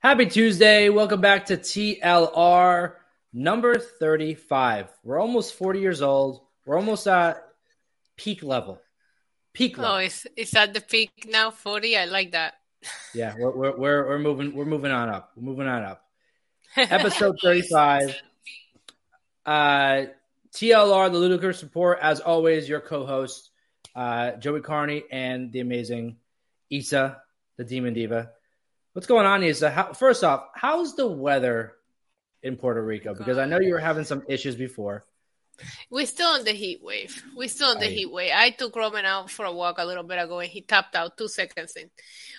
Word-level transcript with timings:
Happy 0.00 0.26
Tuesday. 0.26 0.90
Welcome 0.90 1.20
back 1.20 1.46
to 1.46 1.56
TLR 1.56 2.92
number 3.32 3.74
35. 3.80 4.86
We're 5.02 5.18
almost 5.18 5.54
40 5.54 5.80
years 5.80 6.02
old. 6.02 6.42
We're 6.64 6.76
almost 6.76 7.08
at 7.08 7.42
peak 8.16 8.44
level. 8.44 8.80
Peak 9.52 9.76
level. 9.76 9.96
Oh, 9.96 9.98
is 9.98 10.24
is 10.36 10.52
that 10.52 10.72
the 10.72 10.80
peak 10.80 11.26
now? 11.28 11.50
40? 11.50 11.96
I 11.96 12.04
like 12.04 12.30
that. 12.30 12.54
Yeah, 13.12 13.34
we're, 13.36 13.50
we're, 13.50 13.76
we're, 13.76 14.08
we're 14.08 14.18
moving 14.20 14.54
we're 14.54 14.66
moving 14.66 14.92
on 14.92 15.08
up. 15.08 15.32
We're 15.34 15.42
moving 15.42 15.66
on 15.66 15.82
up. 15.82 16.04
Episode 16.76 17.34
35. 17.42 18.14
Uh 19.44 20.04
TLR, 20.54 21.10
the 21.10 21.18
Ludicrous 21.18 21.64
Report, 21.64 21.98
as 22.00 22.20
always, 22.20 22.68
your 22.68 22.80
co-host, 22.80 23.50
uh, 23.96 24.32
Joey 24.32 24.60
Karni 24.60 25.02
and 25.10 25.50
the 25.50 25.58
amazing 25.58 26.18
Isa, 26.70 27.20
the 27.56 27.64
Demon 27.64 27.94
Diva. 27.94 28.30
What's 28.98 29.06
going 29.06 29.26
on, 29.26 29.44
Isa? 29.44 29.70
How, 29.70 29.92
first 29.92 30.24
off, 30.24 30.48
how's 30.56 30.96
the 30.96 31.06
weather 31.06 31.74
in 32.42 32.56
Puerto 32.56 32.84
Rico? 32.84 33.14
Because 33.14 33.38
I 33.38 33.46
know 33.46 33.60
you 33.60 33.72
were 33.72 33.78
having 33.78 34.02
some 34.02 34.24
issues 34.26 34.56
before. 34.56 35.04
We're 35.88 36.04
still 36.04 36.30
on 36.30 36.42
the 36.42 36.50
heat 36.50 36.82
wave. 36.82 37.22
We're 37.36 37.46
still 37.46 37.68
on 37.68 37.78
the 37.78 37.86
heat 37.86 38.10
wave. 38.10 38.32
I 38.34 38.50
took 38.50 38.74
Roman 38.74 39.04
out 39.04 39.30
for 39.30 39.44
a 39.44 39.52
walk 39.52 39.76
a 39.78 39.84
little 39.84 40.02
bit 40.02 40.18
ago 40.18 40.40
and 40.40 40.50
he 40.50 40.62
tapped 40.62 40.96
out 40.96 41.16
two 41.16 41.28
seconds 41.28 41.76
in. 41.76 41.90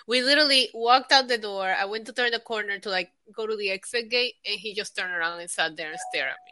We 0.05 0.22
literally 0.22 0.67
walked 0.73 1.14
out 1.14 1.30
the 1.30 1.38
door. 1.38 1.64
I 1.64 1.86
went 1.86 2.08
to 2.08 2.12
turn 2.12 2.31
the 2.31 2.40
corner 2.40 2.78
to 2.78 2.89
like 2.89 3.09
go 3.34 3.48
to 3.48 3.55
the 3.55 3.72
exit 3.72 4.09
gate 4.09 4.34
and 4.45 4.59
he 4.59 4.76
just 4.76 4.98
turned 4.98 5.14
around 5.14 5.39
and 5.39 5.50
sat 5.50 5.78
there 5.78 5.91
and 5.91 6.00
stared 6.12 6.28
at 6.28 6.45
me. 6.45 6.52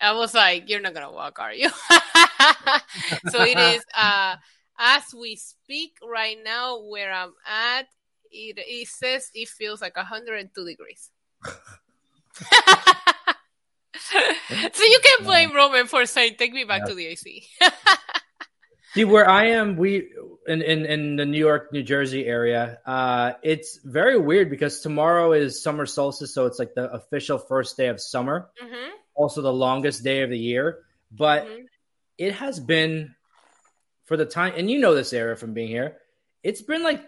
I 0.00 0.14
was 0.14 0.34
like, 0.34 0.68
You're 0.68 0.80
not 0.80 0.94
gonna 0.94 1.12
walk, 1.12 1.38
are 1.38 1.54
you? 1.54 1.68
so 3.30 3.40
it 3.42 3.56
is 3.56 3.84
uh 3.96 4.34
as 4.80 5.14
we 5.16 5.36
speak 5.36 5.98
right 6.04 6.38
now 6.44 6.80
where 6.80 7.12
I'm 7.12 7.34
at, 7.46 7.86
it, 8.34 8.58
it 8.58 8.88
says 8.88 9.30
it 9.34 9.48
feels 9.48 9.80
like 9.80 9.96
102 9.96 10.64
degrees. 10.64 11.10
so 13.94 14.84
you 14.84 15.00
can 15.02 15.24
blame 15.24 15.54
Roman 15.54 15.86
for 15.86 16.04
saying, 16.06 16.34
"Take 16.38 16.52
me 16.52 16.64
back 16.64 16.82
yeah. 16.82 16.88
to 16.88 16.94
the 16.94 17.06
AC." 17.06 17.46
See 18.94 19.04
where 19.04 19.28
I 19.28 19.46
am, 19.46 19.76
we 19.76 20.08
in, 20.46 20.62
in 20.62 20.86
in 20.86 21.16
the 21.16 21.24
New 21.24 21.38
York, 21.38 21.72
New 21.72 21.82
Jersey 21.82 22.26
area. 22.26 22.78
Uh, 22.86 23.32
it's 23.42 23.80
very 23.84 24.18
weird 24.18 24.50
because 24.50 24.80
tomorrow 24.80 25.32
is 25.32 25.62
summer 25.62 25.86
solstice, 25.86 26.34
so 26.34 26.46
it's 26.46 26.58
like 26.58 26.74
the 26.74 26.90
official 26.92 27.38
first 27.38 27.76
day 27.76 27.88
of 27.88 28.00
summer. 28.00 28.50
Mm-hmm. 28.62 28.90
Also, 29.14 29.42
the 29.42 29.52
longest 29.52 30.04
day 30.04 30.22
of 30.22 30.30
the 30.30 30.38
year. 30.38 30.84
But 31.10 31.46
mm-hmm. 31.46 31.64
it 32.18 32.34
has 32.34 32.60
been 32.60 33.14
for 34.04 34.16
the 34.16 34.26
time, 34.26 34.54
and 34.56 34.70
you 34.70 34.78
know 34.78 34.94
this 34.94 35.12
area 35.12 35.36
from 35.36 35.54
being 35.54 35.68
here. 35.68 35.98
It's 36.42 36.62
been 36.62 36.82
like 36.82 37.02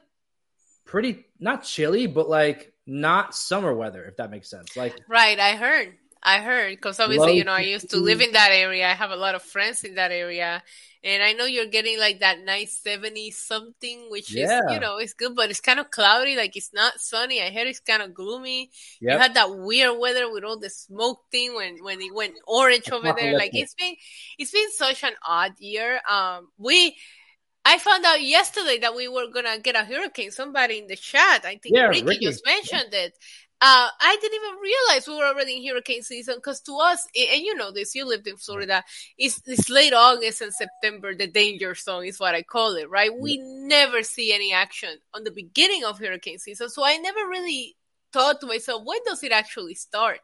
pretty 0.87 1.27
not 1.39 1.65
chilly, 1.65 2.06
but 2.06 2.29
like 2.29 2.73
not 2.87 3.34
summer 3.34 3.75
weather, 3.75 4.05
if 4.05 4.17
that 4.17 4.31
makes 4.31 4.48
sense. 4.48 4.77
Like 4.77 4.98
right, 5.09 5.39
I 5.39 5.56
heard. 5.56 5.95
I 6.23 6.41
heard 6.41 6.70
because 6.70 6.98
obviously, 6.98 7.37
you 7.37 7.45
know, 7.45 7.53
I 7.53 7.61
used 7.61 7.91
to 7.91 7.98
live 7.98 8.20
in 8.20 8.33
that 8.33 8.51
area. 8.51 8.89
I 8.89 8.95
have 8.95 9.12
a 9.12 9.17
lot 9.17 9.37
of 9.37 9.43
friends 9.43 9.84
in 9.84 9.95
that 9.95 10.11
area, 10.11 10.61
and 11.05 11.23
I 11.23 11.34
know 11.34 11.45
you're 11.45 11.67
getting 11.67 12.01
like 12.01 12.19
that 12.19 12.41
nice 12.45 12.81
70 12.83 13.31
something, 13.31 14.06
which 14.11 14.34
yeah. 14.34 14.59
is, 14.67 14.73
you 14.73 14.81
know, 14.81 14.97
it's 14.97 15.12
good, 15.12 15.37
but 15.37 15.51
it's 15.51 15.61
kind 15.61 15.78
of 15.78 15.91
cloudy. 15.91 16.34
Like 16.34 16.56
it's 16.56 16.73
not 16.73 16.98
sunny. 16.98 17.41
I 17.41 17.50
heard 17.50 17.69
it's 17.69 17.78
kind 17.78 18.03
of 18.03 18.12
gloomy. 18.12 18.71
Yep. 19.00 19.12
You 19.12 19.19
had 19.19 19.34
that 19.34 19.56
weird 19.56 20.00
weather 20.00 20.33
with 20.33 20.43
all 20.43 20.59
the 20.59 20.71
smoke 20.71 21.21
thing 21.31 21.55
when 21.55 21.77
when 21.84 22.00
it 22.00 22.12
went 22.12 22.34
orange 22.45 22.91
over 22.91 23.12
there. 23.17 23.37
Like 23.37 23.55
it's 23.55 23.75
been 23.75 23.95
it's 24.37 24.50
been 24.50 24.73
such 24.73 25.05
an 25.05 25.12
odd 25.25 25.53
year. 25.61 26.00
Um, 26.11 26.48
we 26.59 26.97
I 27.67 27.78
found 27.78 28.05
out 28.05 28.22
yesterday 28.22 28.78
that 28.78 28.95
we 28.95 29.09
were 29.09 29.27
gonna 29.34 29.59
get 29.59 29.75
a 29.75 29.84
hurricane. 29.84 30.31
Somebody 30.31 30.78
in 30.78 30.86
the 30.86 30.95
chat, 30.95 31.45
I 31.45 31.56
think 31.56 31.75
yeah, 31.75 31.89
Ricky, 31.89 32.05
Ricky, 32.05 32.27
just 32.27 32.47
mentioned 32.47 32.95
it. 32.95 33.19
Uh, 33.61 33.89
I 34.00 34.19
didn't 34.20 34.36
even 34.36 34.61
realize 34.61 35.09
we 35.09 35.17
were 35.17 35.25
already 35.25 35.56
in 35.56 35.67
hurricane 35.67 36.03
season 36.03 36.37
because 36.37 36.61
to 36.61 36.77
us, 36.77 37.09
and 37.17 37.42
you 37.42 37.56
know 37.56 37.72
this, 37.72 37.94
you 37.94 38.06
lived 38.06 38.28
in 38.28 38.37
Florida, 38.37 38.84
it's, 39.19 39.41
it's 39.47 39.69
late 39.69 39.94
August 39.94 40.43
and 40.43 40.53
September, 40.53 41.15
the 41.15 41.26
danger 41.26 41.75
zone 41.75 42.05
is 42.05 42.21
what 42.21 42.34
I 42.34 42.43
call 42.43 42.76
it, 42.76 42.88
right? 42.88 43.10
We 43.19 43.38
never 43.38 44.03
see 44.03 44.32
any 44.32 44.53
action 44.53 44.91
on 45.15 45.25
the 45.25 45.31
beginning 45.31 45.84
of 45.84 45.99
hurricane 45.99 46.38
season. 46.38 46.69
So 46.69 46.84
I 46.84 46.99
never 46.99 47.21
really 47.28 47.76
thought 48.12 48.41
to 48.43 48.47
myself, 48.47 48.82
when 48.84 49.00
does 49.06 49.25
it 49.25 49.32
actually 49.32 49.75
start? 49.75 50.21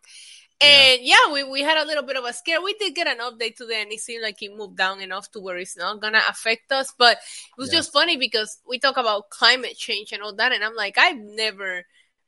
And 0.60 1.00
yeah. 1.02 1.16
yeah, 1.26 1.32
we, 1.32 1.44
we 1.44 1.62
had 1.62 1.78
a 1.78 1.86
little 1.86 2.04
bit 2.04 2.16
of 2.16 2.24
a 2.24 2.32
scare. 2.32 2.62
We 2.62 2.74
did 2.74 2.94
get 2.94 3.06
an 3.06 3.18
update 3.18 3.56
today, 3.56 3.82
and 3.82 3.92
it 3.92 4.00
seemed 4.00 4.22
like 4.22 4.42
it 4.42 4.56
moved 4.56 4.76
down 4.76 5.00
enough 5.00 5.30
to 5.32 5.40
where 5.40 5.58
it's 5.58 5.76
not 5.76 6.00
gonna 6.00 6.22
affect 6.28 6.70
us. 6.70 6.92
But 6.96 7.16
it 7.16 7.58
was 7.58 7.72
yeah. 7.72 7.80
just 7.80 7.92
funny 7.92 8.16
because 8.16 8.58
we 8.68 8.78
talk 8.78 8.96
about 8.96 9.30
climate 9.30 9.76
change 9.76 10.12
and 10.12 10.22
all 10.22 10.34
that, 10.34 10.52
and 10.52 10.64
I'm 10.64 10.76
like, 10.76 10.98
I've 10.98 11.18
never 11.18 11.84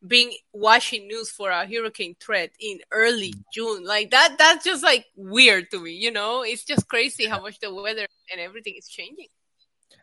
been 0.07 0.31
watching 0.53 1.07
news 1.07 1.31
for 1.31 1.51
a 1.51 1.67
hurricane 1.67 2.17
threat 2.21 2.51
in 2.61 2.79
early 2.91 3.33
mm. 3.33 3.43
June. 3.53 3.85
Like 3.85 4.11
that, 4.11 4.37
that's 4.39 4.65
just 4.65 4.83
like 4.83 5.07
weird 5.17 5.71
to 5.71 5.81
me. 5.81 5.93
You 5.93 6.11
know, 6.11 6.43
it's 6.43 6.65
just 6.65 6.89
crazy 6.89 7.27
how 7.27 7.41
much 7.41 7.59
the 7.61 7.73
weather 7.73 8.07
and 8.31 8.41
everything 8.41 8.75
is 8.77 8.89
changing. 8.89 9.29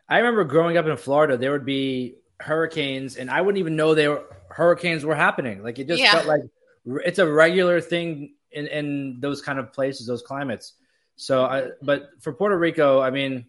I 0.08 0.18
remember 0.18 0.44
growing 0.44 0.76
up 0.76 0.86
in 0.86 0.96
Florida, 0.96 1.36
there 1.36 1.52
would 1.52 1.64
be 1.64 2.16
hurricanes, 2.40 3.16
and 3.16 3.30
I 3.30 3.40
wouldn't 3.40 3.58
even 3.60 3.76
know 3.76 3.94
they 3.94 4.08
were 4.08 4.24
hurricanes 4.50 5.04
were 5.04 5.14
happening. 5.14 5.62
Like 5.62 5.78
it 5.78 5.88
just 5.88 6.00
yeah. 6.00 6.12
felt 6.12 6.26
like 6.26 6.42
it's 6.84 7.18
a 7.18 7.30
regular 7.30 7.80
thing 7.80 8.34
in, 8.50 8.66
in 8.66 9.20
those 9.20 9.42
kind 9.42 9.58
of 9.58 9.72
places, 9.72 10.06
those 10.06 10.22
climates. 10.22 10.74
So, 11.16 11.44
I, 11.44 11.68
but 11.82 12.10
for 12.20 12.32
Puerto 12.32 12.58
Rico, 12.58 13.00
I 13.00 13.10
mean, 13.10 13.46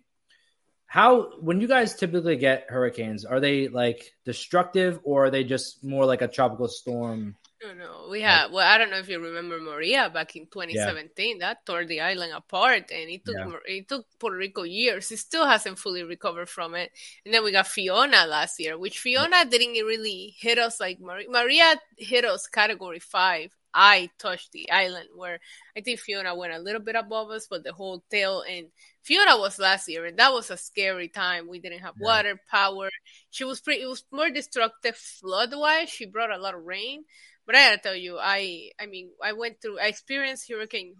how 0.86 1.40
when 1.40 1.60
you 1.60 1.68
guys 1.68 1.96
typically 1.96 2.36
get 2.36 2.68
hurricanes, 2.70 3.26
are 3.26 3.40
they 3.40 3.68
like 3.68 4.14
destructive 4.26 5.00
or 5.04 5.26
are 5.26 5.30
they 5.32 5.44
just 5.44 5.84
more 5.84 6.06
like 6.06 6.22
a 6.22 6.28
tropical 6.28 6.68
storm? 6.68 7.36
No, 7.64 7.74
no, 7.74 8.08
we 8.10 8.22
have. 8.22 8.52
Well, 8.52 8.68
I 8.68 8.78
don't 8.78 8.90
know 8.90 8.98
if 8.98 9.08
you 9.08 9.20
remember 9.20 9.60
Maria 9.60 10.10
back 10.10 10.36
in 10.36 10.48
2017. 10.48 11.38
Yeah. 11.38 11.48
That 11.48 11.66
tore 11.66 11.86
the 11.86 12.02
island 12.02 12.34
apart, 12.34 12.92
and 12.92 13.10
it 13.10 13.24
took 13.24 13.36
yeah. 13.38 13.52
it 13.66 13.88
took 13.88 14.06
Puerto 14.20 14.36
Rico 14.36 14.64
years. 14.64 15.12
It 15.12 15.18
still 15.18 15.46
hasn't 15.46 15.80
fully 15.80 16.04
recovered 16.04 16.50
from 16.50 16.76
it. 16.76 16.92
And 17.26 17.34
then 17.34 17.44
we 17.44 17.54
got 17.54 17.68
Fiona 17.68 18.26
last 18.26 18.60
year, 18.60 18.78
which 18.78 19.00
Fiona 19.00 19.46
didn't 19.46 19.86
really 19.86 20.36
hit 20.38 20.60
us 20.60 20.80
like 20.82 21.00
Maria. 21.00 21.30
Maria 21.30 21.76
hit 21.98 22.26
us 22.26 22.48
Category 22.48 23.00
Five. 23.00 23.52
I 23.74 24.10
touched 24.20 24.52
the 24.52 24.70
island 24.70 25.10
where 25.16 25.40
I 25.76 25.82
think 25.82 26.00
Fiona 26.00 26.36
went 26.36 26.54
a 26.54 26.60
little 26.60 26.82
bit 26.82 26.96
above 26.96 27.32
us, 27.32 27.48
but 27.50 27.64
the 27.64 27.74
whole 27.74 28.04
tail 28.12 28.44
and 28.48 28.68
Fiona 29.02 29.38
was 29.38 29.60
last 29.60 29.90
year, 29.90 30.06
and 30.06 30.18
that 30.18 30.32
was 30.32 30.52
a 30.52 30.58
scary 30.58 31.10
time. 31.10 31.48
We 31.48 31.60
didn't 31.60 31.80
have 31.80 31.96
yeah. 32.00 32.06
water, 32.06 32.40
power. 32.50 32.90
She 33.32 33.44
was 33.44 33.60
pretty. 33.60 33.82
It 33.82 33.88
was 33.88 34.04
more 34.12 34.30
destructive 34.30 34.96
flood 34.96 35.54
wise. 35.54 35.90
She 35.90 36.06
brought 36.06 36.32
a 36.32 36.38
lot 36.38 36.56
of 36.56 36.64
rain, 36.64 37.04
but 37.46 37.56
I 37.56 37.70
gotta 37.70 37.82
tell 37.82 37.96
you, 37.96 38.18
I 38.20 38.72
I 38.80 38.86
mean, 38.86 39.12
I 39.24 39.34
went 39.34 39.62
through, 39.62 39.80
I 39.80 39.88
experienced 39.88 40.50
Hurricane 40.50 40.96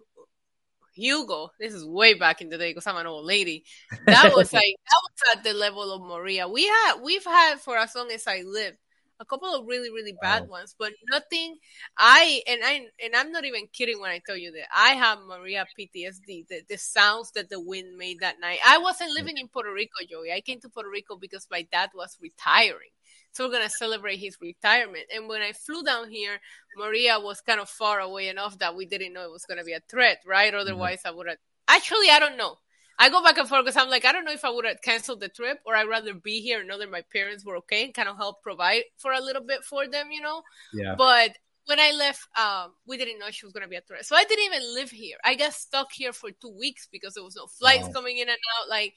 Hugo. 0.94 1.50
This 1.60 1.74
is 1.74 1.86
way 1.86 2.14
back 2.14 2.42
in 2.42 2.50
the 2.50 2.58
day 2.58 2.72
because 2.72 2.88
I'm 2.88 2.98
an 2.98 3.08
old 3.08 3.26
lady. 3.26 3.66
That 4.06 4.34
was 4.34 4.54
like 4.54 4.76
that 4.90 5.02
was 5.04 5.38
at 5.38 5.44
the 5.44 5.54
level 5.54 5.92
of 5.92 6.02
Maria. 6.02 6.48
We 6.48 6.66
had 6.68 6.96
we've 7.02 7.24
had 7.24 7.60
for 7.60 7.78
as 7.78 7.96
long 7.96 8.12
as 8.12 8.28
I 8.28 8.44
lived 8.46 8.78
a 9.20 9.26
couple 9.26 9.54
of 9.54 9.66
really 9.66 9.90
really 9.90 10.16
bad 10.22 10.44
wow. 10.44 10.60
ones, 10.60 10.76
but 10.78 10.92
nothing. 11.10 11.58
I 11.98 12.42
and 12.48 12.62
I 12.64 12.88
and 13.04 13.16
I'm 13.16 13.32
not 13.32 13.46
even 13.46 13.68
kidding 13.72 14.00
when 14.00 14.12
I 14.12 14.22
tell 14.26 14.38
you 14.38 14.52
that 14.52 14.68
I 14.76 14.94
have 14.94 15.20
Maria 15.28 15.66
PTSD. 15.80 16.48
The, 16.48 16.62
the 16.70 16.78
sounds 16.78 17.32
that 17.32 17.50
the 17.50 17.60
wind 17.60 17.98
made 17.98 18.20
that 18.20 18.40
night. 18.40 18.60
I 18.66 18.78
wasn't 18.78 19.12
mm. 19.12 19.16
living 19.16 19.38
in 19.38 19.48
Puerto 19.48 19.74
Rico, 19.74 20.06
Joey. 20.10 20.32
I 20.32 20.42
came 20.42 20.60
to 20.62 20.70
Puerto 20.70 20.90
Rico 20.90 21.16
because 21.16 21.48
my 21.50 21.68
dad 21.72 21.90
was 21.96 22.18
retiring. 22.22 22.92
So 23.34 23.46
we're 23.46 23.52
gonna 23.52 23.70
celebrate 23.70 24.18
his 24.18 24.38
retirement. 24.40 25.06
And 25.14 25.28
when 25.28 25.42
I 25.42 25.52
flew 25.52 25.84
down 25.84 26.10
here, 26.10 26.40
Maria 26.78 27.20
was 27.20 27.42
kind 27.42 27.60
of 27.60 27.68
far 27.68 28.00
away 28.00 28.30
enough 28.30 28.58
that 28.60 28.76
we 28.76 28.86
didn't 28.86 29.14
know 29.14 29.24
it 29.24 29.32
was 29.32 29.46
gonna 29.46 29.64
be 29.64 29.74
a 29.74 29.82
threat, 29.90 30.22
right? 30.26 30.54
Mm-hmm. 30.54 30.62
Otherwise, 30.62 31.00
mm-hmm. 31.00 31.10
I 31.10 31.18
would 31.18 31.28
have. 31.28 31.38
Actually, 31.68 32.10
I 32.10 32.20
don't 32.20 32.38
know. 32.38 32.58
I 33.00 33.10
go 33.10 33.24
back 33.24 33.38
and 33.38 33.50
forth 33.50 33.66
because 33.66 33.78
I'm 33.78 33.90
like, 33.90 34.06
I 34.06 34.12
don't 34.12 34.24
know 34.24 34.32
if 34.32 34.46
I 34.46 34.52
would 34.52 34.66
have 34.66 34.82
canceled 34.82 35.20
the 35.20 35.30
trip 35.30 35.60
or 35.66 35.76
I'd 35.76 35.88
rather 35.88 36.14
be 36.14 36.42
here 36.42 36.60
and 36.60 36.68
know 36.68 36.78
that 36.78 36.92
my 36.92 37.04
parents 37.12 37.44
were 37.44 37.58
okay 37.58 37.86
and 37.86 37.94
kind 37.94 38.08
of 38.08 38.18
help 38.18 38.44
provide 38.44 38.84
for 38.98 39.14
a 39.14 39.22
little 39.22 39.44
bit 39.44 39.64
for 39.64 39.88
them, 39.88 40.12
you 40.12 40.22
know? 40.22 40.44
Yeah. 40.74 40.96
But 40.96 41.36
when 41.66 41.80
I 41.80 41.92
left, 41.92 42.28
um, 42.38 42.74
we 42.86 42.98
didn't 42.98 43.20
know 43.20 43.32
she 43.32 43.46
was 43.46 43.54
going 43.54 43.64
to 43.64 43.70
be 43.70 43.78
a 43.78 43.82
threat. 43.82 44.06
So 44.06 44.16
I 44.16 44.24
didn't 44.26 44.46
even 44.46 44.76
live 44.76 44.92
here. 44.92 45.18
I 45.24 45.34
got 45.36 45.54
stuck 45.54 45.92
here 45.92 46.14
for 46.14 46.30
two 46.32 46.56
weeks 46.58 46.88
because 46.92 47.16
there 47.16 47.24
was 47.24 47.36
no 47.36 47.48
flights 47.48 47.88
wow. 47.88 47.94
coming 47.94 48.18
in 48.20 48.30
and 48.30 48.38
out. 48.60 48.70
Like, 48.70 48.94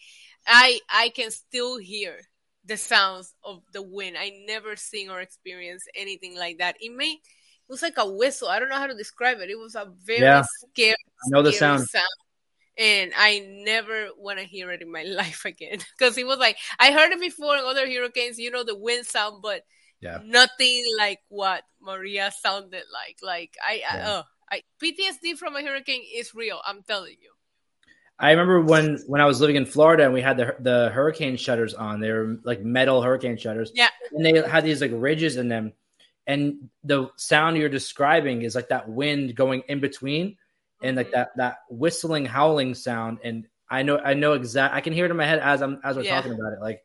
I, 0.46 0.80
I 0.90 1.08
can 1.10 1.30
still 1.30 1.78
hear 1.78 2.18
the 2.66 2.76
sounds 2.76 3.34
of 3.44 3.62
the 3.72 3.82
wind. 3.82 4.16
I 4.18 4.32
never 4.46 4.76
seen 4.76 5.10
or 5.10 5.20
experienced 5.20 5.90
anything 5.94 6.36
like 6.36 6.58
that. 6.58 6.76
It 6.80 6.94
made, 6.94 7.18
it 7.18 7.70
was 7.70 7.82
like 7.82 7.98
a 7.98 8.10
whistle. 8.10 8.48
I 8.48 8.58
don't 8.58 8.68
know 8.68 8.76
how 8.76 8.86
to 8.86 8.96
describe 8.96 9.38
it. 9.40 9.50
It 9.50 9.58
was 9.58 9.74
a 9.74 9.92
very 10.04 10.20
yeah. 10.20 10.42
scary, 10.70 10.92
I 10.92 11.28
know 11.30 11.42
the 11.42 11.52
sound. 11.52 11.86
sound 11.88 12.04
and 12.78 13.12
I 13.16 13.40
never 13.64 14.08
want 14.18 14.38
to 14.38 14.44
hear 14.44 14.70
it 14.70 14.82
in 14.82 14.92
my 14.92 15.02
life 15.06 15.44
again 15.44 15.78
because 15.98 16.16
it 16.18 16.26
was 16.26 16.38
like 16.38 16.56
I 16.78 16.92
heard 16.92 17.12
it 17.12 17.20
before 17.20 17.56
in 17.56 17.64
other 17.64 17.86
hurricanes, 17.86 18.38
you 18.38 18.50
know, 18.50 18.64
the 18.64 18.76
wind 18.76 19.06
sound, 19.06 19.42
but 19.42 19.62
yeah. 20.00 20.18
nothing 20.24 20.82
like 20.98 21.20
what 21.28 21.62
Maria 21.80 22.30
sounded 22.40 22.84
like. 22.92 23.18
Like 23.22 23.54
I, 23.66 23.74
yeah. 23.74 23.96
I, 23.96 24.00
uh, 24.00 24.22
I 24.50 24.62
PTSD 24.82 25.38
from 25.38 25.56
a 25.56 25.62
hurricane 25.62 26.02
is 26.14 26.34
real. 26.34 26.60
I'm 26.64 26.82
telling 26.82 27.16
you. 27.20 27.32
I 28.18 28.30
remember 28.30 28.60
when 28.62 28.98
when 29.06 29.20
I 29.20 29.26
was 29.26 29.40
living 29.40 29.56
in 29.56 29.66
Florida 29.66 30.04
and 30.04 30.14
we 30.14 30.22
had 30.22 30.36
the 30.36 30.56
the 30.58 30.90
hurricane 30.90 31.36
shutters 31.36 31.74
on. 31.74 32.00
They 32.00 32.10
were 32.10 32.38
like 32.44 32.62
metal 32.62 33.02
hurricane 33.02 33.36
shutters. 33.36 33.72
Yeah, 33.74 33.88
and 34.12 34.24
they 34.24 34.48
had 34.48 34.64
these 34.64 34.80
like 34.80 34.92
ridges 34.94 35.36
in 35.36 35.48
them. 35.48 35.72
and 36.26 36.70
the 36.82 37.10
sound 37.16 37.56
you're 37.56 37.68
describing 37.68 38.42
is 38.42 38.54
like 38.54 38.68
that 38.68 38.88
wind 38.88 39.34
going 39.34 39.62
in 39.68 39.80
between 39.80 40.36
and 40.82 40.96
like 40.96 41.08
mm-hmm. 41.08 41.16
that 41.16 41.36
that 41.36 41.58
whistling 41.70 42.24
howling 42.24 42.74
sound 42.74 43.18
and 43.24 43.46
i 43.70 43.82
know 43.82 43.98
i 43.98 44.14
know 44.14 44.34
exact 44.34 44.74
i 44.74 44.80
can 44.80 44.92
hear 44.92 45.04
it 45.04 45.10
in 45.10 45.16
my 45.16 45.26
head 45.26 45.38
as 45.38 45.62
i'm 45.62 45.80
as 45.84 45.96
we're 45.96 46.02
yeah. 46.02 46.16
talking 46.16 46.32
about 46.32 46.52
it 46.52 46.60
like 46.60 46.84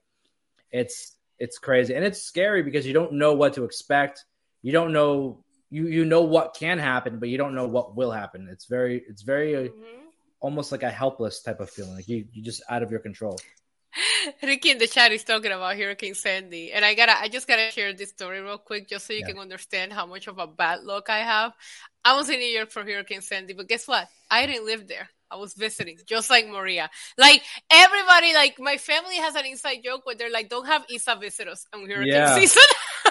it's 0.72 1.16
it's 1.39 1.57
crazy 1.57 1.94
and 1.94 2.06
it's 2.06 2.22
scary 2.22 2.63
because 2.63 2.86
you 2.86 2.94
don't 2.94 3.13
know 3.13 3.33
what 3.33 3.54
to 3.54 3.63
expect 3.63 4.25
you 4.62 4.72
don't 4.72 4.94
know 4.94 5.44
you 5.69 5.88
you 5.88 6.06
know 6.06 6.22
what 6.22 6.56
can 6.56 6.80
happen 6.80 7.19
but 7.19 7.30
you 7.30 7.38
don't 7.38 7.56
know 7.56 7.68
what 7.68 7.95
will 7.95 8.12
happen 8.12 8.48
it's 8.50 8.66
very 8.66 9.04
it's 9.07 9.22
very 9.22 9.56
uh, 9.56 9.60
mm-hmm. 9.60 10.00
Almost 10.41 10.71
like 10.71 10.83
a 10.83 10.89
helpless 10.89 11.41
type 11.41 11.59
of 11.59 11.69
feeling 11.69 11.95
like 11.95 12.07
you 12.07 12.25
you 12.33 12.43
just 12.43 12.61
out 12.69 12.83
of 12.83 12.91
your 12.91 12.99
control 12.99 13.39
Ricky 14.43 14.71
in 14.71 14.77
the 14.77 14.88
chat 14.88 15.11
is 15.11 15.23
talking 15.23 15.51
about 15.51 15.75
Hurricane 15.75 16.15
Sandy, 16.15 16.71
and 16.71 16.85
I 16.85 16.93
gotta, 16.93 17.19
I 17.19 17.27
just 17.27 17.47
gotta 17.47 17.71
share 17.71 17.93
this 17.93 18.09
story 18.09 18.41
real 18.41 18.57
quick, 18.57 18.88
just 18.88 19.05
so 19.05 19.13
you 19.13 19.19
yeah. 19.19 19.27
can 19.27 19.38
understand 19.38 19.91
how 19.91 20.05
much 20.05 20.27
of 20.27 20.38
a 20.39 20.47
bad 20.47 20.83
luck 20.83 21.09
I 21.09 21.19
have. 21.19 21.53
I 22.03 22.15
was 22.15 22.29
in 22.29 22.39
New 22.39 22.45
York 22.45 22.71
for 22.71 22.83
Hurricane 22.83 23.21
Sandy, 23.21 23.53
but 23.53 23.67
guess 23.67 23.88
what? 23.88 24.07
I 24.29 24.45
didn't 24.45 24.65
live 24.65 24.88
there. 24.88 25.09
I 25.29 25.35
was 25.35 25.53
visiting, 25.53 25.97
just 26.05 26.29
like 26.29 26.47
Maria. 26.47 26.89
Like 27.17 27.41
everybody, 27.71 28.33
like 28.33 28.59
my 28.59 28.77
family 28.77 29.15
has 29.15 29.35
an 29.35 29.45
inside 29.45 29.79
joke 29.83 30.05
where 30.05 30.15
they're 30.15 30.31
like, 30.31 30.49
"Don't 30.49 30.67
have 30.67 30.85
Isa 30.89 31.17
visit 31.19 31.47
us 31.47 31.65
on 31.73 31.81
hurricane 31.81 32.07
yeah. 32.07 32.35
season." 32.35 32.63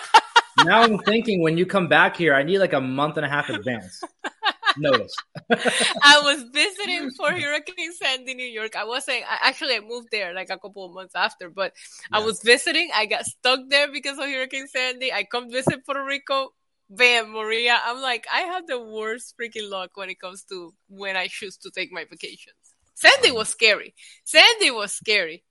now 0.64 0.82
I'm 0.82 0.98
thinking 0.98 1.40
when 1.40 1.56
you 1.56 1.64
come 1.64 1.88
back 1.88 2.16
here, 2.16 2.34
I 2.34 2.42
need 2.42 2.58
like 2.58 2.74
a 2.74 2.80
month 2.80 3.16
and 3.16 3.24
a 3.24 3.28
half 3.28 3.48
advance 3.48 4.02
I 6.02 6.20
was 6.22 6.44
visiting 6.52 7.10
for 7.12 7.30
Hurricane 7.30 7.92
Sandy, 7.92 8.34
New 8.34 8.46
York. 8.46 8.76
I 8.76 8.84
wasn't 8.84 9.24
actually 9.28 9.76
I 9.76 9.80
moved 9.80 10.08
there 10.10 10.32
like 10.34 10.50
a 10.50 10.58
couple 10.58 10.84
of 10.84 10.92
months 10.92 11.14
after, 11.14 11.50
but 11.50 11.72
yeah. 12.10 12.18
I 12.18 12.24
was 12.24 12.42
visiting. 12.42 12.90
I 12.94 13.06
got 13.06 13.24
stuck 13.24 13.60
there 13.68 13.90
because 13.90 14.18
of 14.18 14.24
Hurricane 14.24 14.68
Sandy. 14.68 15.12
I 15.12 15.24
come 15.24 15.50
visit 15.50 15.84
Puerto 15.84 16.04
Rico. 16.04 16.52
Bam, 16.92 17.30
Maria. 17.30 17.78
I'm 17.84 18.02
like, 18.02 18.26
I 18.32 18.40
have 18.40 18.66
the 18.66 18.80
worst 18.80 19.36
freaking 19.40 19.70
luck 19.70 19.92
when 19.94 20.10
it 20.10 20.18
comes 20.18 20.42
to 20.44 20.74
when 20.88 21.16
I 21.16 21.28
choose 21.28 21.56
to 21.58 21.70
take 21.70 21.92
my 21.92 22.04
vacations. 22.04 22.56
Sandy 22.94 23.30
was 23.30 23.48
scary. 23.48 23.94
Sandy 24.24 24.70
was 24.70 24.92
scary. 24.92 25.44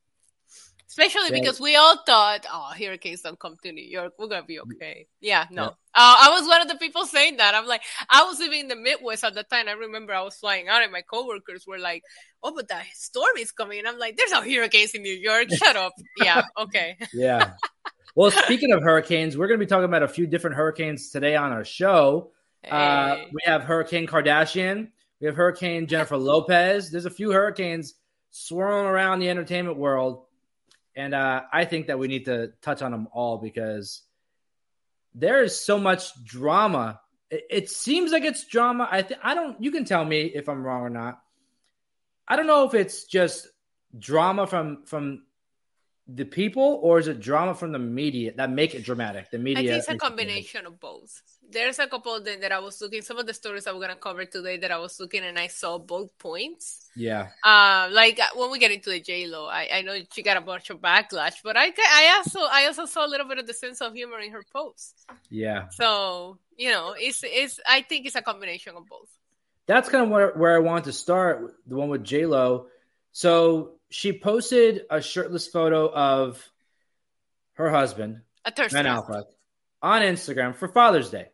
Especially 0.90 1.40
because 1.40 1.60
we 1.60 1.76
all 1.76 2.02
thought, 2.04 2.48
oh, 2.52 2.72
hurricanes 2.76 3.22
don't 3.22 3.40
come 3.40 3.56
to 3.62 3.72
New 3.72 3.86
York. 3.86 4.14
We're 4.18 4.28
going 4.28 4.42
to 4.42 4.48
be 4.48 4.60
okay. 4.60 5.06
Yeah, 5.22 5.46
no. 5.52 5.62
Yeah. 5.62 5.68
Uh, 5.94 6.16
I 6.22 6.30
was 6.32 6.48
one 6.48 6.64
of 6.64 6.68
the 6.68 6.78
people 6.78 7.06
saying 7.06 7.38
that. 7.38 7.54
I'm 7.54 7.68
like, 7.68 7.84
I 8.10 8.24
was 8.24 8.40
living 8.40 8.62
in 8.62 8.68
the 8.70 8.76
Midwest 8.76 9.24
at 9.24 9.36
the 9.36 9.44
time. 9.44 9.68
I 9.68 9.74
remember 9.74 10.14
I 10.14 10.24
was 10.24 10.36
flying 10.38 10.68
out 10.68 10.82
and 10.82 10.92
my 10.92 11.04
coworkers 11.04 11.68
were 11.68 11.78
like, 11.78 12.04
oh, 12.42 12.54
but 12.56 12.70
that 12.70 12.86
storm 12.94 13.38
is 13.38 13.52
coming. 13.52 13.78
And 13.78 13.88
I'm 13.88 14.00
like, 14.00 14.18
there's 14.18 14.32
no 14.32 14.42
hurricanes 14.42 14.96
in 14.96 15.04
New 15.04 15.14
York. 15.14 15.50
Shut 15.54 15.76
up. 15.76 15.94
yeah, 16.18 16.42
okay. 16.58 16.98
yeah. 17.14 17.52
Well, 18.16 18.32
speaking 18.32 18.72
of 18.72 18.82
hurricanes, 18.82 19.38
we're 19.38 19.48
going 19.48 19.60
to 19.60 19.66
be 19.66 19.70
talking 19.70 19.86
about 19.86 20.02
a 20.02 20.08
few 20.08 20.26
different 20.26 20.56
hurricanes 20.56 21.12
today 21.12 21.36
on 21.36 21.52
our 21.52 21.64
show. 21.64 22.32
Uh, 22.66 23.16
hey. 23.16 23.22
Uh, 23.22 23.26
we 23.32 23.42
have 23.46 23.62
Hurricane 23.62 24.08
Kardashian. 24.08 24.90
We 25.22 25.28
have 25.28 25.36
Hurricane 25.36 25.86
Jennifer 25.86 26.18
Lopez. 26.30 26.90
There's 26.90 27.06
a 27.06 27.12
few 27.12 27.32
hurricanes 27.32 27.94
swirling 28.32 28.88
around 28.88 29.20
the 29.20 29.30
entertainment 29.30 29.78
world. 29.78 30.24
And 30.96 31.14
uh, 31.14 31.44
I 31.52 31.66
think 31.66 31.88
that 31.88 32.00
we 32.00 32.08
need 32.08 32.26
to 32.26 32.52
touch 32.62 32.82
on 32.82 32.92
them 32.92 33.08
all 33.14 33.38
because 33.38 34.02
there 35.14 35.44
is 35.44 35.60
so 35.60 35.80
much 35.80 36.24
drama. 36.24 37.00
It, 37.30 37.46
it 37.50 37.70
seems 37.70 38.12
like 38.12 38.24
it's 38.24 38.46
drama. 38.46 38.88
I 38.92 39.02
th- 39.02 39.20
I 39.24 39.34
don't. 39.34 39.62
You 39.62 39.72
can 39.72 39.86
tell 39.86 40.04
me 40.04 40.24
if 40.24 40.50
I'm 40.50 40.64
wrong 40.64 40.82
or 40.82 40.90
not. 40.90 41.22
I 42.28 42.36
don't 42.36 42.48
know 42.48 42.66
if 42.66 42.74
it's 42.74 43.06
just 43.06 43.48
drama 43.98 44.46
from 44.46 44.86
from 44.86 45.24
the 46.16 46.26
people 46.26 46.80
or 46.82 47.00
is 47.00 47.08
it 47.08 47.20
drama 47.20 47.54
from 47.54 47.72
the 47.72 47.80
media 47.80 48.34
that 48.36 48.50
make 48.50 48.74
it 48.74 48.84
dramatic? 48.84 49.30
The 49.30 49.38
media. 49.38 49.78
I 49.78 49.80
think 49.80 49.80
it's 49.80 49.90
a 49.90 49.98
combination 49.98 50.66
of 50.66 50.80
both. 50.80 51.22
There's 51.52 51.80
a 51.80 51.88
couple 51.88 52.20
them 52.22 52.42
that 52.42 52.52
I 52.52 52.60
was 52.60 52.82
looking. 52.82 53.02
Some 53.02 53.18
of 53.18 53.28
the 53.28 53.34
stories 53.34 53.66
that 53.66 53.76
we're 53.76 53.82
gonna 53.82 53.96
cover 53.96 54.26
today 54.26 54.58
that 54.58 54.72
I 54.72 54.78
was 54.78 55.00
looking 55.00 55.24
and 55.24 55.38
I 55.38 55.48
saw 55.48 55.78
both 55.78 56.18
points. 56.18 56.90
Yeah. 56.96 57.30
Um, 57.44 57.94
like 57.94 58.20
uh, 58.20 58.28
when 58.36 58.52
we 58.52 58.60
get 58.60 58.72
into 58.72 58.90
the 58.90 59.00
J 59.00 59.28
Lo, 59.28 59.48
I, 59.48 59.70
I 59.74 59.82
know 59.82 59.98
she 60.12 60.24
got 60.24 60.38
a 60.38 60.42
bunch 60.42 60.70
of 60.70 60.80
backlash, 60.80 61.36
but 61.44 61.56
I 61.58 61.72
I 61.78 62.16
also 62.18 62.40
I 62.42 62.66
also 62.66 62.86
saw 62.86 63.06
a 63.06 63.10
little 63.10 63.28
bit 63.28 63.38
of 63.38 63.48
the 63.48 63.54
sense 63.54 63.82
of 63.82 63.94
humor 63.94 64.20
in 64.20 64.32
her 64.32 64.44
posts. 64.52 65.06
Yeah. 65.30 65.70
So 65.70 66.38
you 66.58 66.72
know, 66.72 66.96
it's 66.98 67.22
it's 67.24 67.60
I 67.68 67.82
think 67.82 68.06
it's 68.06 68.16
a 68.16 68.22
combination 68.22 68.76
of 68.76 68.88
both. 68.88 69.10
That's 69.68 69.90
kind 69.90 70.04
of 70.04 70.10
where 70.10 70.32
where 70.32 70.56
I 70.56 70.60
want 70.60 70.86
to 70.86 70.94
start. 70.94 71.56
The 71.68 71.76
one 71.76 71.90
with 71.90 72.04
J 72.04 72.26
Lo. 72.26 72.68
So 73.12 73.79
she 73.90 74.18
posted 74.18 74.82
a 74.90 75.02
shirtless 75.02 75.48
photo 75.48 75.92
of 75.92 76.48
her 77.54 77.70
husband, 77.70 78.22
Ben 78.46 78.86
Affleck, 78.86 79.26
on 79.82 80.02
Instagram 80.02 80.56
for 80.56 80.68
Father's 80.68 81.10
Day. 81.10 81.28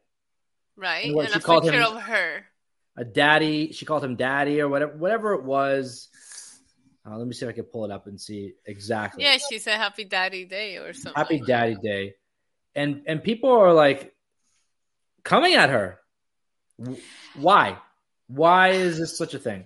Right, 0.75 1.05
and, 1.05 1.17
and 1.17 1.29
she 1.29 1.35
a 1.37 1.41
called 1.41 1.63
picture 1.63 1.81
him 1.81 1.95
of 1.95 2.01
her. 2.01 2.45
A 2.97 3.05
daddy. 3.05 3.73
She 3.73 3.85
called 3.85 4.03
him 4.03 4.15
daddy 4.15 4.61
or 4.61 4.69
whatever. 4.69 4.95
Whatever 4.95 5.33
it 5.33 5.43
was. 5.43 6.09
Uh, 7.05 7.17
let 7.17 7.27
me 7.27 7.33
see 7.33 7.45
if 7.45 7.49
I 7.49 7.53
can 7.53 7.65
pull 7.65 7.85
it 7.85 7.91
up 7.91 8.07
and 8.07 8.19
see 8.19 8.53
exactly. 8.65 9.23
Yeah, 9.23 9.37
she 9.37 9.59
said 9.59 9.77
"Happy 9.77 10.05
Daddy 10.05 10.45
Day" 10.45 10.77
or 10.77 10.93
something. 10.93 11.13
Happy 11.15 11.39
like 11.39 11.47
Daddy 11.47 11.73
that. 11.75 11.83
Day, 11.83 12.13
and 12.73 13.03
and 13.05 13.23
people 13.23 13.51
are 13.51 13.73
like 13.73 14.13
coming 15.23 15.53
at 15.53 15.69
her. 15.69 15.99
Why? 17.35 17.77
Why 18.27 18.69
is 18.69 18.97
this 18.97 19.17
such 19.17 19.33
a 19.33 19.39
thing? 19.39 19.65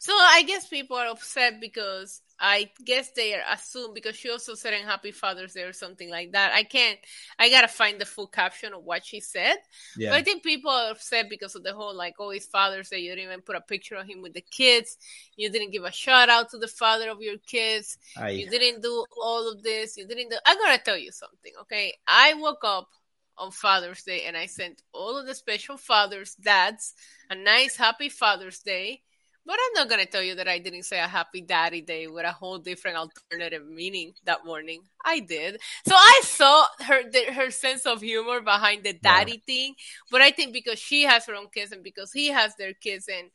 So 0.00 0.12
I 0.12 0.44
guess 0.46 0.68
people 0.68 0.96
are 0.96 1.08
upset 1.08 1.60
because 1.60 2.22
I 2.38 2.70
guess 2.84 3.10
they 3.10 3.34
are 3.34 3.42
assumed 3.52 3.94
because 3.94 4.14
she 4.14 4.30
also 4.30 4.54
said 4.54 4.72
in 4.72 4.86
Happy 4.86 5.10
Father's 5.10 5.54
Day 5.54 5.62
or 5.62 5.72
something 5.72 6.08
like 6.08 6.32
that. 6.32 6.52
I 6.54 6.62
can't. 6.62 6.98
I 7.36 7.50
gotta 7.50 7.66
find 7.66 8.00
the 8.00 8.04
full 8.04 8.28
caption 8.28 8.72
of 8.72 8.84
what 8.84 9.04
she 9.04 9.18
said. 9.18 9.56
Yeah. 9.96 10.10
But 10.10 10.18
I 10.18 10.22
think 10.22 10.44
people 10.44 10.70
are 10.70 10.92
upset 10.92 11.28
because 11.28 11.56
of 11.56 11.64
the 11.64 11.74
whole 11.74 11.96
like, 11.96 12.14
oh, 12.20 12.30
it's 12.30 12.46
Father's 12.46 12.90
Day. 12.90 12.98
You 12.98 13.10
didn't 13.10 13.24
even 13.24 13.40
put 13.40 13.56
a 13.56 13.60
picture 13.60 13.96
of 13.96 14.06
him 14.06 14.22
with 14.22 14.34
the 14.34 14.40
kids. 14.40 14.98
You 15.36 15.50
didn't 15.50 15.72
give 15.72 15.82
a 15.82 15.90
shout 15.90 16.28
out 16.28 16.50
to 16.50 16.58
the 16.58 16.68
father 16.68 17.10
of 17.10 17.20
your 17.20 17.38
kids. 17.38 17.98
You 18.44 18.48
didn't 18.48 18.82
do 18.82 19.04
all 19.20 19.50
of 19.50 19.64
this. 19.64 19.96
You 19.96 20.06
didn't 20.06 20.30
do. 20.30 20.36
I 20.46 20.54
gotta 20.54 20.80
tell 20.80 20.96
you 20.96 21.10
something, 21.10 21.52
okay? 21.62 21.94
I 22.06 22.34
woke 22.34 22.62
up 22.62 22.88
on 23.36 23.50
Father's 23.50 24.04
Day 24.04 24.26
and 24.26 24.36
I 24.36 24.46
sent 24.46 24.80
all 24.92 25.18
of 25.18 25.26
the 25.26 25.34
special 25.34 25.76
fathers, 25.76 26.36
dads, 26.36 26.94
a 27.30 27.34
nice 27.34 27.76
happy 27.76 28.08
Father's 28.08 28.60
Day 28.60 29.02
but 29.48 29.56
I'm 29.64 29.72
not 29.80 29.88
going 29.88 30.04
to 30.04 30.12
tell 30.12 30.22
you 30.22 30.34
that 30.34 30.46
I 30.46 30.58
didn't 30.58 30.82
say 30.82 31.00
a 31.00 31.08
happy 31.08 31.40
daddy 31.40 31.80
day 31.80 32.06
with 32.06 32.26
a 32.26 32.32
whole 32.32 32.58
different 32.58 32.98
alternative 32.98 33.66
meaning 33.66 34.12
that 34.26 34.44
morning. 34.44 34.82
I 35.02 35.20
did. 35.20 35.58
So 35.88 35.94
I 35.96 36.20
saw 36.22 36.66
her 36.82 37.00
her 37.32 37.50
sense 37.50 37.86
of 37.86 38.02
humor 38.02 38.42
behind 38.42 38.84
the 38.84 38.92
daddy 38.92 39.32
yeah. 39.32 39.46
thing, 39.46 39.74
but 40.10 40.20
I 40.20 40.32
think 40.32 40.52
because 40.52 40.78
she 40.78 41.04
has 41.04 41.24
her 41.24 41.34
own 41.34 41.46
kids 41.52 41.72
and 41.72 41.82
because 41.82 42.12
he 42.12 42.28
has 42.28 42.56
their 42.56 42.74
kids 42.74 43.08
and 43.08 43.30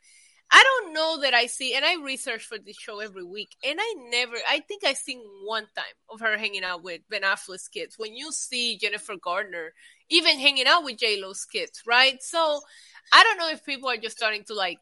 I 0.52 0.62
don't 0.62 0.94
know 0.94 1.22
that 1.22 1.34
I 1.34 1.48
see, 1.48 1.74
and 1.74 1.84
I 1.84 1.96
research 1.96 2.44
for 2.44 2.60
this 2.60 2.78
show 2.78 3.00
every 3.00 3.24
week, 3.24 3.56
and 3.66 3.80
I 3.82 3.96
never, 4.12 4.36
I 4.48 4.60
think 4.60 4.84
I 4.86 4.94
seen 4.94 5.20
one 5.44 5.66
time 5.76 5.98
of 6.12 6.20
her 6.20 6.38
hanging 6.38 6.64
out 6.64 6.84
with 6.84 7.02
Ben 7.10 7.24
Affleck's 7.24 7.68
kids. 7.68 7.96
When 7.98 8.14
you 8.14 8.32
see 8.32 8.78
Jennifer 8.78 9.16
Garner 9.20 9.74
even 10.10 10.38
hanging 10.38 10.68
out 10.68 10.84
with 10.84 11.00
J 11.00 11.20
Lo's 11.20 11.44
kids, 11.44 11.82
right? 11.88 12.22
So 12.22 12.62
I 13.12 13.24
don't 13.24 13.40
know 13.40 13.50
if 13.50 13.66
people 13.66 13.90
are 13.90 13.98
just 13.98 14.16
starting 14.16 14.44
to 14.44 14.54
like 14.54 14.80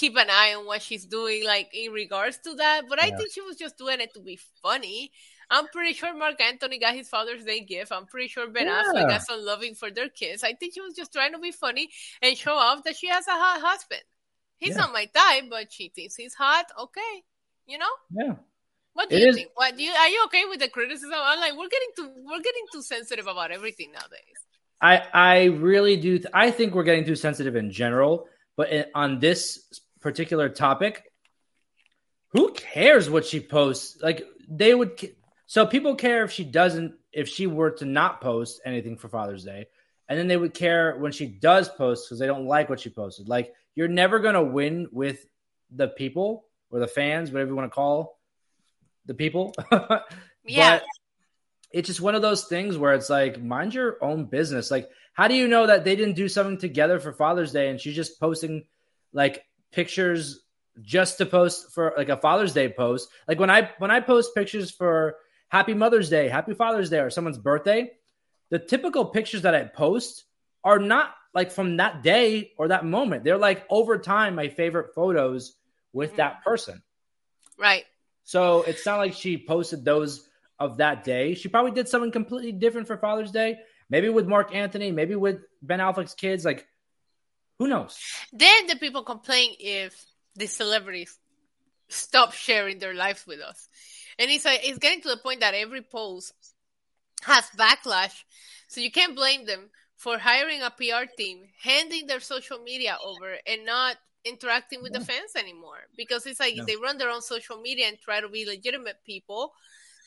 keep 0.00 0.16
an 0.16 0.30
eye 0.30 0.54
on 0.56 0.64
what 0.64 0.80
she's 0.80 1.04
doing, 1.04 1.44
like 1.44 1.70
in 1.74 1.92
regards 1.92 2.38
to 2.38 2.54
that. 2.54 2.84
But 2.88 3.02
I 3.02 3.08
yeah. 3.08 3.16
think 3.18 3.32
she 3.32 3.42
was 3.42 3.56
just 3.56 3.76
doing 3.76 4.00
it 4.00 4.14
to 4.14 4.20
be 4.20 4.38
funny. 4.62 5.12
I'm 5.50 5.66
pretty 5.68 5.92
sure 5.92 6.16
Marc 6.16 6.40
Anthony 6.40 6.78
got 6.78 6.94
his 6.94 7.08
Father's 7.08 7.44
Day 7.44 7.60
gift. 7.60 7.92
I'm 7.92 8.06
pretty 8.06 8.28
sure 8.28 8.48
Ben 8.48 8.66
yeah. 8.66 8.82
Affleck 8.82 9.08
got 9.08 9.22
some 9.22 9.44
loving 9.44 9.74
for 9.74 9.90
their 9.90 10.08
kids. 10.08 10.42
I 10.42 10.54
think 10.54 10.74
she 10.74 10.80
was 10.80 10.94
just 10.94 11.12
trying 11.12 11.32
to 11.32 11.38
be 11.38 11.50
funny 11.50 11.90
and 12.22 12.36
show 12.36 12.54
off 12.54 12.84
that 12.84 12.96
she 12.96 13.08
has 13.08 13.26
a 13.28 13.32
hot 13.32 13.60
husband. 13.60 14.02
He's 14.56 14.70
yeah. 14.70 14.82
not 14.82 14.92
my 14.92 15.06
type, 15.06 15.44
but 15.50 15.72
she 15.72 15.90
thinks 15.94 16.14
he's 16.14 16.34
hot. 16.34 16.66
Okay, 16.78 17.22
you 17.66 17.78
know. 17.78 17.94
Yeah. 18.10 18.34
What 18.94 19.10
do 19.10 19.16
it 19.16 19.20
you 19.20 19.28
is... 19.28 19.36
think? 19.36 19.50
What 19.54 19.76
do 19.76 19.82
you 19.82 19.92
are 19.92 20.08
you 20.08 20.22
okay 20.26 20.44
with 20.48 20.60
the 20.60 20.68
criticism? 20.68 21.12
I'm 21.14 21.40
like, 21.40 21.52
we're 21.56 21.68
getting 21.68 21.92
too 21.96 22.10
we're 22.24 22.40
getting 22.40 22.66
too 22.72 22.82
sensitive 22.82 23.26
about 23.26 23.50
everything 23.50 23.92
nowadays. 23.92 24.38
I 24.80 25.02
I 25.12 25.44
really 25.44 25.96
do. 25.96 26.18
Th- 26.18 26.30
I 26.32 26.50
think 26.50 26.74
we're 26.74 26.84
getting 26.84 27.04
too 27.04 27.16
sensitive 27.16 27.56
in 27.56 27.70
general, 27.70 28.28
but 28.56 28.70
in, 28.70 28.84
on 28.94 29.18
this 29.18 29.80
particular 30.00 30.48
topic, 30.48 31.04
who 32.28 32.52
cares 32.52 33.10
what 33.10 33.26
she 33.26 33.40
posts? 33.40 33.98
Like 34.00 34.24
they 34.48 34.74
would. 34.74 35.00
So 35.46 35.66
people 35.66 35.96
care 35.96 36.24
if 36.24 36.32
she 36.32 36.44
doesn't, 36.44 36.94
if 37.12 37.28
she 37.28 37.46
were 37.46 37.72
to 37.72 37.84
not 37.84 38.20
post 38.20 38.60
anything 38.64 38.96
for 38.96 39.08
Father's 39.08 39.44
Day, 39.44 39.66
and 40.08 40.18
then 40.18 40.28
they 40.28 40.36
would 40.36 40.54
care 40.54 40.96
when 40.96 41.12
she 41.12 41.26
does 41.26 41.68
post 41.68 42.06
because 42.06 42.18
they 42.18 42.26
don't 42.26 42.46
like 42.46 42.68
what 42.68 42.80
she 42.80 42.90
posted. 42.90 43.28
Like 43.28 43.52
you're 43.74 43.88
never 43.88 44.18
gonna 44.18 44.42
win 44.42 44.88
with 44.92 45.24
the 45.70 45.88
people 45.88 46.44
or 46.70 46.80
the 46.80 46.86
fans, 46.86 47.30
whatever 47.30 47.50
you 47.50 47.56
want 47.56 47.70
to 47.70 47.74
call 47.74 48.18
the 49.06 49.14
people. 49.14 49.54
yeah. 50.44 50.78
But 50.78 50.84
it's 51.72 51.86
just 51.86 52.00
one 52.00 52.14
of 52.14 52.22
those 52.22 52.44
things 52.44 52.76
where 52.76 52.94
it's 52.94 53.10
like 53.10 53.40
mind 53.40 53.74
your 53.74 54.02
own 54.02 54.24
business. 54.24 54.70
Like, 54.70 54.88
how 55.12 55.28
do 55.28 55.34
you 55.34 55.48
know 55.48 55.66
that 55.66 55.84
they 55.84 55.96
didn't 55.96 56.14
do 56.16 56.28
something 56.28 56.58
together 56.58 56.98
for 56.98 57.12
Father's 57.12 57.52
Day 57.52 57.68
and 57.68 57.80
she's 57.80 57.96
just 57.96 58.18
posting 58.20 58.64
like 59.12 59.44
pictures 59.72 60.40
just 60.82 61.18
to 61.18 61.26
post 61.26 61.72
for 61.72 61.94
like 61.96 62.08
a 62.08 62.16
Father's 62.16 62.52
Day 62.52 62.68
post. 62.68 63.08
Like 63.28 63.38
when 63.38 63.50
I 63.50 63.70
when 63.78 63.90
I 63.90 64.00
post 64.00 64.34
pictures 64.34 64.70
for 64.70 65.16
Happy 65.48 65.74
Mother's 65.74 66.10
Day, 66.10 66.28
Happy 66.28 66.54
Father's 66.54 66.90
Day, 66.90 67.00
or 67.00 67.10
someone's 67.10 67.38
birthday, 67.38 67.90
the 68.50 68.58
typical 68.58 69.04
pictures 69.04 69.42
that 69.42 69.54
I 69.54 69.64
post 69.64 70.24
are 70.64 70.78
not 70.78 71.14
like 71.34 71.50
from 71.50 71.76
that 71.76 72.02
day 72.02 72.52
or 72.58 72.68
that 72.68 72.84
moment. 72.84 73.24
They're 73.24 73.38
like 73.38 73.64
over 73.70 73.98
time 73.98 74.34
my 74.34 74.48
favorite 74.48 74.94
photos 74.94 75.54
with 75.92 76.10
mm-hmm. 76.10 76.16
that 76.18 76.44
person. 76.44 76.82
Right. 77.58 77.84
So 78.24 78.62
it's 78.62 78.86
not 78.86 78.98
like 78.98 79.14
she 79.14 79.36
posted 79.38 79.84
those 79.84 80.28
of 80.58 80.76
that 80.76 81.04
day. 81.04 81.34
She 81.34 81.48
probably 81.48 81.72
did 81.72 81.88
something 81.88 82.12
completely 82.12 82.52
different 82.52 82.86
for 82.86 82.96
Father's 82.96 83.32
Day. 83.32 83.58
Maybe 83.88 84.08
with 84.08 84.28
Marc 84.28 84.54
Anthony, 84.54 84.92
maybe 84.92 85.16
with 85.16 85.42
Ben 85.62 85.80
Affleck's 85.80 86.14
kids. 86.14 86.44
Like, 86.44 86.66
who 87.60 87.68
knows? 87.68 88.00
Then 88.32 88.68
the 88.68 88.76
people 88.76 89.02
complain 89.02 89.54
if 89.60 90.06
the 90.34 90.46
celebrities 90.46 91.18
stop 91.88 92.32
sharing 92.32 92.78
their 92.78 92.94
lives 92.94 93.26
with 93.26 93.40
us. 93.40 93.68
And 94.18 94.30
it's 94.30 94.46
like 94.46 94.60
it's 94.62 94.78
getting 94.78 95.02
to 95.02 95.10
the 95.10 95.18
point 95.18 95.40
that 95.40 95.52
every 95.52 95.82
post 95.82 96.32
has 97.22 97.44
backlash. 97.58 98.24
So 98.68 98.80
you 98.80 98.90
can't 98.90 99.14
blame 99.14 99.44
them 99.44 99.68
for 99.94 100.16
hiring 100.16 100.62
a 100.62 100.70
PR 100.70 101.04
team, 101.18 101.42
handing 101.62 102.06
their 102.06 102.20
social 102.20 102.60
media 102.60 102.96
over, 103.04 103.36
and 103.46 103.66
not 103.66 103.96
interacting 104.24 104.82
with 104.82 104.94
the 104.94 105.00
fans 105.00 105.32
anymore. 105.36 105.84
Because 105.98 106.24
it's 106.24 106.40
like 106.40 106.56
no. 106.56 106.64
they 106.64 106.76
run 106.76 106.96
their 106.96 107.10
own 107.10 107.20
social 107.20 107.60
media 107.60 107.88
and 107.88 107.98
try 108.00 108.22
to 108.22 108.28
be 108.30 108.46
legitimate 108.46 109.04
people. 109.04 109.52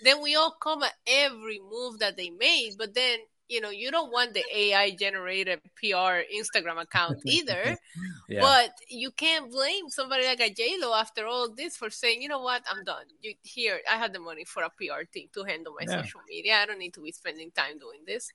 Then 0.02 0.24
we 0.24 0.36
all 0.36 0.56
come 0.60 0.82
at 0.82 0.94
every 1.06 1.60
move 1.60 2.00
that 2.00 2.18
they 2.18 2.32
made, 2.32 2.72
but 2.80 2.96
then 2.96 3.20
you 3.54 3.62
know 3.62 3.70
you 3.70 3.92
don't 3.92 4.12
want 4.12 4.34
the 4.34 4.44
AI 4.54 4.92
generated 4.92 5.62
PR 5.76 6.26
Instagram 6.40 6.82
account 6.82 7.20
either. 7.26 7.78
yeah. 8.28 8.42
But 8.42 8.72
you 8.90 9.12
can't 9.12 9.52
blame 9.52 9.90
somebody 9.90 10.26
like 10.26 10.42
a 10.42 10.50
J 10.50 10.78
Lo 10.82 10.94
after 10.94 11.28
all 11.28 11.54
this 11.54 11.78
for 11.78 11.90
saying, 11.90 12.22
you 12.22 12.30
know 12.30 12.42
what, 12.42 12.64
I'm 12.70 12.84
done. 12.84 13.06
You 13.22 13.36
here, 13.44 13.80
I 13.90 13.98
have 13.98 14.12
the 14.12 14.20
money 14.20 14.44
for 14.44 14.64
a 14.64 14.70
PR 14.70 15.04
team 15.14 15.28
to 15.34 15.44
handle 15.44 15.74
my 15.80 15.86
yeah. 15.86 16.02
social 16.02 16.22
media. 16.28 16.58
I 16.62 16.66
don't 16.66 16.80
need 16.80 16.96
to 16.96 17.02
be 17.02 17.12
spending 17.12 17.52
time 17.52 17.78
doing 17.78 18.02
this. 18.08 18.32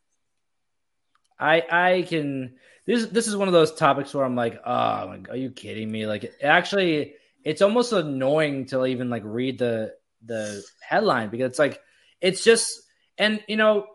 I 1.38 1.62
I 1.70 2.02
can 2.02 2.56
this 2.86 3.06
this 3.06 3.26
is 3.26 3.36
one 3.36 3.48
of 3.48 3.54
those 3.54 3.74
topics 3.74 4.14
where 4.14 4.24
I'm 4.24 4.36
like, 4.36 4.60
oh, 4.64 5.04
like, 5.08 5.28
are 5.28 5.36
you 5.36 5.50
kidding 5.50 5.90
me? 5.90 6.06
Like, 6.06 6.32
actually, 6.42 7.14
it's 7.44 7.62
almost 7.62 7.92
annoying 7.92 8.66
to 8.66 8.86
even 8.86 9.10
like 9.10 9.22
read 9.24 9.58
the 9.58 9.94
the 10.24 10.62
headline 10.80 11.30
because 11.30 11.50
it's 11.50 11.58
like 11.58 11.80
it's 12.20 12.42
just 12.42 12.82
and 13.18 13.42
you 13.46 13.56
know 13.56 13.86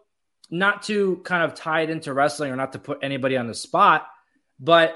not 0.50 0.84
to 0.84 1.18
kind 1.24 1.44
of 1.44 1.56
tie 1.56 1.82
it 1.82 1.90
into 1.90 2.14
wrestling 2.14 2.52
or 2.52 2.56
not 2.56 2.74
to 2.74 2.80
put 2.80 3.00
anybody 3.02 3.38
on 3.38 3.48
the 3.48 3.54
spot, 3.54 4.08
but 4.60 4.96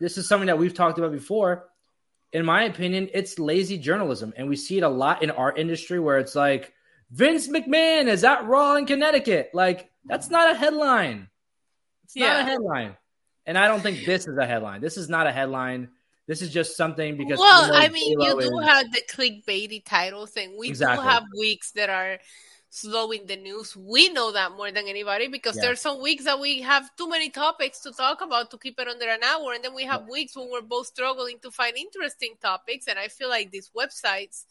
this 0.00 0.18
is 0.18 0.28
something 0.28 0.46
that 0.46 0.58
we've 0.58 0.74
talked 0.74 0.98
about 0.98 1.12
before. 1.12 1.68
In 2.32 2.44
my 2.44 2.64
opinion, 2.64 3.10
it's 3.14 3.38
lazy 3.38 3.78
journalism, 3.78 4.32
and 4.36 4.48
we 4.48 4.56
see 4.56 4.78
it 4.78 4.82
a 4.82 4.88
lot 4.88 5.22
in 5.22 5.30
our 5.30 5.54
industry 5.54 6.00
where 6.00 6.18
it's 6.18 6.34
like 6.34 6.72
Vince 7.10 7.48
McMahon 7.48 8.08
is 8.08 8.24
at 8.24 8.44
Raw 8.46 8.74
in 8.76 8.86
Connecticut. 8.86 9.50
Like 9.54 9.90
that's 10.04 10.30
not 10.30 10.50
a 10.50 10.54
headline. 10.54 11.28
It's 12.04 12.16
yeah. 12.16 12.32
not 12.32 12.40
a 12.40 12.44
headline. 12.44 12.96
And 13.46 13.58
I 13.58 13.68
don't 13.68 13.80
think 13.80 14.04
this 14.04 14.26
is 14.26 14.36
a 14.38 14.46
headline. 14.46 14.80
This 14.80 14.96
is 14.96 15.08
not 15.08 15.26
a 15.26 15.32
headline. 15.32 15.90
This 16.26 16.40
is 16.40 16.50
just 16.50 16.76
something 16.76 17.16
because. 17.16 17.38
Well, 17.38 17.70
I 17.72 17.88
mean, 17.88 18.18
you 18.18 18.30
do 18.30 18.38
is... 18.38 18.66
have 18.66 18.90
the 18.90 19.02
clickbaity 19.10 19.84
title 19.84 20.26
thing. 20.26 20.56
we 20.58 20.68
exactly. 20.68 21.04
do 21.04 21.08
have 21.08 21.24
weeks 21.38 21.72
that 21.72 21.90
are 21.90 22.18
slowing 22.74 23.24
the 23.26 23.36
news. 23.36 23.76
We 23.76 24.08
know 24.08 24.32
that 24.32 24.56
more 24.56 24.72
than 24.72 24.88
anybody 24.88 25.28
because 25.28 25.54
yeah. 25.54 25.62
there's 25.62 25.80
some 25.80 26.02
weeks 26.02 26.24
that 26.24 26.40
we 26.40 26.60
have 26.62 26.90
too 26.96 27.08
many 27.08 27.30
topics 27.30 27.78
to 27.82 27.92
talk 27.92 28.20
about 28.20 28.50
to 28.50 28.58
keep 28.58 28.80
it 28.80 28.88
under 28.88 29.08
an 29.08 29.22
hour, 29.22 29.52
and 29.52 29.62
then 29.62 29.74
we 29.74 29.84
have 29.84 30.02
yeah. 30.02 30.12
weeks 30.12 30.36
when 30.36 30.50
we're 30.50 30.60
both 30.60 30.88
struggling 30.88 31.38
to 31.42 31.52
find 31.52 31.76
interesting 31.76 32.34
topics. 32.42 32.88
And 32.88 32.98
I 32.98 33.06
feel 33.06 33.28
like 33.28 33.52
these 33.52 33.70
websites, 33.76 34.44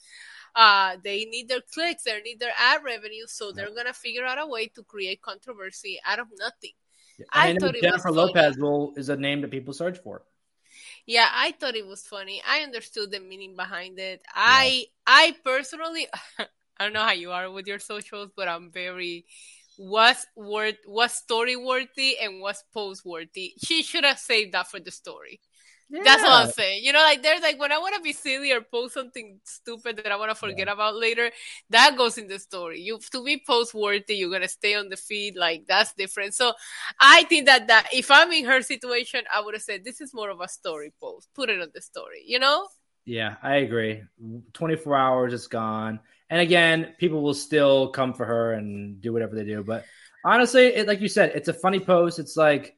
uh, 0.56 0.96
they 1.04 1.26
need 1.26 1.50
their 1.50 1.60
clicks, 1.74 2.04
they 2.04 2.22
need 2.22 2.40
their 2.40 2.54
ad 2.58 2.82
revenue, 2.86 3.26
so 3.28 3.52
they're 3.52 3.76
gonna 3.76 3.94
figure 3.94 4.24
out 4.24 4.40
a 4.40 4.48
way 4.48 4.68
to 4.68 4.84
create 4.84 5.22
controversy 5.22 6.00
out 6.06 6.20
of 6.20 6.28
nothing. 6.40 6.72
I, 7.34 7.50
I 7.50 7.58
thought 7.58 7.76
Jennifer 7.82 8.12
Lopez 8.12 8.58
will 8.58 8.94
is 8.96 9.10
a 9.10 9.18
name 9.18 9.42
that 9.42 9.52
people 9.52 9.74
search 9.74 9.98
for. 10.00 10.24
Yeah, 11.06 11.28
I 11.30 11.52
thought 11.52 11.76
it 11.76 11.86
was 11.86 12.08
funny. 12.08 12.42
I 12.48 12.62
understood 12.62 13.12
the 13.12 13.20
meaning 13.20 13.58
behind 13.58 14.00
it. 14.00 14.22
Yeah. 14.24 14.32
I 14.34 14.86
I 15.06 15.36
personally 15.44 16.08
I 16.84 16.88
don't 16.88 16.94
know 16.94 17.06
how 17.06 17.14
you 17.14 17.32
are 17.32 17.50
with 17.50 17.66
your 17.66 17.80
socials, 17.80 18.32
but 18.36 18.50
I'm 18.50 18.70
very 18.70 19.26
was 19.78 20.28
worth 20.36 20.76
was 20.86 21.14
story 21.14 21.56
worthy 21.56 22.18
and 22.22 22.42
was 22.42 22.62
post 22.74 23.06
worthy. 23.06 23.54
She 23.64 23.84
should 23.84 24.04
have 24.04 24.20
saved 24.20 24.54
that 24.54 24.70
for 24.70 24.82
the 24.82 24.92
story. 24.92 25.40
Yeah. 25.90 26.02
That's 26.04 26.24
what 26.24 26.32
I'm 26.34 26.52
saying. 26.52 26.84
You 26.84 26.92
know, 26.92 27.00
like 27.00 27.24
there's 27.24 27.42
like 27.42 27.58
when 27.58 27.72
I 27.72 27.78
want 27.78 27.96
to 27.96 28.02
be 28.02 28.12
silly 28.12 28.52
or 28.52 28.60
post 28.60 28.96
something 28.96 29.40
stupid 29.46 29.96
that 29.98 30.12
I 30.12 30.18
want 30.18 30.32
to 30.32 30.36
forget 30.36 30.68
yeah. 30.68 30.74
about 30.74 30.96
later, 30.96 31.32
that 31.70 31.96
goes 31.96 32.18
in 32.18 32.28
the 32.28 32.38
story. 32.38 32.82
You 32.82 33.00
to 33.12 33.24
be 33.24 33.42
post 33.48 33.74
worthy, 33.74 34.16
you're 34.16 34.32
gonna 34.32 34.50
stay 34.50 34.76
on 34.76 34.90
the 34.90 34.98
feed. 34.98 35.38
Like 35.38 35.64
that's 35.68 35.94
different. 35.94 36.36
So 36.36 36.52
I 37.00 37.24
think 37.24 37.46
that 37.46 37.68
that 37.68 37.88
if 37.94 38.12
I'm 38.12 38.32
in 38.34 38.44
her 38.44 38.62
situation, 38.62 39.22
I 39.34 39.40
would 39.40 39.54
have 39.54 39.64
said 39.64 39.86
this 39.86 40.02
is 40.02 40.14
more 40.14 40.30
of 40.30 40.42
a 40.42 40.50
story 40.50 40.92
post. 41.00 41.30
Put 41.34 41.50
it 41.50 41.62
on 41.62 41.70
the 41.74 41.82
story. 41.82 42.24
You 42.26 42.40
know? 42.40 42.68
Yeah, 43.06 43.36
I 43.42 43.58
agree. 43.58 44.04
24 44.54 44.96
hours, 44.96 45.34
it's 45.34 45.48
gone. 45.48 46.00
And 46.34 46.42
again, 46.42 46.96
people 46.98 47.22
will 47.22 47.36
still 47.36 47.90
come 47.90 48.16
for 48.16 48.26
her 48.26 48.54
and 48.54 49.00
do 49.00 49.14
whatever 49.14 49.36
they 49.36 49.44
do. 49.44 49.64
But 49.64 49.86
honestly, 50.26 50.66
it, 50.66 50.88
like 50.88 51.00
you 51.00 51.08
said, 51.08 51.34
it's 51.36 51.48
a 51.48 51.54
funny 51.54 51.80
post. 51.80 52.18
It's 52.18 52.36
like, 52.36 52.76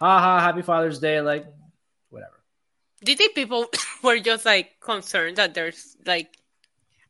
ha 0.00 0.18
ha, 0.18 0.40
happy 0.40 0.62
Father's 0.62 0.98
Day. 0.98 1.20
Like, 1.20 1.44
whatever. 2.08 2.42
do 3.04 3.12
you 3.12 3.18
think 3.18 3.34
people 3.34 3.66
were 4.02 4.18
just 4.18 4.46
like 4.46 4.80
concerned 4.80 5.36
that 5.36 5.52
there's 5.52 5.94
like 6.06 6.38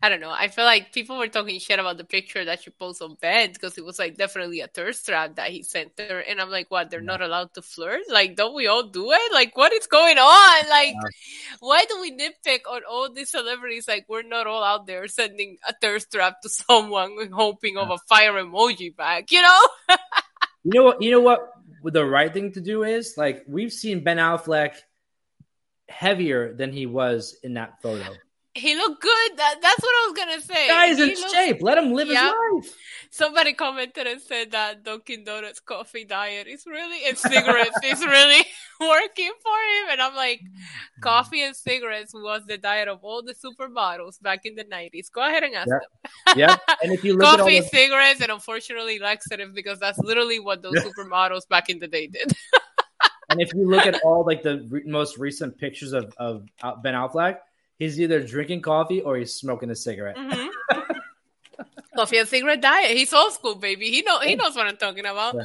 I 0.03 0.11
don't 0.11 0.21
know. 0.21 0.31
I 0.31 0.49
feel 0.49 0.67
like 0.67 0.93
people 0.93 1.17
were 1.17 1.27
talking 1.27 1.59
shit 1.59 1.79
about 1.79 1.97
the 1.97 2.05
picture 2.05 2.45
that 2.45 2.63
she 2.63 2.71
posted 2.71 3.09
on 3.09 3.17
bed 3.17 3.55
because 3.55 3.79
it 3.79 3.85
was 3.85 3.99
like 3.99 4.17
definitely 4.17 4.61
a 4.61 4.67
thirst 4.67 5.07
trap 5.07 5.37
that 5.37 5.51
he 5.51 5.63
sent 5.63 5.93
her. 5.99 6.21
And 6.21 6.39
I'm 6.39 6.51
like, 6.51 6.71
what? 6.71 6.91
They're 6.91 7.01
yeah. 7.01 7.07
not 7.07 7.23
allowed 7.23 7.55
to 7.55 7.63
flirt? 7.63 8.03
Like, 8.11 8.37
don't 8.37 8.55
we 8.55 8.67
all 8.67 8.83
do 8.83 9.11
it? 9.13 9.33
Like, 9.33 9.57
what 9.57 9.73
is 9.73 9.87
going 9.87 10.19
on? 10.19 10.69
Like, 10.69 10.95
yeah. 10.95 11.57
why 11.61 11.87
do 11.87 11.99
we 12.01 12.13
nitpick 12.13 12.71
on 12.71 12.83
all 12.89 13.11
these 13.11 13.31
celebrities? 13.31 13.89
Like, 13.89 14.05
we're 14.07 14.23
not 14.23 14.47
all 14.47 14.63
out 14.63 14.87
there 14.87 15.09
sending 15.09 15.57
a 15.67 15.75
thirst 15.81 16.13
trap 16.13 16.43
to 16.43 16.49
someone 16.51 17.31
hoping 17.33 17.77
yeah. 17.77 17.83
of 17.83 17.91
a 17.91 17.99
fire 18.07 18.35
emoji 18.35 18.95
back, 18.95 19.33
you 19.33 19.41
know? 19.41 19.61
you 20.65 20.73
know 20.75 20.85
what? 20.85 21.03
You 21.03 21.11
know 21.11 21.21
what? 21.21 21.53
The 21.85 22.05
right 22.05 22.33
thing 22.33 22.53
to 22.53 22.61
do 22.61 22.83
is 22.83 23.15
like 23.17 23.45
we've 23.47 23.73
seen 23.73 24.05
Ben 24.05 24.19
Affleck 24.19 24.75
heavier 25.89 26.53
than 26.53 26.73
he 26.73 26.85
was 26.85 27.37
in 27.43 27.55
that 27.55 27.81
photo. 27.81 28.13
He 28.57 28.75
looked 28.75 29.03
good. 29.03 29.37
That, 29.37 29.57
that's 29.61 29.81
what 29.81 29.91
I 29.91 30.09
was 30.09 30.17
gonna 30.17 30.41
say. 30.41 30.69
Guy 30.69 30.89
Guys 30.89 31.01
in 31.01 31.09
looked, 31.09 31.31
shape. 31.31 31.63
Let 31.63 31.79
him 31.79 31.93
live 31.93 32.09
his 32.09 32.17
life. 32.17 32.77
Somebody 33.11 33.53
commented 33.53 34.07
and 34.07 34.21
said 34.21 34.51
that 34.53 34.83
Dunkin' 34.83 35.25
Donuts 35.25 35.61
coffee 35.61 36.05
diet 36.05 36.47
is 36.47 36.65
really 36.67 37.07
and 37.07 37.17
cigarettes 37.17 37.79
is 37.85 38.05
really 38.05 38.45
working 38.81 39.33
for 39.43 39.59
him. 39.83 39.91
And 39.91 40.03
I'm 40.03 40.15
like, 40.15 40.41
coffee 41.01 41.43
and 41.43 41.55
cigarettes 41.55 42.13
was 42.15 42.43
the 42.47 42.59
diet 42.59 42.89
of 42.89 43.05
all 43.05 43.23
the 43.23 43.35
supermodels 43.35 44.21
back 44.23 44.47
in 44.47 44.55
the 44.55 44.65
'90s. 44.65 45.13
Go 45.13 45.21
ahead 45.27 45.43
and 45.43 45.55
ask 45.55 45.69
yeah. 45.69 45.79
them. 46.27 46.39
yeah, 46.39 46.57
and 46.83 46.93
if 46.93 47.05
you 47.05 47.13
look 47.15 47.39
coffee, 47.39 47.59
at 47.59 47.65
the- 47.65 47.69
cigarettes, 47.69 48.21
and 48.21 48.33
unfortunately 48.33 48.99
laxative 48.99 49.55
because 49.55 49.79
that's 49.79 49.99
literally 49.99 50.41
what 50.41 50.63
those 50.63 50.75
supermodels 50.75 51.49
back 51.49 51.69
in 51.69 51.79
the 51.79 51.89
day 51.89 52.07
did 52.07 52.33
and 53.29 53.41
if 53.41 53.53
you 53.55 53.69
look 53.69 53.87
at 53.87 54.01
all 54.05 54.25
like 54.25 54.43
the 54.43 54.67
re- 54.69 54.83
most 54.87 55.19
recent 55.19 55.59
pictures 55.59 55.93
of, 55.93 56.13
of 56.19 56.47
Ben 56.83 56.95
Affleck, 56.95 57.39
he's 57.79 58.01
either 58.01 58.23
drinking 58.23 58.63
coffee 58.63 59.01
or 59.01 59.17
he's 59.17 59.35
smoking 59.35 59.71
a 59.71 59.77
cigarette. 59.77 60.17
Mm-hmm. 60.17 60.91
coffee 61.97 62.19
and 62.19 62.29
cigarette 62.29 62.61
diet. 62.61 62.97
He's 62.97 63.13
old 63.13 63.33
school, 63.33 63.55
baby. 63.57 63.91
He 63.91 64.03
know 64.03 64.21
he 64.21 64.35
knows 64.37 64.55
what 64.55 64.67
I'm 64.67 64.77
talking 64.77 65.07
about. 65.07 65.35
Yeah. 65.35 65.45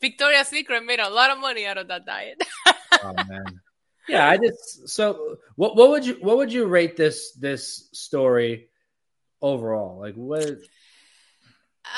Victoria's 0.00 0.48
Secret 0.48 0.84
made 0.84 1.00
a 1.00 1.08
lot 1.08 1.30
of 1.30 1.38
money 1.38 1.66
out 1.66 1.78
of 1.78 1.88
that 1.88 2.06
diet. 2.06 2.42
oh 3.02 3.14
man. 3.28 3.60
Yeah, 4.08 4.28
I 4.28 4.36
just 4.36 4.88
so 4.88 5.38
what 5.56 5.76
what 5.76 5.90
would 5.90 6.06
you 6.06 6.14
what 6.20 6.36
would 6.36 6.52
you 6.52 6.66
rate 6.66 6.96
this 6.96 7.32
this 7.32 7.88
story 7.92 8.68
overall? 9.42 9.98
Like 9.98 10.14
what 10.14 10.58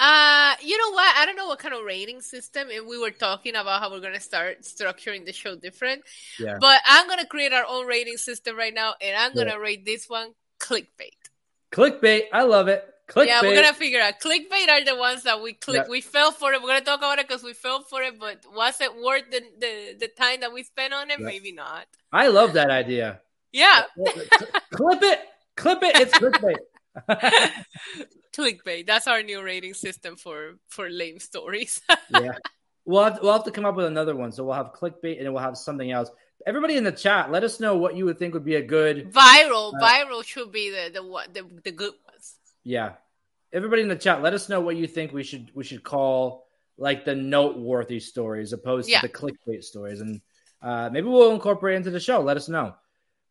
uh, 0.01 0.55
you 0.63 0.77
know 0.77 0.91
what? 0.93 1.17
I 1.17 1.25
don't 1.27 1.37
know 1.37 1.47
what 1.47 1.59
kind 1.59 1.75
of 1.75 1.85
rating 1.85 2.21
system, 2.21 2.69
and 2.71 2.87
we 2.87 2.99
were 2.99 3.11
talking 3.11 3.57
about 3.57 3.81
how 3.81 3.91
we're 3.91 4.01
gonna 4.01 4.21
start 4.21 4.63
structuring 4.63 5.25
the 5.25 5.33
show 5.33 5.57
different. 5.57 6.03
Yeah. 6.39 6.59
But 6.61 6.81
I'm 6.87 7.09
gonna 7.09 7.27
create 7.27 7.53
our 7.53 7.65
own 7.69 7.87
rating 7.87 8.17
system 8.17 8.57
right 8.57 8.75
now, 8.75 8.95
and 9.01 9.17
I'm 9.17 9.35
gonna 9.35 9.51
yeah. 9.51 9.57
rate 9.57 9.85
this 9.85 10.09
one 10.09 10.35
clickbait. 10.59 11.17
Clickbait, 11.73 12.25
I 12.33 12.43
love 12.43 12.69
it. 12.69 12.85
Clickbait. 13.09 13.27
Yeah, 13.27 13.43
we're 13.43 13.55
gonna 13.55 13.73
figure 13.73 14.01
out. 14.01 14.21
Clickbait 14.21 14.69
are 14.69 14.85
the 14.85 14.97
ones 14.97 15.23
that 15.23 15.41
we 15.43 15.55
click. 15.55 15.85
Yeah. 15.85 15.91
We 15.91 16.03
fell 16.03 16.31
for 16.31 16.53
it. 16.53 16.61
We're 16.61 16.69
gonna 16.69 16.83
talk 16.83 16.99
about 16.99 17.19
it 17.19 17.27
because 17.27 17.43
we 17.43 17.55
fell 17.55 17.83
for 17.83 18.03
it. 18.03 18.21
But 18.21 18.45
was 18.55 18.81
it 18.81 18.95
worth 18.95 19.31
the, 19.31 19.43
the 19.59 19.97
the 19.99 20.09
time 20.09 20.41
that 20.41 20.53
we 20.53 20.63
spent 20.63 20.93
on 20.93 21.11
it? 21.11 21.19
Maybe 21.19 21.53
not. 21.53 21.87
I 22.13 22.29
love 22.29 22.53
that 22.53 22.71
idea. 22.71 23.21
Yeah. 23.53 23.85
Clip 24.73 25.03
it. 25.03 25.21
Clip 25.57 25.83
it. 25.83 25.97
It's 25.97 26.19
clickbait. 26.19 26.57
clickbait. 28.33 28.87
That's 28.87 29.07
our 29.07 29.23
new 29.23 29.43
rating 29.43 29.75
system 29.75 30.17
for 30.17 30.55
for 30.69 30.89
lame 30.89 31.19
stories. 31.19 31.81
yeah, 32.11 32.33
we'll 32.85 33.05
have, 33.05 33.17
to, 33.17 33.23
we'll 33.23 33.33
have 33.33 33.45
to 33.45 33.51
come 33.51 33.65
up 33.65 33.77
with 33.77 33.87
another 33.87 34.17
one. 34.17 34.33
So 34.33 34.45
we'll 34.45 34.55
have 34.55 34.73
clickbait 34.73 35.21
and 35.21 35.33
we'll 35.33 35.43
have 35.43 35.57
something 35.57 35.91
else. 35.91 36.11
Everybody 36.47 36.77
in 36.77 36.85
the 36.85 36.93
chat, 36.93 37.31
let 37.31 37.45
us 37.45 37.61
know 37.61 37.77
what 37.77 37.97
you 37.97 38.05
would 38.05 38.19
think 38.19 38.35
would 38.35 38.45
be 38.45 38.55
a 38.55 38.63
good 38.63 39.13
viral. 39.13 39.75
Uh, 39.75 39.83
viral 39.83 40.25
should 40.25 40.53
be 40.53 40.71
the 40.71 40.91
the 40.93 41.03
what 41.03 41.35
the, 41.35 41.45
the 41.65 41.73
good 41.73 41.95
ones. 42.07 42.37
Yeah, 42.65 42.93
everybody 43.53 43.83
in 43.83 43.89
the 43.89 43.97
chat, 43.97 44.23
let 44.23 44.35
us 44.35 44.49
know 44.49 44.61
what 44.61 44.77
you 44.77 44.87
think 44.87 45.13
we 45.13 45.23
should 45.23 45.51
we 45.55 45.65
should 45.65 45.83
call 45.83 46.47
like 46.79 47.05
the 47.05 47.15
noteworthy 47.15 48.01
stories 48.01 48.53
opposed 48.53 48.89
yeah. 48.89 49.01
to 49.01 49.09
the 49.09 49.13
clickbait 49.13 49.65
stories. 49.65 50.01
And 50.01 50.21
uh, 50.63 50.89
maybe 50.93 51.09
we'll 51.09 51.33
incorporate 51.33 51.77
into 51.77 51.91
the 51.91 52.01
show. 52.01 52.21
Let 52.21 52.37
us 52.37 52.49
know. 52.49 52.75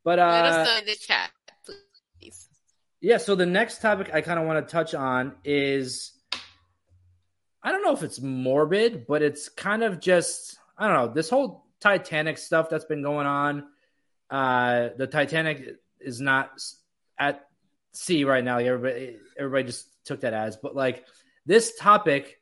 But 0.04 0.20
uh, 0.20 0.28
let 0.28 0.46
us 0.46 0.68
know 0.68 0.78
in 0.80 0.86
the 0.86 0.96
chat. 0.96 1.32
Yeah. 3.02 3.18
So 3.18 3.36
the 3.36 3.46
next 3.46 3.82
topic 3.82 4.10
I 4.14 4.22
kind 4.22 4.40
of 4.40 4.46
want 4.46 4.66
to 4.66 4.72
touch 4.72 4.94
on 4.96 5.34
is 5.44 6.12
I 7.64 7.72
don't 7.72 7.84
know 7.84 7.94
if 7.94 8.04
it's 8.04 8.22
morbid, 8.22 9.08
but 9.08 9.22
it's 9.22 9.50
kind 9.50 9.84
of 9.84 10.00
just 10.00 10.58
I 10.78 10.88
don't 10.88 10.96
know 10.96 11.14
this 11.14 11.30
whole 11.30 11.66
Titanic 11.80 12.38
stuff 12.38 12.70
that's 12.70 12.86
been 12.86 13.04
going 13.04 13.28
on. 13.28 13.66
Uh, 14.30 14.90
the 14.98 15.08
Titanic 15.08 15.78
is 16.00 16.20
not 16.20 16.52
at 17.20 17.48
sea 17.94 18.24
right 18.24 18.44
now. 18.44 18.58
Everybody, 18.58 19.18
everybody 19.38 19.64
just 19.66 19.88
took 20.06 20.22
that 20.22 20.34
as, 20.34 20.58
but 20.58 20.76
like 20.76 21.06
this 21.46 21.76
topic 21.76 22.40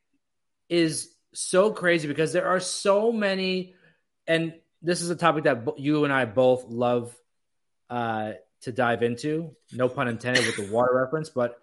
is 0.70 1.10
so 1.34 1.72
crazy 1.72 2.08
because 2.08 2.34
there 2.34 2.48
are 2.48 2.60
so 2.60 3.12
many, 3.12 3.74
and 4.28 4.54
this 4.82 5.02
is 5.02 5.10
a 5.10 5.16
topic 5.16 5.44
that 5.46 5.80
you 5.80 6.04
and 6.04 6.14
I 6.14 6.26
both 6.26 6.66
love 6.66 7.16
uh, 7.90 8.34
to 8.66 8.72
dive 8.72 9.02
into. 9.02 9.56
No 9.72 9.88
pun 9.88 10.08
intended 10.08 10.46
with 10.46 10.58
the 10.58 10.72
water 10.72 10.92
reference, 10.94 11.30
but 11.30 11.58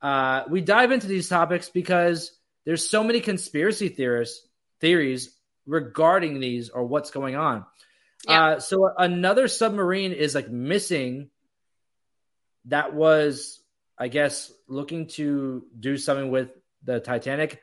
uh, 0.00 0.44
we 0.48 0.60
dive 0.60 0.92
into 0.92 1.06
these 1.06 1.28
topics 1.28 1.68
because 1.68 2.32
there's 2.64 2.88
so 2.88 3.04
many 3.04 3.20
conspiracy 3.20 3.88
theorists 3.88 4.46
theories 4.80 5.36
regarding 5.66 6.40
these 6.40 6.70
or 6.70 6.84
what's 6.84 7.10
going 7.10 7.36
on. 7.36 7.64
Yeah. 8.28 8.44
Uh, 8.44 8.60
so 8.60 8.90
another 8.96 9.48
submarine 9.48 10.12
is 10.12 10.34
like 10.34 10.48
missing 10.48 11.30
that 12.66 12.94
was, 12.94 13.60
I 13.98 14.08
guess, 14.08 14.52
looking 14.68 15.08
to 15.08 15.64
do 15.78 15.96
something 15.96 16.30
with 16.30 16.50
the 16.82 17.00
Titanic. 17.00 17.60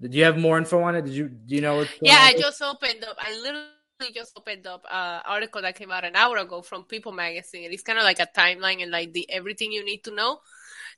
Did 0.00 0.14
you 0.14 0.24
have 0.24 0.38
more 0.38 0.58
info 0.58 0.82
on 0.82 0.94
it? 0.94 1.04
Did 1.04 1.14
you 1.14 1.28
do 1.28 1.54
you 1.56 1.60
know? 1.60 1.84
yeah, 2.00 2.18
I 2.20 2.34
just 2.38 2.62
opened 2.62 3.04
up. 3.04 3.16
I 3.18 3.36
literally 3.40 3.66
just 4.14 4.32
opened 4.36 4.66
up 4.66 4.84
an 4.90 5.22
article 5.26 5.60
that 5.62 5.74
came 5.74 5.90
out 5.90 6.04
an 6.04 6.14
hour 6.14 6.36
ago 6.36 6.62
from 6.62 6.84
People 6.84 7.12
Magazine. 7.12 7.72
It's 7.72 7.82
kind 7.82 7.98
of 7.98 8.04
like 8.04 8.20
a 8.20 8.26
timeline 8.26 8.82
and 8.82 8.90
like 8.90 9.12
the 9.12 9.28
everything 9.30 9.72
you 9.72 9.84
need 9.84 10.04
to 10.04 10.14
know. 10.14 10.40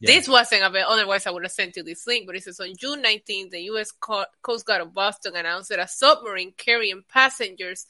Yeah. 0.00 0.12
This 0.12 0.28
wasn't 0.28 0.64
a 0.64 0.70
bit, 0.70 0.84
otherwise 0.86 1.26
I 1.26 1.30
would 1.30 1.42
have 1.42 1.52
sent 1.52 1.76
you 1.76 1.82
this 1.82 2.06
link, 2.06 2.26
but 2.26 2.36
it 2.36 2.42
says 2.42 2.60
on 2.60 2.74
June 2.76 3.02
19th, 3.02 3.50
the 3.50 3.60
U.S. 3.62 3.92
Coast 3.92 4.66
Guard 4.66 4.82
of 4.82 4.94
Boston 4.94 5.36
announced 5.36 5.70
that 5.70 5.78
a 5.78 5.88
submarine 5.88 6.52
carrying 6.56 7.02
passengers 7.08 7.86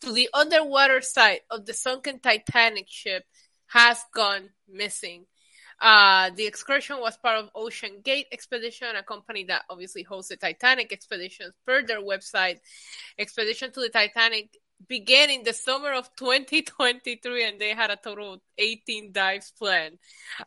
to 0.00 0.12
the 0.12 0.28
underwater 0.34 1.00
site 1.00 1.40
of 1.50 1.64
the 1.64 1.72
sunken 1.72 2.18
Titanic 2.18 2.86
ship 2.88 3.24
has 3.66 3.98
gone 4.14 4.50
missing. 4.68 5.26
Uh, 5.84 6.30
the 6.30 6.46
excursion 6.46 6.98
was 6.98 7.14
part 7.18 7.38
of 7.38 7.52
OceanGate 7.52 8.24
Expedition, 8.32 8.96
a 8.96 9.02
company 9.02 9.44
that 9.44 9.64
obviously 9.68 10.02
hosts 10.02 10.30
the 10.30 10.36
Titanic 10.36 10.90
expeditions. 10.94 11.52
Per 11.66 11.82
their 11.86 12.00
website, 12.00 12.60
Expedition 13.18 13.70
to 13.70 13.80
the 13.80 13.90
Titanic 13.90 14.56
began 14.88 15.28
in 15.28 15.44
the 15.44 15.52
summer 15.52 15.92
of 15.92 16.08
2023 16.16 17.44
and 17.44 17.60
they 17.60 17.74
had 17.74 17.90
a 17.90 17.96
total 17.96 18.34
of 18.34 18.40
18 18.56 19.12
dives 19.12 19.52
planned. 19.58 19.98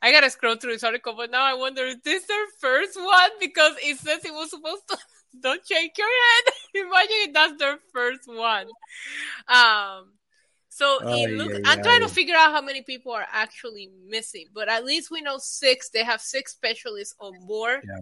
I 0.02 0.12
gotta 0.12 0.32
scroll 0.32 0.56
through 0.56 0.74
this 0.74 0.84
article, 0.84 1.14
but 1.16 1.30
now 1.30 1.44
I 1.44 1.54
wonder 1.54 1.86
is 1.86 1.98
this 2.04 2.24
is 2.24 2.28
their 2.28 2.46
first 2.60 2.98
one? 2.98 3.30
Because 3.40 3.74
it 3.84 3.98
says 4.00 4.26
it 4.26 4.34
was 4.34 4.50
supposed 4.50 4.88
to. 4.90 4.98
Don't 5.40 5.62
shake 5.68 5.96
your 6.00 6.08
head. 6.08 6.54
Imagine 6.88 7.16
if 7.28 7.34
that's 7.34 7.60
their 7.60 7.78
first 7.94 8.22
one. 8.26 8.66
Um, 9.48 10.14
so 10.78 11.00
oh, 11.02 11.16
it 11.16 11.32
looks. 11.32 11.56
Yeah, 11.56 11.72
I'm 11.72 11.82
trying 11.82 12.02
yeah. 12.02 12.08
to 12.08 12.14
figure 12.14 12.36
out 12.36 12.52
how 12.52 12.62
many 12.62 12.84
people 12.84 13.12
are 13.12 13.26
actually 13.32 13.90
missing, 14.08 14.46
but 14.54 14.70
at 14.70 14.86
least 14.86 15.10
we 15.10 15.22
know 15.22 15.40
six. 15.40 15.90
They 15.90 16.04
have 16.04 16.22
six 16.22 16.52
specialists 16.52 17.16
on 17.20 17.34
board. 17.48 17.82
Yeah. 17.84 18.02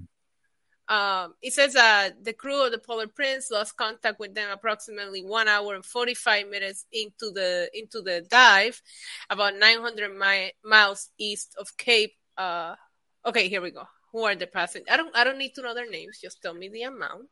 Um, 0.90 1.36
it 1.42 1.54
says 1.54 1.72
that 1.76 2.12
uh, 2.12 2.16
the 2.22 2.34
crew 2.34 2.66
of 2.66 2.74
the 2.74 2.78
Polar 2.78 3.08
Prince 3.08 3.50
lost 3.50 3.78
contact 3.78 4.20
with 4.20 4.36
them 4.36 4.50
approximately 4.52 5.24
one 5.24 5.48
hour 5.48 5.74
and 5.74 5.86
45 5.86 6.50
minutes 6.50 6.86
into 6.92 7.32
the 7.32 7.70
into 7.74 8.02
the 8.02 8.28
dive, 8.30 8.82
about 9.30 9.56
900 9.56 10.14
mi- 10.14 10.52
miles 10.62 11.12
east 11.18 11.56
of 11.58 11.78
Cape. 11.78 12.12
Uh, 12.38 12.76
okay, 13.26 13.48
here 13.48 13.62
we 13.62 13.72
go. 13.72 13.88
Who 14.12 14.26
are 14.26 14.36
the 14.36 14.48
passengers? 14.48 14.90
I 14.92 14.98
don't 14.98 15.16
I 15.16 15.24
don't 15.24 15.38
need 15.38 15.56
to 15.56 15.62
know 15.62 15.74
their 15.74 15.90
names. 15.90 16.20
Just 16.22 16.42
tell 16.42 16.54
me 16.54 16.68
the 16.68 16.84
amount. 16.84 17.30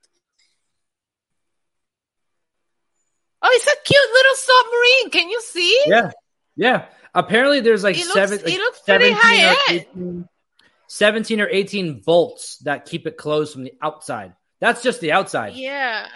Oh, 3.46 3.50
it's 3.52 3.68
a 3.68 3.76
cute 3.84 4.10
little 4.14 4.36
submarine. 4.36 5.10
Can 5.12 5.30
you 5.30 5.42
see? 5.42 5.84
Yeah, 5.86 6.12
yeah. 6.56 6.86
Apparently, 7.14 7.60
there's 7.60 7.84
like 7.84 7.98
it 7.98 8.06
seven. 8.06 8.38
Looks, 8.38 8.46
like 8.46 8.54
it 8.54 8.58
looks 8.58 8.80
pretty 8.80 9.12
high 9.12 9.56
end. 9.70 9.86
18, 9.94 10.30
17 10.88 11.42
or 11.42 11.48
18 11.48 12.02
volts 12.02 12.58
that 12.60 12.86
keep 12.86 13.06
it 13.06 13.18
closed 13.18 13.54
from 13.54 13.64
the 13.64 13.74
outside. 13.82 14.34
That's 14.60 14.82
just 14.82 15.02
the 15.02 15.12
outside. 15.12 15.54
Yeah. 15.56 16.08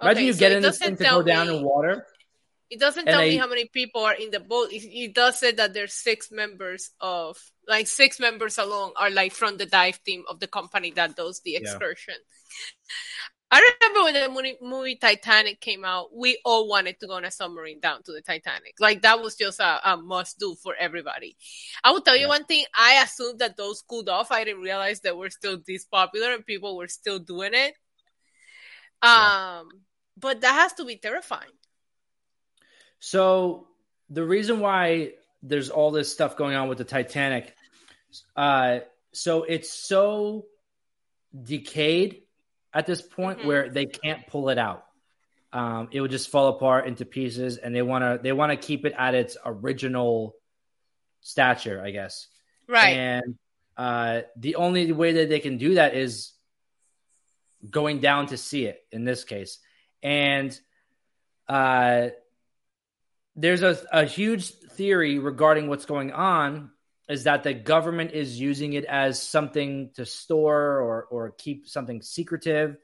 Imagine 0.00 0.18
okay, 0.18 0.26
you 0.26 0.32
so 0.32 0.38
get 0.38 0.52
in 0.52 0.62
this 0.62 0.78
thing 0.78 0.96
to 0.96 1.04
go 1.04 1.22
down 1.22 1.48
in 1.48 1.62
water. 1.62 2.06
It 2.68 2.78
doesn't 2.78 3.06
tell 3.06 3.18
they, 3.18 3.30
me 3.30 3.36
how 3.36 3.48
many 3.48 3.66
people 3.66 4.02
are 4.02 4.14
in 4.14 4.30
the 4.30 4.40
boat. 4.40 4.72
It, 4.72 4.84
it, 4.84 5.14
does 5.14 5.38
say 5.38 5.52
that 5.52 5.74
there's 5.74 5.92
six 5.92 6.30
members 6.30 6.90
of, 7.00 7.36
like 7.66 7.88
six 7.88 8.20
members 8.20 8.58
alone 8.58 8.92
are 8.96 9.10
like 9.10 9.32
from 9.32 9.56
the 9.56 9.66
dive 9.66 10.02
team 10.04 10.24
of 10.28 10.38
the 10.38 10.46
company 10.46 10.92
that 10.92 11.16
does 11.16 11.40
the 11.40 11.56
excursion. 11.56 12.14
Yeah. 12.14 13.39
I 13.52 13.74
remember 13.82 14.04
when 14.04 14.14
the 14.14 14.28
movie, 14.28 14.58
movie, 14.62 14.96
Titanic 14.96 15.60
came 15.60 15.84
out, 15.84 16.14
we 16.14 16.38
all 16.44 16.68
wanted 16.68 17.00
to 17.00 17.08
go 17.08 17.14
on 17.14 17.24
a 17.24 17.32
submarine 17.32 17.80
down 17.80 18.02
to 18.04 18.12
the 18.12 18.20
Titanic. 18.20 18.74
Like 18.78 19.02
that 19.02 19.20
was 19.20 19.34
just 19.34 19.58
a, 19.58 19.80
a 19.92 19.96
must 19.96 20.38
do 20.38 20.54
for 20.54 20.76
everybody. 20.78 21.36
I 21.82 21.90
will 21.90 22.00
tell 22.00 22.16
you 22.16 22.28
one 22.28 22.44
thing. 22.44 22.64
I 22.72 23.02
assumed 23.02 23.40
that 23.40 23.56
those 23.56 23.82
cooled 23.82 24.08
off. 24.08 24.30
I 24.30 24.44
didn't 24.44 24.62
realize 24.62 25.00
they 25.00 25.10
were 25.10 25.30
still 25.30 25.58
this 25.66 25.84
popular 25.84 26.32
and 26.32 26.46
people 26.46 26.76
were 26.76 26.86
still 26.86 27.18
doing 27.18 27.54
it. 27.54 27.74
Um, 29.02 29.10
yeah. 29.10 29.62
but 30.16 30.40
that 30.42 30.52
has 30.52 30.74
to 30.74 30.84
be 30.84 30.96
terrifying. 30.96 31.50
So 33.00 33.66
the 34.10 34.24
reason 34.24 34.60
why 34.60 35.14
there's 35.42 35.70
all 35.70 35.90
this 35.90 36.12
stuff 36.12 36.36
going 36.36 36.54
on 36.54 36.68
with 36.68 36.78
the 36.78 36.84
Titanic, 36.84 37.52
uh, 38.36 38.80
so 39.12 39.42
it's 39.42 39.72
so 39.72 40.46
decayed 41.42 42.22
at 42.72 42.86
this 42.86 43.02
point 43.02 43.38
mm-hmm. 43.38 43.48
where 43.48 43.68
they 43.68 43.86
can't 43.86 44.26
pull 44.26 44.48
it 44.48 44.58
out. 44.58 44.84
Um, 45.52 45.88
it 45.90 46.00
would 46.00 46.10
just 46.10 46.30
fall 46.30 46.48
apart 46.48 46.86
into 46.86 47.04
pieces, 47.04 47.56
and 47.56 47.74
they 47.74 47.82
want 47.82 48.04
to 48.04 48.20
they 48.22 48.32
want 48.32 48.52
to 48.52 48.56
keep 48.56 48.84
it 48.84 48.94
at 48.96 49.14
its 49.14 49.36
original 49.44 50.36
stature, 51.22 51.82
I 51.84 51.90
guess. 51.90 52.28
Right. 52.68 52.96
And 52.96 53.38
uh, 53.76 54.20
the 54.36 54.56
only 54.56 54.92
way 54.92 55.14
that 55.14 55.28
they 55.28 55.40
can 55.40 55.58
do 55.58 55.74
that 55.74 55.96
is 55.96 56.32
going 57.68 57.98
down 57.98 58.26
to 58.28 58.36
see 58.36 58.66
it. 58.66 58.80
In 58.92 59.04
this 59.04 59.24
case, 59.24 59.58
and 60.02 60.58
uh, 61.48 62.10
there's 63.34 63.62
a, 63.62 63.76
a 63.90 64.04
huge 64.04 64.50
theory 64.50 65.18
regarding 65.18 65.68
what's 65.68 65.84
going 65.84 66.12
on 66.12 66.70
is 67.10 67.24
that 67.24 67.42
the 67.42 67.52
government 67.52 68.12
is 68.12 68.40
using 68.40 68.74
it 68.74 68.84
as 68.84 69.20
something 69.20 69.90
to 69.94 70.06
store 70.06 70.80
or 70.80 71.04
or 71.10 71.30
keep 71.30 71.68
something 71.68 72.02
secretive. 72.02 72.76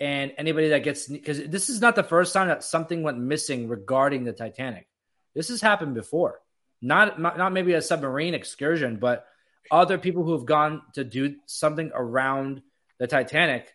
And 0.00 0.32
anybody 0.36 0.70
that 0.70 0.82
gets 0.82 1.06
because 1.06 1.42
this 1.44 1.70
is 1.70 1.80
not 1.80 1.94
the 1.94 2.02
first 2.02 2.32
time 2.32 2.48
that 2.48 2.64
something 2.64 3.02
went 3.02 3.18
missing 3.18 3.68
regarding 3.68 4.24
the 4.24 4.32
titanic. 4.32 4.88
This 5.34 5.48
has 5.48 5.60
happened 5.60 5.94
before. 5.94 6.40
Not 6.82 7.20
not 7.20 7.52
maybe 7.52 7.72
a 7.74 7.80
submarine 7.80 8.34
excursion 8.34 8.96
but 8.96 9.26
other 9.70 9.96
people 9.96 10.24
who 10.24 10.32
have 10.32 10.44
gone 10.44 10.82
to 10.94 11.04
do 11.04 11.36
something 11.46 11.90
around 11.94 12.62
the 12.98 13.06
titanic 13.06 13.72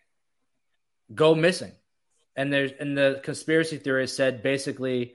go 1.12 1.34
missing. 1.34 1.72
And 2.36 2.52
there's 2.52 2.72
and 2.78 2.96
the 2.96 3.20
conspiracy 3.24 3.78
theorists 3.78 4.16
said 4.16 4.42
basically 4.42 5.14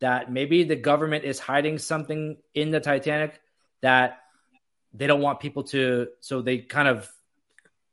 that 0.00 0.30
maybe 0.30 0.64
the 0.64 0.76
government 0.76 1.24
is 1.24 1.38
hiding 1.38 1.78
something 1.78 2.36
in 2.54 2.70
the 2.70 2.80
titanic 2.80 3.40
that 3.84 4.18
they 4.92 5.06
don't 5.06 5.20
want 5.20 5.40
people 5.40 5.62
to 5.62 6.08
so 6.20 6.42
they 6.42 6.58
kind 6.58 6.88
of 6.88 7.08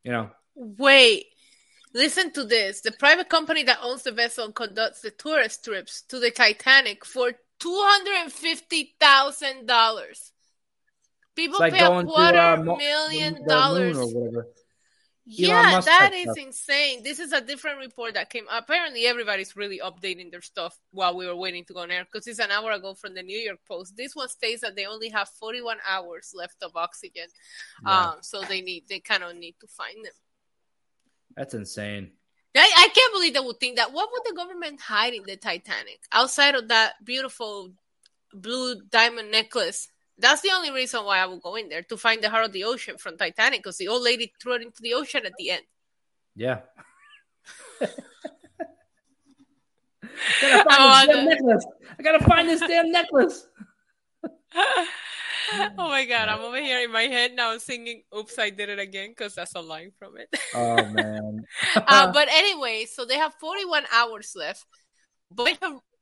you 0.03 0.11
know. 0.11 0.29
Wait 0.55 1.27
listen 1.93 2.31
to 2.31 2.43
this. 2.43 2.81
The 2.81 2.91
private 2.91 3.29
company 3.29 3.63
that 3.63 3.79
owns 3.83 4.03
the 4.03 4.11
vessel 4.11 4.51
conducts 4.51 5.01
the 5.01 5.11
tourist 5.11 5.63
trips 5.65 6.03
to 6.09 6.19
the 6.19 6.29
titanic 6.31 7.05
for 7.05 7.31
$250000 7.59 10.31
people 11.35 11.59
like 11.59 11.73
pay 11.73 11.85
a 11.85 12.03
quarter 12.03 12.33
to, 12.33 12.71
uh, 12.71 12.75
million 12.75 13.47
dollars 13.47 13.97
or 13.97 14.07
whatever 14.07 14.47
yeah, 15.25 15.79
that 15.81 16.13
is 16.13 16.23
stuff. 16.23 16.37
insane. 16.37 17.03
This 17.03 17.19
is 17.19 17.31
a 17.31 17.41
different 17.41 17.77
report 17.79 18.15
that 18.15 18.29
came. 18.29 18.45
Apparently, 18.51 19.05
everybody's 19.05 19.55
really 19.55 19.79
updating 19.83 20.31
their 20.31 20.41
stuff 20.41 20.77
while 20.91 21.15
we 21.15 21.27
were 21.27 21.35
waiting 21.35 21.63
to 21.65 21.73
go 21.73 21.81
on 21.81 21.91
air 21.91 22.05
because 22.05 22.25
it's 22.27 22.39
an 22.39 22.51
hour 22.51 22.71
ago 22.71 22.95
from 22.95 23.13
the 23.13 23.21
New 23.21 23.37
York 23.37 23.59
Post. 23.67 23.95
This 23.95 24.15
one 24.15 24.29
states 24.29 24.61
that 24.61 24.75
they 24.75 24.85
only 24.85 25.09
have 25.09 25.29
41 25.29 25.77
hours 25.87 26.33
left 26.35 26.63
of 26.63 26.75
oxygen, 26.75 27.27
yeah. 27.85 28.09
um, 28.09 28.15
so 28.21 28.41
they 28.41 28.61
need 28.61 28.85
they 28.89 28.99
kind 28.99 29.23
of 29.23 29.35
need 29.35 29.55
to 29.61 29.67
find 29.67 30.03
them. 30.03 30.13
That's 31.35 31.53
insane. 31.53 32.11
I, 32.55 32.71
I 32.75 32.89
can't 32.93 33.13
believe 33.13 33.33
they 33.33 33.39
would 33.39 33.59
think 33.59 33.77
that. 33.77 33.93
What 33.93 34.09
would 34.11 34.23
the 34.25 34.35
government 34.35 34.81
hide 34.81 35.13
in 35.13 35.23
the 35.23 35.37
Titanic 35.37 35.99
outside 36.11 36.55
of 36.55 36.67
that 36.69 36.93
beautiful 37.03 37.71
blue 38.33 38.81
diamond 38.89 39.31
necklace 39.31 39.87
that's 40.21 40.41
the 40.41 40.51
only 40.53 40.71
reason 40.71 41.03
why 41.03 41.19
I 41.19 41.25
would 41.25 41.41
go 41.41 41.55
in 41.55 41.69
there 41.69 41.83
to 41.83 41.97
find 41.97 42.21
the 42.21 42.29
heart 42.29 42.45
of 42.45 42.51
the 42.53 42.63
ocean 42.63 42.97
from 42.97 43.17
Titanic 43.17 43.59
because 43.59 43.77
the 43.77 43.87
old 43.87 44.03
lady 44.03 44.33
threw 44.41 44.53
it 44.53 44.61
into 44.61 44.81
the 44.81 44.93
ocean 44.93 45.25
at 45.25 45.33
the 45.37 45.51
end. 45.51 45.63
Yeah. 46.35 46.59
I, 47.81 47.87
gotta 50.41 50.69
find 50.69 51.09
this 51.09 51.15
damn 51.15 51.25
necklace. 51.25 51.65
I 51.99 52.03
gotta 52.03 52.23
find 52.23 52.49
this 52.49 52.59
damn 52.61 52.91
necklace. 52.91 53.47
oh 54.55 54.87
my 55.77 56.05
god, 56.05 56.29
I'm 56.29 56.41
over 56.41 56.61
here 56.61 56.83
in 56.83 56.91
my 56.91 57.03
head 57.03 57.33
now 57.33 57.57
singing 57.57 58.03
"Oops, 58.15 58.37
I 58.37 58.49
Did 58.49 58.69
It 58.69 58.79
Again" 58.79 59.09
because 59.09 59.35
that's 59.35 59.55
a 59.55 59.61
line 59.61 59.91
from 59.97 60.17
it. 60.17 60.29
oh 60.55 60.85
man. 60.85 61.45
uh, 61.75 62.11
but 62.11 62.27
anyway, 62.29 62.85
so 62.85 63.05
they 63.05 63.17
have 63.17 63.33
41 63.39 63.83
hours 63.93 64.33
left. 64.35 64.65
But 65.33 65.57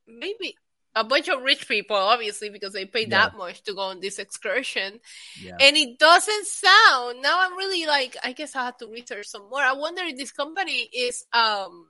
maybe 0.07 0.55
a 0.99 1.03
bunch 1.03 1.29
of 1.29 1.41
rich 1.41 1.67
people, 1.67 1.95
obviously, 1.95 2.49
because 2.49 2.73
they 2.73 2.85
pay 2.85 3.03
yeah. 3.03 3.17
that 3.17 3.37
much 3.37 3.63
to 3.63 3.73
go 3.73 3.81
on 3.81 4.01
this 4.01 4.19
excursion. 4.19 4.99
Yeah. 5.41 5.55
And 5.59 5.77
it 5.77 5.97
doesn't 5.97 6.45
sound. 6.45 7.21
Now 7.21 7.37
I'm 7.39 7.55
really 7.55 7.85
like, 7.85 8.17
I 8.21 8.33
guess 8.33 8.55
I 8.55 8.65
have 8.65 8.77
to 8.77 8.87
research 8.87 9.27
some 9.27 9.49
more. 9.49 9.61
I 9.61 9.73
wonder 9.73 10.03
if 10.03 10.17
this 10.17 10.31
company 10.31 10.89
is 10.93 11.25
um 11.31 11.87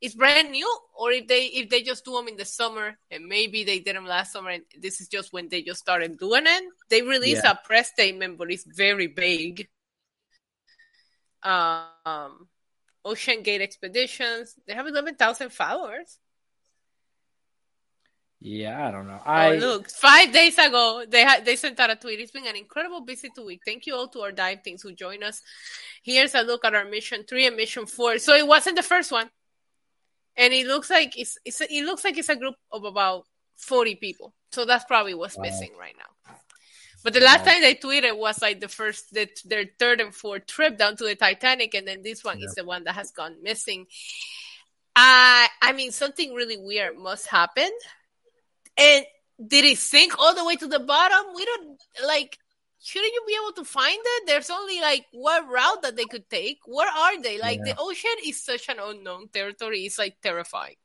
is 0.00 0.14
brand 0.14 0.50
new 0.50 0.70
or 0.94 1.10
if 1.10 1.26
they 1.26 1.46
if 1.46 1.68
they 1.68 1.82
just 1.82 2.04
do 2.04 2.12
them 2.12 2.28
in 2.28 2.36
the 2.36 2.44
summer 2.44 2.96
and 3.10 3.26
maybe 3.26 3.64
they 3.64 3.80
did 3.80 3.96
them 3.96 4.06
last 4.06 4.32
summer 4.32 4.50
and 4.50 4.62
this 4.80 5.00
is 5.00 5.08
just 5.08 5.32
when 5.32 5.48
they 5.48 5.62
just 5.62 5.80
started 5.80 6.16
doing 6.16 6.44
it. 6.46 6.64
They 6.88 7.02
released 7.02 7.42
yeah. 7.44 7.52
a 7.52 7.66
press 7.66 7.88
statement, 7.90 8.38
but 8.38 8.52
it's 8.52 8.64
very 8.64 9.08
vague. 9.08 9.68
Um, 11.42 12.48
OceanGate 13.04 13.60
Expeditions. 13.62 14.54
They 14.66 14.74
have 14.74 14.86
eleven 14.86 15.16
thousand 15.16 15.50
followers. 15.50 16.18
Yeah, 18.42 18.88
I 18.88 18.90
don't 18.90 19.06
know. 19.06 19.20
Oh, 19.20 19.30
I 19.30 19.56
oh, 19.56 19.58
look, 19.58 19.90
five 19.90 20.32
days 20.32 20.56
ago 20.56 21.04
they 21.06 21.20
had 21.20 21.44
they 21.44 21.56
sent 21.56 21.78
out 21.78 21.90
a 21.90 21.96
tweet. 21.96 22.20
It's 22.20 22.30
been 22.30 22.46
an 22.46 22.56
incredible 22.56 23.02
busy 23.02 23.28
two 23.34 23.44
week. 23.44 23.60
Thank 23.66 23.86
you 23.86 23.94
all 23.94 24.08
to 24.08 24.20
our 24.20 24.32
dive 24.32 24.62
teams 24.62 24.80
who 24.80 24.92
joined 24.92 25.22
us. 25.22 25.42
Here's 26.02 26.34
a 26.34 26.40
look 26.40 26.64
at 26.64 26.74
our 26.74 26.86
mission 26.86 27.24
three 27.28 27.46
and 27.46 27.56
mission 27.56 27.84
four. 27.84 28.16
So 28.16 28.34
it 28.34 28.46
wasn't 28.46 28.76
the 28.76 28.82
first 28.82 29.12
one, 29.12 29.28
and 30.36 30.54
it 30.54 30.66
looks 30.66 30.88
like 30.88 31.18
it's, 31.18 31.36
it's 31.44 31.60
it 31.60 31.84
looks 31.84 32.02
like 32.02 32.16
it's 32.16 32.30
a 32.30 32.36
group 32.36 32.54
of 32.72 32.84
about 32.84 33.26
forty 33.56 33.94
people. 33.94 34.32
So 34.52 34.64
that's 34.64 34.86
probably 34.86 35.12
what's 35.12 35.36
wow. 35.36 35.42
missing 35.42 35.72
right 35.78 35.94
now. 35.98 36.34
But 37.04 37.12
the 37.12 37.20
last 37.20 37.44
wow. 37.44 37.52
time 37.52 37.62
they 37.62 37.74
tweeted 37.74 38.16
was 38.16 38.42
like 38.42 38.60
the 38.60 38.68
first, 38.68 39.12
the, 39.12 39.28
their 39.46 39.64
third 39.78 40.00
and 40.00 40.14
fourth 40.14 40.46
trip 40.46 40.76
down 40.76 40.96
to 40.96 41.04
the 41.04 41.14
Titanic, 41.14 41.74
and 41.74 41.86
then 41.88 42.02
this 42.02 42.24
one 42.24 42.38
yep. 42.38 42.48
is 42.48 42.54
the 42.54 42.64
one 42.64 42.84
that 42.84 42.94
has 42.94 43.10
gone 43.10 43.36
missing. 43.42 43.86
I, 44.94 45.48
I 45.62 45.72
mean, 45.72 45.92
something 45.92 46.34
really 46.34 46.58
weird 46.58 46.98
must 46.98 47.26
happen 47.26 47.70
and 48.80 49.04
did 49.46 49.64
it 49.64 49.78
sink 49.78 50.18
all 50.18 50.34
the 50.34 50.44
way 50.44 50.56
to 50.56 50.66
the 50.66 50.80
bottom? 50.80 51.34
We 51.34 51.44
don't 51.44 51.78
like. 52.06 52.38
Shouldn't 52.82 53.12
you 53.12 53.22
be 53.26 53.36
able 53.42 53.52
to 53.56 53.64
find 53.64 53.98
it? 54.02 54.26
There's 54.26 54.48
only 54.48 54.80
like 54.80 55.04
one 55.12 55.48
route 55.48 55.82
that 55.82 55.96
they 55.96 56.06
could 56.06 56.30
take. 56.30 56.60
Where 56.64 56.88
are 56.88 57.20
they? 57.20 57.38
Like 57.38 57.58
yeah. 57.58 57.74
the 57.74 57.78
ocean 57.78 58.10
is 58.24 58.42
such 58.42 58.70
an 58.70 58.76
unknown 58.82 59.28
territory. 59.28 59.80
It's 59.80 59.98
like 59.98 60.16
terrifying. 60.22 60.76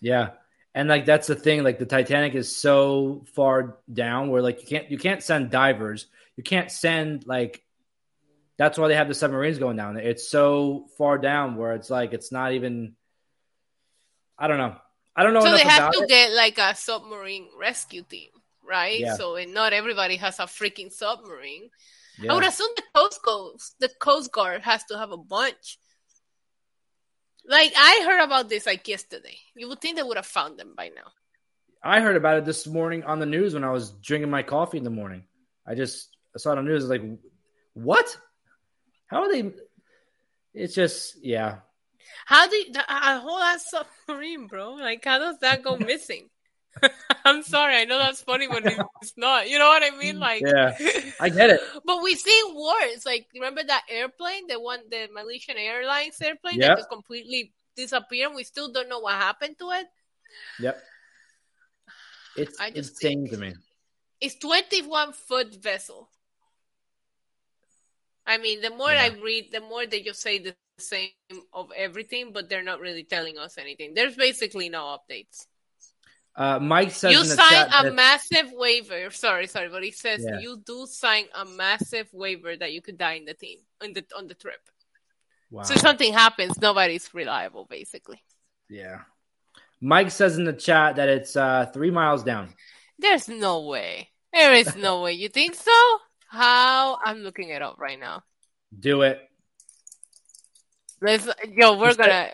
Yeah, 0.00 0.30
and 0.74 0.88
like 0.88 1.04
that's 1.04 1.26
the 1.26 1.34
thing. 1.34 1.62
Like 1.64 1.78
the 1.78 1.86
Titanic 1.86 2.34
is 2.34 2.56
so 2.56 3.26
far 3.34 3.78
down 3.92 4.30
where 4.30 4.42
like 4.42 4.62
you 4.62 4.66
can't 4.66 4.90
you 4.90 4.98
can't 4.98 5.22
send 5.22 5.50
divers. 5.50 6.06
You 6.36 6.42
can't 6.42 6.70
send 6.70 7.26
like. 7.26 7.62
That's 8.56 8.76
why 8.76 8.88
they 8.88 8.96
have 8.96 9.06
the 9.06 9.14
submarines 9.14 9.58
going 9.58 9.76
down. 9.76 9.98
It's 9.98 10.28
so 10.28 10.86
far 10.96 11.16
down 11.18 11.56
where 11.56 11.74
it's 11.74 11.90
like 11.90 12.12
it's 12.12 12.32
not 12.32 12.52
even. 12.52 12.96
I 14.38 14.48
don't 14.48 14.58
know. 14.58 14.76
I 15.18 15.24
don't 15.24 15.34
know. 15.34 15.40
So 15.40 15.50
they 15.50 15.64
have 15.64 15.90
to 15.90 16.02
it. 16.04 16.08
get 16.08 16.32
like 16.32 16.58
a 16.58 16.76
submarine 16.76 17.48
rescue 17.58 18.04
team, 18.04 18.28
right? 18.64 19.00
Yeah. 19.00 19.16
So 19.16 19.36
not 19.48 19.72
everybody 19.72 20.14
has 20.14 20.38
a 20.38 20.44
freaking 20.44 20.92
submarine. 20.92 21.70
Yeah. 22.20 22.30
I 22.30 22.34
would 22.36 22.44
assume 22.44 22.68
the 22.76 22.84
Coast 22.94 23.20
Guard, 23.24 23.54
the 23.80 23.88
Coast 23.98 24.30
Guard 24.30 24.62
has 24.62 24.84
to 24.84 24.96
have 24.96 25.10
a 25.10 25.16
bunch. 25.16 25.80
Like 27.44 27.72
I 27.76 28.02
heard 28.04 28.22
about 28.22 28.48
this 28.48 28.64
like 28.64 28.86
yesterday. 28.86 29.36
You 29.56 29.68
would 29.68 29.80
think 29.80 29.96
they 29.96 30.04
would 30.04 30.18
have 30.18 30.24
found 30.24 30.56
them 30.56 30.74
by 30.76 30.90
now. 30.94 31.10
I 31.82 31.98
heard 32.00 32.14
about 32.14 32.38
it 32.38 32.44
this 32.44 32.68
morning 32.68 33.02
on 33.02 33.18
the 33.18 33.26
news 33.26 33.54
when 33.54 33.64
I 33.64 33.72
was 33.72 33.90
drinking 33.90 34.30
my 34.30 34.44
coffee 34.44 34.78
in 34.78 34.84
the 34.84 34.90
morning. 34.90 35.24
I 35.66 35.74
just 35.74 36.16
I 36.32 36.38
saw 36.38 36.52
it 36.52 36.58
on 36.58 36.64
the 36.64 36.70
news. 36.70 36.84
like, 36.88 37.02
what? 37.74 38.16
How 39.08 39.22
are 39.22 39.32
they? 39.32 39.50
It's 40.54 40.76
just 40.76 41.16
yeah. 41.24 41.56
How 42.26 42.48
do 42.48 42.56
you, 42.56 42.72
a 42.76 43.20
whole 43.20 43.38
ass 43.38 43.70
submarine, 43.70 44.46
bro? 44.46 44.74
Like, 44.74 45.04
how 45.04 45.18
does 45.18 45.38
that 45.40 45.62
go 45.62 45.76
missing? 45.76 46.28
I'm 47.24 47.42
sorry, 47.42 47.76
I 47.76 47.84
know 47.84 47.98
that's 47.98 48.22
funny, 48.22 48.46
but 48.46 48.62
it's 49.02 49.14
not. 49.16 49.48
You 49.48 49.58
know 49.58 49.68
what 49.68 49.82
I 49.82 49.96
mean? 49.96 50.18
Like, 50.18 50.42
yeah, 50.44 50.76
I 51.20 51.28
get 51.28 51.50
it. 51.50 51.60
but 51.84 52.02
we 52.02 52.14
see 52.14 52.42
wars. 52.52 53.04
Like, 53.04 53.26
remember 53.34 53.62
that 53.66 53.84
airplane, 53.88 54.46
the 54.46 54.60
one, 54.60 54.80
the 54.90 55.08
Malaysian 55.12 55.56
Airlines 55.56 56.20
airplane 56.20 56.58
yep. 56.58 56.68
that 56.68 56.78
just 56.78 56.90
completely 56.90 57.52
disappeared. 57.76 58.32
We 58.34 58.44
still 58.44 58.72
don't 58.72 58.88
know 58.88 59.00
what 59.00 59.14
happened 59.14 59.56
to 59.58 59.70
it. 59.72 59.86
Yep. 60.60 60.78
It's 62.36 62.60
I 62.60 62.70
just 62.70 63.02
insane 63.02 63.28
to 63.28 63.36
me. 63.36 63.54
It's 64.20 64.36
21 64.36 65.12
foot 65.12 65.54
vessel. 65.54 66.08
I 68.26 68.38
mean, 68.38 68.60
the 68.60 68.70
more 68.70 68.92
yeah. 68.92 69.04
I 69.04 69.08
read, 69.22 69.50
the 69.52 69.60
more 69.60 69.86
they 69.86 70.02
just 70.02 70.20
say 70.20 70.38
the 70.38 70.54
same 70.78 71.10
of 71.52 71.70
everything, 71.76 72.32
but 72.32 72.48
they're 72.48 72.62
not 72.62 72.80
really 72.80 73.04
telling 73.04 73.38
us 73.38 73.58
anything. 73.58 73.94
There's 73.94 74.16
basically 74.16 74.68
no 74.68 74.96
updates. 74.96 75.46
Uh, 76.36 76.58
Mike 76.60 76.92
says 76.92 77.12
you 77.12 77.24
sign 77.24 77.66
a 77.74 77.90
massive 77.90 78.52
waiver. 78.52 79.10
Sorry, 79.10 79.48
sorry, 79.48 79.68
but 79.68 79.82
he 79.82 79.90
says 79.90 80.24
yeah. 80.24 80.38
you 80.38 80.62
do 80.64 80.86
sign 80.86 81.24
a 81.34 81.44
massive 81.44 82.08
waiver 82.12 82.56
that 82.56 82.72
you 82.72 82.80
could 82.80 82.96
die 82.96 83.14
in 83.14 83.24
the 83.24 83.34
team 83.34 83.58
in 83.82 83.92
the 83.92 84.04
on 84.16 84.28
the 84.28 84.34
trip. 84.34 84.60
Wow. 85.50 85.64
So 85.64 85.74
something 85.74 86.12
happens, 86.12 86.60
nobody's 86.60 87.12
reliable, 87.12 87.66
basically. 87.68 88.22
Yeah. 88.68 89.00
Mike 89.80 90.10
says 90.10 90.38
in 90.38 90.44
the 90.44 90.52
chat 90.52 90.96
that 90.96 91.08
it's 91.08 91.36
uh, 91.36 91.66
three 91.72 91.90
miles 91.90 92.22
down. 92.22 92.54
There's 92.98 93.28
no 93.28 93.66
way. 93.66 94.10
There 94.32 94.52
is 94.54 94.76
no 94.76 95.02
way. 95.02 95.12
You 95.14 95.28
think 95.28 95.54
so? 95.54 95.72
How? 96.28 96.98
I'm 97.02 97.18
looking 97.18 97.48
it 97.48 97.62
up 97.62 97.76
right 97.78 97.98
now. 97.98 98.22
Do 98.78 99.02
it. 99.02 99.27
Let's, 101.00 101.28
yo, 101.54 101.78
we're 101.78 101.94
gonna 101.94 102.32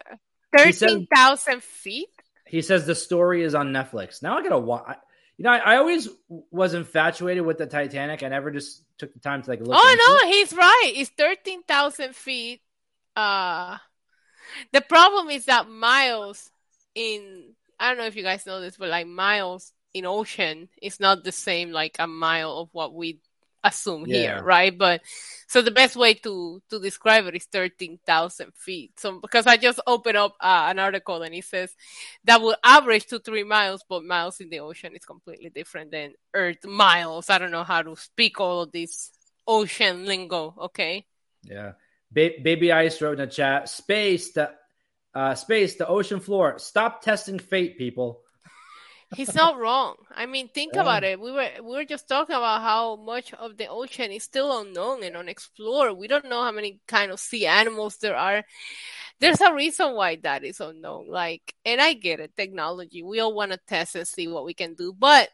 thirteen 0.56 1.06
thousand 1.14 1.62
feet. 1.62 2.08
He 2.46 2.62
says 2.62 2.86
the 2.86 2.94
story 2.94 3.42
is 3.42 3.54
on 3.54 3.72
Netflix. 3.72 4.22
Now 4.22 4.38
I 4.38 4.42
gotta 4.42 4.58
watch. 4.58 4.96
You 5.36 5.44
know, 5.44 5.50
I, 5.50 5.58
I, 5.58 5.76
always 5.78 6.08
was 6.28 6.74
infatuated 6.74 7.44
with 7.44 7.58
the 7.58 7.66
Titanic. 7.66 8.22
I 8.22 8.28
never 8.28 8.52
just 8.52 8.82
took 8.98 9.12
the 9.12 9.18
time 9.18 9.42
to 9.42 9.50
like 9.50 9.60
look. 9.60 9.76
Oh 9.76 10.20
no, 10.22 10.30
he's 10.30 10.52
right. 10.52 10.92
It's 10.94 11.10
thirteen 11.10 11.62
thousand 11.64 12.14
feet. 12.14 12.60
Uh, 13.16 13.78
the 14.72 14.80
problem 14.80 15.30
is 15.30 15.46
that 15.46 15.68
miles 15.68 16.50
in 16.94 17.54
I 17.78 17.88
don't 17.88 17.98
know 17.98 18.06
if 18.06 18.16
you 18.16 18.22
guys 18.22 18.46
know 18.46 18.60
this, 18.60 18.76
but 18.76 18.88
like 18.88 19.06
miles 19.06 19.72
in 19.92 20.06
ocean 20.06 20.68
is 20.80 21.00
not 21.00 21.24
the 21.24 21.32
same 21.32 21.70
like 21.70 21.96
a 21.98 22.06
mile 22.06 22.58
of 22.58 22.68
what 22.72 22.94
we 22.94 23.20
assume 23.64 24.04
yeah. 24.06 24.16
here, 24.16 24.42
right? 24.44 24.76
But 24.76 25.00
so 25.48 25.62
the 25.62 25.70
best 25.70 25.96
way 25.96 26.14
to 26.14 26.62
to 26.70 26.78
describe 26.78 27.26
it 27.26 27.34
is 27.34 27.44
thirteen 27.46 27.98
thousand 28.06 28.52
feet. 28.54 29.00
So 29.00 29.20
because 29.20 29.46
I 29.46 29.56
just 29.56 29.80
opened 29.86 30.16
up 30.16 30.34
uh, 30.40 30.66
an 30.68 30.78
article 30.78 31.22
and 31.22 31.34
it 31.34 31.44
says 31.44 31.74
that 32.24 32.40
will 32.40 32.56
average 32.62 33.06
to 33.06 33.18
three 33.18 33.44
miles, 33.44 33.84
but 33.88 34.04
miles 34.04 34.40
in 34.40 34.50
the 34.50 34.60
ocean 34.60 34.94
is 34.94 35.04
completely 35.04 35.50
different 35.50 35.90
than 35.90 36.14
Earth 36.34 36.64
miles. 36.64 37.30
I 37.30 37.38
don't 37.38 37.50
know 37.50 37.64
how 37.64 37.82
to 37.82 37.96
speak 37.96 38.40
all 38.40 38.62
of 38.62 38.72
this 38.72 39.10
ocean 39.46 40.04
lingo. 40.04 40.54
Okay. 40.58 41.06
Yeah, 41.42 41.72
ba- 42.12 42.40
baby 42.42 42.72
ice 42.72 43.00
wrote 43.00 43.18
in 43.20 43.26
the 43.26 43.32
chat. 43.32 43.68
Space 43.68 44.32
the 44.32 44.52
uh, 45.14 45.34
space 45.34 45.76
the 45.76 45.86
ocean 45.86 46.20
floor. 46.20 46.58
Stop 46.58 47.02
testing 47.02 47.38
fate, 47.38 47.78
people. 47.78 48.23
He's 49.16 49.34
not 49.34 49.58
wrong. 49.58 49.96
I 50.14 50.26
mean, 50.26 50.48
think 50.48 50.74
about 50.74 51.04
it. 51.04 51.20
We 51.20 51.32
were 51.32 51.48
we 51.62 51.76
were 51.76 51.84
just 51.84 52.08
talking 52.08 52.34
about 52.34 52.62
how 52.62 52.96
much 52.96 53.32
of 53.34 53.56
the 53.56 53.68
ocean 53.68 54.10
is 54.10 54.24
still 54.24 54.60
unknown 54.60 55.02
and 55.02 55.16
unexplored. 55.16 55.96
We 55.96 56.08
don't 56.08 56.28
know 56.28 56.42
how 56.42 56.52
many 56.52 56.80
kind 56.86 57.10
of 57.10 57.20
sea 57.20 57.46
animals 57.46 57.96
there 57.98 58.16
are. 58.16 58.44
There's 59.20 59.40
a 59.40 59.54
reason 59.54 59.94
why 59.94 60.16
that 60.22 60.44
is 60.44 60.60
unknown. 60.60 61.08
Like, 61.08 61.54
and 61.64 61.80
I 61.80 61.94
get 61.94 62.20
it, 62.20 62.36
technology. 62.36 63.02
We 63.02 63.20
all 63.20 63.34
want 63.34 63.52
to 63.52 63.60
test 63.66 63.94
and 63.96 64.06
see 64.06 64.28
what 64.28 64.44
we 64.44 64.54
can 64.54 64.74
do, 64.74 64.92
but 64.92 65.28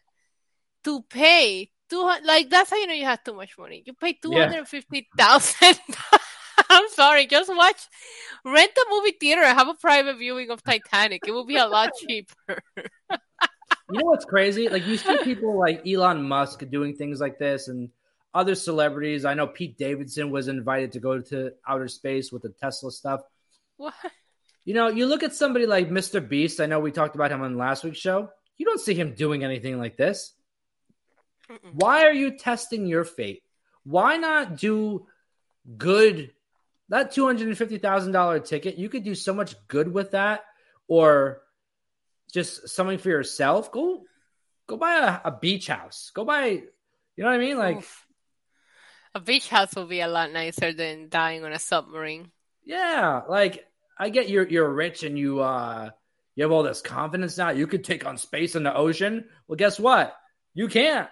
to 0.85 1.03
pay 1.03 1.71
two 1.89 2.03
like 2.25 2.49
that's 2.49 2.71
how 2.71 2.77
you 2.77 2.87
know 2.87 2.95
you 2.95 3.05
have 3.05 3.25
too 3.25 3.35
much 3.35 3.59
money. 3.59 3.83
You 3.85 3.95
pay 3.95 4.15
two 4.15 4.33
hundred 4.33 4.69
fifty 4.69 5.09
thousand. 5.17 5.79
Yeah. 5.89 6.19
I'm 6.71 6.89
sorry, 6.91 7.27
just 7.27 7.55
watch, 7.55 7.89
rent 8.45 8.71
a 8.77 8.87
movie 8.91 9.17
theater 9.19 9.43
and 9.43 9.59
have 9.59 9.69
a 9.69 9.75
private 9.75 10.19
viewing 10.19 10.51
of 10.51 10.63
Titanic. 10.63 11.23
It 11.27 11.33
will 11.33 11.47
be 11.47 11.57
a 11.57 11.67
lot 11.67 11.91
cheaper. 12.01 12.63
You 13.93 14.01
know 14.01 14.07
what's 14.07 14.25
crazy? 14.25 14.69
Like 14.69 14.87
you 14.87 14.97
see 14.97 15.19
people 15.25 15.59
like 15.59 15.87
Elon 15.87 16.23
Musk 16.23 16.63
doing 16.71 16.97
things 16.97 17.21
like 17.21 17.39
this, 17.39 17.69
and 17.69 17.91
other 18.35 18.55
celebrities. 18.55 19.25
I 19.25 19.35
know 19.35 19.47
Pete 19.47 19.77
Davidson 19.77 20.31
was 20.31 20.49
invited 20.49 20.93
to 20.93 21.01
go 21.01 21.21
to 21.21 21.53
outer 21.67 21.89
space 21.89 22.31
with 22.31 22.43
the 22.43 22.51
Tesla 22.51 22.93
stuff. 22.93 23.21
What? 23.77 23.95
You 24.65 24.75
know, 24.75 24.89
you 24.89 25.07
look 25.07 25.23
at 25.23 25.35
somebody 25.35 25.67
like 25.67 25.89
Mr. 25.89 26.27
Beast. 26.27 26.61
I 26.61 26.67
know 26.67 26.81
we 26.81 26.93
talked 26.93 27.15
about 27.15 27.33
him 27.33 27.43
on 27.43 27.57
last 27.57 27.83
week's 27.83 27.99
show. 27.99 28.31
You 28.59 28.67
don't 28.67 28.81
see 28.81 28.95
him 28.95 29.15
doing 29.15 29.43
anything 29.43 29.79
like 29.79 29.97
this. 29.97 30.35
Mm-mm. 31.51 31.75
Why 31.75 32.05
are 32.05 32.13
you 32.13 32.37
testing 32.37 32.87
your 32.87 33.05
fate? 33.05 33.43
Why 33.85 34.19
not 34.19 34.57
do 34.57 35.07
good 35.77 36.31
that 36.91 37.13
two 37.13 37.25
hundred 37.25 37.49
and 37.49 37.57
fifty 37.57 37.79
thousand 37.79 38.13
dollar 38.13 38.41
ticket, 38.41 38.77
you 38.77 38.89
could 38.89 39.05
do 39.05 39.15
so 39.15 39.33
much 39.33 39.55
good 39.69 39.93
with 39.93 40.11
that, 40.11 40.45
or 40.89 41.41
just 42.31 42.69
something 42.69 42.99
for 42.99 43.09
yourself. 43.09 43.73
Go, 43.73 44.05
go 44.67 44.77
buy 44.77 45.21
a, 45.25 45.29
a 45.29 45.33
beach 45.33 45.67
house. 45.67 46.11
Go 46.15 46.25
buy, 46.25 46.47
you 46.47 46.63
know 47.19 47.27
what 47.27 47.35
I 47.35 47.39
mean? 47.39 47.59
Like 47.59 47.79
Oof. 47.79 48.07
a 49.15 49.21
beach 49.21 49.49
house 49.49 49.75
will 49.75 49.87
be 49.87 50.01
a 50.01 50.09
lot 50.09 50.33
nicer 50.33 50.73
than 50.73 51.09
dying 51.09 51.45
on 51.45 51.53
a 51.53 51.59
submarine. 51.59 52.31
Yeah, 52.65 53.23
like 53.29 53.67
I 53.99 54.11
get 54.11 54.29
you're 54.29 54.49
you're 54.49 54.73
rich 54.73 55.03
and 55.03 55.19
you 55.19 55.41
uh 55.41 55.91
you 56.35 56.45
have 56.45 56.53
all 56.53 56.63
this 56.63 56.81
confidence 56.81 57.37
now. 57.37 57.51
You 57.51 57.67
could 57.67 57.85
take 57.85 58.07
on 58.07 58.17
space 58.17 58.55
in 58.55 58.63
the 58.63 58.75
ocean. 58.75 59.27
Well, 59.47 59.57
guess 59.57 59.79
what? 59.79 60.17
You 60.55 60.69
can't. 60.69 61.09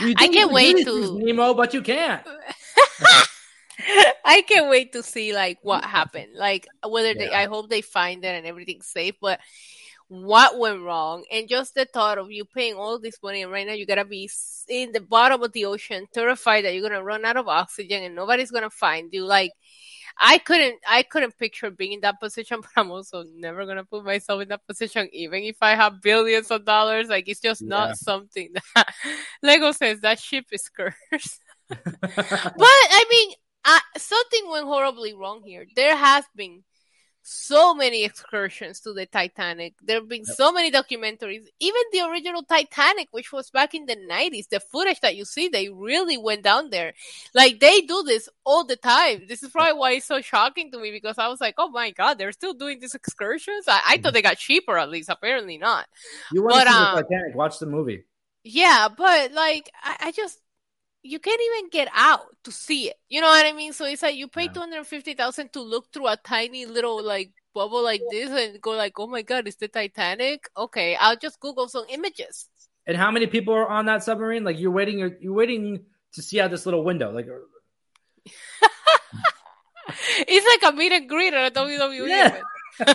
You 0.00 0.14
I 0.16 0.28
can't 0.28 0.52
wait 0.52 0.84
to 0.84 1.18
Nemo, 1.18 1.54
but 1.54 1.74
you 1.74 1.82
can't. 1.82 2.26
I 4.24 4.42
can't 4.42 4.68
wait 4.68 4.92
to 4.92 5.02
see 5.02 5.32
like 5.32 5.58
what 5.62 5.84
happened. 5.84 6.34
Like 6.34 6.66
whether 6.86 7.12
yeah. 7.12 7.18
they, 7.18 7.30
I 7.30 7.46
hope 7.46 7.70
they 7.70 7.80
find 7.80 8.24
it 8.24 8.28
and 8.28 8.46
everything's 8.46 8.86
safe, 8.86 9.14
but 9.20 9.40
what 10.08 10.58
went 10.58 10.80
wrong 10.82 11.22
and 11.30 11.48
just 11.48 11.74
the 11.74 11.84
thought 11.84 12.18
of 12.18 12.30
you 12.30 12.44
paying 12.44 12.74
all 12.74 12.98
this 12.98 13.22
money 13.22 13.42
and 13.42 13.52
right 13.52 13.66
now 13.66 13.74
you 13.74 13.84
gotta 13.84 14.04
be 14.04 14.28
in 14.68 14.90
the 14.92 15.00
bottom 15.00 15.42
of 15.42 15.52
the 15.52 15.66
ocean 15.66 16.06
terrified 16.12 16.64
that 16.64 16.72
you're 16.72 16.88
gonna 16.88 17.02
run 17.02 17.24
out 17.24 17.36
of 17.36 17.46
oxygen 17.46 18.02
and 18.02 18.14
nobody's 18.14 18.50
gonna 18.50 18.70
find 18.70 19.12
you 19.12 19.24
like 19.24 19.52
I 20.20 20.38
couldn't 20.38 20.80
I 20.86 21.04
couldn't 21.04 21.38
picture 21.38 21.70
being 21.70 21.92
in 21.92 22.00
that 22.00 22.20
position, 22.20 22.60
but 22.62 22.70
I'm 22.76 22.90
also 22.90 23.24
never 23.34 23.64
gonna 23.66 23.84
put 23.84 24.04
myself 24.04 24.42
in 24.42 24.48
that 24.48 24.66
position, 24.66 25.08
even 25.12 25.42
if 25.44 25.56
I 25.60 25.74
have 25.74 26.02
billions 26.02 26.50
of 26.50 26.64
dollars. 26.64 27.08
Like 27.08 27.28
it's 27.28 27.40
just 27.40 27.62
yeah. 27.62 27.68
not 27.68 27.96
something 27.96 28.52
that 28.54 28.94
Lego 29.42 29.72
says 29.72 30.00
that 30.00 30.18
ship 30.18 30.46
is 30.50 30.68
cursed. 30.76 31.40
but 31.68 31.84
I 32.58 33.04
mean, 33.10 33.34
I, 33.64 33.80
something 33.96 34.50
went 34.50 34.66
horribly 34.66 35.14
wrong 35.14 35.42
here. 35.44 35.66
There 35.76 35.96
has 35.96 36.24
been 36.34 36.64
so 37.30 37.74
many 37.74 38.04
excursions 38.04 38.80
to 38.80 38.94
the 38.94 39.04
Titanic. 39.04 39.74
There 39.82 39.98
have 40.00 40.08
been 40.08 40.24
yep. 40.26 40.36
so 40.36 40.50
many 40.50 40.70
documentaries. 40.70 41.46
Even 41.60 41.82
the 41.92 42.08
original 42.08 42.42
Titanic, 42.42 43.08
which 43.10 43.32
was 43.32 43.50
back 43.50 43.74
in 43.74 43.84
the 43.84 43.96
90s, 43.96 44.48
the 44.48 44.60
footage 44.60 45.00
that 45.00 45.14
you 45.14 45.26
see, 45.26 45.48
they 45.48 45.68
really 45.68 46.16
went 46.16 46.42
down 46.42 46.70
there. 46.70 46.94
Like 47.34 47.60
they 47.60 47.82
do 47.82 48.02
this 48.02 48.30
all 48.44 48.64
the 48.64 48.76
time. 48.76 49.26
This 49.28 49.42
is 49.42 49.50
probably 49.50 49.78
why 49.78 49.92
it's 49.92 50.06
so 50.06 50.22
shocking 50.22 50.72
to 50.72 50.78
me 50.78 50.90
because 50.90 51.18
I 51.18 51.28
was 51.28 51.40
like, 51.40 51.56
oh 51.58 51.68
my 51.68 51.90
God, 51.90 52.16
they're 52.18 52.32
still 52.32 52.54
doing 52.54 52.80
these 52.80 52.94
excursions? 52.94 53.66
I, 53.68 53.80
I 53.86 53.96
thought 53.98 54.14
they 54.14 54.22
got 54.22 54.38
cheaper 54.38 54.78
at 54.78 54.88
least. 54.88 55.10
Apparently 55.10 55.58
not. 55.58 55.86
You 56.32 56.42
want 56.42 56.54
but, 56.54 56.64
to 56.64 56.70
see 56.70 56.76
um, 56.76 56.96
the 56.96 57.02
Titanic? 57.02 57.34
Watch 57.34 57.58
the 57.58 57.66
movie. 57.66 58.04
Yeah, 58.42 58.88
but 58.96 59.32
like, 59.32 59.70
I, 59.82 59.96
I 60.00 60.12
just, 60.12 60.38
you 61.02 61.18
can't 61.18 61.40
even 61.40 61.70
get 61.70 61.88
out 61.94 62.26
to 62.44 62.52
see 62.52 62.88
it. 62.88 62.96
You 63.08 63.20
know 63.20 63.28
what 63.28 63.46
I 63.46 63.52
mean? 63.52 63.72
So 63.72 63.86
it's 63.86 64.02
like 64.02 64.16
you 64.16 64.28
pay 64.28 64.44
yeah. 64.44 64.52
two 64.52 64.60
hundred 64.60 64.86
fifty 64.86 65.14
thousand 65.14 65.52
to 65.52 65.60
look 65.60 65.92
through 65.92 66.08
a 66.08 66.16
tiny 66.16 66.66
little 66.66 67.02
like 67.02 67.32
bubble 67.54 67.82
like 67.82 68.02
this 68.10 68.30
and 68.30 68.60
go 68.60 68.70
like, 68.72 68.98
oh 68.98 69.06
my 69.06 69.22
god, 69.22 69.48
is 69.48 69.56
the 69.56 69.68
Titanic? 69.68 70.48
Okay, 70.56 70.96
I'll 70.96 71.16
just 71.16 71.40
Google 71.40 71.68
some 71.68 71.84
images. 71.88 72.48
And 72.86 72.96
how 72.96 73.10
many 73.10 73.26
people 73.26 73.54
are 73.54 73.68
on 73.68 73.86
that 73.86 74.02
submarine? 74.02 74.44
Like 74.44 74.58
you're 74.58 74.70
waiting, 74.70 74.98
you're, 74.98 75.16
you're 75.20 75.34
waiting 75.34 75.84
to 76.12 76.22
see 76.22 76.40
out 76.40 76.50
this 76.50 76.66
little 76.66 76.84
window, 76.84 77.12
like. 77.12 77.26
it's 80.28 80.62
like 80.62 80.72
a 80.72 80.76
meet 80.76 80.92
and 80.92 81.08
greet 81.08 81.34
at 81.34 81.52
a 81.52 81.54
WWE. 81.54 82.08
Yeah. 82.08 82.40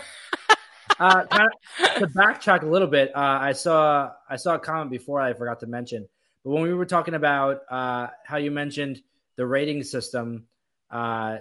uh, 0.99 1.23
to 1.23 2.07
backtrack 2.07 2.63
a 2.63 2.65
little 2.67 2.87
bit, 2.87 3.15
uh, 3.15 3.37
I 3.41 3.53
saw 3.53 4.11
I 4.29 4.35
saw 4.37 4.55
a 4.55 4.59
comment 4.59 4.91
before 4.91 5.21
I 5.21 5.33
forgot 5.33 5.59
to 5.61 5.67
mention 5.67 6.07
but 6.43 6.51
when 6.51 6.63
we 6.63 6.73
were 6.73 6.85
talking 6.85 7.13
about 7.13 7.61
uh, 7.69 8.07
how 8.25 8.37
you 8.37 8.51
mentioned 8.51 9.01
the 9.37 9.45
rating 9.45 9.83
system, 9.83 10.45
uh, 10.91 11.37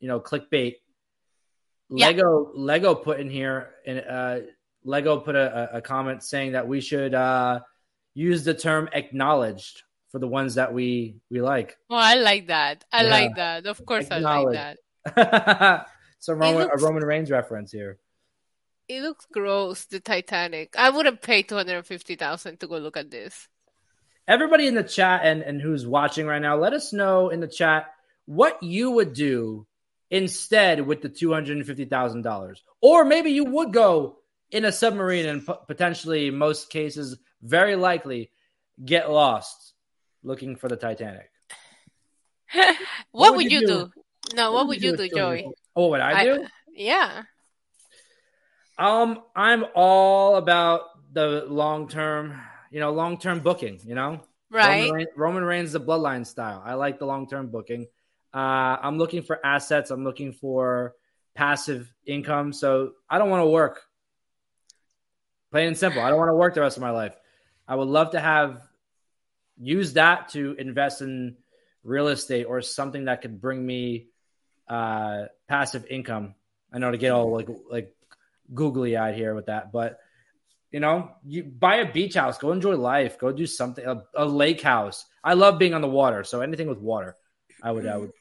you 0.00 0.08
know, 0.08 0.20
clickbait, 0.20 0.76
yeah. 1.90 2.06
Lego 2.06 2.50
Lego 2.54 2.94
put 2.94 3.20
in 3.20 3.30
here 3.30 3.70
and 3.86 4.00
uh, 4.00 4.38
Lego 4.84 5.20
put 5.20 5.36
a, 5.36 5.76
a, 5.76 5.80
comment 5.80 6.22
saying 6.22 6.52
that 6.52 6.66
we 6.66 6.80
should 6.80 7.14
uh, 7.14 7.60
use 8.14 8.42
the 8.42 8.54
term 8.54 8.88
acknowledged 8.92 9.82
for 10.10 10.18
the 10.18 10.26
ones 10.26 10.56
that 10.56 10.72
we 10.72 11.16
we 11.30 11.40
like. 11.40 11.76
Oh, 11.88 11.96
I 11.96 12.14
like 12.14 12.48
that. 12.48 12.84
I 12.90 13.04
yeah. 13.04 13.10
like 13.10 13.36
that. 13.36 13.66
Of 13.66 13.84
course, 13.86 14.08
I 14.10 14.18
like 14.18 14.76
that. 15.04 15.86
so 16.18 16.32
Roman, 16.32 16.62
looks, 16.62 16.82
a 16.82 16.84
Roman 16.84 17.04
Reigns 17.04 17.30
reference 17.30 17.70
here. 17.70 17.98
It 18.88 19.02
looks 19.02 19.26
gross. 19.30 19.84
The 19.84 20.00
Titanic. 20.00 20.74
I 20.76 20.90
wouldn't 20.90 21.22
pay 21.22 21.42
two 21.42 21.56
hundred 21.56 21.86
fifty 21.86 22.16
thousand 22.16 22.58
to 22.60 22.66
go 22.66 22.78
look 22.78 22.96
at 22.96 23.10
this 23.10 23.48
everybody 24.28 24.66
in 24.66 24.74
the 24.74 24.82
chat 24.82 25.22
and, 25.24 25.42
and 25.42 25.60
who's 25.60 25.86
watching 25.86 26.26
right 26.26 26.42
now, 26.42 26.56
let 26.56 26.72
us 26.72 26.92
know 26.92 27.28
in 27.28 27.40
the 27.40 27.48
chat 27.48 27.86
what 28.26 28.62
you 28.62 28.90
would 28.90 29.12
do 29.12 29.66
instead 30.10 30.80
with 30.80 31.02
the 31.02 31.08
$250,000. 31.08 32.56
Or 32.80 33.04
maybe 33.04 33.30
you 33.30 33.44
would 33.44 33.72
go 33.72 34.18
in 34.50 34.64
a 34.64 34.72
submarine 34.72 35.26
and 35.26 35.46
p- 35.46 35.52
potentially, 35.66 36.30
most 36.30 36.70
cases, 36.70 37.18
very 37.42 37.76
likely 37.76 38.30
get 38.84 39.10
lost 39.10 39.74
looking 40.22 40.56
for 40.56 40.68
the 40.68 40.76
Titanic. 40.76 41.30
what, 42.52 42.76
what, 43.10 43.36
would 43.36 43.50
you, 43.50 43.60
do? 43.60 43.66
do? 43.66 43.90
No, 44.34 44.52
what, 44.52 44.60
what 44.60 44.68
would 44.68 44.82
you 44.82 44.96
do, 44.96 45.08
do 45.08 45.14
Joey? 45.14 45.44
Oh, 45.74 45.82
what 45.82 45.90
would 45.90 46.00
I 46.00 46.24
do? 46.24 46.44
I, 46.44 46.48
yeah. 46.74 47.22
Um, 48.78 49.22
I'm 49.34 49.64
all 49.74 50.36
about 50.36 50.82
the 51.12 51.46
long 51.48 51.88
term 51.88 52.40
you 52.70 52.80
know, 52.80 52.92
long 52.92 53.18
term 53.18 53.40
booking, 53.40 53.80
you 53.84 53.94
know? 53.94 54.20
Right. 54.50 54.82
Roman, 54.82 54.94
Reigns, 54.94 55.08
Roman 55.16 55.44
Reigns, 55.44 55.72
the 55.72 55.80
bloodline 55.80 56.26
style. 56.26 56.62
I 56.64 56.74
like 56.74 56.98
the 56.98 57.06
long 57.06 57.28
term 57.28 57.48
booking. 57.48 57.86
Uh, 58.32 58.76
I'm 58.82 58.98
looking 58.98 59.22
for 59.22 59.44
assets. 59.44 59.90
I'm 59.90 60.04
looking 60.04 60.32
for 60.32 60.94
passive 61.34 61.92
income. 62.06 62.52
So 62.52 62.92
I 63.08 63.18
don't 63.18 63.30
want 63.30 63.42
to 63.42 63.48
work. 63.48 63.82
Plain 65.50 65.68
and 65.68 65.78
simple. 65.78 66.02
I 66.02 66.10
don't 66.10 66.18
want 66.18 66.30
to 66.30 66.34
work 66.34 66.54
the 66.54 66.60
rest 66.60 66.76
of 66.76 66.82
my 66.82 66.90
life. 66.90 67.14
I 67.66 67.74
would 67.74 67.88
love 67.88 68.12
to 68.12 68.20
have 68.20 68.62
use 69.58 69.94
that 69.94 70.28
to 70.30 70.54
invest 70.58 71.00
in 71.00 71.36
real 71.82 72.08
estate 72.08 72.44
or 72.44 72.60
something 72.60 73.06
that 73.06 73.22
could 73.22 73.40
bring 73.40 73.64
me 73.64 74.06
uh, 74.68 75.24
passive 75.48 75.86
income. 75.88 76.34
I 76.72 76.78
know 76.78 76.90
to 76.90 76.98
get 76.98 77.12
all 77.12 77.32
like 77.32 77.48
like 77.70 77.94
googly 78.52 78.96
eyed 78.96 79.14
here 79.14 79.34
with 79.34 79.46
that, 79.46 79.72
but 79.72 79.98
you 80.76 80.80
know, 80.80 81.10
you 81.24 81.42
buy 81.42 81.76
a 81.76 81.90
beach 81.90 82.16
house, 82.16 82.36
go 82.36 82.52
enjoy 82.52 82.76
life, 82.76 83.18
go 83.18 83.32
do 83.32 83.46
something, 83.46 83.82
a, 83.82 84.02
a, 84.14 84.26
lake 84.26 84.60
house. 84.60 85.06
I 85.24 85.32
love 85.32 85.58
being 85.58 85.72
on 85.72 85.80
the 85.80 85.88
water, 85.88 86.22
so 86.22 86.42
anything 86.42 86.68
with 86.68 86.80
water, 86.80 87.16
I 87.62 87.72
would, 87.72 87.86
I 87.86 87.96
would 87.96 88.12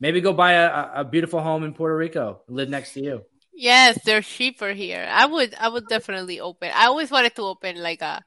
maybe 0.00 0.22
go 0.22 0.32
buy 0.32 0.52
a, 0.52 1.00
a 1.02 1.04
beautiful 1.04 1.42
home 1.42 1.62
in 1.64 1.74
Puerto 1.74 1.94
Rico, 1.94 2.40
live 2.48 2.70
next 2.70 2.94
to 2.94 3.02
you. 3.02 3.24
Yes, 3.52 4.02
they're 4.06 4.22
cheaper 4.22 4.72
here. 4.72 5.06
I 5.12 5.26
would, 5.26 5.54
I 5.54 5.68
would 5.68 5.86
definitely 5.86 6.40
open. 6.40 6.70
I 6.74 6.86
always 6.86 7.10
wanted 7.10 7.36
to 7.36 7.42
open 7.42 7.76
like 7.76 8.00
a 8.00 8.24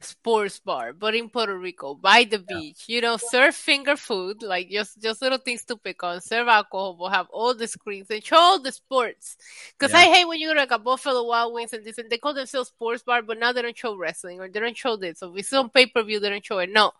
sports 0.00 0.58
bar, 0.60 0.92
but 0.92 1.14
in 1.14 1.28
Puerto 1.28 1.56
Rico, 1.56 1.94
by 1.94 2.24
the 2.24 2.44
yeah. 2.48 2.58
beach. 2.58 2.84
You 2.86 3.00
know, 3.00 3.16
serve 3.16 3.54
finger 3.54 3.96
food, 3.96 4.42
like 4.42 4.70
just 4.70 5.00
just 5.00 5.22
little 5.22 5.38
things 5.38 5.64
to 5.66 5.76
pick 5.76 6.02
on. 6.02 6.20
Serve 6.20 6.48
alcohol, 6.48 6.94
but 6.94 7.12
have 7.12 7.26
all 7.30 7.54
the 7.54 7.66
screens 7.66 8.10
and 8.10 8.24
show 8.24 8.36
all 8.36 8.60
the 8.60 8.72
sports. 8.72 9.36
Because 9.78 9.92
yeah. 9.92 10.00
I 10.00 10.12
hate 10.12 10.26
when 10.26 10.38
you 10.38 10.48
go 10.48 10.54
to 10.54 10.60
like 10.60 10.70
a 10.70 10.78
Buffalo 10.78 11.24
Wild 11.24 11.54
Wings 11.54 11.72
and 11.72 11.84
this, 11.84 11.98
and 11.98 12.10
they 12.10 12.18
call 12.18 12.34
themselves 12.34 12.68
sports 12.68 13.02
bar, 13.02 13.22
but 13.22 13.38
now 13.38 13.52
they 13.52 13.62
don't 13.62 13.76
show 13.76 13.96
wrestling 13.96 14.40
or 14.40 14.48
they 14.48 14.60
don't 14.60 14.76
show 14.76 14.96
this. 14.96 15.20
So 15.20 15.32
if 15.32 15.40
it's 15.40 15.52
on 15.52 15.70
pay 15.70 15.86
per 15.86 16.02
view, 16.02 16.20
they 16.20 16.30
don't 16.30 16.44
show 16.44 16.58
it. 16.58 16.70
No, 16.70 16.92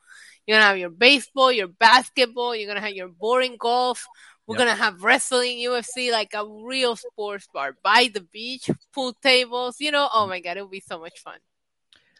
you're 0.46 0.56
gonna 0.56 0.68
have 0.68 0.78
your 0.78 0.90
baseball, 0.90 1.52
your 1.52 1.68
basketball, 1.68 2.54
you're 2.54 2.68
gonna 2.68 2.80
have 2.80 2.94
your 2.94 3.08
boring 3.08 3.56
golf. 3.58 4.06
We're 4.46 4.56
yep. 4.58 4.66
gonna 4.66 4.76
have 4.76 5.02
wrestling, 5.02 5.58
UFC, 5.58 6.12
like 6.12 6.32
a 6.34 6.46
real 6.46 6.94
sports 6.94 7.48
bar 7.52 7.76
by 7.82 8.10
the 8.14 8.20
beach, 8.20 8.70
pool 8.94 9.12
tables. 9.20 9.80
You 9.80 9.90
know, 9.90 10.08
oh 10.12 10.26
mm. 10.26 10.28
my 10.28 10.40
god, 10.40 10.56
it 10.56 10.62
would 10.62 10.70
be 10.70 10.80
so 10.86 11.00
much 11.00 11.18
fun. 11.18 11.38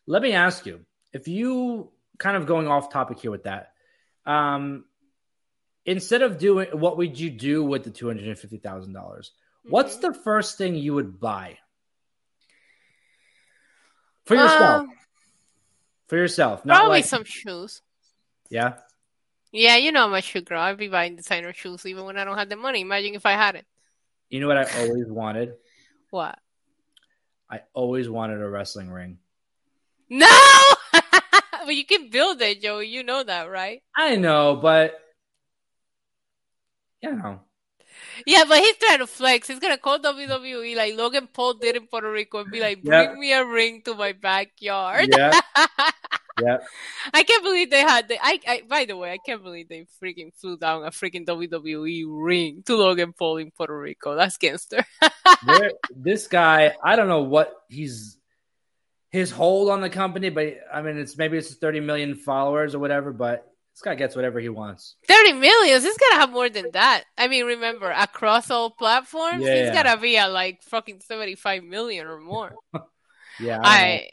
Let 0.07 0.23
me 0.23 0.33
ask 0.33 0.67
you 0.67 0.81
if 1.13 1.29
you 1.29 1.91
kind 2.19 2.37
of 2.37 2.47
going 2.47 2.69
off 2.69 2.93
topic 2.93 3.19
here 3.21 3.31
with 3.31 3.45
that. 3.45 3.73
Um, 4.25 4.85
instead 5.85 6.23
of 6.23 6.39
doing 6.39 6.69
what 6.73 6.97
would 6.99 7.19
you 7.19 7.31
do 7.31 7.65
with 7.65 7.85
the 7.85 7.91
two 7.91 8.09
hundred 8.09 8.29
and 8.29 8.39
fifty 8.39 8.59
thousand 8.59 8.93
mm-hmm. 8.93 9.03
dollars? 9.03 9.33
What's 9.69 9.97
the 9.97 10.15
first 10.15 10.59
thing 10.59 10.77
you 10.77 10.95
would 10.95 11.19
buy 11.19 11.59
for 14.25 14.35
yourself? 14.35 14.81
Um, 14.83 14.93
for 16.09 16.17
yourself, 16.17 16.63
probably 16.65 16.99
like, 16.99 17.05
some 17.05 17.25
shoes. 17.25 17.83
Yeah. 18.49 18.75
Yeah, 19.53 19.77
you 19.77 19.91
know 19.91 20.13
a 20.13 20.21
shoe 20.21 20.43
girl. 20.43 20.61
I'd 20.61 20.77
be 20.77 20.89
buying 20.89 21.17
designer 21.17 21.53
shoes 21.53 21.87
even 21.87 22.05
when 22.05 22.17
I 22.17 22.25
don't 22.25 22.37
have 22.37 22.49
the 22.49 22.57
money. 22.57 22.83
Imagine 22.83 23.15
if 23.15 23.27
I 23.27 23.33
had 23.33 23.57
it. 23.57 23.65
You 24.29 24.41
know 24.41 24.49
what 24.49 24.59
I 24.59 24.67
always 24.81 25.09
wanted? 25.09 25.55
What? 26.11 26.39
I 27.51 27.63
always 27.75 28.09
wanted 28.09 28.41
a 28.41 28.49
wrestling 28.49 28.91
ring. 28.91 29.19
No, 30.09 30.27
but 30.93 31.75
you 31.75 31.85
can 31.85 32.11
build 32.11 32.41
it, 32.43 32.63
Joey. 32.63 32.87
You 32.89 33.03
know 33.03 33.25
that, 33.25 33.51
right? 33.51 33.83
I 33.97 34.17
know, 34.17 34.57
but 34.57 34.95
you 37.03 37.15
know. 37.15 37.41
Yeah, 38.25 38.45
but 38.49 38.59
he's 38.59 38.77
trying 38.77 38.99
to 38.99 39.07
flex. 39.07 39.49
He's 39.49 39.59
gonna 39.59 39.79
call 39.79 39.99
WWE 39.99 40.77
like 40.77 40.95
Logan 40.95 41.29
Paul 41.33 41.55
did 41.55 41.77
in 41.77 41.87
Puerto 41.87 42.11
Rico 42.11 42.41
and 42.41 42.51
be 42.51 42.61
like, 42.61 42.83
"Bring 42.83 43.19
me 43.19 43.33
a 43.33 43.45
ring 43.45 43.83
to 43.85 43.95
my 43.95 44.13
backyard." 44.13 45.09
Yeah. 45.11 45.39
Yeah. 46.43 46.59
I 47.15 47.23
can't 47.23 47.43
believe 47.43 47.71
they 47.71 47.81
had 47.81 48.09
the. 48.09 48.19
I, 48.21 48.39
I. 48.47 48.63
By 48.69 48.85
the 48.85 48.95
way, 48.97 49.11
I 49.11 49.17
can't 49.17 49.43
believe 49.43 49.69
they 49.69 49.87
freaking 50.03 50.35
flew 50.35 50.59
down 50.59 50.85
a 50.85 50.91
freaking 50.91 51.25
WWE 51.25 52.05
ring 52.07 52.63
to 52.67 52.77
Logan 52.77 53.15
Paul 53.15 53.39
in 53.39 53.51
Puerto 53.51 53.79
Rico. 53.79 54.15
That's 54.15 54.37
gangster. 54.37 54.85
this 55.97 56.27
guy, 56.27 56.75
I 56.83 56.97
don't 56.97 57.09
know 57.09 57.23
what 57.23 57.55
he's 57.71 58.19
his 59.17 59.31
hold 59.31 59.71
on 59.71 59.81
the 59.81 59.89
company, 59.91 60.29
but 60.29 60.59
I 60.73 60.83
mean, 60.83 60.99
it's 60.99 61.17
maybe 61.17 61.39
it's 61.39 61.55
30 61.55 61.81
million 61.81 62.15
followers 62.15 62.75
or 62.75 62.79
whatever, 62.79 63.13
but 63.13 63.51
this 63.73 63.81
guy 63.83 63.95
gets 63.95 64.15
whatever 64.15 64.41
he 64.41 64.51
wants. 64.51 64.97
30 65.09 65.33
millions? 65.35 65.85
He's 65.85 65.97
gotta 65.97 66.21
have 66.21 66.31
more 66.31 66.51
than 66.51 66.71
that. 66.73 67.05
I 67.17 67.29
mean, 67.29 67.47
remember, 67.47 67.91
across 67.91 68.51
all 68.51 68.71
platforms, 68.71 69.43
yeah, 69.43 69.55
he's 69.55 69.67
yeah. 69.69 69.83
gotta 69.83 70.01
be 70.01 70.19
at 70.19 70.33
like 70.33 70.63
fucking 70.65 71.01
75 71.01 71.65
million 71.65 72.07
or 72.07 72.21
more. 72.21 72.55
yeah. 73.41 73.61
I, 73.63 74.11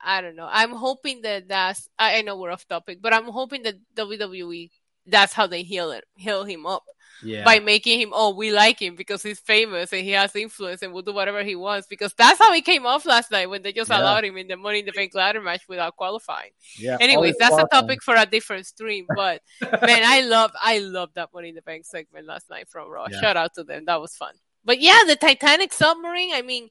I, 0.00 0.18
I, 0.18 0.20
don't 0.22 0.36
know. 0.36 0.48
I'm 0.50 0.72
hoping 0.72 1.22
that 1.22 1.48
that's, 1.48 1.88
I 1.98 2.22
know 2.22 2.38
we're 2.38 2.50
off 2.50 2.66
topic, 2.66 3.02
but 3.02 3.12
I'm 3.12 3.26
hoping 3.26 3.62
that 3.64 3.76
WWE, 3.94 4.70
that's 5.06 5.34
how 5.34 5.46
they 5.46 5.64
heal 5.64 5.90
it, 5.90 6.04
heal 6.14 6.44
him 6.44 6.64
up 6.64 6.84
yeah. 7.22 7.44
by 7.44 7.58
making 7.58 8.00
him 8.00 8.10
oh 8.12 8.34
we 8.34 8.50
like 8.50 8.80
him 8.80 8.96
because 8.96 9.22
he's 9.22 9.40
famous 9.40 9.92
and 9.92 10.02
he 10.02 10.10
has 10.10 10.34
influence 10.36 10.82
and 10.82 10.92
we'll 10.92 11.02
do 11.02 11.12
whatever 11.12 11.42
he 11.42 11.54
wants 11.54 11.86
because 11.86 12.12
that's 12.14 12.38
how 12.38 12.52
he 12.52 12.62
came 12.62 12.86
off 12.86 13.06
last 13.06 13.30
night 13.30 13.48
when 13.48 13.62
they 13.62 13.72
just 13.72 13.90
yeah. 13.90 14.00
allowed 14.00 14.24
him 14.24 14.36
in 14.36 14.48
the 14.48 14.56
Money 14.56 14.80
in 14.80 14.86
the 14.86 14.92
Bank 14.92 15.14
ladder 15.14 15.40
match 15.40 15.62
without 15.68 15.96
qualifying. 15.96 16.50
Yeah. 16.78 16.96
Anyways, 17.00 17.36
that's 17.38 17.56
a 17.56 17.66
topic 17.70 18.02
for 18.02 18.14
a 18.14 18.26
different 18.26 18.66
stream. 18.66 19.06
But 19.14 19.42
man, 19.62 20.02
I 20.04 20.22
love 20.22 20.52
I 20.60 20.78
love 20.78 21.10
that 21.14 21.30
Money 21.34 21.50
in 21.50 21.54
the 21.54 21.62
Bank 21.62 21.84
segment 21.84 22.26
last 22.26 22.50
night 22.50 22.68
from 22.68 22.90
Raw. 22.90 23.06
Yeah. 23.10 23.20
Shout 23.20 23.36
out 23.36 23.54
to 23.54 23.64
them. 23.64 23.84
That 23.86 24.00
was 24.00 24.14
fun. 24.14 24.34
But 24.64 24.80
yeah, 24.80 25.00
the 25.06 25.16
Titanic 25.16 25.72
submarine. 25.72 26.34
I 26.34 26.42
mean, 26.42 26.68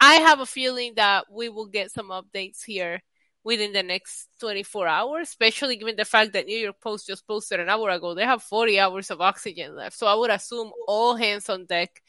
I 0.00 0.14
have 0.14 0.40
a 0.40 0.46
feeling 0.46 0.94
that 0.96 1.26
we 1.30 1.48
will 1.48 1.66
get 1.66 1.92
some 1.92 2.08
updates 2.08 2.64
here 2.64 3.02
within 3.46 3.72
the 3.72 3.82
next 3.84 4.26
24 4.40 4.88
hours, 4.88 5.28
especially 5.28 5.76
given 5.76 5.94
the 5.94 6.04
fact 6.04 6.32
that 6.32 6.46
New 6.46 6.58
York 6.58 6.80
Post 6.80 7.06
just 7.06 7.24
posted 7.28 7.60
an 7.60 7.68
hour 7.68 7.88
ago. 7.90 8.12
They 8.12 8.24
have 8.24 8.42
40 8.42 8.80
hours 8.80 9.10
of 9.12 9.20
oxygen 9.20 9.76
left. 9.76 9.96
So 9.96 10.08
I 10.08 10.16
would 10.16 10.30
assume 10.30 10.72
all 10.88 11.14
hands 11.14 11.48
on 11.48 11.64
deck 11.64 12.02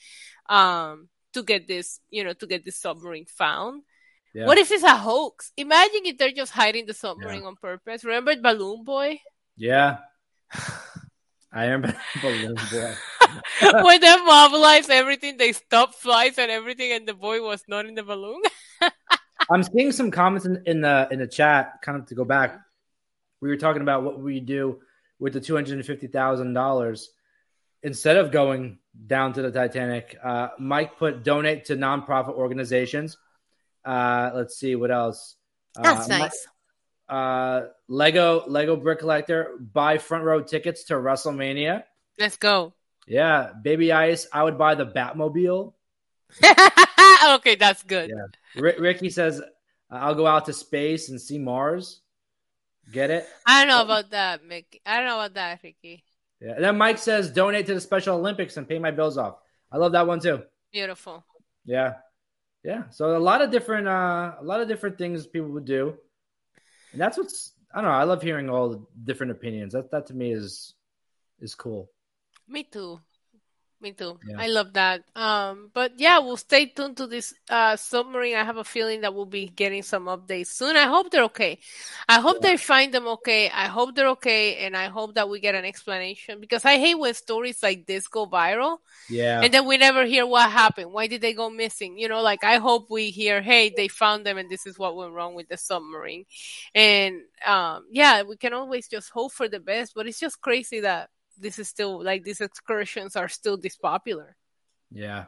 um, 0.49 1.09
to 1.33 1.43
get 1.43 1.67
this, 1.67 1.99
you 2.09 2.23
know, 2.23 2.33
to 2.33 2.47
get 2.47 2.65
this 2.65 2.77
submarine 2.77 3.27
found. 3.27 3.83
Yeah. 4.33 4.47
What 4.47 4.57
if 4.57 4.71
it's 4.71 4.83
a 4.83 4.97
hoax? 4.97 5.51
Imagine 5.57 6.05
if 6.05 6.17
they're 6.17 6.31
just 6.31 6.51
hiding 6.51 6.87
the 6.87 6.95
submarine 6.95 7.41
yeah. 7.41 7.47
on 7.47 7.55
purpose. 7.55 8.03
Remember 8.03 8.35
Balloon 8.35 8.83
Boy? 8.83 9.21
Yeah. 9.55 9.99
I 11.53 11.65
remember 11.65 11.95
Balloon 12.21 12.55
Boy. 12.71 12.93
when 13.83 14.01
they 14.01 14.17
mobilized 14.25 14.89
everything, 14.89 15.37
they 15.37 15.51
stopped 15.51 15.95
flights 15.95 16.39
and 16.39 16.49
everything, 16.49 16.93
and 16.93 17.07
the 17.07 17.13
boy 17.13 17.43
was 17.43 17.63
not 17.67 17.85
in 17.85 17.93
the 17.93 18.03
balloon. 18.03 18.41
I'm 19.51 19.63
seeing 19.63 19.91
some 19.91 20.11
comments 20.11 20.45
in, 20.45 20.63
in, 20.65 20.81
the 20.81 21.07
in 21.11 21.19
the 21.19 21.27
chat. 21.27 21.81
Kind 21.81 21.99
of 21.99 22.07
to 22.07 22.15
go 22.15 22.25
back, 22.25 22.59
we 23.41 23.49
were 23.49 23.57
talking 23.57 23.81
about 23.81 24.03
what 24.03 24.19
we 24.19 24.39
do 24.39 24.79
with 25.19 25.33
the 25.33 25.41
two 25.41 25.55
hundred 25.55 25.75
and 25.75 25.85
fifty 25.85 26.07
thousand 26.07 26.53
dollars 26.53 27.09
instead 27.83 28.17
of 28.17 28.31
going 28.31 28.79
down 29.05 29.33
to 29.33 29.41
the 29.41 29.51
Titanic. 29.51 30.17
Uh, 30.23 30.49
Mike 30.59 30.97
put 30.97 31.23
donate 31.23 31.65
to 31.65 31.75
nonprofit 31.75 32.33
organizations. 32.33 33.17
Uh, 33.85 34.31
let's 34.33 34.57
see 34.57 34.75
what 34.75 34.91
else. 34.91 35.35
Uh, 35.77 35.83
That's 35.83 36.07
nice. 36.07 36.47
uh, 37.07 37.67
Lego 37.87 38.43
Lego 38.47 38.75
Brick 38.75 38.99
Collector 38.99 39.55
buy 39.59 39.97
front 39.97 40.23
row 40.23 40.41
tickets 40.41 40.85
to 40.85 40.95
WrestleMania. 40.95 41.83
Let's 42.19 42.37
go. 42.37 42.73
Yeah, 43.07 43.51
Baby 43.61 43.93
Ice. 43.93 44.27
I 44.33 44.43
would 44.43 44.57
buy 44.57 44.75
the 44.75 44.85
Batmobile. 44.85 45.73
okay, 47.35 47.55
that's 47.55 47.83
good. 47.83 48.09
Yeah. 48.09 48.61
R- 48.61 48.79
Ricky 48.79 49.09
says, 49.09 49.41
"I'll 49.89 50.15
go 50.15 50.27
out 50.27 50.45
to 50.45 50.53
space 50.53 51.09
and 51.09 51.19
see 51.19 51.37
Mars." 51.37 52.01
Get 52.91 53.11
it? 53.11 53.27
I 53.45 53.65
don't 53.65 53.67
know 53.67 53.81
about 53.81 54.11
that, 54.11 54.45
Mickey. 54.45 54.81
I 54.85 54.97
don't 54.97 55.05
know 55.07 55.19
about 55.19 55.33
that, 55.33 55.59
Ricky. 55.61 56.03
Yeah. 56.39 56.53
And 56.53 56.63
then 56.63 56.77
Mike 56.77 56.97
says, 56.97 57.29
"Donate 57.31 57.65
to 57.67 57.73
the 57.73 57.81
Special 57.81 58.17
Olympics 58.17 58.57
and 58.57 58.67
pay 58.67 58.79
my 58.79 58.91
bills 58.91 59.17
off." 59.17 59.37
I 59.71 59.77
love 59.77 59.91
that 59.91 60.07
one 60.07 60.19
too. 60.19 60.43
Beautiful. 60.71 61.25
Yeah, 61.65 61.95
yeah. 62.63 62.89
So 62.89 63.17
a 63.17 63.19
lot 63.19 63.41
of 63.41 63.51
different, 63.51 63.87
uh, 63.87 64.35
a 64.39 64.43
lot 64.43 64.61
of 64.61 64.67
different 64.67 64.97
things 64.97 65.27
people 65.27 65.49
would 65.49 65.65
do, 65.65 65.95
and 66.91 67.01
that's 67.01 67.17
what's. 67.17 67.53
I 67.73 67.81
don't 67.81 67.91
know. 67.91 67.97
I 67.97 68.03
love 68.03 68.21
hearing 68.21 68.49
all 68.49 68.69
the 68.69 68.85
different 69.03 69.31
opinions. 69.33 69.73
That 69.73 69.91
that 69.91 70.05
to 70.07 70.13
me 70.13 70.31
is 70.31 70.73
is 71.39 71.53
cool. 71.53 71.91
Me 72.47 72.63
too. 72.63 73.01
Me 73.79 73.91
too. 73.91 74.17
Yeah. 74.27 74.37
I 74.39 74.47
love 74.47 74.73
that. 74.73 75.03
Um, 75.15 75.69
but 75.71 75.93
yeah, 75.97 76.17
we'll 76.17 76.35
stay 76.35 76.65
tuned 76.65 76.97
to 76.97 77.05
this 77.05 77.35
uh, 77.47 77.75
submarine. 77.75 78.35
I 78.35 78.43
have 78.43 78.57
a 78.57 78.63
feeling 78.63 79.01
that 79.01 79.13
we'll 79.13 79.27
be 79.27 79.49
getting 79.49 79.83
some 79.83 80.05
updates 80.05 80.47
soon. 80.47 80.75
I 80.75 80.85
hope 80.85 81.11
they're 81.11 81.25
okay. 81.25 81.59
I 82.09 82.19
hope 82.19 82.37
yeah. 82.41 82.49
they 82.49 82.57
find 82.57 82.91
them 82.91 83.07
okay. 83.07 83.51
I 83.51 83.67
hope 83.67 83.93
they're 83.93 84.09
okay, 84.09 84.65
and 84.65 84.75
I 84.75 84.87
hope 84.87 85.13
that 85.13 85.29
we 85.29 85.39
get 85.39 85.53
an 85.53 85.63
explanation 85.63 86.41
because 86.41 86.65
I 86.65 86.77
hate 86.79 86.95
when 86.95 87.13
stories 87.13 87.61
like 87.61 87.85
this 87.85 88.07
go 88.07 88.25
viral. 88.25 88.77
Yeah. 89.11 89.41
And 89.41 89.53
then 89.53 89.67
we 89.67 89.77
never 89.77 90.05
hear 90.05 90.25
what 90.25 90.49
happened. 90.49 90.91
Why 90.91 91.05
did 91.05 91.21
they 91.21 91.33
go 91.33 91.51
missing? 91.51 91.99
You 91.99 92.07
know, 92.07 92.23
like 92.23 92.43
I 92.43 92.57
hope 92.57 92.89
we 92.89 93.11
hear, 93.11 93.43
hey, 93.43 93.71
they 93.75 93.87
found 93.87 94.25
them, 94.25 94.39
and 94.39 94.49
this 94.49 94.65
is 94.65 94.79
what 94.79 94.95
went 94.95 95.13
wrong 95.13 95.35
with 95.35 95.49
the 95.49 95.57
submarine. 95.57 96.25
And 96.73 97.21
um, 97.45 97.85
yeah, 97.91 98.23
we 98.23 98.37
can 98.37 98.53
always 98.53 98.87
just 98.87 99.11
hope 99.11 99.33
for 99.33 99.47
the 99.47 99.59
best, 99.59 99.93
but 99.93 100.07
it's 100.07 100.19
just 100.19 100.41
crazy 100.41 100.79
that 100.79 101.11
this 101.39 101.59
is 101.59 101.67
still 101.67 102.03
like 102.03 102.23
these 102.23 102.41
excursions 102.41 103.15
are 103.15 103.27
still 103.27 103.57
this 103.57 103.75
popular. 103.75 104.35
Yeah. 104.91 105.25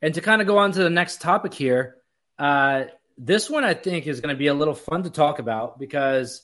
And 0.00 0.14
to 0.14 0.20
kind 0.20 0.40
of 0.40 0.46
go 0.46 0.58
on 0.58 0.72
to 0.72 0.82
the 0.82 0.90
next 0.90 1.20
topic 1.20 1.54
here, 1.54 1.96
uh, 2.38 2.84
this 3.16 3.48
one 3.48 3.64
I 3.64 3.74
think 3.74 4.06
is 4.06 4.20
going 4.20 4.34
to 4.34 4.38
be 4.38 4.48
a 4.48 4.54
little 4.54 4.74
fun 4.74 5.04
to 5.04 5.10
talk 5.10 5.38
about 5.38 5.78
because 5.78 6.42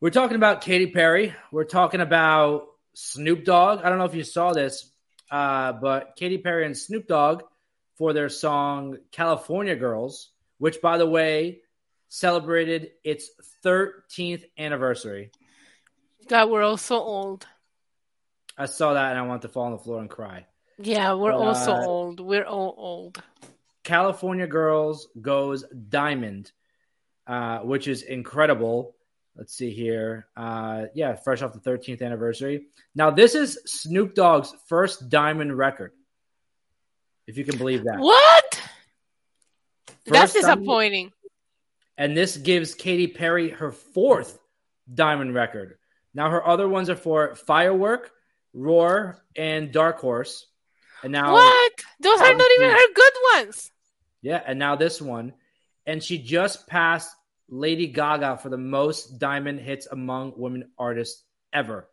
we're 0.00 0.10
talking 0.10 0.36
about 0.36 0.60
Katy 0.60 0.88
Perry. 0.88 1.34
We're 1.52 1.64
talking 1.64 2.00
about 2.00 2.66
Snoop 2.94 3.44
Dogg. 3.44 3.80
I 3.82 3.88
don't 3.88 3.98
know 3.98 4.04
if 4.04 4.14
you 4.14 4.24
saw 4.24 4.52
this, 4.52 4.90
uh, 5.30 5.72
but 5.72 6.16
Katy 6.16 6.38
Perry 6.38 6.64
and 6.64 6.76
Snoop 6.76 7.06
Dogg 7.06 7.42
for 7.96 8.12
their 8.12 8.28
song 8.28 8.98
California 9.12 9.76
Girls, 9.76 10.30
which, 10.58 10.80
by 10.80 10.98
the 10.98 11.06
way, 11.06 11.60
celebrated 12.08 12.92
its 13.02 13.30
13th 13.64 14.44
anniversary. 14.58 15.30
God, 16.28 16.50
we're 16.50 16.62
all 16.62 16.76
so 16.76 16.98
old. 16.98 17.46
I 18.56 18.66
saw 18.66 18.94
that 18.94 19.10
and 19.10 19.18
I 19.18 19.22
want 19.22 19.42
to 19.42 19.48
fall 19.48 19.64
on 19.64 19.72
the 19.72 19.78
floor 19.78 20.00
and 20.00 20.08
cry. 20.08 20.46
Yeah, 20.78 21.14
we're 21.14 21.32
but, 21.32 21.40
also 21.40 21.72
uh, 21.72 21.84
old. 21.84 22.20
We're 22.20 22.44
all 22.44 22.74
old. 22.76 23.22
California 23.82 24.46
Girls 24.46 25.08
goes 25.20 25.64
diamond, 25.88 26.52
uh, 27.26 27.58
which 27.60 27.86
is 27.86 28.02
incredible. 28.02 28.96
Let's 29.36 29.54
see 29.54 29.70
here. 29.70 30.28
Uh, 30.36 30.86
yeah, 30.94 31.14
fresh 31.16 31.42
off 31.42 31.52
the 31.52 31.58
13th 31.58 32.02
anniversary. 32.02 32.66
Now, 32.94 33.10
this 33.10 33.34
is 33.34 33.58
Snoop 33.66 34.14
Dogg's 34.14 34.54
first 34.68 35.08
diamond 35.08 35.56
record. 35.56 35.92
If 37.26 37.36
you 37.36 37.44
can 37.44 37.58
believe 37.58 37.84
that. 37.84 37.98
What? 37.98 38.54
First 40.06 40.12
That's 40.12 40.32
disappointing. 40.34 41.06
Diamond, 41.06 41.12
and 41.96 42.16
this 42.16 42.36
gives 42.36 42.74
Katy 42.74 43.08
Perry 43.08 43.50
her 43.50 43.72
fourth 43.72 44.38
diamond 44.92 45.34
record. 45.34 45.78
Now, 46.12 46.30
her 46.30 46.46
other 46.46 46.68
ones 46.68 46.90
are 46.90 46.96
for 46.96 47.34
Firework, 47.34 48.12
Roar, 48.54 49.22
and 49.36 49.72
Dark 49.72 50.00
Horse. 50.00 50.46
And 51.02 51.12
now 51.12 51.32
what? 51.32 51.72
Those 52.00 52.20
are 52.20 52.34
not 52.34 52.48
even 52.56 52.70
her 52.70 52.92
good 52.94 53.12
ones. 53.34 53.70
Yeah, 54.22 54.40
and 54.46 54.58
now 54.58 54.76
this 54.76 55.02
one, 55.02 55.34
and 55.84 56.02
she 56.02 56.16
just 56.16 56.66
passed 56.66 57.14
Lady 57.48 57.88
Gaga 57.88 58.38
for 58.38 58.48
the 58.48 58.56
most 58.56 59.18
diamond 59.18 59.60
hits 59.60 59.86
among 59.86 60.32
women 60.36 60.70
artists 60.78 61.22
ever. 61.52 61.88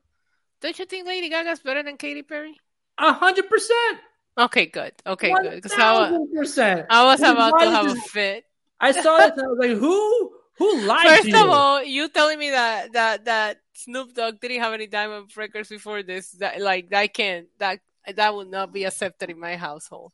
Don't 0.62 0.78
you 0.80 0.86
think 0.86 1.08
Lady 1.08 1.28
Gaga's 1.30 1.60
better 1.60 1.84
than 1.84 1.98
Katy 1.98 2.22
Perry? 2.22 2.56
A 2.98 3.12
hundred 3.12 3.50
percent. 3.50 4.00
Okay, 4.38 4.68
good. 4.68 4.94
Okay, 5.06 5.30
1, 5.32 5.44
good. 5.44 5.66
I, 5.74 6.18
percent. 6.32 6.86
I 6.90 7.04
was 7.06 7.20
about 7.20 7.60
to 7.60 7.70
have 7.70 7.92
a 7.92 7.96
fit. 7.96 8.46
I 8.80 8.92
saw 8.92 9.18
that 9.18 9.34
and 9.38 9.42
I 9.42 9.48
was 9.48 9.60
like, 9.60 9.78
who 9.78 10.32
who 10.58 10.82
lied 10.86 11.08
First 11.08 11.28
of 11.28 11.28
you? 11.28 11.52
all, 11.52 11.84
you 11.84 12.08
telling 12.10 12.40
me 12.40 12.52
that 12.52 12.94
that 12.94 13.26
that 13.26 13.61
Snoop 13.84 14.14
Dogg 14.14 14.40
didn't 14.40 14.62
have 14.62 14.74
any 14.74 14.88
diamond 14.88 15.36
records 15.36 15.70
before 15.70 16.04
this. 16.04 16.32
That 16.32 16.62
like 16.62 16.90
that 16.90 17.14
can't 17.14 17.48
that 17.60 17.80
that 18.16 18.34
would 18.34 18.50
not 18.50 18.74
be 18.74 18.84
accepted 18.84 19.30
in 19.30 19.40
my 19.40 19.56
household. 19.56 20.12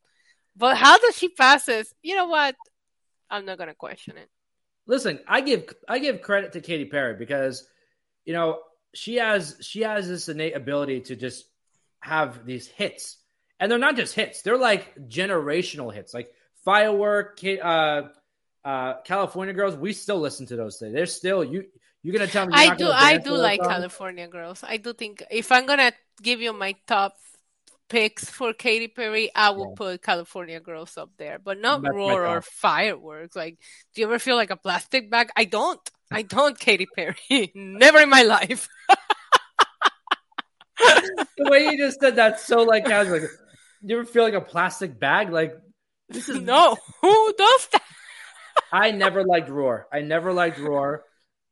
But 0.56 0.78
how 0.78 0.98
does 0.98 1.16
she 1.16 1.30
pass 1.30 1.66
this? 1.66 1.94
You 2.02 2.16
know 2.16 2.28
what? 2.28 2.56
I'm 3.30 3.46
not 3.46 3.58
gonna 3.58 3.76
question 3.76 4.18
it. 4.18 4.30
Listen, 4.88 5.20
I 5.28 5.42
give 5.42 5.74
I 5.88 6.00
give 6.00 6.22
credit 6.22 6.54
to 6.54 6.62
Katy 6.62 6.86
Perry 6.86 7.16
because 7.16 7.68
you 8.26 8.34
know 8.34 8.60
she 8.94 9.16
has 9.16 9.58
she 9.62 9.82
has 9.82 10.08
this 10.08 10.30
innate 10.30 10.56
ability 10.56 11.02
to 11.02 11.16
just 11.16 11.46
have 12.00 12.46
these 12.46 12.68
hits, 12.68 13.18
and 13.60 13.72
they're 13.72 13.80
not 13.80 13.96
just 13.96 14.16
hits; 14.16 14.42
they're 14.42 14.58
like 14.58 14.96
generational 15.08 15.94
hits, 15.94 16.14
like 16.14 16.32
Firework, 16.64 17.40
uh, 17.44 18.04
uh, 18.64 19.02
California 19.04 19.54
Girls. 19.54 19.76
We 19.76 19.94
still 19.94 20.20
listen 20.20 20.46
to 20.48 20.56
those 20.56 20.78
today. 20.78 20.94
They're 20.94 21.06
still 21.06 21.44
you. 21.44 21.66
You're 22.08 22.14
gonna 22.14 22.32
tell 22.32 22.48
me 22.48 22.54
I 22.56 22.74
do. 22.74 22.88
I 22.90 23.18
do 23.18 23.32
like 23.32 23.60
song? 23.62 23.70
California 23.70 24.30
Girls. 24.30 24.64
I 24.64 24.78
do 24.78 24.94
think 24.94 25.22
if 25.30 25.52
I'm 25.52 25.66
gonna 25.66 25.92
give 26.24 26.40
you 26.40 26.54
my 26.54 26.74
top 26.88 27.18
picks 27.90 28.30
for 28.30 28.54
Katy 28.54 28.88
Perry, 28.88 29.30
I 29.36 29.50
will 29.50 29.72
yeah. 29.72 29.76
put 29.76 30.04
California 30.04 30.62
Girls 30.62 30.98
up 30.98 31.10
there, 31.18 31.38
but 31.38 31.60
not 31.60 31.82
That's 31.82 31.94
Roar 31.94 32.26
or 32.26 32.42
Fireworks. 32.42 33.36
Like, 33.36 33.58
do 33.94 34.00
you 34.00 34.08
ever 34.08 34.20
feel 34.20 34.38
like 34.38 34.52
a 34.52 34.56
plastic 34.56 35.12
bag? 35.12 35.32
I 35.36 35.44
don't. 35.44 35.82
I 36.10 36.22
don't, 36.22 36.58
Katy 36.58 36.88
Perry. 36.96 37.52
Never 37.54 38.00
in 38.00 38.10
my 38.10 38.24
life. 38.24 38.70
the 40.78 41.50
way 41.52 41.66
you 41.66 41.78
just 41.78 42.00
said 42.00 42.16
that 42.16 42.40
so 42.40 42.64
like 42.64 42.86
casual. 42.86 43.20
Like, 43.20 43.30
you 43.82 44.00
ever 44.00 44.06
feel 44.06 44.24
like 44.24 44.34
a 44.34 44.40
plastic 44.40 44.98
bag? 44.98 45.30
Like 45.30 45.58
this 46.08 46.30
is 46.30 46.40
no. 46.42 46.78
Who 47.02 47.34
does 47.38 47.68
that? 47.74 47.84
I 48.72 48.92
never 48.92 49.26
liked 49.26 49.50
Roar. 49.50 49.90
I 49.92 50.00
never 50.00 50.32
liked 50.32 50.58
Roar. 50.58 51.04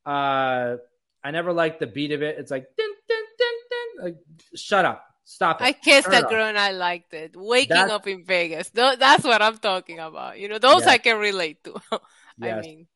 Uh, 0.06 0.78
I 1.24 1.32
never 1.32 1.52
liked 1.54 1.80
the 1.80 1.88
beat 1.88 2.12
of 2.12 2.22
it. 2.22 2.38
It's 2.38 2.52
like, 2.52 2.68
dun, 2.78 2.90
dun, 3.10 3.24
dun, 3.40 4.06
like 4.06 4.18
shut 4.56 4.86
up. 4.86 5.06
Stop 5.26 5.60
it. 5.60 5.64
I 5.64 5.72
kissed 5.74 6.06
Turn 6.06 6.24
a 6.24 6.28
girl 6.28 6.46
and 6.46 6.58
I 6.58 6.72
liked 6.72 7.14
it. 7.14 7.36
Waking 7.36 7.76
that's, 7.76 7.92
up 7.92 8.06
in 8.06 8.24
Vegas. 8.24 8.70
That's 8.70 9.24
what 9.24 9.42
I'm 9.42 9.58
talking 9.58 9.98
about. 9.98 10.40
You 10.40 10.50
know, 10.50 10.60
those 10.60 10.86
yeah. 10.86 10.92
I 10.92 10.98
can 11.00 11.18
relate 11.18 11.64
to. 11.64 11.82
I 12.42 12.62
mean, 12.62 12.88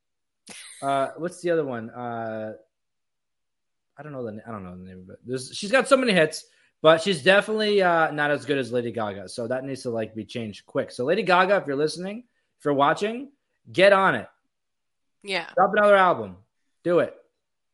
uh, 0.81 1.07
what's 1.17 1.41
the 1.41 1.49
other 1.49 1.65
one? 1.65 1.89
Uh, 1.89 2.53
I 3.97 4.03
don't 4.03 4.11
know 4.11 4.23
the 4.23 4.41
I 4.47 4.51
don't 4.51 4.63
know 4.63 4.77
the 4.77 4.83
name 4.83 4.99
of 4.99 5.09
it. 5.09 5.19
There's 5.25 5.51
she's 5.53 5.71
got 5.71 5.87
so 5.87 5.97
many 5.97 6.13
hits, 6.13 6.45
but 6.81 7.01
she's 7.01 7.23
definitely 7.23 7.81
uh, 7.81 8.11
not 8.11 8.29
as 8.29 8.45
good 8.45 8.59
as 8.59 8.71
Lady 8.71 8.91
Gaga. 8.91 9.27
So 9.27 9.47
that 9.47 9.63
needs 9.63 9.81
to 9.83 9.89
like 9.89 10.13
be 10.13 10.23
changed 10.23 10.65
quick. 10.67 10.91
So 10.91 11.05
Lady 11.05 11.23
Gaga, 11.23 11.57
if 11.57 11.67
you're 11.67 11.75
listening, 11.75 12.25
if 12.59 12.65
you're 12.65 12.75
watching, 12.75 13.31
get 13.71 13.91
on 13.91 14.15
it. 14.15 14.27
Yeah, 15.23 15.47
drop 15.55 15.71
another 15.73 15.95
album. 15.95 16.37
Do 16.83 16.99
it. 16.99 17.15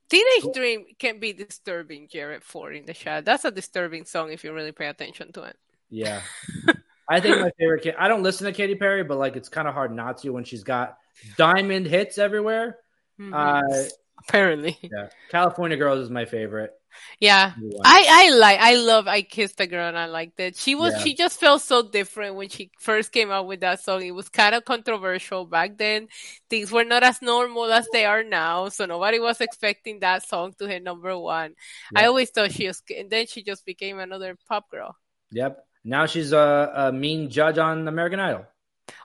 Teenage 0.10 0.54
Dream 0.54 0.86
can 1.00 1.20
be 1.20 1.34
disturbing, 1.34 2.08
Jared 2.08 2.44
Ford 2.44 2.76
in 2.76 2.86
the 2.86 2.94
chat. 2.94 3.26
That's 3.26 3.46
a 3.46 3.52
disturbing 3.52 4.06
song 4.06 4.32
if 4.32 4.44
you 4.44 4.54
really 4.54 4.72
pay 4.72 4.88
attention 4.88 5.32
to 5.34 5.44
it. 5.44 5.58
Yeah. 5.90 6.22
I 7.10 7.20
think 7.20 7.40
my 7.40 7.52
favorite 7.60 7.96
I 7.98 8.08
don't 8.08 8.24
listen 8.24 8.46
to 8.46 8.52
Katy 8.52 8.76
Perry, 8.76 9.04
but 9.04 9.18
like 9.18 9.36
it's 9.36 9.50
kind 9.50 9.68
of 9.68 9.74
hard 9.74 9.96
not 9.96 10.20
to 10.20 10.30
when 10.32 10.44
she's 10.44 10.64
got 10.64 10.98
diamond 11.38 11.86
hits 11.86 12.18
everywhere. 12.18 12.78
Mm-hmm. 13.20 13.34
Uh, 13.34 13.84
Apparently. 14.20 14.78
Yeah. 14.96 15.10
California 15.30 15.78
Girls 15.78 16.00
is 16.00 16.10
my 16.10 16.26
favorite. 16.26 16.72
Yeah. 17.20 17.54
I, 17.84 18.06
I 18.10 18.38
like 18.38 18.60
I 18.60 18.76
love 18.76 19.08
I 19.08 19.22
Kissed 19.22 19.60
a 19.60 19.68
Girl 19.68 19.88
and 19.88 19.98
I 19.98 20.06
liked 20.06 20.40
it. 20.40 20.56
She 20.56 20.76
was 20.76 20.94
yeah. 20.94 21.00
she 21.00 21.16
just 21.16 21.40
felt 21.40 21.62
so 21.62 21.82
different 21.82 22.36
when 22.36 22.50
she 22.50 22.72
first 22.80 23.12
came 23.12 23.32
out 23.32 23.48
with 23.48 23.62
that 23.62 23.82
song. 23.82 24.04
It 24.04 24.12
was 24.12 24.30
kind 24.30 24.56
of 24.56 24.64
controversial 24.64 25.46
back 25.46 25.78
then. 25.78 26.08
Things 26.50 26.72
were 26.72 26.84
not 26.84 27.04
as 27.04 27.22
normal 27.22 27.72
as 27.72 27.88
they 27.92 28.06
are 28.06 28.24
now. 28.24 28.70
So 28.70 28.86
nobody 28.86 29.20
was 29.20 29.42
expecting 29.42 30.00
that 30.00 30.28
song 30.28 30.54
to 30.60 30.68
hit 30.68 30.84
number 30.84 31.18
one. 31.18 31.56
Yep. 31.94 32.04
I 32.04 32.08
always 32.08 32.30
thought 32.30 32.52
she 32.52 32.68
was 32.68 32.82
and 32.96 33.10
then 33.10 33.28
she 33.28 33.44
just 33.44 33.66
became 33.66 34.00
another 34.00 34.38
pop 34.48 34.70
girl. 34.70 34.96
Yep. 35.32 35.66
Now 35.84 36.06
she's 36.06 36.32
a, 36.32 36.72
a 36.76 36.92
mean 36.92 37.30
judge 37.30 37.58
on 37.58 37.88
American 37.88 38.20
Idol. 38.20 38.46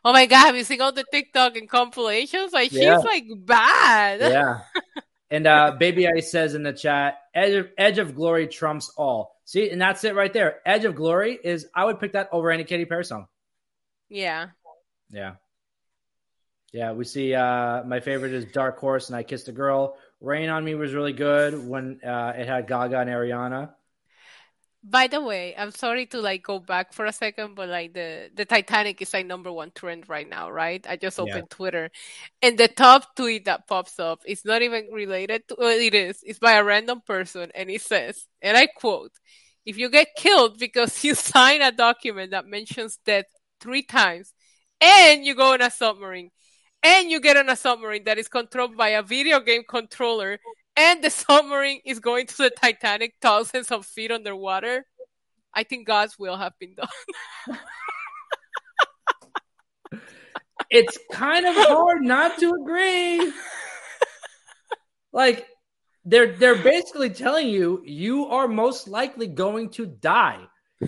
Oh 0.04 0.12
my 0.12 0.26
god, 0.26 0.46
have 0.46 0.56
you 0.56 0.64
seen 0.64 0.80
all 0.80 0.92
the 0.92 1.04
TikTok 1.10 1.56
and 1.56 1.68
compilations? 1.68 2.52
Like 2.52 2.72
yeah. 2.72 2.96
she's 2.96 3.04
like 3.04 3.26
bad. 3.36 4.20
Yeah. 4.32 4.60
And 5.32 5.46
uh, 5.46 5.76
Baby 5.78 6.08
Ice 6.08 6.32
says 6.32 6.54
in 6.54 6.64
the 6.64 6.72
chat, 6.72 7.18
Edge 7.32 7.54
of, 7.54 7.68
Edge 7.78 7.98
of 7.98 8.16
Glory 8.16 8.48
trumps 8.48 8.92
all. 8.96 9.36
See, 9.44 9.70
and 9.70 9.80
that's 9.80 10.02
it 10.02 10.16
right 10.16 10.32
there. 10.32 10.58
Edge 10.66 10.84
of 10.84 10.96
Glory 10.96 11.38
is 11.42 11.68
I 11.72 11.84
would 11.84 12.00
pick 12.00 12.14
that 12.14 12.28
over 12.32 12.50
any 12.50 12.64
Katy 12.64 12.84
Perry 12.84 13.04
song. 13.04 13.28
Yeah. 14.08 14.48
Yeah. 15.10 15.34
Yeah, 16.72 16.92
we 16.92 17.04
see 17.04 17.34
uh, 17.34 17.82
my 17.84 18.00
favorite 18.00 18.32
is 18.32 18.44
Dark 18.44 18.78
Horse 18.78 19.08
and 19.08 19.16
I 19.16 19.22
Kissed 19.22 19.48
a 19.48 19.52
Girl. 19.52 19.96
Rain 20.20 20.48
on 20.48 20.64
Me 20.64 20.74
was 20.74 20.94
really 20.94 21.12
good 21.12 21.66
when 21.66 22.00
uh, 22.04 22.32
it 22.36 22.46
had 22.46 22.68
Gaga 22.68 22.98
and 22.98 23.10
Ariana. 23.10 23.70
By 24.82 25.08
the 25.08 25.20
way, 25.20 25.54
I'm 25.56 25.72
sorry 25.72 26.06
to 26.06 26.20
like 26.22 26.42
go 26.42 26.58
back 26.58 26.94
for 26.94 27.04
a 27.04 27.12
second, 27.12 27.54
but 27.54 27.68
like 27.68 27.92
the 27.92 28.30
the 28.34 28.46
Titanic 28.46 29.02
is 29.02 29.12
like 29.12 29.26
number 29.26 29.52
one 29.52 29.72
trend 29.74 30.08
right 30.08 30.26
now, 30.28 30.50
right? 30.50 30.84
I 30.88 30.96
just 30.96 31.20
opened 31.20 31.48
yeah. 31.50 31.54
Twitter, 31.56 31.90
and 32.40 32.56
the 32.56 32.68
top 32.68 33.14
tweet 33.14 33.44
that 33.44 33.68
pops 33.68 33.98
up 34.00 34.22
is 34.24 34.42
not 34.44 34.62
even 34.62 34.88
related 34.90 35.46
to. 35.48 35.56
Well, 35.58 35.78
it 35.78 35.94
is. 35.94 36.22
It's 36.24 36.38
by 36.38 36.52
a 36.54 36.64
random 36.64 37.02
person, 37.06 37.50
and 37.54 37.68
it 37.70 37.82
says, 37.82 38.26
and 38.40 38.56
I 38.56 38.68
quote: 38.68 39.12
"If 39.66 39.76
you 39.76 39.90
get 39.90 40.16
killed 40.16 40.58
because 40.58 41.04
you 41.04 41.14
sign 41.14 41.60
a 41.60 41.72
document 41.72 42.30
that 42.30 42.46
mentions 42.46 42.98
death 43.04 43.26
three 43.60 43.82
times, 43.82 44.32
and 44.80 45.24
you 45.26 45.34
go 45.34 45.52
on 45.52 45.60
a 45.60 45.70
submarine, 45.70 46.30
and 46.82 47.10
you 47.10 47.20
get 47.20 47.36
on 47.36 47.48
a 47.50 47.56
submarine 47.56 48.04
that 48.04 48.18
is 48.18 48.28
controlled 48.28 48.76
by 48.76 48.90
a 48.90 49.02
video 49.02 49.40
game 49.40 49.62
controller 49.68 50.38
and 50.80 51.04
the 51.04 51.10
submarine 51.10 51.80
is 51.84 52.00
going 52.00 52.26
to 52.26 52.36
the 52.38 52.50
Titanic 52.50 53.12
thousands 53.20 53.70
of 53.70 53.84
feet 53.84 54.10
underwater, 54.10 54.86
I 55.52 55.62
think 55.62 55.86
God's 55.86 56.18
will 56.18 56.38
have 56.38 56.54
been 56.58 56.74
done. 56.74 57.58
it's 60.70 60.96
kind 61.12 61.44
of 61.46 61.54
hard 61.54 62.02
not 62.02 62.38
to 62.38 62.54
agree. 62.54 63.30
like 65.12 65.46
they're 66.06 66.32
they're 66.32 66.62
basically 66.62 67.10
telling 67.10 67.48
you 67.48 67.82
you 67.84 68.26
are 68.26 68.48
most 68.48 68.88
likely 68.88 69.26
going 69.26 69.68
to 69.70 69.84
die. 69.84 70.40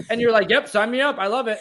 And 0.08 0.22
you're 0.22 0.32
like, 0.32 0.48
"Yep, 0.48 0.68
sign 0.68 0.90
me 0.90 1.02
up. 1.02 1.18
I 1.18 1.26
love 1.26 1.48
it." 1.48 1.58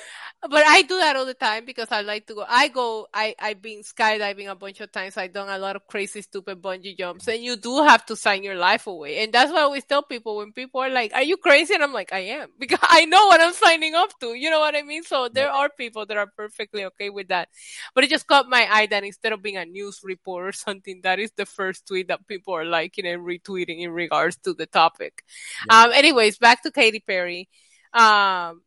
But 0.50 0.66
I 0.66 0.82
do 0.82 0.98
that 0.98 1.16
all 1.16 1.26
the 1.26 1.36
time 1.36 1.66
because 1.66 1.92
I 1.92 2.02
like 2.02 2.26
to 2.26 2.34
go. 2.34 2.46
I 2.48 2.68
go. 2.68 3.08
I 3.14 3.36
I've 3.38 3.62
been 3.62 3.82
skydiving 3.84 4.50
a 4.50 4.56
bunch 4.56 4.82
of 4.82 4.92
times. 4.92 5.16
I've 5.16 5.34
done 5.34 5.50
a 5.50 5.60
lot 5.60 5.76
of 5.76 5.86
crazy, 5.86 6.24
stupid 6.24 6.62
bungee 6.62 6.98
jumps, 6.98 7.28
and 7.28 7.44
you 7.44 7.58
do 7.58 7.84
have 7.84 8.06
to 8.08 8.16
sign 8.16 8.42
your 8.42 8.56
life 8.56 8.88
away. 8.88 9.24
And 9.24 9.32
that's 9.32 9.52
what 9.52 9.60
I 9.60 9.64
always 9.64 9.86
tell 9.86 10.02
people 10.02 10.38
when 10.38 10.52
people 10.52 10.82
are 10.82 10.90
like, 10.90 11.14
"Are 11.14 11.22
you 11.22 11.38
crazy?" 11.38 11.76
And 11.76 11.84
I'm 11.84 11.94
like, 11.94 12.12
"I 12.12 12.20
am," 12.42 12.50
because 12.60 12.80
I 12.82 13.06
know 13.06 13.28
what 13.28 13.40
I'm 13.40 13.54
signing 13.54 13.94
up 13.94 14.10
to. 14.22 14.34
You 14.34 14.50
know 14.50 14.60
what 14.60 14.76
I 14.76 14.82
mean? 14.82 15.04
So 15.04 15.30
there 15.30 15.52
are 15.52 15.70
people 15.70 16.08
that 16.08 16.18
are 16.18 16.32
perfectly 16.36 16.86
okay 16.86 17.12
with 17.12 17.28
that. 17.28 17.50
But 17.94 18.04
it 18.04 18.10
just 18.10 18.26
caught 18.26 18.50
my 18.50 18.68
eye 18.68 18.88
that 18.88 19.04
instead 19.04 19.34
of 19.34 19.44
being 19.44 19.58
a 19.58 19.66
news 19.66 20.00
report 20.04 20.48
or 20.48 20.52
something, 20.68 21.02
that 21.04 21.20
is 21.20 21.32
the 21.38 21.46
first 21.46 21.88
tweet 21.88 22.08
that 22.08 22.28
people 22.28 22.56
are 22.56 22.66
liking 22.66 23.06
and 23.06 23.22
retweeting 23.22 23.82
in 23.82 23.92
regards 23.92 24.38
to 24.38 24.56
the 24.56 24.66
topic. 24.66 25.24
Yeah. 25.70 25.84
Um. 25.84 25.92
Anyways, 25.94 26.40
back 26.40 26.64
to 26.64 26.72
Katy 26.72 27.02
Perry. 27.06 27.48
Um 27.94 28.62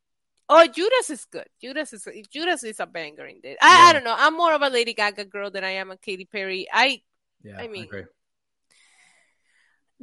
Oh, 0.48 0.66
Judas 0.66 1.10
is 1.10 1.24
good. 1.24 1.46
Judas 1.60 1.92
is 1.92 2.06
Judas 2.30 2.64
is 2.64 2.80
a 2.80 2.86
banger 2.86 3.26
in 3.26 3.40
this. 3.42 3.56
I, 3.62 3.66
yeah. 3.66 3.88
I 3.88 3.92
don't 3.94 4.04
know. 4.04 4.14
I'm 4.16 4.36
more 4.36 4.52
of 4.52 4.62
a 4.62 4.68
Lady 4.68 4.92
Gaga 4.92 5.24
girl 5.24 5.50
than 5.50 5.64
I 5.64 5.70
am 5.70 5.90
a 5.90 5.96
Katy 5.96 6.26
Perry. 6.26 6.66
I 6.72 7.00
yeah, 7.42 7.58
I 7.58 7.68
mean, 7.68 7.88
I 7.92 8.04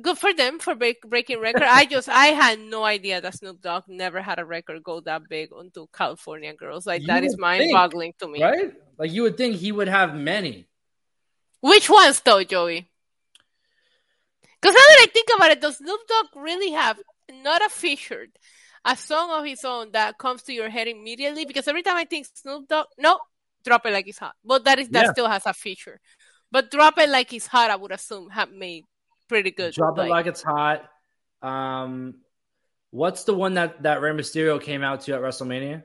good 0.02 0.18
for 0.18 0.34
them 0.34 0.60
for 0.60 0.76
break, 0.76 1.02
breaking 1.02 1.40
record. 1.40 1.64
I 1.64 1.86
just 1.86 2.10
I 2.10 2.28
had 2.28 2.60
no 2.60 2.84
idea 2.84 3.22
that 3.22 3.36
Snoop 3.36 3.62
Dogg 3.62 3.84
never 3.88 4.22
had 4.22 4.40
a 4.40 4.46
record 4.46 4.84
go 4.84 5.00
that 5.02 5.24
big 5.30 5.50
until 5.56 5.88
California 5.88 6.54
girls. 6.54 6.88
Like 6.88 7.02
you 7.02 7.08
that 7.08 7.24
is 7.24 7.38
mind 7.38 7.70
boggling 7.72 8.14
to 8.20 8.28
me. 8.28 8.42
Right? 8.42 8.74
Like 8.98 9.12
you 9.12 9.24
would 9.24 9.38
think 9.38 9.58
he 9.58 9.72
would 9.72 9.88
have 9.88 10.16
many. 10.16 10.68
Which 11.62 11.90
ones 11.90 12.22
though, 12.22 12.44
Joey? 12.44 12.90
Because 14.60 14.76
now 14.76 14.82
that 14.88 15.00
I 15.02 15.12
think 15.12 15.30
about 15.36 15.52
it, 15.52 15.62
does 15.62 15.78
Snoop 15.78 16.02
Dogg 16.08 16.44
really 16.44 16.72
have 16.72 17.00
not 17.32 17.66
a 17.66 17.70
featured? 17.70 18.32
A 18.86 18.96
song 18.96 19.32
of 19.32 19.46
his 19.46 19.64
own 19.64 19.92
that 19.92 20.18
comes 20.18 20.44
to 20.44 20.54
your 20.54 20.70
head 20.70 20.88
immediately? 20.88 21.46
Because 21.46 21.68
every 21.68 21.84
time 21.84 21.98
I 21.98 22.06
think 22.06 22.28
Snoop 22.34 22.68
Dogg, 22.68 22.88
no, 22.98 23.20
drop 23.66 23.86
it 23.86 23.94
like 23.94 24.08
it's 24.08 24.20
hot. 24.20 24.36
But 24.44 24.66
that 24.66 24.80
is 24.80 24.90
that 24.90 25.06
yeah. 25.06 25.12
still 25.12 25.28
has 25.28 25.46
a 25.46 25.54
feature. 25.54 26.00
But 26.52 26.72
drop 26.72 26.98
it 26.98 27.10
like 27.10 27.34
it's 27.34 27.48
hot, 27.48 27.70
I 27.70 27.76
would 27.76 27.92
assume 27.92 28.30
have 28.30 28.52
made 28.52 28.86
pretty 29.30 29.52
good. 29.52 29.74
Drop 29.74 29.98
like, 29.98 30.08
it 30.08 30.10
like 30.10 30.26
it's 30.28 30.44
hot. 30.44 30.90
Um, 31.42 32.16
what's 32.90 33.24
the 33.24 33.34
one 33.34 33.56
that 33.56 33.84
that 33.84 34.02
Rey 34.02 34.12
Mysterio 34.12 34.62
came 34.62 34.84
out 34.84 35.02
to 35.02 35.14
at 35.16 35.22
WrestleMania? 35.22 35.84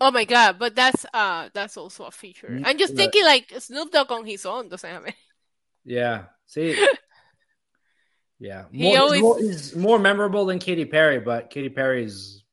Oh 0.00 0.10
my 0.10 0.24
god! 0.24 0.58
But 0.58 0.74
that's 0.76 1.06
uh 1.12 1.48
that's 1.54 1.76
also 1.76 2.04
a 2.04 2.10
feature. 2.10 2.48
Mm, 2.48 2.62
I'm 2.64 2.78
just 2.78 2.94
thinking 2.94 3.24
like 3.24 3.52
Snoop 3.58 3.90
Dogg 3.90 4.12
on 4.12 4.26
his 4.26 4.44
own 4.44 4.68
doesn't 4.68 4.88
have 4.88 5.04
any. 5.04 5.14
Yeah. 5.84 6.24
See, 6.46 6.76
Yeah, 8.38 8.64
more, 8.70 8.92
he 8.92 8.96
always 8.96 9.20
more, 9.22 9.38
he's 9.38 9.76
more 9.76 9.98
memorable 9.98 10.44
than 10.46 10.58
Katy 10.58 10.84
Perry, 10.84 11.20
but 11.20 11.48
Katy 11.50 11.70
Perry's 11.70 12.44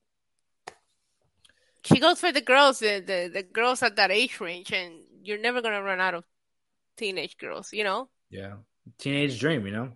she 1.86 2.00
goes 2.00 2.20
for 2.20 2.32
the 2.32 2.42
girls, 2.42 2.80
the, 2.80 3.04
the 3.06 3.30
the 3.34 3.44
girls 3.44 3.84
at 3.84 3.98
that 3.98 4.12
age 4.12 4.40
range, 4.40 4.72
and 4.72 4.94
you're 5.24 5.40
never 5.40 5.62
gonna 5.62 5.82
run 5.82 6.00
out 6.00 6.14
of 6.14 6.24
teenage 6.98 7.38
girls, 7.38 7.74
you 7.74 7.84
know. 7.84 8.10
Yeah, 8.30 8.54
teenage 8.98 9.40
dream, 9.40 9.66
you 9.66 9.74
know. 9.74 9.92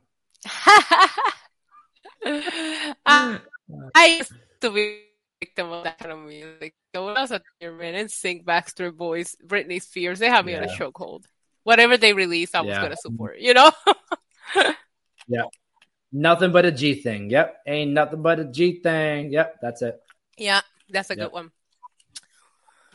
uh, 3.05 3.37
I 3.95 4.05
used 4.17 4.33
to 4.61 4.71
be 4.71 5.03
victim 5.39 5.71
of 5.71 5.83
that 5.85 5.99
kind 5.99 6.11
of 6.11 6.19
music. 6.19 6.73
So 6.93 7.05
when 7.05 7.17
I 7.17 7.21
was 7.21 7.31
a 7.31 7.41
man 7.61 7.95
and 7.95 8.11
sing 8.11 8.43
Backstreet 8.43 8.97
Boys, 8.97 9.35
Britney 9.45 9.81
Spears, 9.81 10.19
they 10.19 10.29
have 10.29 10.45
me 10.45 10.53
yeah. 10.53 10.59
on 10.59 10.63
a 10.65 10.67
chokehold. 10.67 11.23
Whatever 11.63 11.97
they 11.97 12.13
release, 12.13 12.53
I 12.53 12.61
was 12.61 12.69
yeah. 12.69 12.81
gonna 12.81 12.97
support. 12.97 13.39
You 13.39 13.53
know. 13.53 13.71
yeah. 15.27 15.43
Nothing 16.17 16.51
but 16.51 16.65
a 16.65 16.71
G 16.71 16.95
thing. 16.95 17.29
Yep. 17.29 17.61
Ain't 17.67 17.91
nothing 17.91 18.23
but 18.23 18.39
a 18.39 18.45
G 18.45 18.79
thing. 18.81 19.31
Yep. 19.31 19.59
That's 19.61 19.83
it. 19.83 20.01
Yeah. 20.35 20.61
That's 20.89 21.11
a 21.11 21.15
yep. 21.15 21.27
good 21.27 21.33
one. 21.33 21.51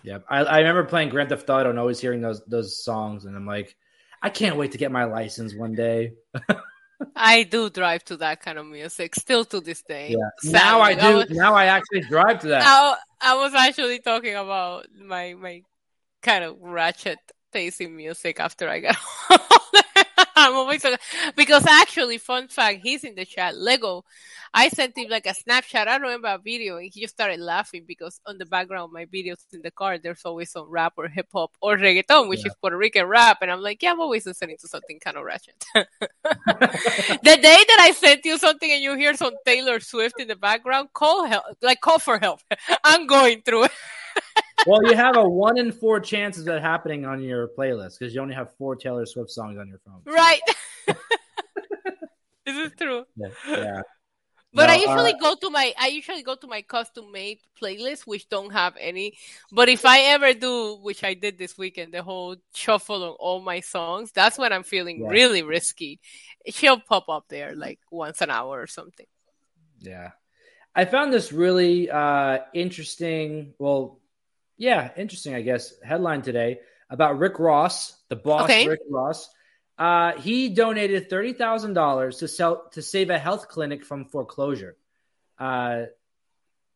Yep. 0.02 0.24
I, 0.28 0.38
I 0.38 0.58
remember 0.58 0.82
playing 0.84 1.10
Grand 1.10 1.28
Theft 1.28 1.48
Auto 1.48 1.70
and 1.70 1.78
always 1.78 2.00
hearing 2.00 2.20
those 2.20 2.42
those 2.46 2.82
songs, 2.82 3.24
and 3.24 3.36
I'm 3.36 3.46
like, 3.46 3.76
I 4.20 4.28
can't 4.28 4.56
wait 4.56 4.72
to 4.72 4.78
get 4.78 4.90
my 4.90 5.04
license 5.04 5.54
one 5.54 5.74
day. 5.74 6.14
I 7.14 7.44
do 7.44 7.70
drive 7.70 8.04
to 8.06 8.16
that 8.16 8.40
kind 8.40 8.58
of 8.58 8.66
music 8.66 9.14
still 9.14 9.44
to 9.46 9.60
this 9.60 9.82
day. 9.82 10.16
Yeah. 10.18 10.50
Now 10.50 10.80
I 10.80 10.94
do. 10.94 11.00
I 11.00 11.14
was, 11.14 11.30
now 11.30 11.54
I 11.54 11.66
actually 11.66 12.00
drive 12.00 12.40
to 12.40 12.48
that. 12.48 12.64
I, 12.66 12.96
I 13.20 13.34
was 13.36 13.54
actually 13.54 14.00
talking 14.00 14.34
about 14.34 14.86
my 15.00 15.34
my 15.34 15.62
kind 16.22 16.42
of 16.42 16.56
ratchet 16.60 17.18
taste 17.52 17.80
in 17.80 17.94
music 17.94 18.40
after 18.40 18.68
I 18.68 18.80
got 18.80 18.96
home. 19.28 19.61
I'm 20.36 20.54
always 20.54 20.84
because 21.36 21.66
actually, 21.66 22.18
fun 22.18 22.48
fact, 22.48 22.80
he's 22.82 23.04
in 23.04 23.14
the 23.14 23.24
chat. 23.24 23.56
Lego, 23.56 24.04
I 24.54 24.68
sent 24.68 24.96
him 24.96 25.10
like 25.10 25.26
a 25.26 25.34
Snapchat. 25.34 25.86
I 25.86 25.96
remember 25.96 26.28
a 26.28 26.38
video, 26.38 26.76
and 26.76 26.90
he 26.92 27.00
just 27.00 27.14
started 27.14 27.40
laughing 27.40 27.84
because 27.86 28.20
on 28.26 28.38
the 28.38 28.46
background 28.46 28.84
of 28.84 28.92
my 28.92 29.06
videos 29.06 29.44
in 29.52 29.62
the 29.62 29.70
car, 29.70 29.98
there's 29.98 30.24
always 30.24 30.50
some 30.50 30.68
rap 30.68 30.94
or 30.96 31.08
hip 31.08 31.28
hop 31.32 31.52
or 31.60 31.76
reggaeton, 31.76 32.28
which 32.28 32.40
yeah. 32.40 32.48
is 32.48 32.54
Puerto 32.60 32.76
Rican 32.76 33.06
rap, 33.06 33.38
and 33.42 33.50
I'm 33.50 33.60
like, 33.60 33.82
yeah, 33.82 33.92
I'm 33.92 34.00
always 34.00 34.26
listening 34.26 34.56
to 34.60 34.68
something 34.68 34.98
kind 35.00 35.16
of 35.16 35.24
ratchet. 35.24 35.64
the 35.74 35.88
day 37.22 37.64
that 37.68 37.78
I 37.80 37.92
sent 37.96 38.24
you 38.24 38.38
something 38.38 38.70
and 38.70 38.82
you 38.82 38.94
hear 38.96 39.14
some 39.14 39.34
Taylor 39.44 39.80
Swift 39.80 40.20
in 40.20 40.28
the 40.28 40.36
background, 40.36 40.88
call 40.92 41.26
help, 41.26 41.44
like 41.60 41.80
call 41.80 41.98
for 41.98 42.18
help. 42.18 42.40
I'm 42.84 43.06
going 43.06 43.42
through 43.42 43.64
it 43.64 43.72
well, 44.66 44.84
you 44.84 44.94
have 44.94 45.16
a 45.16 45.28
one 45.28 45.58
in 45.58 45.72
four 45.72 46.00
chance 46.00 46.38
of 46.38 46.44
that 46.46 46.62
happening 46.62 47.04
on 47.04 47.22
your 47.22 47.48
playlist 47.48 47.98
because 47.98 48.14
you 48.14 48.20
only 48.20 48.34
have 48.34 48.54
four 48.56 48.76
Taylor 48.76 49.06
Swift 49.06 49.30
songs 49.30 49.58
on 49.58 49.68
your 49.68 49.78
phone. 49.78 50.00
So. 50.04 50.12
Right. 50.12 50.40
this 52.46 52.56
is 52.56 52.72
true. 52.78 53.04
Yeah. 53.16 53.28
yeah. 53.48 53.82
But 54.54 54.66
no, 54.66 54.74
I 54.74 54.76
usually 54.76 55.14
uh, 55.14 55.18
go 55.18 55.34
to 55.34 55.50
my 55.50 55.72
I 55.78 55.86
usually 55.88 56.22
go 56.22 56.34
to 56.34 56.46
my 56.46 56.60
custom 56.60 57.10
made 57.10 57.38
playlist, 57.60 58.00
which 58.00 58.28
don't 58.28 58.52
have 58.52 58.74
any. 58.78 59.16
But 59.50 59.70
if 59.70 59.86
I 59.86 60.00
ever 60.00 60.34
do, 60.34 60.76
which 60.82 61.04
I 61.04 61.14
did 61.14 61.38
this 61.38 61.56
weekend, 61.56 61.94
the 61.94 62.02
whole 62.02 62.36
shuffle 62.54 63.02
of 63.02 63.14
all 63.14 63.40
my 63.40 63.60
songs, 63.60 64.12
that's 64.12 64.36
when 64.36 64.52
I'm 64.52 64.62
feeling 64.62 65.00
yeah. 65.00 65.08
really 65.08 65.42
risky. 65.42 66.00
She'll 66.46 66.80
pop 66.80 67.08
up 67.08 67.24
there 67.28 67.54
like 67.56 67.80
once 67.90 68.20
an 68.20 68.30
hour 68.30 68.60
or 68.60 68.66
something. 68.66 69.06
Yeah. 69.80 70.10
I 70.74 70.84
found 70.84 71.12
this 71.12 71.32
really 71.32 71.90
uh, 71.90 72.38
interesting. 72.52 73.54
Well, 73.58 74.00
yeah, 74.62 74.90
interesting, 74.96 75.34
I 75.34 75.42
guess. 75.42 75.74
Headline 75.82 76.22
today 76.22 76.60
about 76.88 77.18
Rick 77.18 77.40
Ross, 77.40 77.96
the 78.08 78.14
boss, 78.14 78.44
okay. 78.44 78.68
Rick 78.68 78.78
Ross. 78.88 79.28
Uh, 79.76 80.12
he 80.20 80.50
donated 80.50 81.10
thirty 81.10 81.32
thousand 81.32 81.72
dollars 81.74 82.18
to 82.18 82.28
sell 82.28 82.68
to 82.70 82.80
save 82.80 83.10
a 83.10 83.18
health 83.18 83.48
clinic 83.48 83.84
from 83.84 84.04
foreclosure. 84.04 84.76
Uh, 85.36 85.86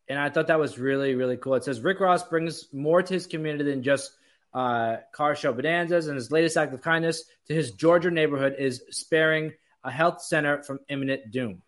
and 0.09 0.19
I 0.19 0.31
thought 0.31 0.49
that 0.49 0.59
was 0.59 0.81
really, 0.81 1.15
really 1.15 1.37
cool. 1.37 1.55
It 1.55 1.63
says 1.63 1.81
Rick 1.81 2.01
Ross 2.01 2.25
brings 2.25 2.67
more 2.73 3.03
to 3.03 3.15
his 3.15 3.29
community 3.29 3.71
than 3.71 3.85
just 3.85 4.11
uh, 4.53 4.97
car 5.13 5.37
show 5.37 5.53
bonanzas, 5.53 6.09
and 6.09 6.17
his 6.17 6.33
latest 6.33 6.57
act 6.57 6.75
of 6.75 6.83
kindness 6.83 7.23
to 7.47 7.55
his 7.55 7.71
Georgia 7.71 8.11
neighborhood 8.11 8.57
is 8.59 8.83
sparing 8.91 9.53
a 9.85 9.93
health 9.93 10.23
center 10.23 10.65
from 10.65 10.81
imminent 10.89 11.31
doom. 11.31 11.63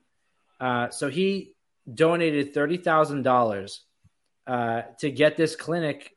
Uh, 0.58 0.90
so 0.90 1.08
he 1.08 1.54
donated 1.94 2.52
thirty 2.54 2.76
thousand 2.76 3.22
uh, 4.48 4.82
to 4.98 5.10
get 5.10 5.36
this 5.36 5.54
clinic 5.54 6.16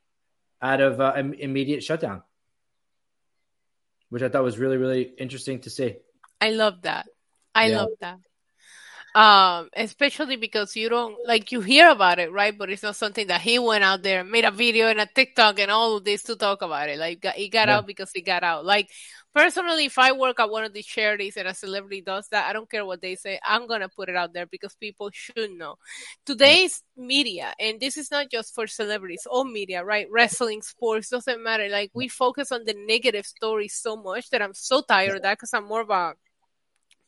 out 0.62 0.82
of 0.82 1.02
uh, 1.02 1.14
immediate 1.16 1.84
shutdown, 1.84 2.24
which 4.10 4.24
I 4.24 4.30
thought 4.30 4.44
was 4.44 4.58
really 4.58 4.78
really 4.78 5.04
interesting 5.04 5.60
to 5.62 5.70
see. 5.70 5.98
I 6.40 6.52
love 6.52 6.82
that. 6.84 7.08
I 7.54 7.68
yeah. 7.68 7.78
love 7.82 7.90
that. 8.00 8.20
Um, 9.14 9.68
especially 9.76 10.38
because 10.38 10.74
you 10.78 10.88
don't 10.88 11.18
like 11.28 11.52
you 11.52 11.60
hear 11.60 11.90
about 11.90 12.20
it, 12.20 12.32
right? 12.32 12.58
But 12.58 12.70
it's 12.70 12.84
not 12.84 12.96
something 12.96 13.28
that 13.28 13.42
he 13.42 13.60
went 13.60 13.84
out 13.84 14.04
there, 14.04 14.24
made 14.24 14.46
a 14.46 14.52
video 14.52 14.88
and 14.88 15.02
a 15.02 15.06
TikTok 15.06 15.60
and 15.60 15.70
all 15.70 15.98
of 15.98 16.06
this 16.06 16.24
to 16.24 16.38
talk 16.38 16.62
about 16.62 16.88
it. 16.88 16.98
Like 16.98 17.26
he 17.36 17.50
got 17.50 17.68
yeah. 17.68 17.78
out 17.78 17.88
because 17.88 18.12
he 18.14 18.22
got 18.22 18.44
out. 18.44 18.64
Like 18.64 18.90
personally, 19.36 19.84
if 19.84 19.98
I 19.98 20.14
work 20.14 20.40
at 20.40 20.50
one 20.50 20.64
of 20.64 20.72
these 20.72 20.86
charities 20.86 21.36
and 21.36 21.46
a 21.46 21.54
celebrity 21.54 22.02
does 22.02 22.30
that, 22.30 22.48
I 22.50 22.54
don't 22.54 22.72
care 22.72 22.86
what 22.86 23.02
they 23.02 23.16
say. 23.16 23.38
I'm 23.44 23.68
to 23.68 23.90
put 23.90 24.08
it 24.08 24.16
out 24.16 24.32
there 24.32 24.46
because 24.46 24.76
people 24.76 25.10
should 25.12 25.52
know. 25.52 25.76
Today's 26.26 26.82
media, 26.96 27.54
and 27.60 27.82
this 27.82 27.98
is 27.98 28.12
not 28.12 28.32
just 28.32 28.56
for 28.56 28.66
celebrities, 28.66 29.28
all 29.30 29.44
media, 29.44 29.84
right? 29.84 30.08
Wrestling, 30.10 30.62
sports, 30.62 31.10
doesn't 31.10 31.44
matter. 31.44 31.68
Like 31.68 31.92
we 31.94 32.08
focus 32.08 32.50
on 32.54 32.64
the 32.64 32.76
negative 32.88 33.26
stories 33.26 33.74
so 33.74 33.98
much 33.98 34.30
that 34.30 34.42
I'm 34.42 34.54
so 34.54 34.82
tired 34.82 35.18
of 35.18 35.24
that 35.24 35.34
because 35.34 35.54
I'm 35.54 35.68
more 35.68 35.82
of 35.82 35.90
a 35.90 36.14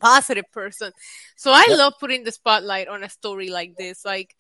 positive 0.03 0.49
person. 0.51 0.91
So 1.35 1.51
I 1.51 1.65
yep. 1.67 1.77
love 1.77 1.93
putting 1.99 2.23
the 2.23 2.31
spotlight 2.31 2.87
on 2.87 3.03
a 3.03 3.09
story 3.09 3.49
like 3.49 3.71
this. 3.77 4.03
Like, 4.03 4.35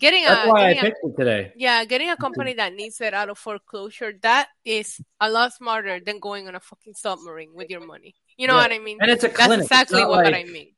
getting 0.00 0.24
That's 0.24 0.46
a 0.46 0.50
why 0.50 0.74
getting 0.74 0.78
I 0.78 0.82
picked 0.82 1.04
a, 1.04 1.08
it 1.08 1.16
today. 1.16 1.52
Yeah, 1.54 1.84
getting 1.84 2.10
a 2.10 2.16
company 2.16 2.54
that 2.54 2.74
needs 2.74 3.00
it 3.00 3.14
out 3.14 3.28
of 3.30 3.38
foreclosure 3.38 4.12
that 4.22 4.48
is 4.64 5.00
a 5.20 5.30
lot 5.30 5.52
smarter 5.52 6.00
than 6.04 6.18
going 6.18 6.48
on 6.48 6.54
a 6.54 6.60
fucking 6.60 6.94
submarine 6.94 7.54
with 7.54 7.70
your 7.70 7.84
money. 7.86 8.14
You 8.36 8.48
know 8.48 8.56
yeah. 8.56 8.62
what 8.62 8.72
I 8.72 8.80
mean? 8.80 8.98
And 9.00 9.10
it's 9.10 9.22
a 9.22 9.28
clinic. 9.28 9.68
That's 9.68 9.70
exactly 9.70 10.04
what 10.04 10.24
like, 10.24 10.34
I 10.34 10.44
mean. 10.50 10.74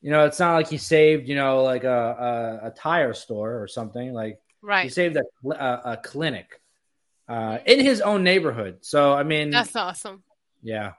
You 0.00 0.10
know, 0.12 0.24
it's 0.24 0.38
not 0.38 0.54
like 0.54 0.70
you 0.72 0.78
saved, 0.78 1.28
you 1.28 1.34
know, 1.34 1.64
like 1.64 1.84
a, 1.84 2.60
a, 2.62 2.66
a 2.68 2.70
tire 2.70 3.12
store 3.12 3.60
or 3.60 3.68
something. 3.68 4.14
Like, 4.14 4.38
right? 4.62 4.84
You 4.84 4.90
saved 4.90 5.16
a, 5.16 5.24
a, 5.50 5.92
a 5.92 5.96
clinic 5.98 6.48
uh, 7.28 7.58
in 7.66 7.84
his 7.84 8.00
own 8.00 8.22
neighborhood. 8.22 8.78
So, 8.80 9.12
I 9.12 9.24
mean, 9.24 9.50
that's 9.50 9.76
awesome. 9.76 10.22
Yeah, 10.62 10.92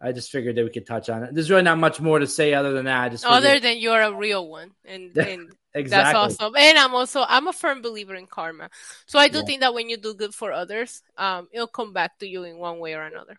I 0.00 0.12
just 0.12 0.30
figured 0.30 0.56
that 0.56 0.64
we 0.64 0.70
could 0.70 0.86
touch 0.86 1.10
on 1.10 1.24
it. 1.24 1.34
There's 1.34 1.50
really 1.50 1.62
not 1.62 1.78
much 1.78 2.00
more 2.00 2.18
to 2.18 2.26
say 2.26 2.54
other 2.54 2.72
than 2.72 2.84
that. 2.84 3.02
I 3.02 3.08
just 3.08 3.24
figured... 3.24 3.36
other 3.36 3.60
than 3.60 3.78
you're 3.78 4.00
a 4.00 4.12
real 4.12 4.48
one, 4.48 4.70
and, 4.84 5.16
and 5.16 5.52
exactly. 5.74 5.88
that's 5.88 6.14
awesome. 6.14 6.54
And 6.56 6.78
I'm 6.78 6.94
also 6.94 7.24
I'm 7.26 7.48
a 7.48 7.52
firm 7.52 7.82
believer 7.82 8.14
in 8.14 8.26
karma, 8.26 8.70
so 9.06 9.18
I 9.18 9.28
do 9.28 9.38
yeah. 9.38 9.44
think 9.44 9.60
that 9.60 9.74
when 9.74 9.88
you 9.88 9.96
do 9.96 10.14
good 10.14 10.34
for 10.34 10.52
others, 10.52 11.02
um, 11.16 11.48
it'll 11.52 11.66
come 11.66 11.92
back 11.92 12.18
to 12.20 12.28
you 12.28 12.44
in 12.44 12.58
one 12.58 12.78
way 12.78 12.94
or 12.94 13.02
another. 13.02 13.38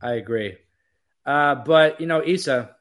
I 0.00 0.14
agree, 0.14 0.56
uh, 1.26 1.56
but 1.56 2.00
you 2.00 2.06
know, 2.06 2.24
Isa, 2.24 2.74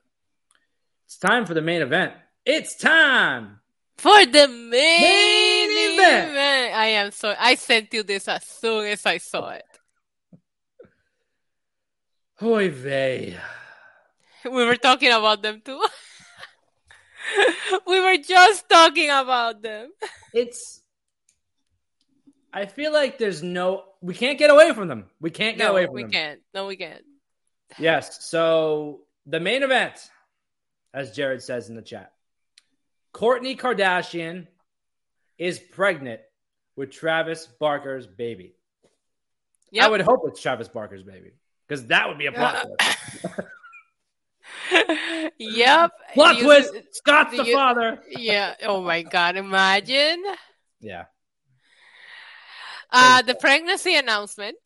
it's 1.05 1.17
time 1.17 1.45
for 1.45 1.53
the 1.53 1.61
main 1.61 1.82
event. 1.82 2.13
It's 2.45 2.78
time 2.78 3.59
for 3.97 4.26
the 4.26 4.47
main, 4.47 4.70
main 4.72 5.93
event. 5.93 6.32
event. 6.32 6.74
I 6.74 6.86
am 7.03 7.11
so 7.11 7.36
I 7.38 7.55
sent 7.55 7.93
you 7.93 8.03
this 8.03 8.30
as 8.30 8.45
soon 8.45 8.86
as 8.86 9.05
I 9.05 9.17
saw 9.17 9.49
it. 9.49 9.65
Hoy 12.39 12.69
vey. 12.69 13.35
We 14.45 14.65
were 14.65 14.77
talking 14.77 15.11
about 15.11 15.41
them 15.41 15.61
too. 15.63 15.83
we 17.85 17.99
were 17.99 18.15
just 18.15 18.69
talking 18.69 19.09
about 19.09 19.61
them. 19.61 19.91
It's. 20.33 20.81
I 22.53 22.65
feel 22.65 22.93
like 22.93 23.17
there's 23.17 23.43
no. 23.43 23.83
We 23.99 24.13
can't 24.13 24.39
get 24.39 24.49
away 24.49 24.71
from 24.73 24.87
them. 24.87 25.09
We 25.19 25.31
can't 25.31 25.57
get 25.57 25.65
no, 25.65 25.71
away 25.71 25.85
from 25.85 25.95
we 25.95 26.03
them. 26.03 26.09
We 26.11 26.13
can't. 26.13 26.39
No, 26.53 26.67
we 26.67 26.75
can't. 26.77 27.03
Yes. 27.77 28.25
So 28.29 29.01
the 29.25 29.41
main 29.41 29.63
event, 29.63 30.09
as 30.93 31.11
Jared 31.11 31.43
says 31.43 31.67
in 31.67 31.75
the 31.75 31.81
chat, 31.81 32.13
Kourtney 33.13 33.59
Kardashian 33.59 34.47
is 35.37 35.59
pregnant 35.59 36.21
with 36.77 36.91
Travis 36.91 37.47
Barker's 37.59 38.07
baby. 38.07 38.55
Yep. 39.71 39.83
I 39.83 39.89
would 39.89 40.01
hope 40.01 40.21
it's 40.23 40.41
Travis 40.41 40.69
Barker's 40.69 41.03
baby 41.03 41.33
because 41.70 41.86
that 41.88 42.09
would 42.09 42.17
be 42.17 42.26
a 42.26 42.32
plot 42.32 42.65
twist. 42.65 43.26
yep. 45.38 45.91
Plot 46.13 46.38
you, 46.38 46.43
twist. 46.43 46.74
Scott's 46.91 47.38
the 47.38 47.43
you, 47.43 47.53
father. 47.53 47.99
yeah. 48.09 48.55
Oh 48.63 48.82
my 48.82 49.03
god! 49.03 49.38
Imagine. 49.38 50.24
Yeah. 50.80 51.05
Uh, 52.91 53.22
the 53.22 53.36
pregnancy 53.36 53.95
announcement 53.95 54.57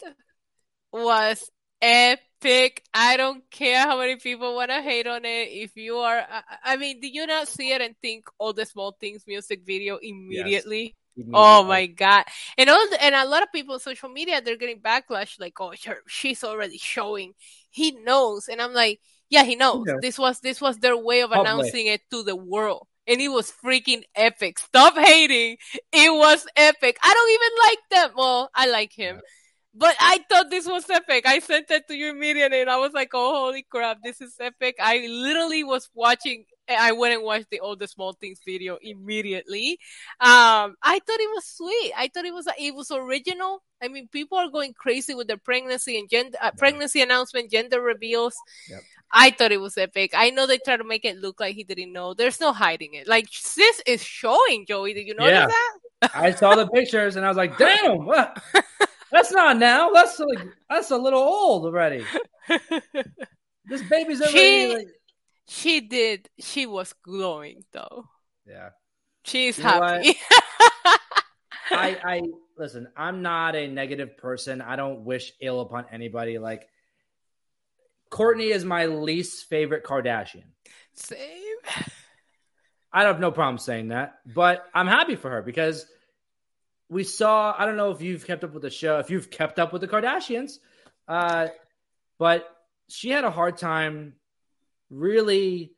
was 0.94 1.50
epic. 1.82 2.82
I 2.94 3.18
don't 3.18 3.44
care 3.52 3.80
how 3.80 4.00
many 4.00 4.16
people 4.16 4.56
want 4.56 4.72
to 4.72 4.82
hate 4.82 5.08
on 5.08 5.26
it. 5.26 5.50
If 5.50 5.76
you 5.76 5.98
are, 5.98 6.20
I, 6.20 6.44
I 6.64 6.78
mean, 6.78 7.02
did 7.02 7.14
you 7.14 7.28
not 7.28 7.50
see 7.50 7.74
it 7.74 7.82
and 7.82 7.96
think 8.02 8.26
all 8.38 8.54
the 8.54 8.66
small 8.66 8.96
things 8.98 9.24
music 9.28 9.66
video 9.66 9.98
immediately? 9.98 10.96
Oh 11.34 11.64
my 11.64 11.86
god! 11.86 12.26
And 12.58 12.70
all 12.70 12.88
and 13.00 13.16
a 13.16 13.26
lot 13.26 13.44
of 13.44 13.52
people 13.52 13.76
on 13.76 13.80
social 13.80 14.10
media 14.10 14.42
they're 14.42 14.58
getting 14.58 14.80
backlash 14.80 15.40
like, 15.40 15.54
"Oh, 15.60 15.74
she's 16.08 16.44
already 16.44 16.78
showing." 16.78 17.34
He 17.70 17.92
knows, 17.92 18.48
and 18.48 18.62
I'm 18.62 18.74
like, 18.74 19.00
"Yeah, 19.30 19.44
he 19.44 19.56
knows." 19.56 19.86
This 20.02 20.18
was 20.18 20.40
this 20.40 20.60
was 20.62 20.78
their 20.78 20.98
way 20.98 21.22
of 21.22 21.30
Probably. 21.30 21.52
announcing 21.52 21.88
it 21.88 22.02
to 22.12 22.24
the 22.24 22.36
world, 22.36 22.88
and 23.08 23.22
it 23.22 23.30
was 23.30 23.52
freaking 23.52 24.04
epic. 24.16 24.60
Stop 24.60 24.96
hating! 24.98 25.58
It 25.92 26.12
was 26.14 26.48
epic. 26.56 26.98
I 27.04 27.14
don't 27.14 27.32
even 27.32 27.52
like 27.70 27.80
them. 28.10 28.18
Well, 28.18 28.50
I 28.56 28.68
like 28.68 28.94
him. 28.94 29.22
But 29.76 29.96
I 30.00 30.20
thought 30.30 30.52
this 30.52 30.68
was 30.68 30.88
epic. 30.90 31.26
I 31.26 31.40
sent 31.40 31.72
it 31.72 31.88
to 31.88 31.96
you 31.96 32.12
immediately 32.12 32.62
and 32.62 32.70
I 32.70 32.78
was 32.78 32.94
like, 32.94 33.10
oh, 33.14 33.46
holy 33.46 33.64
crap, 33.64 33.98
this 34.04 34.22
is 34.22 34.36
epic. 34.40 34.76
I 34.80 35.08
literally 35.08 35.64
was 35.64 35.90
watching 35.96 36.46
I 36.70 36.94
went 36.94 37.14
and 37.14 37.24
watched 37.24 37.50
the 37.50 37.60
All 37.60 37.76
the 37.76 37.88
Small 37.88 38.14
Things 38.14 38.40
video 38.46 38.78
immediately. 38.82 39.80
Um, 40.20 40.76
I 40.82 41.00
thought 41.06 41.20
it 41.20 41.30
was 41.34 41.46
sweet. 41.46 41.92
I 41.98 42.10
thought 42.14 42.26
it 42.26 42.34
was 42.34 42.48
it 42.60 42.74
was 42.74 42.92
original. 42.92 43.64
I 43.82 43.90
mean, 43.90 44.08
people 44.08 44.38
are 44.38 44.50
going 44.50 44.74
crazy 44.74 45.14
with 45.14 45.28
the 45.28 45.38
pregnancy 45.38 46.00
and 46.00 46.10
gender 46.10 46.38
uh, 46.42 46.52
pregnancy 46.58 47.02
announcement, 47.02 47.52
gender 47.52 47.82
reveals. 47.82 48.36
Yep. 48.70 48.82
I 49.12 49.30
thought 49.32 49.52
it 49.52 49.62
was 49.62 49.78
epic. 49.78 50.12
I 50.16 50.30
know 50.32 50.48
they 50.48 50.58
try 50.58 50.78
to 50.78 50.84
make 50.84 51.06
it 51.06 51.18
look 51.18 51.40
like 51.40 51.56
he 51.56 51.64
didn't 51.64 51.92
know. 51.92 52.14
There's 52.14 52.40
no 52.40 52.54
hiding 52.54 52.94
it. 52.94 53.08
Like 53.08 53.28
sis 53.30 53.82
is 53.86 54.02
showing 54.02 54.66
Joey. 54.66 54.94
Did 54.94 55.08
you 55.08 55.16
notice 55.16 55.34
yeah. 55.34 55.48
that? 55.48 56.12
I 56.16 56.32
saw 56.32 56.56
the 56.56 56.68
pictures 56.68 57.16
and 57.16 57.26
I 57.26 57.30
was 57.30 57.38
like, 57.38 57.58
damn, 57.58 58.06
what? 58.06 58.42
that's 59.12 59.32
not 59.32 59.58
now. 59.58 59.92
That's 59.92 60.20
like 60.20 60.48
that's 60.70 60.92
a 60.92 60.98
little 60.98 61.22
old 61.22 61.66
already. 61.66 62.06
this 63.66 63.84
baby's 63.90 64.22
already. 64.22 64.38
She, 64.38 64.76
like, 64.76 64.88
she 65.48 65.82
did. 65.82 66.30
She 66.40 66.66
was 66.66 66.94
glowing 67.04 67.64
though. 67.72 68.06
Yeah. 68.48 68.70
She's 69.24 69.58
you 69.58 69.64
happy. 69.64 70.16
I 71.72 71.98
I 72.04 72.22
listen, 72.58 72.88
I'm 72.96 73.22
not 73.22 73.56
a 73.56 73.68
negative 73.68 74.18
person. 74.18 74.62
I 74.62 74.76
don't 74.76 75.06
wish 75.06 75.34
ill 75.42 75.62
upon 75.62 75.86
anybody. 75.92 76.38
Like 76.40 76.68
Kourtney 78.12 78.54
is 78.54 78.64
my 78.64 78.86
least 78.86 79.50
favorite 79.50 79.84
Kardashian. 79.84 80.44
Same. 80.94 81.20
I 82.92 83.04
have 83.04 83.20
no 83.20 83.32
problem 83.32 83.58
saying 83.58 83.88
that, 83.88 84.20
but 84.26 84.64
I'm 84.74 84.86
happy 84.86 85.16
for 85.16 85.32
her 85.32 85.42
because 85.42 85.86
we 86.90 87.04
saw. 87.04 87.56
I 87.58 87.66
don't 87.66 87.78
know 87.78 87.92
if 87.92 88.02
you've 88.02 88.28
kept 88.28 88.44
up 88.44 88.54
with 88.54 88.62
the 88.62 88.70
show, 88.70 89.00
if 89.00 89.10
you've 89.10 89.32
kept 89.32 89.58
up 89.58 89.74
with 89.74 89.82
the 89.82 89.88
Kardashians, 89.88 90.60
uh, 91.08 91.48
but 92.20 92.48
she 92.90 93.10
had 93.10 93.24
a 93.24 93.32
hard 93.32 93.58
time 93.58 94.14
really. 94.94 95.74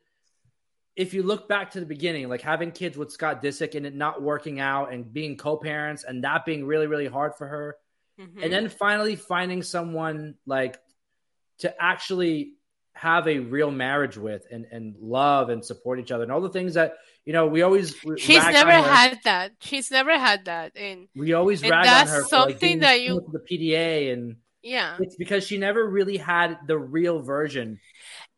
If 0.96 1.14
you 1.14 1.24
look 1.24 1.50
back 1.50 1.72
to 1.72 1.82
the 1.82 1.86
beginning, 1.86 2.30
like 2.30 2.42
having 2.42 2.72
kids 2.72 2.98
with 2.98 3.12
Scott 3.12 3.44
Disick 3.44 3.76
and 3.76 3.86
it 3.86 3.94
not 3.94 4.22
working 4.22 4.62
out 4.62 4.94
and 4.94 5.12
being 5.12 5.36
co-parents 5.36 6.06
and 6.06 6.24
that 6.24 6.46
being 6.46 6.66
really, 6.66 6.88
really 6.88 7.08
hard 7.08 7.36
for 7.36 7.48
her. 7.48 7.76
Mm-hmm. 8.18 8.42
And 8.42 8.54
then 8.54 8.70
finally 8.70 9.18
finding 9.18 9.62
someone 9.62 10.36
like 10.46 10.80
to 11.60 11.76
actually 11.82 12.54
have 12.96 13.28
a 13.28 13.40
real 13.40 13.72
marriage 13.72 14.18
with 14.18 14.46
and, 14.50 14.66
and 14.72 14.96
love 15.02 15.50
and 15.50 15.64
support 15.64 16.00
each 16.00 16.12
other 16.12 16.24
and 16.24 16.32
all 16.32 16.40
the 16.40 16.50
things 16.50 16.76
that 16.76 16.96
you 17.26 17.34
know 17.34 17.46
we 17.46 17.62
always 17.62 17.94
she's 18.18 18.44
never 18.44 18.72
had 18.72 19.20
that 19.26 19.52
she's 19.60 19.92
never 19.92 20.18
had 20.18 20.46
that 20.46 20.72
and 20.78 21.10
we 21.14 21.34
always 21.34 21.62
and 21.62 21.72
rag 21.72 21.88
on 21.88 22.08
her 22.08 22.24
something 22.24 22.80
like, 22.80 22.82
that 22.82 23.02
you 23.02 23.22
the 23.34 23.40
PDA 23.40 24.14
and 24.14 24.38
yeah 24.64 24.96
it's 25.00 25.18
because 25.18 25.46
she 25.46 25.58
never 25.58 25.86
really 25.86 26.16
had 26.16 26.58
the 26.68 26.78
real 26.78 27.22
version 27.22 27.80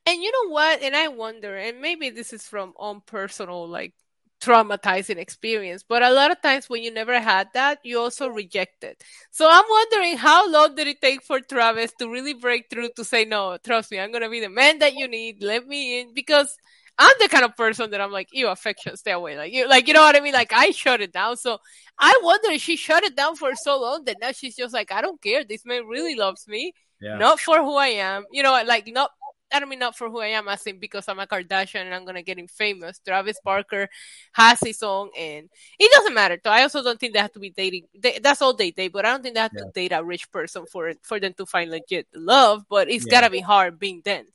and 0.08 0.24
you 0.24 0.32
know 0.32 0.52
what 0.52 0.82
and 0.82 0.96
I 0.96 1.10
wonder 1.10 1.56
and 1.58 1.82
maybe 1.82 2.10
this 2.10 2.34
is 2.34 2.44
from 2.44 2.74
own 2.78 3.02
personal 3.06 3.68
like 3.68 3.94
traumatizing 4.40 5.18
experience. 5.18 5.84
But 5.88 6.04
a 6.04 6.12
lot 6.12 6.32
of 6.32 6.42
times 6.42 6.70
when 6.70 6.84
you 6.84 6.92
never 6.92 7.20
had 7.20 7.50
that, 7.54 7.80
you 7.84 8.00
also 8.00 8.28
reject 8.30 8.84
it. 8.84 9.04
So 9.32 9.48
I'm 9.50 9.64
wondering 9.70 10.18
how 10.18 10.50
long 10.50 10.76
did 10.76 10.88
it 10.88 11.02
take 11.02 11.24
for 11.24 11.40
Travis 11.40 11.92
to 12.00 12.10
really 12.10 12.34
break 12.34 12.70
through 12.70 12.90
to 12.96 13.04
say, 13.04 13.26
no, 13.26 13.58
trust 13.64 13.92
me, 13.92 14.00
I'm 14.00 14.12
going 14.12 14.24
to 14.24 14.30
be 14.30 14.40
the 14.40 14.50
man 14.50 14.80
that 14.80 14.94
you 14.94 15.08
need. 15.08 15.44
Let 15.44 15.68
me 15.68 16.02
in 16.02 16.14
because 16.14 16.56
I'm 17.00 17.16
the 17.20 17.30
kind 17.30 17.46
of 17.46 17.56
person 17.56 17.92
that 17.92 18.02
I'm 18.02 18.12
like, 18.12 18.30
you 18.32 18.48
affection, 18.48 18.98
stay 18.98 19.12
away. 19.12 19.38
Like 19.38 19.54
you, 19.54 19.68
like, 19.68 19.88
you 19.88 19.94
know 19.94 20.02
what 20.02 20.16
I 20.16 20.20
mean? 20.20 20.34
Like 20.34 20.54
I 20.54 20.72
shut 20.72 21.02
it 21.02 21.14
down. 21.14 21.38
So 21.38 21.58
I 22.00 22.20
wonder 22.24 22.52
if 22.52 22.62
she 22.62 22.76
shut 22.76 23.04
it 23.04 23.16
down 23.16 23.36
for 23.36 23.54
so 23.56 23.80
long 23.80 24.06
that 24.06 24.18
now 24.22 24.32
she's 24.32 24.56
just 24.56 24.74
like, 24.74 24.92
I 24.92 25.02
don't 25.02 25.22
care. 25.22 25.44
This 25.44 25.66
man 25.66 25.86
really 25.86 26.16
loves 26.16 26.48
me. 26.48 26.74
Yeah. 27.00 27.18
Not 27.18 27.40
for 27.40 27.58
who 27.60 27.76
I 27.76 27.90
am, 27.90 28.26
you 28.32 28.42
know, 28.42 28.60
like 28.66 28.88
not 28.88 29.12
I 29.54 29.60
don't 29.60 29.70
mean 29.70 29.80
not 29.80 29.96
for 29.96 30.10
who 30.10 30.20
I 30.20 30.28
am, 30.28 30.50
I 30.50 30.56
think 30.56 30.80
because 30.80 31.08
I'm 31.08 31.20
a 31.20 31.28
Kardashian 31.28 31.86
and 31.86 31.94
I'm 31.94 32.06
gonna 32.06 32.22
get 32.22 32.38
him 32.38 32.48
famous. 32.48 33.00
Travis 33.00 33.40
Barker 33.44 33.88
has 34.34 34.60
his 34.60 34.84
own, 34.84 35.10
and 35.18 35.50
it 35.80 35.92
doesn't 35.94 36.14
matter. 36.14 36.38
So 36.44 36.52
I 36.52 36.64
also 36.64 36.84
don't 36.84 37.00
think 37.00 37.14
they 37.14 37.20
have 37.20 37.34
to 37.34 37.40
be 37.40 37.52
dating. 37.52 37.86
They, 37.98 38.20
that's 38.20 38.42
all 38.42 38.54
they 38.54 38.72
date, 38.72 38.94
but 38.94 39.06
I 39.06 39.12
don't 39.12 39.24
think 39.24 39.36
they 39.36 39.42
have 39.42 39.52
yeah. 39.56 39.64
to 39.64 39.72
date 39.74 39.92
a 39.94 40.04
rich 40.04 40.32
person 40.32 40.66
for 40.72 40.94
for 41.04 41.20
them 41.20 41.34
to 41.38 41.46
find 41.46 41.72
legit 41.72 42.08
love. 42.14 42.64
But 42.70 42.90
it's 42.90 43.06
yeah. 43.06 43.12
gotta 43.12 43.30
be 43.30 43.40
hard 43.42 43.80
being 43.80 44.02
then. 44.04 44.26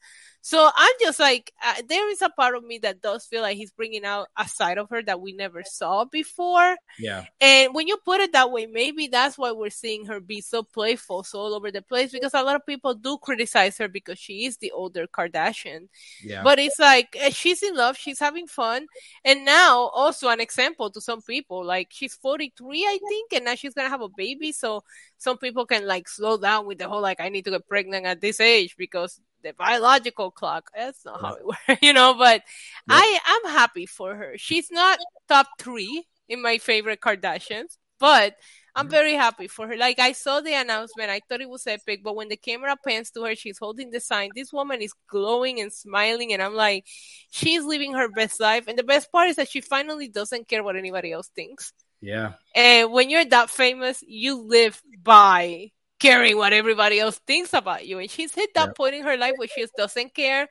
So 0.45 0.68
I'm 0.74 0.93
just 1.01 1.20
like, 1.20 1.53
uh, 1.64 1.82
there 1.88 2.11
is 2.11 2.20
a 2.20 2.28
part 2.28 2.57
of 2.57 2.64
me 2.64 2.78
that 2.78 3.01
does 3.01 3.24
feel 3.24 3.43
like 3.43 3.57
he's 3.57 3.70
bringing 3.70 4.05
out 4.05 4.26
a 4.36 4.49
side 4.49 4.76
of 4.76 4.90
her 4.90 5.01
that 5.05 5.20
we 5.20 5.32
never 5.32 5.62
saw 5.62 6.05
before. 6.05 6.76
Yeah. 6.99 7.26
And 7.40 7.72
when 7.72 7.86
you 7.86 7.97
put 8.05 8.20
it 8.20 8.32
that 8.32 8.51
way, 8.51 8.66
maybe 8.66 9.07
that's 9.07 9.38
why 9.38 9.53
we're 9.53 9.70
seeing 9.70 10.07
her 10.07 10.18
be 10.18 10.40
so 10.40 10.64
playful, 10.64 11.22
so 11.22 11.38
all 11.38 11.55
over 11.55 11.70
the 11.70 11.80
place, 11.80 12.11
because 12.11 12.34
a 12.34 12.43
lot 12.43 12.57
of 12.57 12.66
people 12.66 12.95
do 12.95 13.18
criticize 13.18 13.78
her 13.78 13.86
because 13.86 14.18
she 14.18 14.45
is 14.45 14.57
the 14.57 14.72
older 14.72 15.07
Kardashian. 15.07 15.86
Yeah. 16.24 16.43
But 16.43 16.59
it's 16.59 16.80
like, 16.80 17.16
eh, 17.20 17.30
she's 17.30 17.62
in 17.62 17.76
love, 17.76 17.97
she's 17.97 18.18
having 18.18 18.49
fun. 18.49 18.86
And 19.24 19.45
now, 19.45 19.90
also 19.95 20.28
an 20.28 20.40
example 20.40 20.90
to 20.90 21.01
some 21.01 21.22
people, 21.22 21.64
like 21.64 21.88
she's 21.93 22.14
43, 22.14 22.82
I 22.84 22.99
think, 23.09 23.32
and 23.32 23.45
now 23.45 23.55
she's 23.55 23.74
going 23.74 23.86
to 23.86 23.90
have 23.90 24.01
a 24.01 24.09
baby. 24.09 24.51
So 24.51 24.82
some 25.18 25.38
people 25.38 25.66
can 25.66 25.86
like 25.86 26.09
slow 26.09 26.36
down 26.36 26.66
with 26.66 26.78
the 26.78 26.88
whole, 26.88 27.01
like, 27.01 27.20
I 27.20 27.28
need 27.28 27.45
to 27.45 27.53
get 27.53 27.68
pregnant 27.68 28.07
at 28.07 28.20
this 28.20 28.40
age 28.40 28.74
because 28.76 29.20
the 29.43 29.53
biological 29.53 30.30
clock. 30.30 30.70
That's 30.74 31.05
not 31.05 31.20
how 31.20 31.34
it 31.34 31.47
works, 31.68 31.82
you 31.82 31.93
know. 31.93 32.14
But 32.14 32.43
yeah. 32.88 32.97
I 32.97 33.18
am 33.26 33.53
happy 33.53 33.86
for 33.86 34.14
her. 34.14 34.34
She's 34.36 34.70
not 34.70 34.99
top 35.28 35.49
three 35.59 36.05
in 36.28 36.43
my 36.43 36.59
favorite 36.59 37.01
Kardashians, 37.01 37.76
but 37.99 38.34
I'm 38.74 38.86
mm-hmm. 38.86 38.90
very 38.90 39.12
happy 39.14 39.49
for 39.49 39.68
her. 39.68 39.76
Like 39.76 39.99
I 39.99 40.12
saw 40.12 40.40
the 40.40 40.55
announcement, 40.55 41.11
I 41.11 41.20
thought 41.28 41.43
it 41.43 41.49
was 41.49 41.66
epic, 41.66 42.01
but 42.03 42.16
when 42.16 42.28
the 42.28 42.36
camera 42.36 42.76
pans 42.86 43.11
to 43.11 43.24
her, 43.24 43.34
she's 43.34 43.59
holding 43.59 43.90
the 43.90 44.01
sign. 44.01 44.30
This 44.34 44.53
woman 44.53 44.80
is 44.80 44.95
glowing 45.09 45.61
and 45.61 45.72
smiling, 45.72 46.32
and 46.32 46.43
I'm 46.43 46.55
like, 46.55 46.86
she's 47.30 47.64
living 47.64 47.93
her 47.95 48.09
best 48.09 48.40
life. 48.40 48.64
And 48.68 48.78
the 48.78 48.82
best 48.82 49.12
part 49.12 49.28
is 49.28 49.36
that 49.36 49.51
she 49.51 49.61
finally 49.61 50.09
doesn't 50.09 50.49
care 50.49 50.64
what 50.64 50.76
anybody 50.76 51.12
else 51.12 51.28
thinks. 51.34 51.72
Yeah. 52.01 52.32
And 52.55 52.93
when 52.93 53.11
you're 53.11 53.24
that 53.26 53.51
famous, 53.51 54.03
you 54.07 54.43
live 54.43 54.80
by 55.03 55.70
caring 56.03 56.36
what 56.36 56.53
everybody 56.53 56.98
else 56.98 57.18
thinks 57.26 57.53
about 57.53 57.86
you. 57.86 57.98
And 57.98 58.11
she's 58.11 58.34
hit 58.34 58.50
that 58.55 58.76
point 58.76 58.96
in 58.96 59.05
her 59.05 59.16
life 59.16 59.34
where 59.36 59.48
she 59.48 59.62
just 59.62 59.76
doesn't 59.76 60.14
care. 60.14 60.48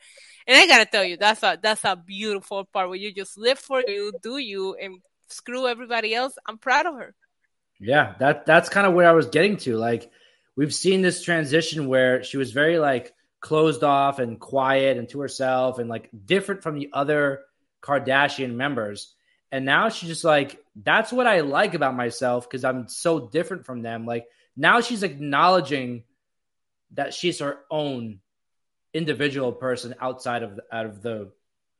And 0.47 0.57
I 0.57 0.65
gotta 0.65 0.85
tell 0.85 1.03
you, 1.03 1.17
that's 1.17 1.43
a 1.43 1.59
that's 1.61 1.83
a 1.83 1.95
beautiful 1.95 2.65
part 2.65 2.87
where 2.87 2.97
you 2.97 3.13
just 3.13 3.37
live 3.37 3.59
for 3.59 3.83
you, 3.85 4.13
do 4.23 4.37
you, 4.37 4.75
and 4.75 4.99
screw 5.27 5.67
everybody 5.67 6.15
else. 6.15 6.33
I'm 6.47 6.57
proud 6.57 6.85
of 6.85 6.95
her. 6.95 7.13
Yeah, 7.79 8.15
that 8.19 8.45
that's 8.45 8.69
kind 8.69 8.87
of 8.87 8.93
where 8.93 9.09
I 9.09 9.13
was 9.13 9.27
getting 9.27 9.57
to. 9.57 9.75
Like 9.77 10.09
we've 10.55 10.73
seen 10.73 11.01
this 11.01 11.23
transition 11.23 11.87
where 11.87 12.23
she 12.23 12.37
was 12.37 12.51
very 12.51 12.79
like 12.79 13.13
closed 13.41 13.83
off 13.83 14.19
and 14.19 14.39
quiet 14.39 14.97
and 14.97 15.09
to 15.09 15.19
herself 15.19 15.79
and 15.79 15.89
like 15.89 16.09
different 16.25 16.63
from 16.63 16.75
the 16.75 16.89
other 16.93 17.41
Kardashian 17.81 18.53
members. 18.53 19.13
And 19.51 19.65
now 19.65 19.89
she's 19.89 20.09
just 20.09 20.23
like, 20.23 20.63
that's 20.75 21.11
what 21.11 21.27
I 21.27 21.41
like 21.41 21.73
about 21.73 21.95
myself 21.95 22.49
because 22.49 22.63
I'm 22.63 22.87
so 22.87 23.27
different 23.27 23.65
from 23.65 23.81
them. 23.81 24.05
Like 24.05 24.25
now 24.55 24.81
she's 24.81 25.03
acknowledging 25.03 26.03
that 26.93 27.13
she's 27.13 27.39
her 27.39 27.59
own 27.69 28.19
individual 28.93 29.51
person 29.51 29.95
outside 29.99 30.43
of 30.43 30.57
the, 30.57 30.63
out 30.71 30.85
of 30.85 31.01
the 31.01 31.31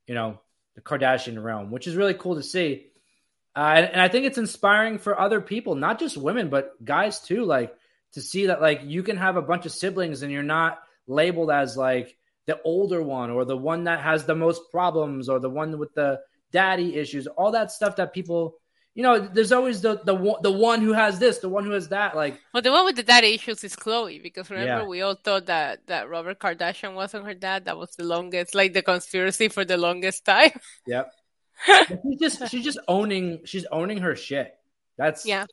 you 0.08 0.16
know 0.16 0.40
the 0.76 0.82
Kardashian 0.82 1.42
realm, 1.42 1.72
which 1.72 1.88
is 1.88 1.96
really 1.96 2.14
cool 2.14 2.36
to 2.36 2.44
see. 2.44 2.88
Uh, 3.56 3.74
and, 3.76 3.86
and 3.88 4.02
I 4.02 4.08
think 4.08 4.26
it's 4.26 4.38
inspiring 4.38 4.98
for 4.98 5.20
other 5.20 5.42
people, 5.42 5.76
not 5.76 6.00
just 6.00 6.16
women, 6.16 6.50
but 6.50 6.84
guys 6.84 7.20
too. 7.20 7.44
Like 7.44 7.76
to 8.14 8.22
see 8.22 8.48
that 8.48 8.62
like 8.62 8.82
you 8.84 9.04
can 9.04 9.18
have 9.18 9.38
a 9.38 9.42
bunch 9.42 9.66
of 9.66 9.72
siblings 9.72 10.22
and 10.22 10.32
you're 10.32 10.44
not 10.44 10.80
labeled 11.08 11.52
as 11.52 11.76
like 11.76 12.16
the 12.48 12.62
older 12.64 13.02
one 13.02 13.30
or 13.30 13.46
the 13.46 13.58
one 13.58 13.86
that 13.86 14.02
has 14.02 14.26
the 14.26 14.36
most 14.36 14.72
problems 14.72 15.30
or 15.30 15.40
the 15.40 15.50
one 15.50 15.78
with 15.78 15.94
the 15.94 16.20
daddy 16.52 16.96
issues, 16.96 17.28
all 17.28 17.52
that 17.52 17.72
stuff 17.72 17.98
that 17.98 18.14
people 18.14 18.56
you 18.94 19.04
know, 19.04 19.20
there's 19.20 19.54
always 19.54 19.82
the 19.82 20.02
the 20.04 20.36
the 20.42 20.52
one 20.52 20.82
who 20.82 20.92
has 20.92 21.18
this, 21.18 21.40
the 21.40 21.48
one 21.48 21.64
who 21.64 21.72
has 21.72 21.90
that. 21.90 22.16
Like, 22.16 22.40
well, 22.54 22.62
the 22.62 22.72
one 22.72 22.86
with 22.86 22.98
the 22.98 23.04
dad 23.04 23.24
issues 23.24 23.64
is 23.64 23.76
Khloé 23.76 24.22
because 24.22 24.50
remember 24.50 24.84
yeah. 24.84 24.88
we 24.88 25.02
all 25.02 25.16
thought 25.16 25.46
that 25.46 25.88
that 25.88 26.10
Robert 26.10 26.40
Kardashian 26.40 26.94
wasn't 26.94 27.26
her 27.26 27.34
dad. 27.34 27.66
That 27.66 27.78
was 27.78 27.92
the 27.92 28.04
longest, 28.04 28.54
like 28.54 28.74
the 28.74 28.82
conspiracy 28.82 29.48
for 29.48 29.64
the 29.64 29.78
longest 29.78 30.26
time. 30.26 30.52
Yep. 30.88 31.12
she's 31.66 32.20
just 32.20 32.50
she's 32.50 32.64
just 32.64 32.80
owning 32.88 33.42
she's 33.46 33.66
owning 33.72 34.00
her 34.00 34.16
shit. 34.16 34.54
That's 34.98 35.26
yeah. 35.26 35.46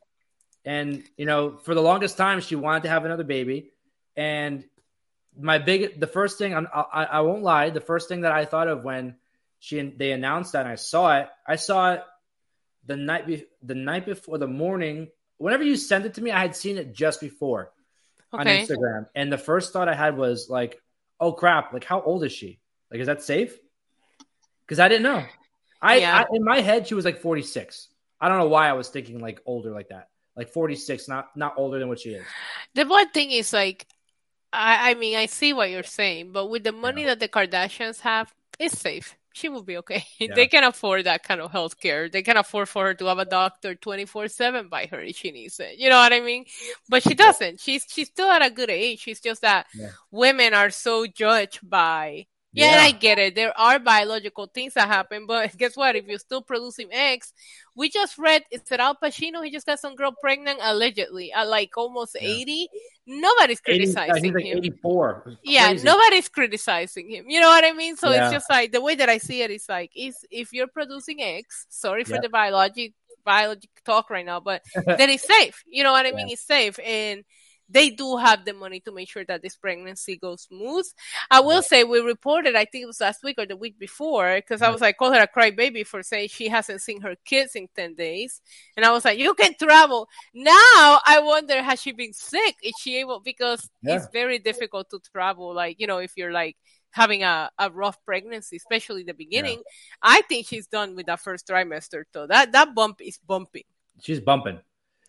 And 0.64 1.04
you 1.16 1.26
know, 1.26 1.58
for 1.58 1.74
the 1.74 1.82
longest 1.82 2.16
time, 2.16 2.40
she 2.40 2.56
wanted 2.56 2.84
to 2.84 2.88
have 2.88 3.04
another 3.04 3.24
baby, 3.24 3.70
and 4.16 4.64
my 5.38 5.58
big 5.58 6.00
the 6.00 6.08
first 6.08 6.38
thing 6.38 6.54
I'm, 6.56 6.66
I 6.74 7.04
I 7.04 7.20
won't 7.20 7.42
lie, 7.42 7.70
the 7.70 7.80
first 7.80 8.08
thing 8.08 8.22
that 8.22 8.32
I 8.32 8.46
thought 8.46 8.66
of 8.66 8.82
when 8.82 9.16
she 9.60 9.80
they 9.80 10.10
announced 10.10 10.52
that 10.52 10.62
and 10.62 10.68
I 10.68 10.74
saw 10.74 11.18
it, 11.20 11.28
I 11.46 11.56
saw 11.56 11.92
it 11.92 12.02
the 12.88 12.96
night 12.96 13.26
be- 13.26 13.46
the 13.62 13.76
night 13.76 14.06
before 14.06 14.38
the 14.38 14.48
morning. 14.48 15.08
Whenever 15.36 15.62
you 15.62 15.76
sent 15.76 16.04
it 16.04 16.14
to 16.14 16.22
me, 16.22 16.32
I 16.32 16.40
had 16.40 16.56
seen 16.56 16.78
it 16.78 16.92
just 16.92 17.20
before 17.20 17.70
okay. 18.34 18.40
on 18.40 18.66
Instagram, 18.66 19.06
and 19.14 19.32
the 19.32 19.38
first 19.38 19.72
thought 19.72 19.88
I 19.88 19.94
had 19.94 20.16
was 20.16 20.48
like, 20.50 20.80
"Oh 21.20 21.32
crap! 21.32 21.72
Like, 21.72 21.84
how 21.84 22.00
old 22.00 22.24
is 22.24 22.32
she? 22.32 22.58
Like, 22.90 23.00
is 23.00 23.06
that 23.06 23.22
safe?" 23.22 23.56
Because 24.66 24.80
I 24.80 24.88
didn't 24.88 25.04
know. 25.04 25.24
I, 25.80 25.98
yeah. 25.98 26.18
I 26.18 26.34
in 26.34 26.42
my 26.42 26.60
head 26.60 26.88
she 26.88 26.94
was 26.94 27.04
like 27.04 27.20
forty 27.20 27.42
six. 27.42 27.88
I 28.20 28.28
don't 28.28 28.38
know 28.38 28.48
why 28.48 28.68
I 28.68 28.72
was 28.72 28.88
thinking 28.88 29.20
like 29.20 29.40
older 29.46 29.70
like 29.70 29.90
that, 29.90 30.08
like 30.34 30.48
forty 30.48 30.74
six, 30.74 31.06
not 31.06 31.28
not 31.36 31.54
older 31.56 31.78
than 31.78 31.88
what 31.88 32.00
she 32.00 32.10
is. 32.10 32.26
The 32.74 32.84
one 32.86 33.10
thing 33.10 33.30
is 33.30 33.52
like, 33.52 33.86
I 34.52 34.90
I 34.90 34.94
mean 34.94 35.16
I 35.16 35.26
see 35.26 35.52
what 35.52 35.70
you're 35.70 35.84
saying, 35.84 36.32
but 36.32 36.46
with 36.48 36.64
the 36.64 36.72
money 36.72 37.02
yeah. 37.02 37.08
that 37.08 37.20
the 37.20 37.28
Kardashians 37.28 38.00
have, 38.00 38.34
it's 38.58 38.80
safe 38.80 39.17
she 39.38 39.48
will 39.48 39.62
be 39.62 39.76
okay. 39.78 40.04
Yeah. 40.18 40.34
They 40.34 40.48
can 40.48 40.64
afford 40.64 41.04
that 41.04 41.22
kind 41.22 41.40
of 41.40 41.52
health 41.52 41.78
care. 41.78 42.08
They 42.08 42.22
can 42.22 42.36
afford 42.36 42.68
for 42.68 42.86
her 42.86 42.94
to 42.94 43.06
have 43.06 43.18
a 43.18 43.24
doctor 43.24 43.74
24 43.74 44.28
7 44.28 44.68
by 44.68 44.86
her 44.86 45.00
if 45.00 45.16
she 45.16 45.30
needs 45.30 45.60
it. 45.60 45.78
You 45.78 45.88
know 45.88 45.96
what 45.96 46.12
I 46.12 46.20
mean? 46.20 46.44
But 46.88 47.02
she 47.02 47.14
doesn't. 47.14 47.60
She's 47.60 47.86
she's 47.88 48.08
still 48.08 48.28
at 48.28 48.44
a 48.44 48.50
good 48.50 48.70
age. 48.70 49.00
She's 49.00 49.20
just 49.20 49.42
that 49.42 49.66
yeah. 49.74 49.90
women 50.10 50.54
are 50.54 50.70
so 50.70 51.06
judged 51.06 51.60
by 51.62 52.26
yeah, 52.58 52.76
yeah, 52.76 52.82
I 52.82 52.90
get 52.92 53.18
it. 53.18 53.34
There 53.34 53.58
are 53.58 53.78
biological 53.78 54.46
things 54.46 54.74
that 54.74 54.88
happen, 54.88 55.26
but 55.26 55.56
guess 55.58 55.76
what? 55.76 55.96
If 55.96 56.06
you're 56.06 56.18
still 56.18 56.42
producing 56.42 56.88
eggs, 56.92 57.32
we 57.74 57.88
just 57.88 58.18
read 58.18 58.42
it's 58.50 58.70
Al 58.72 58.96
Pacino. 58.96 59.44
He 59.44 59.50
just 59.50 59.66
got 59.66 59.78
some 59.78 59.94
girl 59.94 60.12
pregnant 60.20 60.58
allegedly 60.62 61.32
at 61.32 61.48
like 61.48 61.76
almost 61.76 62.16
yeah. 62.20 62.28
80. 62.28 62.68
Nobody's 63.06 63.60
criticizing 63.60 64.36
80, 64.36 64.48
him. 64.48 64.58
84. 64.58 65.38
Yeah, 65.42 65.72
nobody's 65.82 66.28
criticizing 66.28 67.10
him. 67.10 67.26
You 67.28 67.40
know 67.40 67.48
what 67.48 67.64
I 67.64 67.72
mean? 67.72 67.96
So 67.96 68.10
yeah. 68.10 68.24
it's 68.24 68.32
just 68.32 68.50
like 68.50 68.72
the 68.72 68.82
way 68.82 68.94
that 68.96 69.08
I 69.08 69.18
see 69.18 69.42
it 69.42 69.50
is 69.50 69.66
like, 69.68 69.90
is 69.96 70.16
if 70.30 70.52
you're 70.52 70.66
producing 70.66 71.22
eggs, 71.22 71.66
sorry 71.70 72.04
for 72.04 72.18
the 72.20 72.28
biology 72.28 72.94
biology 73.24 73.68
talk 73.84 74.10
right 74.10 74.26
now, 74.26 74.40
but 74.40 74.62
then 74.86 75.10
it's 75.10 75.26
safe. 75.26 75.62
You 75.68 75.84
know 75.84 75.92
what 75.92 76.06
I 76.06 76.12
mean? 76.12 76.28
It's 76.28 76.46
safe 76.46 76.78
and 76.84 77.24
they 77.68 77.90
do 77.90 78.16
have 78.16 78.44
the 78.44 78.54
money 78.54 78.80
to 78.80 78.92
make 78.92 79.08
sure 79.08 79.24
that 79.24 79.42
this 79.42 79.56
pregnancy 79.56 80.16
goes 80.16 80.42
smooth. 80.42 80.86
I 81.30 81.40
will 81.40 81.62
say 81.62 81.84
we 81.84 82.00
reported, 82.00 82.56
I 82.56 82.64
think 82.64 82.84
it 82.84 82.86
was 82.86 83.00
last 83.00 83.22
week 83.22 83.36
or 83.38 83.46
the 83.46 83.56
week 83.56 83.78
before, 83.78 84.36
because 84.36 84.62
I 84.62 84.70
was 84.70 84.80
like, 84.80 84.96
call 84.96 85.12
her 85.12 85.20
a 85.20 85.28
crybaby 85.28 85.86
for 85.86 86.02
saying 86.02 86.28
she 86.28 86.48
hasn't 86.48 86.80
seen 86.80 87.02
her 87.02 87.16
kids 87.24 87.54
in 87.54 87.68
10 87.76 87.94
days. 87.94 88.40
And 88.76 88.86
I 88.86 88.92
was 88.92 89.04
like, 89.04 89.18
you 89.18 89.34
can 89.34 89.54
travel. 89.60 90.08
Now 90.34 91.00
I 91.06 91.20
wonder, 91.22 91.62
has 91.62 91.80
she 91.80 91.92
been 91.92 92.12
sick? 92.12 92.56
Is 92.62 92.74
she 92.80 92.96
able, 92.98 93.20
because 93.20 93.68
yeah. 93.82 93.96
it's 93.96 94.08
very 94.12 94.38
difficult 94.38 94.88
to 94.90 95.00
travel. 95.12 95.54
Like, 95.54 95.78
you 95.78 95.86
know, 95.86 95.98
if 95.98 96.12
you're 96.16 96.32
like, 96.32 96.56
having 96.90 97.22
a, 97.22 97.50
a 97.58 97.70
rough 97.70 97.98
pregnancy, 98.06 98.56
especially 98.56 99.02
the 99.02 99.12
beginning. 99.12 99.58
Yeah. 99.58 99.62
I 100.02 100.22
think 100.22 100.46
she's 100.46 100.66
done 100.66 100.96
with 100.96 101.04
that 101.06 101.20
first 101.20 101.46
trimester 101.46 102.04
though. 102.12 102.26
That 102.26 102.52
that 102.52 102.74
bump 102.74 103.00
is 103.02 103.18
bumping. 103.18 103.64
She's 104.00 104.20
bumping. 104.20 104.60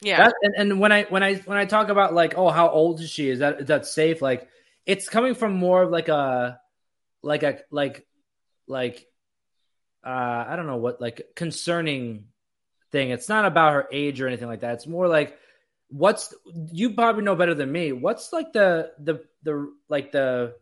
Yeah. 0.02 0.26
That, 0.26 0.34
and, 0.42 0.54
and 0.58 0.80
when 0.80 0.92
I 0.92 1.04
when 1.04 1.24
I 1.24 1.36
when 1.36 1.58
I 1.58 1.66
talk 1.66 1.90
about 1.90 2.14
like, 2.14 2.38
oh, 2.38 2.50
how 2.50 2.70
old 2.70 3.02
is 3.02 3.10
she? 3.10 3.30
Is 3.30 3.40
that 3.40 3.62
is 3.62 3.68
that 3.68 3.86
safe? 3.86 4.22
Like 4.22 4.48
it's 4.86 5.10
coming 5.10 5.36
from 5.36 5.54
more 5.54 5.84
of 5.84 5.92
like 5.92 6.08
a 6.08 6.60
like 7.22 7.44
a 7.44 7.60
like 7.70 8.06
like 8.68 9.06
uh 10.06 10.46
I 10.48 10.56
don't 10.56 10.68
know 10.68 10.78
what 10.78 11.02
like 11.02 11.22
concerning 11.36 12.26
thing. 12.92 13.10
It's 13.10 13.30
not 13.30 13.46
about 13.46 13.74
her 13.74 13.88
age 13.92 14.22
or 14.22 14.28
anything 14.28 14.48
like 14.48 14.62
that. 14.62 14.76
It's 14.76 14.88
more 14.88 15.08
like 15.08 15.38
what's 15.90 16.34
you 16.72 16.94
probably 16.94 17.24
know 17.24 17.36
better 17.36 17.54
than 17.54 17.72
me. 17.72 17.92
What's 17.92 18.32
like 18.32 18.54
the 18.54 18.92
the 19.00 19.24
the 19.44 19.72
like 19.90 20.12
the 20.12 20.56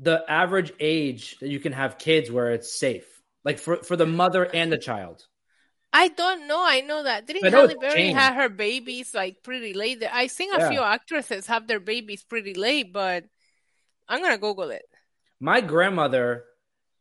the 0.00 0.22
average 0.28 0.72
age 0.78 1.38
that 1.40 1.48
you 1.48 1.60
can 1.60 1.72
have 1.72 1.98
kids 1.98 2.30
where 2.30 2.52
it's 2.52 2.78
safe, 2.78 3.06
like 3.42 3.58
for 3.58 3.76
for 3.78 3.96
the 3.96 4.06
mother 4.06 4.44
and 4.44 4.70
the 4.70 4.78
child? 4.78 5.26
I 5.92 6.08
don't 6.08 6.46
know. 6.46 6.62
I 6.64 6.80
know 6.82 7.02
that 7.02 7.26
didn't 7.26 7.50
Halle 7.50 7.74
Berry 7.80 8.10
have 8.10 8.34
her 8.34 8.48
babies 8.48 9.14
like 9.14 9.42
pretty 9.42 9.72
late? 9.72 10.02
I 10.10 10.26
seen 10.26 10.52
a 10.54 10.58
yeah. 10.58 10.70
few 10.70 10.80
actresses 10.82 11.46
have 11.46 11.66
their 11.66 11.80
babies 11.80 12.22
pretty 12.22 12.54
late, 12.54 12.92
but 12.92 13.24
I'm 14.08 14.22
gonna 14.22 14.38
Google 14.38 14.70
it. 14.70 14.84
My 15.40 15.60
grandmother 15.60 16.44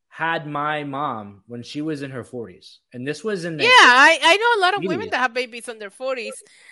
had 0.09 0.47
my 0.47 0.83
mom 0.83 1.43
when 1.47 1.63
she 1.63 1.81
was 1.81 2.01
in 2.01 2.11
her 2.11 2.23
40s, 2.23 2.77
and 2.93 3.05
this 3.05 3.23
was 3.23 3.45
in 3.45 3.59
yeah. 3.59 3.67
I 3.69 4.19
I 4.23 4.37
know 4.37 4.61
a 4.61 4.63
lot 4.65 4.73
of 4.75 4.81
80s. 4.81 4.87
women 4.87 5.09
that 5.09 5.17
have 5.17 5.33
babies 5.33 5.67
in 5.67 5.79
their 5.79 5.91
40s. 5.91 6.31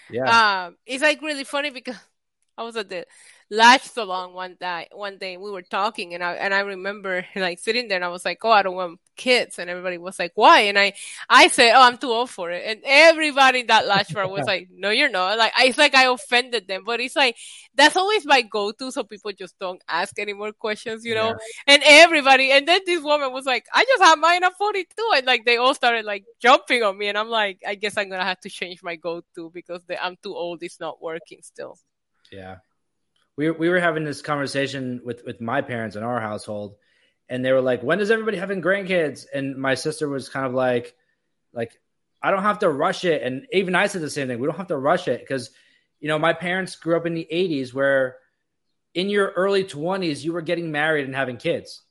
Yeah, 0.09 0.65
um, 0.65 0.77
it's 0.85 1.03
like 1.03 1.21
really 1.21 1.43
funny 1.43 1.69
because 1.69 1.97
I 2.57 2.63
was 2.63 2.77
at 2.77 2.89
the 2.89 3.05
latched 3.51 3.95
along 3.97 4.33
one 4.33 4.57
day 4.59 4.87
one 4.91 5.19
day 5.19 5.37
we 5.37 5.51
were 5.51 5.61
talking 5.61 6.15
and 6.15 6.23
I 6.23 6.33
and 6.33 6.51
I 6.51 6.61
remember 6.61 7.23
like 7.35 7.59
sitting 7.59 7.87
there 7.87 7.97
and 7.97 8.05
I 8.05 8.09
was 8.09 8.25
like, 8.25 8.39
Oh, 8.43 8.49
I 8.49 8.63
don't 8.63 8.75
want 8.75 8.99
kids 9.15 9.59
and 9.59 9.69
everybody 9.69 9.97
was 9.99 10.17
like, 10.17 10.31
Why? 10.33 10.61
And 10.61 10.79
I 10.79 10.93
I 11.29 11.47
said, 11.49 11.73
Oh, 11.75 11.81
I'm 11.83 11.97
too 11.97 12.09
old 12.09 12.31
for 12.31 12.49
it. 12.49 12.63
And 12.65 12.81
everybody 12.83 13.59
in 13.59 13.67
that 13.67 13.85
latch 13.85 14.13
bar 14.13 14.27
was 14.27 14.45
like, 14.47 14.69
No, 14.73 14.89
you're 14.89 15.09
not. 15.09 15.37
Like 15.37 15.53
it's 15.59 15.77
like 15.77 15.93
I 15.93 16.05
offended 16.05 16.67
them. 16.67 16.83
But 16.85 16.99
it's 17.01 17.15
like 17.15 17.37
that's 17.75 17.95
always 17.95 18.25
my 18.25 18.41
go 18.41 18.71
to 18.71 18.91
so 18.91 19.03
people 19.03 19.31
just 19.31 19.57
don't 19.59 19.81
ask 19.87 20.17
any 20.17 20.33
more 20.33 20.51
questions, 20.51 21.05
you 21.05 21.13
know? 21.13 21.27
Yeah. 21.27 21.35
And 21.67 21.83
everybody 21.85 22.51
and 22.51 22.67
then 22.67 22.81
this 22.85 23.03
woman 23.03 23.31
was 23.31 23.45
like, 23.45 23.65
I 23.71 23.85
just 23.85 24.03
have 24.03 24.17
mine 24.17 24.43
at 24.43 24.57
forty 24.57 24.85
two 24.85 25.11
and 25.15 25.25
like 25.27 25.45
they 25.45 25.57
all 25.57 25.75
started 25.75 26.03
like 26.03 26.25
jumping 26.41 26.81
on 26.81 26.97
me 26.97 27.09
and 27.09 27.17
I'm 27.17 27.29
like, 27.29 27.59
I 27.65 27.75
guess 27.75 27.95
I'm 27.95 28.09
gonna 28.09 28.23
have 28.23 28.39
to 28.41 28.49
change 28.49 28.81
my 28.81 28.95
go 28.95 29.21
to 29.35 29.51
because 29.51 29.83
the, 29.85 30.03
I'm 30.03 30.17
too 30.23 30.35
old, 30.35 30.63
it's 30.63 30.79
not 30.79 30.99
working 30.99 31.39
still. 31.43 31.77
Yeah 32.31 32.55
we 33.37 33.51
we 33.51 33.69
were 33.69 33.79
having 33.79 34.03
this 34.03 34.21
conversation 34.21 35.01
with 35.03 35.23
with 35.25 35.41
my 35.41 35.61
parents 35.61 35.95
in 35.95 36.03
our 36.03 36.21
household, 36.21 36.75
and 37.29 37.43
they 37.43 37.51
were 37.51 37.61
like, 37.61 37.83
"When 37.83 37.99
is 37.99 38.11
everybody 38.11 38.37
having 38.37 38.61
grandkids?" 38.61 39.25
And 39.33 39.57
my 39.57 39.75
sister 39.75 40.07
was 40.07 40.29
kind 40.29 40.45
of 40.45 40.53
like, 40.53 40.95
like 41.53 41.79
I 42.21 42.31
don't 42.31 42.43
have 42.43 42.59
to 42.59 42.69
rush 42.69 43.05
it, 43.05 43.21
and 43.23 43.47
even 43.51 43.75
I 43.75 43.87
said 43.87 44.01
the 44.01 44.09
same 44.09 44.27
thing. 44.27 44.39
We 44.39 44.47
don't 44.47 44.57
have 44.57 44.67
to 44.67 44.77
rush 44.77 45.07
it 45.07 45.19
because, 45.19 45.51
you 45.99 46.07
know, 46.07 46.19
my 46.19 46.33
parents 46.33 46.75
grew 46.75 46.97
up 46.97 47.05
in 47.05 47.13
the 47.13 47.27
'80s 47.31 47.73
where, 47.73 48.17
in 48.93 49.09
your 49.09 49.31
early 49.31 49.63
20s, 49.63 50.23
you 50.23 50.33
were 50.33 50.41
getting 50.41 50.71
married 50.71 51.05
and 51.05 51.15
having 51.15 51.37
kids. 51.37 51.81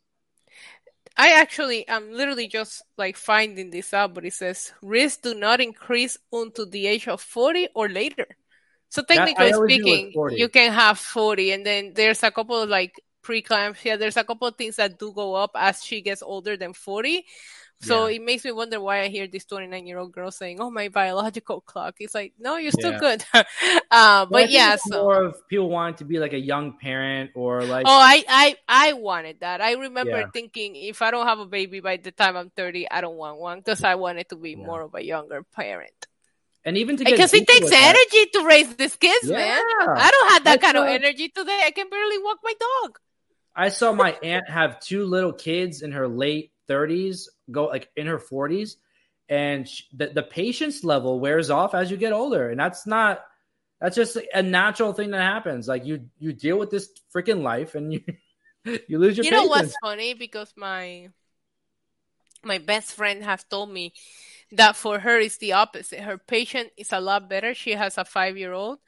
I 1.17 1.41
actually 1.41 1.87
am 1.87 2.13
literally 2.13 2.49
just 2.49 2.83
like 2.97 3.17
finding 3.17 3.71
this 3.71 3.95
out, 3.95 4.15
but 4.15 4.25
it 4.25 4.33
says 4.33 4.73
risks 4.83 5.23
do 5.23 5.35
not 5.35 5.61
increase 5.61 6.19
until 6.33 6.67
the 6.67 6.87
age 6.89 7.07
of 7.07 7.21
40 7.21 7.69
or 7.75 7.89
later. 7.89 8.27
So 8.95 9.03
technically 9.03 9.53
speaking, 9.53 10.13
you 10.39 10.49
can 10.49 10.71
have 10.71 11.01
40 11.01 11.51
and 11.51 11.67
then 11.67 11.93
there's 11.97 12.23
a 12.23 12.31
couple 12.31 12.63
of 12.63 12.69
like 12.69 12.95
preeclampsia. 13.25 13.99
There's 13.99 14.17
a 14.17 14.23
couple 14.23 14.47
of 14.47 14.55
things 14.55 14.77
that 14.77 15.01
do 15.01 15.13
go 15.13 15.35
up 15.35 15.51
as 15.57 15.83
she 15.83 16.01
gets 16.01 16.23
older 16.23 16.57
than 16.57 16.75
40. 16.75 17.27
So 17.81 18.07
yeah. 18.07 18.15
it 18.15 18.23
makes 18.23 18.45
me 18.45 18.53
wonder 18.53 18.81
why 18.81 19.01
I 19.01 19.09
hear 19.09 19.27
this 19.27 19.47
29 19.47 19.85
year 19.85 19.99
old 19.99 20.13
girl 20.13 20.31
saying, 20.31 20.61
"Oh, 20.61 20.71
my 20.71 20.91
biological 20.91 21.61
clock." 21.61 21.97
It's 21.99 22.15
like, 22.15 22.35
no, 22.39 22.57
you're 22.57 22.71
still 22.71 22.93
yeah. 22.93 23.01
good. 23.01 23.25
uh, 23.91 24.27
but 24.27 24.49
yeah, 24.49 24.77
so 24.79 25.03
more 25.03 25.25
of 25.25 25.49
people 25.49 25.69
wanting 25.69 25.97
to 25.97 26.05
be 26.05 26.21
like 26.21 26.33
a 26.33 26.39
young 26.39 26.79
parent 26.79 27.33
or 27.35 27.65
like. 27.65 27.87
Oh, 27.89 27.99
I 27.99 28.23
I 28.29 28.57
I 28.69 28.93
wanted 28.93 29.41
that. 29.41 29.61
I 29.61 29.73
remember 29.73 30.21
yeah. 30.21 30.31
thinking, 30.33 30.77
if 30.77 31.03
I 31.03 31.11
don't 31.11 31.27
have 31.27 31.41
a 31.41 31.47
baby 31.47 31.81
by 31.81 31.97
the 31.97 32.13
time 32.13 32.37
I'm 32.37 32.51
30, 32.51 32.89
I 32.93 33.01
don't 33.01 33.17
want 33.17 33.41
one 33.41 33.59
because 33.59 33.83
I 33.83 33.97
wanted 33.97 34.29
to 34.29 34.37
be 34.37 34.55
more 34.55 34.83
of 34.83 34.95
a 34.95 35.03
younger 35.03 35.43
parent. 35.43 36.07
And 36.65 36.79
even 36.79 36.97
to 36.97 37.05
because 37.05 37.35
it 37.35 37.47
takes 37.47 37.71
energy 37.71 38.09
that. 38.13 38.29
to 38.33 38.47
raise 38.47 38.75
these 38.77 38.97
kids, 38.97 39.29
yeah. 39.29 39.37
man. 39.37 39.63
I 39.97 40.11
don't 40.11 40.31
have 40.33 40.45
that 40.45 40.55
I 40.55 40.57
kind 40.57 40.77
saw, 40.77 40.83
of 40.83 40.89
energy 40.89 41.29
today. 41.29 41.61
I 41.65 41.71
can 41.71 41.91
barely 41.91 42.19
walk 42.19 42.39
my 42.43 42.55
dog. 42.59 42.99
I 43.55 43.69
saw 43.69 43.93
my 43.93 44.13
aunt 44.23 44.49
have 44.49 44.81
two 44.81 45.05
little 45.05 45.33
kids 45.33 45.83
in 45.83 45.93
her 45.93 46.09
late 46.09 46.53
30s, 46.69 47.29
go 47.51 47.67
like 47.67 47.91
in 47.97 48.07
her 48.07 48.19
40s, 48.19 48.77
and 49.29 49.69
she, 49.69 49.85
the 49.93 50.07
the 50.07 50.23
patience 50.23 50.85
level 50.85 51.21
wears 51.21 51.51
off 51.51 51.75
as 51.75 51.91
you 51.91 51.99
get 51.99 52.15
older, 52.15 52.49
and 52.49 52.59
that's 52.59 52.87
not 52.87 53.23
that's 53.81 53.97
just 53.97 54.17
a 54.33 54.43
natural 54.43 54.95
thing 54.95 55.11
that 55.11 55.21
happens. 55.21 55.69
Like 55.69 55.85
you 55.85 56.09
you 56.19 56.33
deal 56.33 56.59
with 56.59 56.71
this 56.71 56.89
freaking 57.15 57.43
life, 57.43 57.75
and 57.75 57.93
you 57.93 58.01
you 58.89 58.99
lose 58.99 59.19
your. 59.19 59.25
Patience. 59.25 59.27
You 59.27 59.31
patience. 59.31 59.33
know 59.33 59.47
what's 59.47 59.75
funny? 59.83 60.15
Because 60.15 60.53
my 60.57 61.11
my 62.43 62.59
best 62.59 62.93
friend 62.93 63.23
has 63.23 63.45
told 63.45 63.71
me 63.71 63.93
that 64.57 64.77
for 64.77 64.99
her 64.99 65.19
is 65.19 65.39
the 65.39 65.53
opposite. 65.53 66.01
Her 66.01 66.19
patient 66.19 66.71
is 66.77 66.93
a 66.93 67.01
lot 67.01 67.29
better. 67.29 67.55
She 67.55 67.73
has 67.73 67.99
a 67.99 68.05
five 68.05 68.37
year 68.37 68.53
old, 68.53 68.79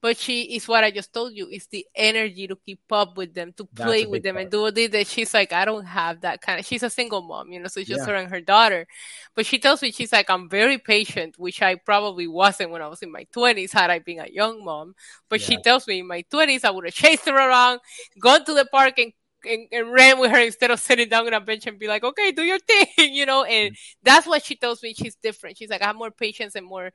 but 0.00 0.16
she 0.16 0.56
is 0.56 0.68
what 0.68 0.84
I 0.84 0.90
just 0.90 1.12
told 1.12 1.34
you 1.34 1.48
is 1.48 1.66
the 1.66 1.86
energy 1.94 2.46
to 2.46 2.56
keep 2.56 2.80
up 2.90 3.16
with 3.16 3.34
them, 3.34 3.52
to 3.56 3.64
play 3.64 4.06
with 4.06 4.22
them 4.22 4.34
part. 4.34 4.42
and 4.42 4.50
do 4.50 4.60
all 4.64 4.72
that. 4.72 5.06
She's 5.06 5.34
like, 5.34 5.52
I 5.52 5.64
don't 5.64 5.84
have 5.84 6.20
that 6.22 6.40
kind 6.40 6.60
of, 6.60 6.66
she's 6.66 6.82
a 6.82 6.90
single 6.90 7.22
mom, 7.22 7.52
you 7.52 7.60
know, 7.60 7.68
so 7.68 7.80
it's 7.80 7.88
just 7.88 8.06
yeah. 8.06 8.12
her 8.12 8.14
and 8.14 8.30
her 8.30 8.40
daughter. 8.40 8.86
But 9.34 9.46
she 9.46 9.58
tells 9.58 9.82
me, 9.82 9.92
she's 9.92 10.12
like, 10.12 10.30
I'm 10.30 10.48
very 10.48 10.78
patient, 10.78 11.38
which 11.38 11.62
I 11.62 11.74
probably 11.76 12.26
wasn't 12.26 12.70
when 12.70 12.82
I 12.82 12.88
was 12.88 13.02
in 13.02 13.12
my 13.12 13.26
20s, 13.34 13.72
had 13.72 13.90
I 13.90 13.98
been 13.98 14.20
a 14.20 14.28
young 14.28 14.64
mom. 14.64 14.94
But 15.28 15.40
yeah. 15.40 15.46
she 15.46 15.56
tells 15.62 15.86
me 15.86 16.00
in 16.00 16.06
my 16.06 16.24
20s, 16.32 16.64
I 16.64 16.70
would 16.70 16.84
have 16.84 16.94
chased 16.94 17.26
her 17.26 17.36
around, 17.36 17.80
gone 18.20 18.44
to 18.44 18.54
the 18.54 18.66
park 18.66 18.98
and 18.98 19.12
and, 19.44 19.66
and, 19.72 19.92
ran 19.92 20.18
with 20.18 20.30
her 20.30 20.40
instead 20.40 20.70
of 20.70 20.80
sitting 20.80 21.08
down 21.08 21.26
on 21.26 21.34
a 21.34 21.40
bench 21.40 21.66
and 21.66 21.78
be 21.78 21.88
like, 21.88 22.04
okay, 22.04 22.32
do 22.32 22.42
your 22.42 22.58
thing, 22.58 22.86
you 22.98 23.26
know? 23.26 23.44
And 23.44 23.72
mm. 23.74 23.78
that's 24.02 24.26
what 24.26 24.44
she 24.44 24.56
tells 24.56 24.82
me. 24.82 24.94
She's 24.94 25.16
different. 25.16 25.58
She's 25.58 25.70
like, 25.70 25.82
I 25.82 25.86
have 25.86 25.96
more 25.96 26.10
patience 26.10 26.54
and 26.54 26.66
more, 26.66 26.90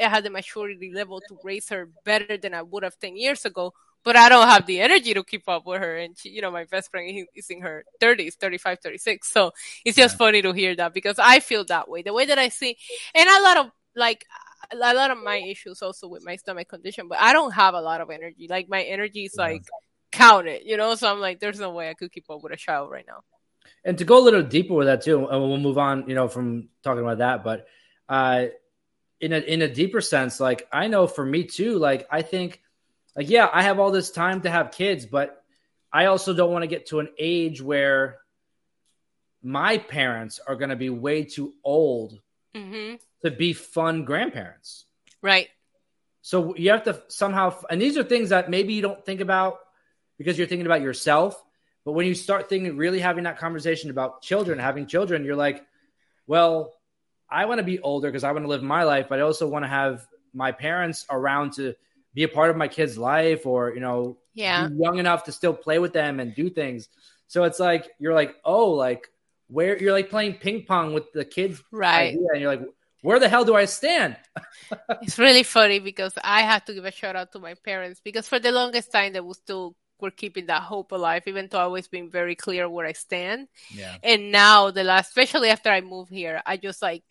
I 0.00 0.08
have 0.08 0.24
the 0.24 0.30
maturity 0.30 0.92
level 0.94 1.20
to 1.20 1.38
raise 1.42 1.68
her 1.70 1.88
better 2.04 2.36
than 2.36 2.54
I 2.54 2.62
would 2.62 2.82
have 2.82 2.98
10 2.98 3.16
years 3.16 3.44
ago. 3.44 3.72
But 4.04 4.14
I 4.14 4.28
don't 4.28 4.46
have 4.46 4.66
the 4.66 4.80
energy 4.80 5.14
to 5.14 5.24
keep 5.24 5.48
up 5.48 5.66
with 5.66 5.80
her. 5.80 5.96
And 5.96 6.16
she, 6.16 6.28
you 6.28 6.40
know, 6.40 6.50
my 6.52 6.64
best 6.64 6.92
friend 6.92 7.26
is 7.34 7.50
in 7.50 7.60
her 7.62 7.84
30s, 8.00 8.34
35, 8.34 8.78
36. 8.80 9.32
So 9.32 9.50
it's 9.84 9.96
just 9.96 10.14
yeah. 10.14 10.18
funny 10.18 10.42
to 10.42 10.52
hear 10.52 10.76
that 10.76 10.94
because 10.94 11.16
I 11.18 11.40
feel 11.40 11.64
that 11.64 11.88
way. 11.88 12.02
The 12.02 12.12
way 12.12 12.24
that 12.26 12.38
I 12.38 12.50
see, 12.50 12.76
and 13.16 13.28
a 13.28 13.42
lot 13.42 13.56
of 13.56 13.70
like, 13.96 14.24
a 14.70 14.76
lot 14.76 15.10
of 15.10 15.18
my 15.18 15.36
issues 15.36 15.82
also 15.82 16.08
with 16.08 16.24
my 16.24 16.36
stomach 16.36 16.68
condition, 16.68 17.08
but 17.08 17.18
I 17.20 17.32
don't 17.32 17.52
have 17.52 17.74
a 17.74 17.80
lot 17.80 18.00
of 18.00 18.10
energy. 18.10 18.46
Like 18.48 18.68
my 18.68 18.82
energy 18.82 19.24
is 19.24 19.34
like 19.36 19.62
count 20.12 20.48
it, 20.48 20.64
you 20.64 20.76
know? 20.76 20.94
So 20.94 21.10
I'm 21.10 21.20
like, 21.20 21.40
there's 21.40 21.60
no 21.60 21.70
way 21.70 21.90
I 21.90 21.94
could 21.94 22.12
keep 22.12 22.28
up 22.30 22.42
with 22.42 22.52
a 22.52 22.56
child 22.56 22.90
right 22.90 23.04
now. 23.06 23.22
And 23.84 23.98
to 23.98 24.04
go 24.04 24.18
a 24.18 24.24
little 24.24 24.42
deeper 24.42 24.74
with 24.74 24.86
that 24.86 25.02
too, 25.02 25.26
and 25.26 25.40
we'll 25.40 25.58
move 25.58 25.78
on, 25.78 26.08
you 26.08 26.14
know, 26.14 26.28
from 26.28 26.68
talking 26.82 27.02
about 27.02 27.18
that, 27.18 27.44
but 27.44 27.66
uh 28.08 28.46
in 29.20 29.32
a 29.32 29.38
in 29.38 29.62
a 29.62 29.68
deeper 29.68 30.00
sense, 30.00 30.40
like 30.40 30.68
I 30.72 30.88
know 30.88 31.06
for 31.06 31.24
me 31.24 31.44
too, 31.44 31.78
like 31.78 32.06
I 32.10 32.22
think 32.22 32.60
like 33.16 33.30
yeah, 33.30 33.48
I 33.52 33.62
have 33.62 33.78
all 33.78 33.90
this 33.90 34.10
time 34.10 34.42
to 34.42 34.50
have 34.50 34.70
kids, 34.72 35.06
but 35.06 35.42
I 35.92 36.06
also 36.06 36.34
don't 36.34 36.52
want 36.52 36.62
to 36.62 36.68
get 36.68 36.86
to 36.86 37.00
an 37.00 37.08
age 37.18 37.62
where 37.62 38.18
my 39.42 39.78
parents 39.78 40.40
are 40.46 40.56
going 40.56 40.70
to 40.70 40.76
be 40.76 40.90
way 40.90 41.24
too 41.24 41.54
old 41.64 42.20
mm-hmm. 42.54 42.96
to 43.22 43.30
be 43.30 43.52
fun 43.52 44.04
grandparents. 44.04 44.84
Right. 45.22 45.48
So 46.22 46.56
you 46.56 46.70
have 46.70 46.84
to 46.84 47.00
somehow, 47.08 47.56
and 47.70 47.80
these 47.80 47.96
are 47.96 48.02
things 48.02 48.30
that 48.30 48.50
maybe 48.50 48.74
you 48.74 48.82
don't 48.82 49.04
think 49.04 49.20
about 49.20 49.60
because 50.18 50.38
you're 50.38 50.46
thinking 50.46 50.66
about 50.66 50.82
yourself. 50.82 51.42
But 51.84 51.92
when 51.92 52.06
you 52.06 52.14
start 52.14 52.48
thinking, 52.48 52.76
really 52.76 52.98
having 52.98 53.24
that 53.24 53.38
conversation 53.38 53.90
about 53.90 54.22
children, 54.22 54.58
having 54.58 54.86
children, 54.86 55.24
you're 55.24 55.36
like, 55.36 55.64
well, 56.26 56.72
I 57.30 57.46
want 57.46 57.58
to 57.58 57.64
be 57.64 57.78
older 57.78 58.08
because 58.08 58.24
I 58.24 58.32
want 58.32 58.44
to 58.44 58.48
live 58.48 58.62
my 58.62 58.84
life, 58.84 59.06
but 59.08 59.18
I 59.18 59.22
also 59.22 59.46
want 59.46 59.64
to 59.64 59.68
have 59.68 60.06
my 60.34 60.52
parents 60.52 61.06
around 61.10 61.54
to 61.54 61.74
be 62.14 62.24
a 62.24 62.28
part 62.28 62.50
of 62.50 62.56
my 62.56 62.68
kid's 62.68 62.98
life 62.98 63.46
or, 63.46 63.72
you 63.74 63.80
know, 63.80 64.18
yeah. 64.34 64.68
young 64.68 64.98
enough 64.98 65.24
to 65.24 65.32
still 65.32 65.54
play 65.54 65.78
with 65.78 65.92
them 65.92 66.18
and 66.18 66.34
do 66.34 66.50
things. 66.50 66.88
So 67.28 67.44
it's 67.44 67.60
like, 67.60 67.88
you're 67.98 68.14
like, 68.14 68.34
oh, 68.44 68.70
like, 68.70 69.08
where 69.48 69.80
you're 69.80 69.92
like 69.92 70.10
playing 70.10 70.34
ping 70.34 70.64
pong 70.64 70.92
with 70.92 71.12
the 71.12 71.24
kids. 71.24 71.62
Right. 71.70 72.16
and 72.16 72.40
you're 72.40 72.50
like, 72.50 72.66
Where 73.02 73.20
the 73.20 73.28
hell 73.28 73.44
do 73.44 73.54
I 73.54 73.66
stand? 73.66 74.16
it's 75.02 75.18
really 75.18 75.44
funny 75.44 75.78
because 75.78 76.14
I 76.22 76.42
have 76.42 76.64
to 76.64 76.74
give 76.74 76.84
a 76.84 76.90
shout 76.90 77.14
out 77.14 77.32
to 77.32 77.38
my 77.38 77.54
parents 77.54 78.00
because 78.02 78.26
for 78.26 78.38
the 78.38 78.50
longest 78.50 78.90
time 78.90 79.12
they 79.12 79.20
were 79.20 79.34
still 79.34 79.76
were 80.00 80.10
keeping 80.10 80.46
that 80.46 80.62
hope 80.62 80.92
alive, 80.92 81.22
even 81.26 81.48
though 81.50 81.58
I 81.58 81.62
always 81.62 81.88
been 81.88 82.10
very 82.10 82.34
clear 82.34 82.68
where 82.68 82.86
I 82.86 82.92
stand. 82.92 83.48
Yeah. 83.70 83.96
And 84.02 84.30
now 84.30 84.70
the 84.70 84.84
last, 84.84 85.08
especially 85.08 85.50
after 85.50 85.70
I 85.70 85.80
moved 85.80 86.10
here, 86.10 86.42
I 86.44 86.56
just 86.56 86.82
like 86.82 87.04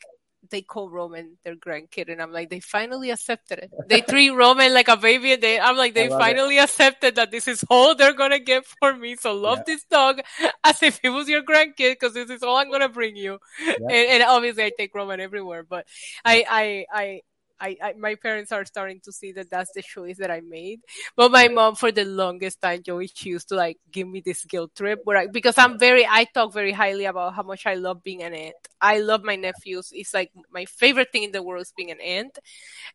they 0.49 0.61
call 0.61 0.89
Roman 0.89 1.38
their 1.43 1.55
grandkid, 1.55 2.11
and 2.11 2.21
I'm 2.21 2.31
like, 2.31 2.49
they 2.49 2.59
finally 2.59 3.09
accepted 3.09 3.59
it. 3.59 3.71
They 3.88 4.01
treat 4.01 4.29
Roman 4.36 4.73
like 4.73 4.88
a 4.88 4.97
baby, 4.97 5.33
and 5.33 5.41
they, 5.41 5.59
I'm 5.59 5.77
like, 5.77 5.93
they 5.93 6.07
finally 6.09 6.57
it. 6.57 6.63
accepted 6.63 7.15
that 7.15 7.31
this 7.31 7.47
is 7.47 7.65
all 7.69 7.95
they're 7.95 8.13
gonna 8.13 8.39
get 8.39 8.65
for 8.79 8.95
me. 8.95 9.15
So 9.15 9.33
love 9.33 9.59
yeah. 9.59 9.63
this 9.67 9.86
dog 9.86 10.21
as 10.63 10.83
if 10.83 10.99
it 11.03 11.09
was 11.09 11.27
your 11.27 11.43
grandkid, 11.43 11.93
because 11.93 12.13
this 12.13 12.29
is 12.29 12.43
all 12.43 12.57
I'm 12.57 12.71
gonna 12.71 12.89
bring 12.89 13.15
you. 13.15 13.39
Yeah. 13.59 13.73
And, 13.89 14.11
and, 14.11 14.23
obviously, 14.23 14.63
I 14.63 14.71
take 14.77 14.93
Roman 14.93 15.19
everywhere, 15.19 15.63
but 15.63 15.86
I, 16.23 16.45
I, 16.49 16.86
I, 16.91 17.21
I, 17.60 17.78
I, 17.82 17.93
my 17.97 18.16
parents 18.16 18.51
are 18.51 18.66
starting 18.66 18.99
to 19.06 19.12
see 19.12 19.32
that 19.34 19.49
that's 19.49 19.72
the 19.74 19.82
choice 19.82 20.18
that 20.18 20.32
I 20.32 20.41
made. 20.41 20.82
But 21.16 21.32
my 21.32 21.47
mom, 21.47 21.76
for 21.76 21.91
the 21.91 22.06
longest 22.06 22.62
time, 22.62 22.84
Joey, 22.84 23.10
she 23.14 23.30
used 23.30 23.49
to 23.49 23.56
like 23.56 23.78
give 23.91 24.08
me 24.08 24.22
this 24.26 24.43
guilt 24.45 24.72
trip 24.76 24.99
where 25.03 25.18
I, 25.18 25.28
because 25.28 25.58
I'm 25.58 25.80
very, 25.80 26.06
I 26.06 26.26
talk 26.26 26.53
very 26.53 26.72
highly 26.72 27.06
about 27.06 27.34
how 27.36 27.43
much 27.43 27.66
I 27.66 27.76
love 27.76 28.03
being 28.03 28.24
an 28.24 28.34
aunt. 28.34 28.56
I 28.82 28.99
love 28.99 29.24
my 29.24 29.36
nephews. 29.36 29.89
It's 29.93 30.14
like 30.14 30.32
my 30.51 30.66
favorite 30.66 31.12
thing 31.12 31.24
in 31.24 31.32
the 31.32 31.41
world 31.43 31.62
is 31.62 31.74
being 31.76 31.91
an 31.91 32.01
aunt. 32.01 32.38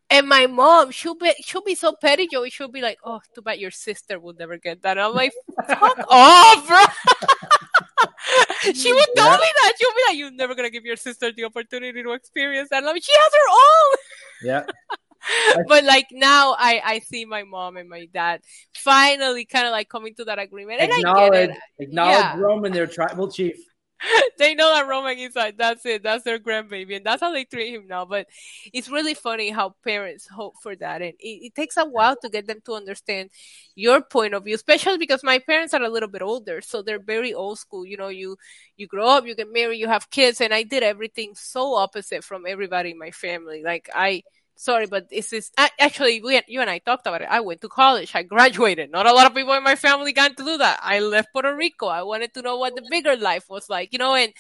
And 0.09 0.29
my 0.29 0.47
mom, 0.47 0.91
she'll 0.91 1.15
be, 1.15 1.33
she'll 1.41 1.63
be 1.63 1.75
so 1.75 1.95
petty, 2.01 2.29
Joey. 2.31 2.51
She'll 2.51 2.69
be 2.69 2.83
like, 2.83 2.99
"Oh, 3.05 3.21
too 3.35 3.43
bad 3.43 3.59
your 3.59 3.71
sister 3.71 4.19
will 4.19 4.35
never 4.35 4.59
get 4.59 4.83
that." 4.83 4.99
I'm 4.99 5.15
like, 5.15 5.33
"Fuck 5.67 5.99
off, 6.09 6.67
bro." 6.67 6.79
she 8.75 8.93
would 8.93 9.09
tell 9.17 9.31
me 9.31 9.51
that. 9.63 9.73
She'll 9.79 9.91
be 9.91 10.03
like, 10.09 10.17
"You're 10.17 10.31
never 10.33 10.55
gonna 10.55 10.71
give 10.71 10.85
your 10.85 10.97
sister 10.97 11.33
the 11.33 11.45
opportunity 11.45 12.03
to 12.03 12.13
experience 12.13 12.71
that." 12.71 12.79
I'm 12.79 12.87
like, 12.87 13.03
she 13.03 13.13
has 13.13 13.33
her 13.33 13.51
own. 13.51 14.00
Yeah. 14.43 14.65
but 15.69 15.85
like 15.85 16.07
now 16.13 16.55
I, 16.59 16.81
I 16.85 16.99
see 17.01 17.25
my 17.25 17.43
mom 17.43 17.77
and 17.77 17.89
my 17.89 18.07
dad 18.13 18.41
finally 18.75 19.45
kind 19.45 19.67
of 19.67 19.73
like 19.73 19.89
coming 19.89 20.15
to 20.17 20.25
that 20.25 20.39
agreement. 20.39 20.81
And 20.81 20.93
acknowledge, 20.93 21.33
I 21.33 21.47
get 21.47 21.51
it. 21.51 21.59
acknowledge 21.79 22.15
yeah. 22.15 22.39
Roman, 22.39 22.73
their 22.73 22.87
tribal 22.87 23.31
chief. 23.31 23.57
they 24.39 24.55
know 24.55 24.73
that 24.73 24.87
Roman 24.89 25.19
is 25.19 25.35
like 25.37 25.57
that's 25.59 25.85
it, 25.85 26.03
that's 26.03 26.25
their 26.25 26.39
grandbaby, 26.39 26.97
and 26.97 27.05
that's 27.05 27.21
how 27.21 27.33
they 27.33 27.45
treat 27.45 27.75
him 27.75 27.87
now. 27.87 28.05
But 28.05 28.27
it's 28.73 28.89
really 28.89 29.15
funny 29.15 29.51
how 29.51 29.75
parents 29.85 30.27
hope 30.29 30.55
for 30.63 30.75
that, 30.77 31.03
and 31.03 31.15
it, 31.19 31.47
it, 31.47 31.55
takes 31.55 31.77
a 31.77 31.85
while 31.85 32.17
to 32.23 32.29
get 32.29 32.47
them 32.47 32.61
to 32.67 32.75
understand 32.75 33.31
your 33.75 34.01
point 34.01 34.35
of 34.35 34.45
view, 34.45 34.55
especially 34.55 34.99
because 34.99 35.23
my 35.23 35.39
parents 35.39 35.75
are 35.75 35.83
a 35.83 35.89
little 35.89 36.09
bit 36.09 36.23
older, 36.23 36.61
so 36.61 36.83
they're 36.83 36.99
very 36.99 37.35
old 37.35 37.59
school. 37.59 37.85
You 37.85 37.97
know, 37.97 38.09
you 38.09 38.37
you 38.77 38.87
grow 38.87 39.09
up, 39.09 39.27
you 39.27 39.35
get 39.35 39.53
married, 39.53 39.79
you 39.79 39.89
have 39.89 40.11
kids, 40.11 40.41
and 40.41 40.55
I 40.55 40.63
did 40.63 40.83
everything 40.83 41.35
so 41.35 41.75
opposite 41.75 42.25
from 42.25 42.45
everybody 42.47 42.91
in 42.93 42.99
my 42.99 43.11
family. 43.11 43.63
Like 43.65 43.91
I 43.95 44.23
sorry, 44.61 44.87
but 44.87 45.09
this 45.09 45.33
is 45.33 45.51
actually 45.59 46.21
we, 46.21 46.41
you 46.47 46.61
and 46.61 46.71
I 46.71 46.79
talked 46.79 47.07
about 47.07 47.23
it. 47.23 47.29
I 47.31 47.41
went 47.41 47.63
to 47.63 47.69
college. 47.69 48.13
I 48.15 48.23
graduated. 48.23 48.91
Not 48.91 49.07
a 49.07 49.13
lot 49.13 49.27
of 49.27 49.35
people 49.35 49.55
in 49.55 49.65
my 49.65 49.75
family 49.75 50.13
got 50.13 50.37
to 50.37 50.45
do 50.45 50.59
that. 50.59 50.81
I 50.83 51.01
left 51.01 51.33
Puerto 51.33 51.57
Rico. 51.57 51.87
I 51.87 52.03
wanted 52.03 52.35
to 52.35 52.43
know 52.43 52.59
what 52.59 52.77
the 52.77 52.87
bigger 52.91 53.17
life 53.17 53.47
was 53.49 53.71
like, 53.71 53.93
you 53.93 53.99
know, 53.99 54.15
and 54.15 54.33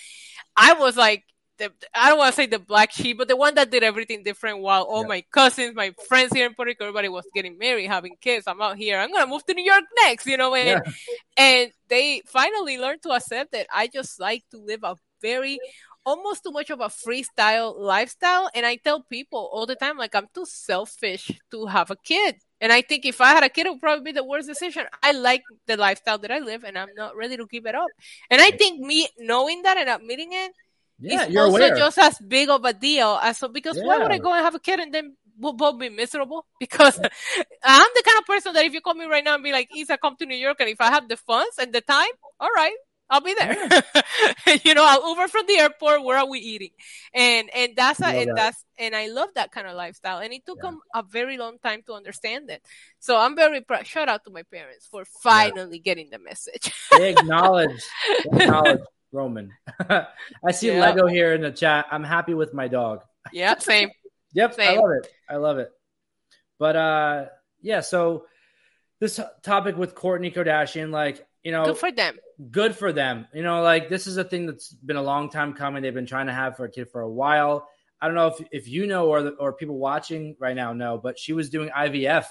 I 0.56 0.74
was 0.74 0.96
like, 0.96 1.24
the, 1.58 1.72
I 1.94 2.08
don't 2.08 2.18
want 2.18 2.34
to 2.34 2.36
say 2.36 2.46
the 2.46 2.58
black 2.58 2.90
sheep, 2.90 3.18
but 3.18 3.28
the 3.28 3.36
one 3.36 3.54
that 3.54 3.70
did 3.70 3.82
everything 3.82 4.22
different 4.22 4.60
while 4.60 4.82
all 4.82 5.02
yeah. 5.02 5.08
my 5.08 5.24
cousins, 5.30 5.74
my 5.74 5.94
friends 6.08 6.32
here 6.32 6.46
in 6.46 6.54
Puerto 6.54 6.70
Rico, 6.70 6.84
everybody 6.84 7.08
was 7.08 7.26
getting 7.34 7.58
married, 7.58 7.86
having 7.86 8.16
kids. 8.20 8.46
I'm 8.46 8.62
out 8.62 8.76
here. 8.76 8.98
I'm 8.98 9.10
going 9.10 9.24
to 9.24 9.30
move 9.30 9.44
to 9.46 9.54
New 9.54 9.64
York 9.64 9.84
next, 10.04 10.26
you 10.26 10.36
know, 10.36 10.54
and, 10.54 10.82
yeah. 10.86 10.92
and 11.36 11.72
they 11.88 12.22
finally 12.26 12.78
learned 12.78 13.02
to 13.02 13.10
accept 13.10 13.52
that 13.52 13.66
I 13.72 13.88
just 13.88 14.18
like 14.18 14.44
to 14.50 14.58
live 14.58 14.80
a 14.84 14.96
very 15.20 15.58
almost 16.04 16.44
too 16.44 16.50
much 16.50 16.70
of 16.70 16.80
a 16.80 16.88
freestyle 16.88 17.78
lifestyle. 17.78 18.50
And 18.54 18.64
I 18.66 18.76
tell 18.76 19.02
people 19.02 19.50
all 19.52 19.66
the 19.66 19.76
time, 19.76 19.96
like, 19.96 20.14
I'm 20.14 20.28
too 20.34 20.46
selfish 20.46 21.30
to 21.50 21.66
have 21.66 21.90
a 21.90 21.96
kid. 21.96 22.36
And 22.60 22.72
I 22.72 22.82
think 22.82 23.06
if 23.06 23.20
I 23.20 23.30
had 23.30 23.42
a 23.42 23.48
kid, 23.48 23.66
it 23.66 23.70
would 23.70 23.80
probably 23.80 24.04
be 24.04 24.12
the 24.12 24.24
worst 24.24 24.46
decision. 24.46 24.84
I 25.02 25.12
like 25.12 25.42
the 25.66 25.76
lifestyle 25.76 26.18
that 26.18 26.30
I 26.30 26.40
live 26.40 26.64
and 26.64 26.76
I'm 26.76 26.94
not 26.96 27.16
ready 27.16 27.36
to 27.36 27.46
give 27.46 27.66
it 27.66 27.74
up. 27.74 27.88
And 28.30 28.40
I 28.40 28.50
think 28.50 28.80
me 28.80 29.08
knowing 29.18 29.62
that 29.62 29.78
and 29.78 29.88
admitting 29.88 30.32
it 30.32 30.52
yeah, 31.00 31.26
is 31.26 31.36
also 31.36 31.56
aware. 31.56 31.76
just 31.76 31.98
as 31.98 32.18
big 32.18 32.50
of 32.50 32.64
a 32.64 32.74
deal 32.74 33.18
as 33.22 33.38
so 33.38 33.48
because 33.48 33.78
yeah. 33.78 33.84
why 33.84 33.98
would 33.98 34.12
I 34.12 34.18
go 34.18 34.34
and 34.34 34.44
have 34.44 34.54
a 34.54 34.60
kid 34.60 34.80
and 34.80 34.92
then 34.92 35.16
we'll 35.38 35.54
both 35.54 35.78
be 35.78 35.88
miserable? 35.88 36.44
Because 36.60 36.98
I'm 36.98 37.90
the 37.94 38.02
kind 38.04 38.18
of 38.18 38.26
person 38.26 38.52
that 38.52 38.66
if 38.66 38.74
you 38.74 38.82
call 38.82 38.94
me 38.94 39.06
right 39.06 39.24
now 39.24 39.34
and 39.34 39.42
be 39.42 39.52
like, 39.52 39.74
Isa, 39.74 39.96
come 39.96 40.16
to 40.16 40.26
New 40.26 40.36
York 40.36 40.58
and 40.60 40.68
if 40.68 40.80
I 40.80 40.90
have 40.90 41.08
the 41.08 41.16
funds 41.16 41.56
and 41.58 41.72
the 41.72 41.80
time, 41.80 42.12
all 42.38 42.50
right, 42.54 42.76
I'll 43.10 43.20
be 43.20 43.34
there. 43.34 43.56
you 44.64 44.74
know, 44.74 44.84
I'll 44.86 45.08
Uber 45.10 45.26
from 45.26 45.46
the 45.46 45.58
airport. 45.58 46.04
Where 46.04 46.18
are 46.18 46.28
we 46.28 46.38
eating? 46.38 46.70
And 47.12 47.50
and 47.54 47.72
that's 47.74 48.00
a, 48.00 48.06
and 48.06 48.30
that. 48.30 48.36
that's 48.36 48.64
and 48.78 48.94
I 48.94 49.08
love 49.08 49.30
that 49.34 49.50
kind 49.50 49.66
of 49.66 49.74
lifestyle. 49.74 50.18
And 50.18 50.32
it 50.32 50.46
took 50.46 50.58
yeah. 50.62 50.70
them 50.70 50.80
a 50.94 51.02
very 51.02 51.36
long 51.36 51.58
time 51.58 51.82
to 51.86 51.94
understand 51.94 52.50
it. 52.50 52.62
So 53.00 53.18
I'm 53.18 53.34
very 53.34 53.62
proud. 53.62 53.86
Shout 53.86 54.08
out 54.08 54.24
to 54.24 54.30
my 54.30 54.44
parents 54.44 54.86
for 54.86 55.04
finally 55.04 55.78
yeah. 55.78 55.82
getting 55.82 56.10
the 56.10 56.20
message. 56.20 56.72
they 56.96 57.10
acknowledge, 57.10 57.82
they 58.32 58.44
acknowledge 58.44 58.80
Roman. 59.12 59.52
I 59.88 60.52
see 60.52 60.68
yeah. 60.68 60.80
Lego 60.80 61.06
here 61.06 61.34
in 61.34 61.42
the 61.42 61.50
chat. 61.50 61.86
I'm 61.90 62.04
happy 62.04 62.34
with 62.34 62.54
my 62.54 62.68
dog. 62.68 63.02
Yeah, 63.32 63.58
same. 63.58 63.90
yep, 64.32 64.54
same. 64.54 64.78
I 64.78 64.80
love 64.80 64.90
it. 64.92 65.08
I 65.28 65.36
love 65.36 65.58
it. 65.58 65.70
But 66.60 66.76
uh, 66.76 67.24
yeah. 67.60 67.80
So 67.80 68.26
this 69.00 69.18
topic 69.42 69.76
with 69.76 69.94
Kourtney 69.94 70.32
Kardashian, 70.32 70.90
like 70.90 71.26
you 71.42 71.52
know, 71.52 71.64
good 71.64 71.78
for 71.78 71.92
them. 71.92 72.18
Good 72.50 72.76
for 72.76 72.92
them. 72.92 73.26
You 73.32 73.42
know, 73.42 73.62
like 73.62 73.88
this 73.88 74.06
is 74.06 74.16
a 74.16 74.24
thing 74.24 74.46
that's 74.46 74.72
been 74.72 74.96
a 74.96 75.02
long 75.02 75.30
time 75.30 75.54
coming. 75.54 75.82
They've 75.82 75.94
been 75.94 76.06
trying 76.06 76.26
to 76.26 76.32
have 76.32 76.56
for 76.56 76.64
a 76.64 76.70
kid 76.70 76.90
for 76.90 77.00
a 77.00 77.10
while. 77.10 77.68
I 78.00 78.06
don't 78.06 78.14
know 78.14 78.28
if, 78.28 78.46
if 78.50 78.68
you 78.68 78.86
know 78.86 79.08
or 79.08 79.22
the, 79.22 79.30
or 79.32 79.52
people 79.52 79.78
watching 79.78 80.36
right 80.38 80.56
now 80.56 80.72
know, 80.72 80.98
but 80.98 81.18
she 81.18 81.32
was 81.32 81.50
doing 81.50 81.68
IVF 81.68 82.26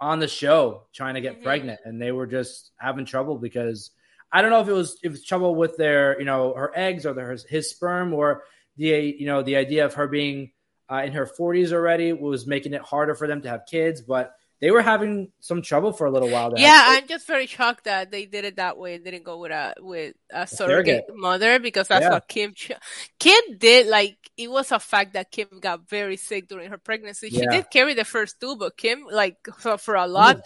on 0.00 0.18
the 0.18 0.28
show 0.28 0.86
trying 0.92 1.14
to 1.14 1.20
get 1.20 1.34
mm-hmm. 1.34 1.44
pregnant, 1.44 1.80
and 1.84 2.00
they 2.00 2.12
were 2.12 2.26
just 2.26 2.72
having 2.78 3.04
trouble 3.04 3.38
because 3.38 3.90
I 4.30 4.42
don't 4.42 4.50
know 4.50 4.60
if 4.60 4.68
it 4.68 4.72
was 4.72 4.98
if 5.02 5.14
it's 5.14 5.24
trouble 5.24 5.54
with 5.54 5.76
their 5.76 6.18
you 6.18 6.24
know 6.24 6.54
her 6.54 6.72
eggs 6.74 7.06
or 7.06 7.14
their, 7.14 7.36
his 7.48 7.70
sperm 7.70 8.12
or 8.12 8.44
the 8.76 9.16
you 9.18 9.26
know 9.26 9.42
the 9.42 9.56
idea 9.56 9.84
of 9.84 9.94
her 9.94 10.06
being 10.06 10.52
uh, 10.90 11.02
in 11.04 11.12
her 11.12 11.26
40s 11.26 11.72
already 11.72 12.12
was 12.12 12.46
making 12.46 12.72
it 12.72 12.80
harder 12.80 13.14
for 13.14 13.26
them 13.26 13.42
to 13.42 13.48
have 13.48 13.66
kids, 13.68 14.00
but 14.00 14.32
they 14.60 14.70
were 14.70 14.82
having 14.82 15.30
some 15.40 15.62
trouble 15.62 15.92
for 15.92 16.06
a 16.06 16.10
little 16.10 16.30
while. 16.30 16.52
Yeah, 16.56 16.82
I'm 16.86 17.06
just 17.06 17.26
very 17.26 17.46
shocked 17.46 17.84
that 17.84 18.10
they 18.10 18.26
did 18.26 18.44
it 18.44 18.56
that 18.56 18.76
way 18.76 18.94
and 18.94 19.04
didn't 19.04 19.22
go 19.24 19.38
with 19.38 19.52
a 19.52 19.74
with 19.78 20.14
a 20.32 20.46
surrogate, 20.46 21.04
mother 21.14 21.58
because 21.58 21.88
that's 21.88 22.02
yeah. 22.02 22.10
what 22.10 22.28
Kim 22.28 22.54
Kim 23.18 23.58
did. 23.58 23.86
Like 23.86 24.18
it 24.36 24.50
was 24.50 24.72
a 24.72 24.80
fact 24.80 25.12
that 25.14 25.30
Kim 25.30 25.48
got 25.60 25.88
very 25.88 26.16
sick 26.16 26.48
during 26.48 26.70
her 26.70 26.78
pregnancy. 26.78 27.30
She 27.30 27.42
yeah. 27.42 27.50
did 27.50 27.70
carry 27.70 27.94
the 27.94 28.04
first 28.04 28.40
two, 28.40 28.56
but 28.56 28.76
Kim 28.76 29.04
like 29.10 29.36
for, 29.58 29.78
for 29.78 29.94
a 29.94 30.06
lot. 30.06 30.40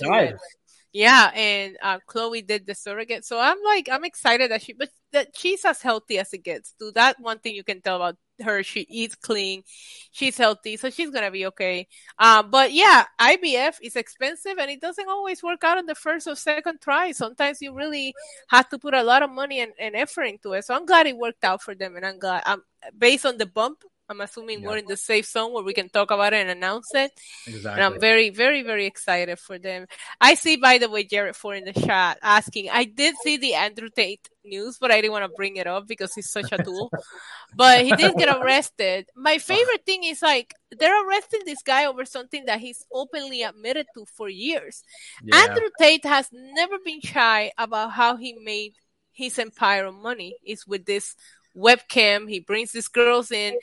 Yeah, 0.94 1.30
and 1.34 1.78
uh, 1.82 2.00
Khloé 2.06 2.46
did 2.46 2.66
the 2.66 2.74
surrogate, 2.74 3.24
so 3.24 3.40
I'm 3.40 3.56
like, 3.64 3.88
I'm 3.90 4.04
excited 4.04 4.50
that 4.50 4.60
she, 4.60 4.74
but 4.74 4.90
that 5.12 5.28
she's 5.36 5.64
as 5.64 5.82
healthy 5.82 6.18
as 6.18 6.32
it 6.32 6.44
gets. 6.44 6.74
Do 6.78 6.92
that 6.92 7.20
one 7.20 7.38
thing 7.38 7.54
you 7.54 7.64
can 7.64 7.80
tell 7.80 7.96
about 7.96 8.16
her, 8.42 8.62
she 8.62 8.86
eats 8.88 9.14
clean, 9.14 9.62
she's 10.10 10.36
healthy, 10.36 10.76
so 10.76 10.90
she's 10.90 11.10
gonna 11.10 11.30
be 11.30 11.46
okay. 11.46 11.86
Um, 12.18 12.50
but 12.50 12.72
yeah, 12.72 13.04
IVF 13.20 13.76
is 13.82 13.96
expensive, 13.96 14.58
and 14.58 14.70
it 14.70 14.80
doesn't 14.80 15.08
always 15.08 15.42
work 15.42 15.62
out 15.64 15.78
on 15.78 15.86
the 15.86 15.94
first 15.94 16.26
or 16.26 16.34
second 16.34 16.80
try. 16.80 17.12
Sometimes 17.12 17.60
you 17.60 17.74
really 17.74 18.14
have 18.48 18.68
to 18.70 18.78
put 18.78 18.94
a 18.94 19.02
lot 19.02 19.22
of 19.22 19.30
money 19.30 19.60
and, 19.60 19.72
and 19.78 19.94
effort 19.94 20.24
into 20.24 20.52
it. 20.54 20.64
So 20.64 20.74
I'm 20.74 20.86
glad 20.86 21.06
it 21.06 21.16
worked 21.16 21.44
out 21.44 21.62
for 21.62 21.74
them, 21.74 21.96
and 21.96 22.04
I'm 22.04 22.18
glad. 22.18 22.42
I'm 22.46 22.62
based 22.98 23.26
on 23.26 23.38
the 23.38 23.46
bump 23.46 23.84
I'm 24.12 24.20
assuming 24.20 24.60
yeah. 24.60 24.68
we're 24.68 24.76
in 24.76 24.86
the 24.86 24.96
safe 24.96 25.26
zone 25.26 25.52
where 25.52 25.64
we 25.64 25.72
can 25.72 25.88
talk 25.88 26.10
about 26.10 26.34
it 26.34 26.42
and 26.42 26.50
announce 26.50 26.94
it. 26.94 27.10
Exactly. 27.46 27.70
And 27.72 27.94
I'm 27.94 27.98
very, 27.98 28.28
very, 28.28 28.62
very 28.62 28.84
excited 28.84 29.38
for 29.38 29.58
them. 29.58 29.86
I 30.20 30.34
see, 30.34 30.56
by 30.56 30.76
the 30.76 30.90
way, 30.90 31.04
Jared 31.04 31.34
Ford 31.34 31.56
in 31.56 31.64
the 31.64 31.72
chat 31.72 32.18
asking. 32.22 32.68
I 32.70 32.84
did 32.84 33.14
see 33.22 33.38
the 33.38 33.54
Andrew 33.54 33.88
Tate 33.88 34.28
news, 34.44 34.76
but 34.78 34.90
I 34.90 35.00
didn't 35.00 35.12
want 35.12 35.24
to 35.24 35.34
bring 35.34 35.56
it 35.56 35.66
up 35.66 35.88
because 35.88 36.14
he's 36.14 36.30
such 36.30 36.52
a 36.52 36.62
tool. 36.62 36.90
but 37.56 37.84
he 37.84 37.96
did 37.96 38.14
get 38.16 38.36
arrested. 38.36 39.08
My 39.16 39.38
favorite 39.38 39.86
thing 39.86 40.04
is 40.04 40.20
like 40.20 40.54
they're 40.70 41.08
arresting 41.08 41.40
this 41.46 41.62
guy 41.62 41.86
over 41.86 42.04
something 42.04 42.44
that 42.44 42.60
he's 42.60 42.84
openly 42.92 43.42
admitted 43.42 43.86
to 43.94 44.04
for 44.14 44.28
years. 44.28 44.82
Yeah. 45.24 45.36
Andrew 45.36 45.70
Tate 45.80 46.04
has 46.04 46.28
never 46.32 46.76
been 46.84 47.00
shy 47.00 47.52
about 47.56 47.92
how 47.92 48.16
he 48.16 48.34
made 48.34 48.74
his 49.12 49.38
empire 49.38 49.86
of 49.86 49.94
money. 49.94 50.36
Is 50.44 50.66
with 50.66 50.84
this 50.84 51.16
webcam. 51.56 52.28
He 52.28 52.40
brings 52.40 52.72
these 52.72 52.88
girls 52.88 53.30
in, 53.30 53.58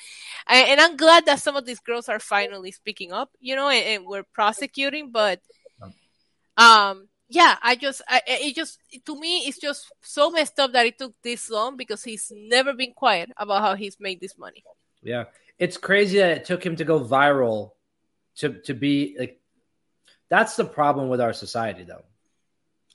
and, 0.47 0.79
I'm 0.79 0.97
glad 0.97 1.25
that 1.25 1.39
some 1.39 1.55
of 1.55 1.65
these 1.65 1.79
girls 1.79 2.09
are 2.09 2.19
finally 2.19 2.71
speaking 2.71 3.11
up, 3.11 3.29
you 3.39 3.55
know, 3.55 3.69
and, 3.69 3.85
and 3.85 4.05
we're 4.05 4.25
prosecuting. 4.33 5.11
But, 5.11 5.41
um, 6.57 7.07
yeah, 7.27 7.55
I 7.61 7.75
just, 7.75 8.01
I, 8.07 8.21
it 8.27 8.55
just, 8.55 8.79
to 9.05 9.19
me, 9.19 9.39
it's 9.47 9.59
just 9.59 9.91
so 10.01 10.31
messed 10.31 10.59
up 10.59 10.73
that 10.73 10.85
it 10.85 10.97
took 10.97 11.13
this 11.23 11.49
long 11.49 11.77
because 11.77 12.03
he's 12.03 12.31
never 12.35 12.73
been 12.73 12.93
quiet 12.93 13.31
about 13.37 13.61
how 13.61 13.75
he's 13.75 13.99
made 13.99 14.19
this 14.19 14.37
money. 14.37 14.63
Yeah, 15.01 15.25
it's 15.57 15.77
crazy 15.77 16.17
that 16.19 16.37
it 16.37 16.45
took 16.45 16.65
him 16.65 16.75
to 16.77 16.85
go 16.85 16.99
viral 16.99 17.71
to 18.37 18.53
to 18.63 18.73
be 18.73 19.15
like. 19.19 19.39
That's 20.29 20.55
the 20.55 20.65
problem 20.65 21.09
with 21.09 21.21
our 21.21 21.33
society, 21.33 21.83
though. 21.83 22.03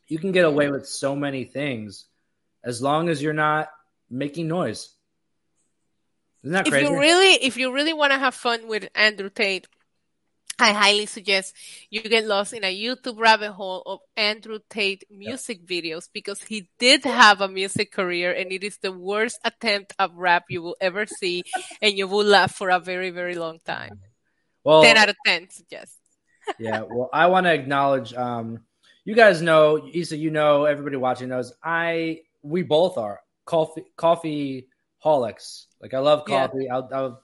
You 0.06 0.18
can 0.18 0.30
get 0.30 0.44
away 0.44 0.70
with 0.70 0.86
so 0.86 1.16
many 1.16 1.44
things 1.44 2.04
as 2.62 2.80
long 2.80 3.08
as 3.08 3.20
you're 3.20 3.32
not 3.32 3.70
making 4.10 4.48
noise. 4.48 4.90
Isn't 6.42 6.52
that 6.52 6.66
if 6.66 6.72
crazy? 6.72 6.86
you 6.86 6.98
really 6.98 7.34
if 7.44 7.56
you 7.56 7.72
really 7.72 7.92
want 7.92 8.12
to 8.12 8.18
have 8.18 8.34
fun 8.34 8.68
with 8.68 8.88
Andrew 8.94 9.30
Tate, 9.30 9.66
I 10.58 10.72
highly 10.72 11.06
suggest 11.06 11.54
you 11.90 12.02
get 12.02 12.26
lost 12.26 12.52
in 12.52 12.64
a 12.64 12.74
YouTube 12.74 13.18
rabbit 13.18 13.52
hole 13.52 13.82
of 13.86 14.00
Andrew 14.16 14.58
Tate 14.70 15.04
music 15.10 15.66
videos 15.66 16.08
because 16.12 16.42
he 16.42 16.68
did 16.78 17.04
have 17.04 17.40
a 17.40 17.48
music 17.48 17.90
career 17.90 18.32
and 18.32 18.52
it 18.52 18.62
is 18.62 18.78
the 18.78 18.92
worst 18.92 19.40
attempt 19.44 19.94
at 19.98 20.10
rap 20.14 20.44
you 20.48 20.62
will 20.62 20.76
ever 20.80 21.06
see 21.06 21.42
and 21.82 21.96
you 21.96 22.06
will 22.06 22.24
laugh 22.24 22.54
for 22.54 22.70
a 22.70 22.78
very, 22.78 23.10
very 23.10 23.34
long 23.34 23.58
time. 23.64 24.00
well, 24.62 24.82
10 24.82 24.96
out 24.96 25.08
of 25.08 25.16
10 25.26 25.50
suggest. 25.50 25.98
yeah. 26.58 26.82
Well, 26.82 27.08
I 27.12 27.26
want 27.26 27.46
to 27.46 27.52
acknowledge. 27.52 28.14
Um, 28.14 28.60
you 29.04 29.14
guys 29.14 29.42
know, 29.42 29.88
Issa. 29.92 30.16
You 30.16 30.30
know, 30.30 30.64
everybody 30.64 30.96
watching 30.96 31.28
knows. 31.28 31.52
I 31.62 32.22
we 32.42 32.62
both 32.62 32.98
are 32.98 33.20
coffee 33.44 33.84
coffee 33.96 34.68
holics. 35.04 35.66
Like 35.80 35.94
I 35.94 35.98
love 35.98 36.24
Yeah. 36.28 36.46
coffee. 36.46 36.68
I'll, 36.70 36.88
I'll, 36.92 37.22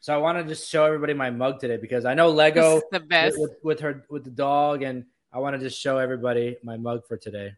so 0.00 0.14
I 0.14 0.18
want 0.18 0.38
to 0.38 0.44
just 0.44 0.68
show 0.68 0.84
everybody 0.84 1.14
my 1.14 1.30
mug 1.30 1.60
today 1.60 1.78
because 1.78 2.04
I 2.04 2.14
know 2.14 2.28
Lego 2.30 2.82
the 2.92 3.00
best. 3.00 3.38
with, 3.38 3.52
with 3.62 3.80
her 3.80 4.04
with 4.10 4.24
the 4.24 4.30
dog, 4.30 4.82
and 4.82 5.04
I 5.32 5.38
want 5.38 5.54
to 5.56 5.60
just 5.60 5.80
show 5.80 5.98
everybody 5.98 6.56
my 6.62 6.76
mug 6.76 7.06
for 7.08 7.16
today. 7.16 7.52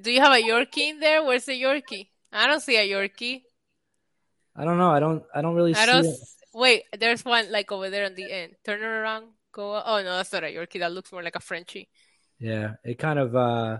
Do 0.00 0.10
you 0.10 0.20
have 0.20 0.32
a 0.32 0.42
Yorkie 0.42 0.90
in 0.90 1.00
there? 1.00 1.24
Where's 1.24 1.44
the 1.46 1.52
Yorkie? 1.60 2.08
I 2.32 2.46
don't 2.48 2.60
see 2.60 2.76
a 2.76 2.86
Yorkie. 2.86 3.42
I 4.56 4.64
don't 4.64 4.78
know. 4.78 4.90
I 4.90 5.00
don't. 5.00 5.22
I 5.34 5.42
don't 5.42 5.54
really 5.54 5.74
I 5.74 5.86
see 5.86 5.92
don't. 5.92 6.06
s- 6.06 6.36
Wait, 6.52 6.82
there's 6.98 7.24
one 7.24 7.52
like 7.52 7.70
over 7.70 7.88
there 7.90 8.06
on 8.06 8.14
the 8.14 8.30
end. 8.32 8.54
Turn 8.64 8.80
it 8.80 8.84
around. 8.84 9.26
Go. 9.52 9.74
Oh 9.84 10.02
no, 10.02 10.16
that's 10.16 10.32
not 10.32 10.44
a 10.44 10.48
Yorkie. 10.48 10.80
That 10.80 10.92
looks 10.92 11.12
more 11.12 11.22
like 11.22 11.36
a 11.36 11.40
Frenchie. 11.40 11.88
Yeah, 12.38 12.74
it 12.84 12.98
kind 12.98 13.18
of 13.18 13.36
uh, 13.36 13.78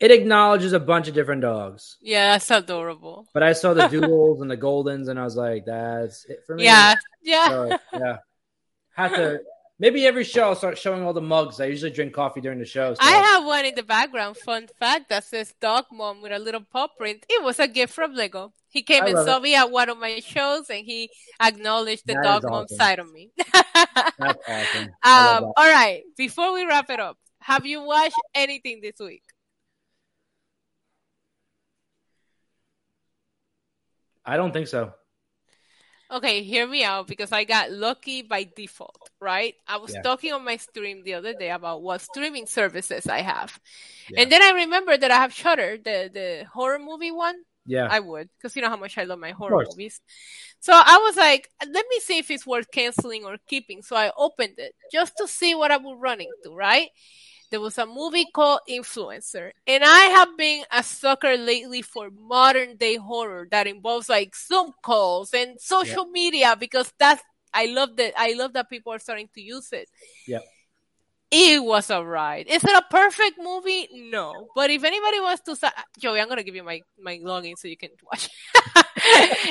it 0.00 0.10
acknowledges 0.10 0.72
a 0.72 0.80
bunch 0.80 1.08
of 1.08 1.14
different 1.14 1.42
dogs. 1.42 1.96
Yeah, 2.00 2.32
that's 2.32 2.50
adorable. 2.50 3.26
But 3.34 3.42
I 3.42 3.52
saw 3.52 3.74
the 3.74 3.88
doodles 3.92 4.40
and 4.40 4.50
the 4.50 4.56
goldens, 4.56 5.08
and 5.08 5.18
I 5.18 5.24
was 5.24 5.36
like, 5.36 5.64
that's 5.66 6.24
it 6.26 6.44
for 6.46 6.56
me. 6.56 6.64
Yeah, 6.64 6.94
yeah. 7.22 7.48
So, 7.48 7.78
yeah. 7.94 8.16
Have 8.94 9.14
to 9.14 9.40
maybe 9.78 10.06
every 10.06 10.24
show 10.24 10.44
I'll 10.44 10.56
start 10.56 10.78
showing 10.78 11.02
all 11.02 11.12
the 11.12 11.20
mugs. 11.20 11.60
I 11.60 11.66
usually 11.66 11.90
drink 11.90 12.12
coffee 12.12 12.40
during 12.40 12.58
the 12.58 12.64
show. 12.64 12.94
So. 12.94 13.00
I 13.00 13.12
have 13.12 13.44
one 13.44 13.64
in 13.64 13.74
the 13.74 13.82
background. 13.82 14.36
Fun 14.36 14.68
fact 14.78 15.08
that 15.08 15.24
says 15.24 15.54
"Dog 15.60 15.86
Mom" 15.92 16.22
with 16.22 16.32
a 16.32 16.38
little 16.38 16.62
paw 16.62 16.88
print. 16.88 17.24
It 17.28 17.42
was 17.42 17.58
a 17.58 17.68
gift 17.68 17.92
from 17.92 18.14
Lego. 18.14 18.52
He 18.70 18.82
came 18.82 19.04
I 19.04 19.08
and 19.08 19.18
saw 19.24 19.40
me 19.40 19.54
at 19.54 19.70
one 19.70 19.88
of 19.88 19.98
my 19.98 20.20
shows, 20.20 20.68
and 20.68 20.84
he 20.84 21.10
acknowledged 21.40 22.06
the 22.06 22.14
That 22.14 22.24
dog 22.24 22.44
is 22.44 22.50
mom 22.50 22.68
side 22.68 22.98
of 22.98 23.10
me. 23.12 23.30
That's 23.52 24.38
awesome. 24.46 24.88
Um, 25.02 25.52
all 25.56 25.70
right. 25.70 26.02
Before 26.16 26.52
we 26.52 26.66
wrap 26.66 26.90
it 26.90 27.00
up, 27.00 27.16
have 27.40 27.64
you 27.64 27.82
watched 27.82 28.20
anything 28.34 28.80
this 28.82 28.98
week? 29.00 29.22
I 34.28 34.36
don't 34.36 34.52
think 34.52 34.68
so. 34.68 34.92
Okay, 36.10 36.42
hear 36.42 36.66
me 36.66 36.84
out 36.84 37.06
because 37.06 37.32
I 37.32 37.44
got 37.44 37.70
lucky 37.70 38.22
by 38.22 38.48
default, 38.56 39.10
right? 39.20 39.54
I 39.66 39.76
was 39.76 39.92
Yeah. 39.92 40.02
talking 40.02 40.32
on 40.32 40.44
my 40.44 40.56
stream 40.56 41.02
the 41.02 41.14
other 41.14 41.34
day 41.34 41.50
about 41.50 41.82
what 41.82 42.00
streaming 42.00 42.46
services 42.46 43.06
I 43.06 43.20
have. 43.20 43.58
Yeah. 44.10 44.22
And 44.22 44.32
then 44.32 44.42
I 44.42 44.52
remembered 44.52 45.00
that 45.02 45.10
I 45.10 45.16
have 45.16 45.34
Shudder, 45.34 45.76
the 45.76 46.10
the 46.12 46.46
horror 46.52 46.78
movie 46.78 47.10
one. 47.10 47.36
Yeah. 47.66 47.88
I 47.90 48.00
would, 48.00 48.30
because 48.36 48.56
you 48.56 48.62
know 48.62 48.70
how 48.70 48.80
much 48.80 48.96
I 48.96 49.04
love 49.04 49.18
my 49.18 49.32
horror 49.32 49.64
movies. 49.68 50.00
So 50.60 50.72
I 50.72 50.96
was 51.06 51.16
like, 51.16 51.50
let 51.60 51.84
me 51.90 52.00
see 52.00 52.16
if 52.16 52.30
it's 52.30 52.46
worth 52.46 52.70
canceling 52.70 53.24
or 53.26 53.36
keeping. 53.46 53.82
So 53.82 53.94
I 53.94 54.10
opened 54.16 54.56
it 54.58 54.74
just 54.90 55.12
to 55.18 55.28
see 55.28 55.54
what 55.54 55.70
I 55.70 55.76
would 55.76 56.00
run 56.00 56.20
into, 56.20 56.56
right? 56.56 56.88
There 57.50 57.60
was 57.60 57.78
a 57.78 57.86
movie 57.86 58.26
called 58.32 58.60
Influencer, 58.68 59.52
and 59.66 59.82
I 59.84 60.04
have 60.16 60.36
been 60.36 60.64
a 60.70 60.82
sucker 60.82 61.36
lately 61.36 61.82
for 61.82 62.10
modern 62.10 62.76
day 62.76 62.96
horror 62.96 63.48
that 63.50 63.66
involves 63.66 64.08
like 64.08 64.36
Zoom 64.36 64.72
calls 64.82 65.32
and 65.32 65.58
social 65.60 66.06
media 66.06 66.56
because 66.58 66.92
that's 66.98 67.22
I 67.54 67.66
love 67.66 67.96
that 67.96 68.14
I 68.16 68.34
love 68.34 68.52
that 68.52 68.68
people 68.68 68.92
are 68.92 68.98
starting 68.98 69.28
to 69.34 69.40
use 69.40 69.72
it. 69.72 69.88
Yeah. 70.26 70.40
It 71.30 71.62
was 71.62 71.90
a 71.90 72.02
ride. 72.02 72.46
Is 72.48 72.64
it 72.64 72.70
a 72.70 72.84
perfect 72.90 73.38
movie? 73.38 73.88
No. 73.92 74.48
But 74.54 74.70
if 74.70 74.82
anybody 74.82 75.20
wants 75.20 75.42
to, 75.42 75.72
Joey, 75.98 76.20
I'm 76.20 76.28
gonna 76.28 76.42
give 76.42 76.54
you 76.54 76.62
my 76.64 76.80
my 77.00 77.18
login 77.18 77.56
so 77.58 77.68
you 77.68 77.76
can 77.76 77.90
watch. 78.02 78.30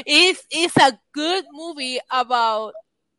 it's 0.05 0.43
it's 0.49 0.77
a 0.77 0.99
good 1.13 1.45
movie 1.51 1.99
about 2.11 2.73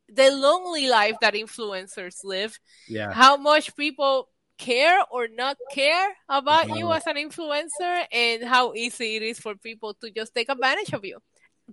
the 0.09 0.31
lonely 0.31 0.89
life 0.89 1.15
that 1.21 1.35
influencers 1.35 2.23
live. 2.23 2.59
yeah. 2.87 3.13
How 3.13 3.37
much 3.37 3.75
people 3.75 4.27
care 4.59 5.01
or 5.09 5.27
not 5.27 5.57
care 5.71 6.15
about 6.29 6.69
you 6.69 6.91
as 6.93 7.07
an 7.07 7.15
influencer, 7.15 8.05
and 8.11 8.43
how 8.43 8.73
easy 8.75 9.15
it 9.15 9.23
is 9.23 9.39
for 9.39 9.55
people 9.55 9.95
to 9.95 10.11
just 10.11 10.35
take 10.35 10.49
advantage 10.49 10.93
of 10.93 11.03
you. 11.03 11.17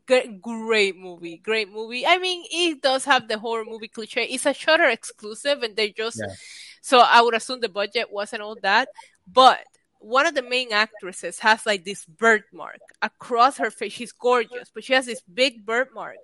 Great, 0.07 0.41
great 0.41 0.97
movie, 0.97 1.39
great 1.39 1.71
movie. 1.71 2.07
I 2.07 2.19
mean, 2.19 2.45
it 2.51 2.83
does 2.83 3.05
have 3.05 3.29
the 3.29 3.39
horror 3.39 3.65
movie 3.65 3.89
cliche. 3.89 4.25
It's 4.25 4.47
a 4.47 4.55
Shudder 4.55 4.85
exclusive, 4.89 5.63
and 5.63 5.75
they 5.75 5.91
just 5.91 6.21
Yeah. 6.21 6.35
so 6.83 7.01
I 7.01 7.23
would 7.23 7.35
assume 7.35 7.61
the 7.61 7.69
budget 7.69 8.13
wasn't 8.13 8.43
all 8.43 8.57
that. 8.63 8.89
But 9.27 9.61
one 9.99 10.27
of 10.27 10.35
the 10.35 10.43
main 10.43 10.73
actresses 10.73 11.39
has 11.41 11.65
like 11.67 11.85
this 11.85 12.05
birthmark 12.05 12.79
across 13.03 13.59
her 13.59 13.71
face. 13.71 13.93
She's 13.93 14.13
gorgeous, 14.13 14.71
but 14.73 14.85
she 14.85 14.93
has 14.93 15.07
this 15.07 15.21
big 15.23 15.65
birthmark. 15.67 16.17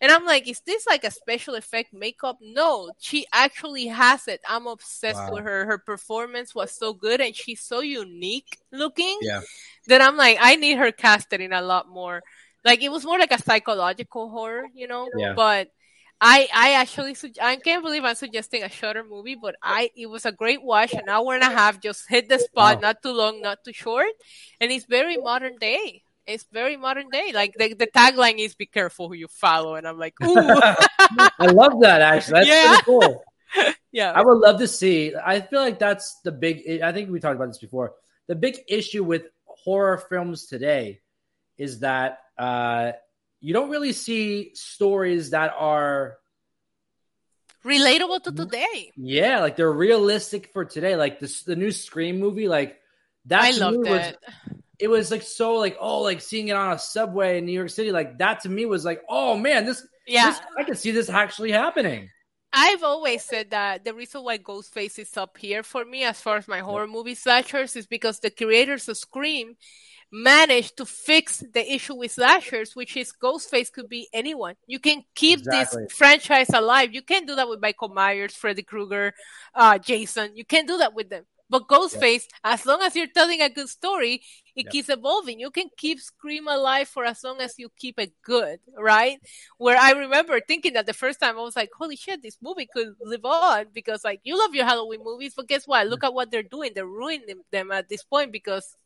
And 0.00 0.12
I'm 0.12 0.24
like, 0.24 0.48
is 0.48 0.60
this 0.66 0.86
like 0.86 1.04
a 1.04 1.10
special 1.10 1.54
effect 1.54 1.92
makeup? 1.92 2.38
No, 2.40 2.92
she 2.98 3.26
actually 3.32 3.86
has 3.86 4.28
it. 4.28 4.40
I'm 4.48 4.66
obsessed 4.66 5.18
Wow. 5.18 5.32
with 5.34 5.44
her. 5.44 5.64
Her 5.66 5.78
performance 5.78 6.54
was 6.54 6.70
so 6.70 6.92
good 6.92 7.20
and 7.20 7.34
she's 7.34 7.60
so 7.62 7.80
unique 7.80 8.58
looking 8.72 9.18
Yeah. 9.22 9.40
that 9.88 10.00
I'm 10.02 10.16
like, 10.16 10.38
I 10.40 10.56
need 10.56 10.76
her 10.78 10.92
casted 10.92 11.40
in 11.40 11.52
a 11.52 11.62
lot 11.62 11.88
more. 11.88 12.22
Like 12.64 12.82
it 12.82 12.90
was 12.90 13.04
more 13.04 13.18
like 13.18 13.32
a 13.32 13.42
psychological 13.42 14.30
horror, 14.30 14.66
you 14.74 14.86
know. 14.86 15.08
Yeah. 15.16 15.32
But 15.34 15.68
I 16.24 16.48
I 16.54 16.72
actually 16.80 17.12
sug- 17.14 17.36
I 17.42 17.56
can't 17.56 17.82
believe 17.84 18.02
I'm 18.04 18.14
suggesting 18.16 18.62
a 18.62 18.70
shorter 18.70 19.04
movie, 19.04 19.34
but 19.36 19.56
I 19.62 19.90
it 19.94 20.06
was 20.08 20.24
a 20.24 20.32
great 20.32 20.62
watch, 20.62 20.94
an 20.94 21.08
hour 21.08 21.34
and 21.34 21.42
a 21.42 21.52
half, 21.52 21.80
just 21.82 22.08
hit 22.08 22.30
the 22.30 22.38
spot, 22.38 22.80
Wow. 22.80 22.80
not 22.80 23.02
too 23.02 23.12
long, 23.12 23.42
not 23.42 23.58
too 23.64 23.74
short, 23.74 24.08
and 24.60 24.72
it's 24.72 24.86
very 24.86 25.18
modern 25.18 25.58
day. 25.60 26.02
It's 26.26 26.46
very 26.50 26.78
modern 26.78 27.10
day. 27.10 27.32
Like 27.34 27.52
the, 27.58 27.74
the 27.74 27.86
tagline 27.86 28.38
is 28.38 28.54
"Be 28.54 28.64
careful 28.64 29.08
who 29.08 29.14
you 29.14 29.28
follow," 29.28 29.74
and 29.74 29.86
I'm 29.86 29.98
like, 29.98 30.14
ooh, 30.24 30.48
I 31.38 31.46
love 31.52 31.80
that 31.80 32.00
actually. 32.00 32.40
That's 32.40 32.48
Yeah. 32.48 32.68
pretty 32.68 32.82
cool. 32.86 33.24
yeah, 33.92 34.12
I 34.12 34.22
would 34.22 34.38
love 34.38 34.58
to 34.60 34.66
see. 34.66 35.12
I 35.14 35.40
feel 35.42 35.60
like 35.60 35.78
that's 35.78 36.20
the 36.24 36.32
big. 36.32 36.80
I 36.80 36.92
think 36.92 37.10
we 37.10 37.20
talked 37.20 37.36
about 37.36 37.48
this 37.48 37.58
before. 37.58 37.92
The 38.26 38.34
big 38.34 38.56
issue 38.66 39.04
with 39.04 39.24
horror 39.44 39.98
films 40.08 40.46
today 40.46 41.00
is 41.58 41.80
that 41.80 42.20
uh, 42.38 42.92
you 43.44 43.52
don't 43.52 43.68
really 43.68 43.92
see 43.92 44.52
stories 44.54 45.30
that 45.30 45.52
are, 45.54 46.16
relatable 47.62 48.22
to 48.22 48.32
today. 48.32 48.90
yeah, 48.96 49.40
like 49.40 49.56
they're 49.56 49.70
realistic 49.70 50.50
for 50.52 50.64
today. 50.64 50.96
Like 50.96 51.20
this, 51.20 51.42
the 51.42 51.54
new 51.54 51.70
Scream 51.70 52.20
movie, 52.20 52.48
like 52.48 52.80
that. 53.26 53.42
I 53.42 53.52
to 53.52 53.60
love 53.60 53.74
me 53.74 53.90
was- 53.90 54.14
it 54.78 54.88
was 54.88 55.10
like 55.10 55.22
so 55.22 55.54
like 55.54 55.76
oh 55.78 56.00
like 56.00 56.20
seeing 56.20 56.48
it 56.48 56.56
on 56.56 56.72
a 56.72 56.78
subway 56.78 57.38
in 57.38 57.46
New 57.46 57.52
York 57.52 57.70
City 57.70 57.92
like 57.92 58.18
that 58.18 58.40
to 58.40 58.48
me 58.48 58.66
was 58.66 58.84
like 58.84 59.02
oh 59.08 59.36
man 59.36 59.64
this 59.64 59.86
Yeah, 60.06 60.30
this, 60.30 60.40
I 60.58 60.64
can 60.64 60.74
see 60.74 60.90
this 60.90 61.08
actually 61.08 61.52
happening. 61.52 62.10
I've 62.52 62.82
always 62.82 63.22
said 63.22 63.50
that 63.50 63.84
the 63.84 63.92
reason 63.92 64.22
why 64.22 64.38
Ghostface 64.38 64.98
is 64.98 65.16
up 65.16 65.38
here 65.38 65.62
for 65.62 65.84
me, 65.84 66.04
as 66.04 66.20
far 66.20 66.36
as 66.36 66.46
my 66.46 66.60
horror 66.60 66.86
movie 66.86 67.16
slashers, 67.16 67.76
is 67.76 67.86
because 67.86 68.20
the 68.20 68.30
creators 68.30 68.88
of 68.88 68.96
Scream 68.96 69.56
managed 70.12 70.76
to 70.78 70.86
fix 70.86 71.42
the 71.52 71.72
issue 71.74 71.94
with 71.94 72.12
slashers, 72.12 72.74
which 72.76 72.96
is 72.96 73.12
Ghostface 73.12 73.72
could 73.72 73.88
be 73.88 74.08
anyone. 74.12 74.54
You 74.66 74.78
can 74.78 75.04
keep 75.14 75.40
Exactly. 75.40 75.82
this 75.84 75.92
franchise 75.92 76.50
alive. 76.52 76.94
You 76.94 77.02
can't 77.02 77.26
do 77.26 77.34
that 77.36 77.48
with 77.48 77.60
Michael 77.60 77.88
Myers, 77.88 78.34
Freddy 78.34 78.62
Krueger, 78.62 79.14
uh, 79.54 79.78
Jason. 79.78 80.36
You 80.36 80.44
can't 80.44 80.68
do 80.68 80.78
that 80.78 80.94
with 80.94 81.10
them. 81.10 81.24
But 81.50 81.68
Ghostface, 81.68 82.24
as 82.42 82.64
long 82.64 82.80
as 82.82 82.96
you're 82.96 83.06
telling 83.06 83.40
a 83.42 83.50
good 83.50 83.68
story, 83.68 84.22
it 84.56 84.66
Yep. 84.66 84.72
keeps 84.72 84.88
evolving. 84.88 85.38
You 85.40 85.50
can 85.50 85.68
keep 85.76 86.00
Scream 86.00 86.48
alive 86.48 86.88
for 86.88 87.04
as 87.04 87.22
long 87.22 87.40
as 87.40 87.58
you 87.58 87.68
keep 87.76 87.98
it 87.98 88.12
good, 88.22 88.60
right? 88.76 89.20
Where 89.58 89.76
I 89.78 89.92
remember 89.92 90.40
thinking 90.40 90.72
that 90.72 90.86
the 90.86 90.92
first 90.94 91.20
time 91.20 91.36
I 91.38 91.42
was 91.42 91.56
like, 91.56 91.70
holy 91.76 91.96
shit, 91.96 92.22
this 92.22 92.38
movie 92.40 92.66
could 92.72 92.94
live 93.00 93.24
on 93.24 93.66
because 93.72 94.04
like 94.04 94.20
you 94.24 94.38
love 94.38 94.54
your 94.54 94.64
Halloween 94.64 95.00
movies, 95.04 95.34
but 95.36 95.46
guess 95.48 95.66
what? 95.66 95.86
Look 95.86 96.02
at 96.02 96.14
what 96.14 96.30
they're 96.30 96.42
doing. 96.42 96.72
They're 96.74 96.86
ruining 96.86 97.42
them 97.52 97.70
at 97.72 97.88
this 97.88 98.02
point 98.02 98.32
because 98.32 98.76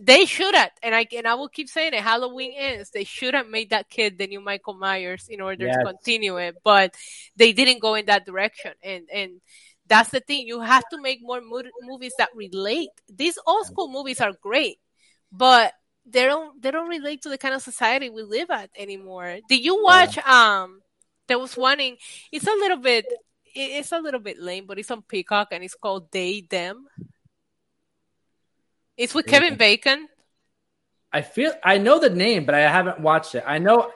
they 0.00 0.24
should 0.24 0.54
have, 0.54 0.70
and 0.82 0.94
I 0.94 1.06
and 1.16 1.26
I 1.26 1.34
will 1.34 1.48
keep 1.48 1.68
saying 1.68 1.94
it. 1.94 2.02
Halloween 2.02 2.52
ends. 2.56 2.90
They 2.90 3.04
should 3.04 3.34
have 3.34 3.48
made 3.48 3.70
that 3.70 3.88
kid 3.90 4.18
the 4.18 4.26
new 4.26 4.40
Michael 4.40 4.74
Myers 4.74 5.26
in 5.28 5.40
order 5.40 5.66
Yes. 5.66 5.76
to 5.76 5.84
continue 5.84 6.36
it, 6.38 6.56
but 6.64 6.94
they 7.36 7.52
didn't 7.52 7.80
go 7.80 7.94
in 7.94 8.06
that 8.06 8.26
direction. 8.26 8.72
And 8.82 9.08
and 9.12 9.40
that's 9.86 10.10
the 10.10 10.20
thing. 10.20 10.46
You 10.46 10.60
have 10.60 10.84
to 10.90 11.00
make 11.00 11.18
more 11.22 11.40
mo- 11.40 11.62
movies 11.82 12.14
that 12.18 12.30
relate. 12.34 12.90
These 13.08 13.38
old 13.46 13.66
school 13.66 13.88
movies 13.88 14.20
are 14.20 14.32
great, 14.40 14.78
but 15.32 15.72
they 16.06 16.24
don't 16.24 16.60
they 16.62 16.70
don't 16.70 16.88
relate 16.88 17.22
to 17.22 17.28
the 17.28 17.38
kind 17.38 17.54
of 17.54 17.62
society 17.62 18.08
we 18.10 18.22
live 18.22 18.50
at 18.50 18.70
anymore. 18.76 19.38
Did 19.48 19.64
you 19.64 19.82
watch? 19.82 20.16
Um, 20.18 20.80
there 21.28 21.38
was 21.38 21.56
one 21.56 21.80
in. 21.80 21.96
It's 22.32 22.46
a 22.46 22.50
little 22.50 22.78
bit. 22.78 23.06
It's 23.52 23.90
a 23.92 23.98
little 23.98 24.20
bit 24.20 24.38
lame, 24.38 24.66
but 24.66 24.78
it's 24.78 24.90
on 24.92 25.02
Peacock 25.02 25.48
and 25.50 25.64
it's 25.64 25.74
called 25.74 26.10
They 26.12 26.42
Them. 26.48 26.86
It's 28.96 29.14
with 29.14 29.26
Kevin 29.26 29.56
Bacon. 29.56 30.08
I 31.12 31.22
feel 31.22 31.52
I 31.64 31.78
know 31.78 31.98
the 31.98 32.10
name, 32.10 32.44
but 32.44 32.54
I 32.54 32.60
haven't 32.60 33.00
watched 33.00 33.34
it. 33.34 33.44
I 33.46 33.58
know 33.58 33.90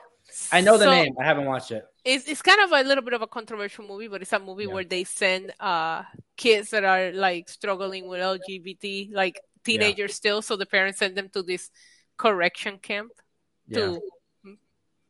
I 0.51 0.61
know 0.61 0.77
the 0.77 0.85
so, 0.85 0.91
name. 0.91 1.15
I 1.19 1.23
haven't 1.23 1.45
watched 1.45 1.71
it. 1.71 1.85
It's 2.03 2.27
it's 2.27 2.41
kind 2.41 2.61
of 2.61 2.71
a 2.71 2.87
little 2.87 3.03
bit 3.03 3.13
of 3.13 3.21
a 3.21 3.27
controversial 3.27 3.87
movie, 3.87 4.07
but 4.07 4.21
it's 4.21 4.33
a 4.33 4.39
movie 4.39 4.65
yeah. 4.65 4.73
where 4.73 4.83
they 4.83 5.03
send 5.03 5.53
uh 5.59 6.03
kids 6.37 6.71
that 6.71 6.83
are 6.83 7.11
like 7.11 7.49
struggling 7.49 8.07
with 8.07 8.19
LGBT, 8.19 9.13
like 9.13 9.39
teenagers 9.63 10.11
yeah. 10.11 10.15
still, 10.15 10.41
so 10.41 10.55
the 10.55 10.65
parents 10.65 10.99
send 10.99 11.15
them 11.15 11.29
to 11.29 11.41
this 11.41 11.69
correction 12.17 12.77
camp 12.79 13.11
yeah. 13.67 13.77
to 13.77 14.01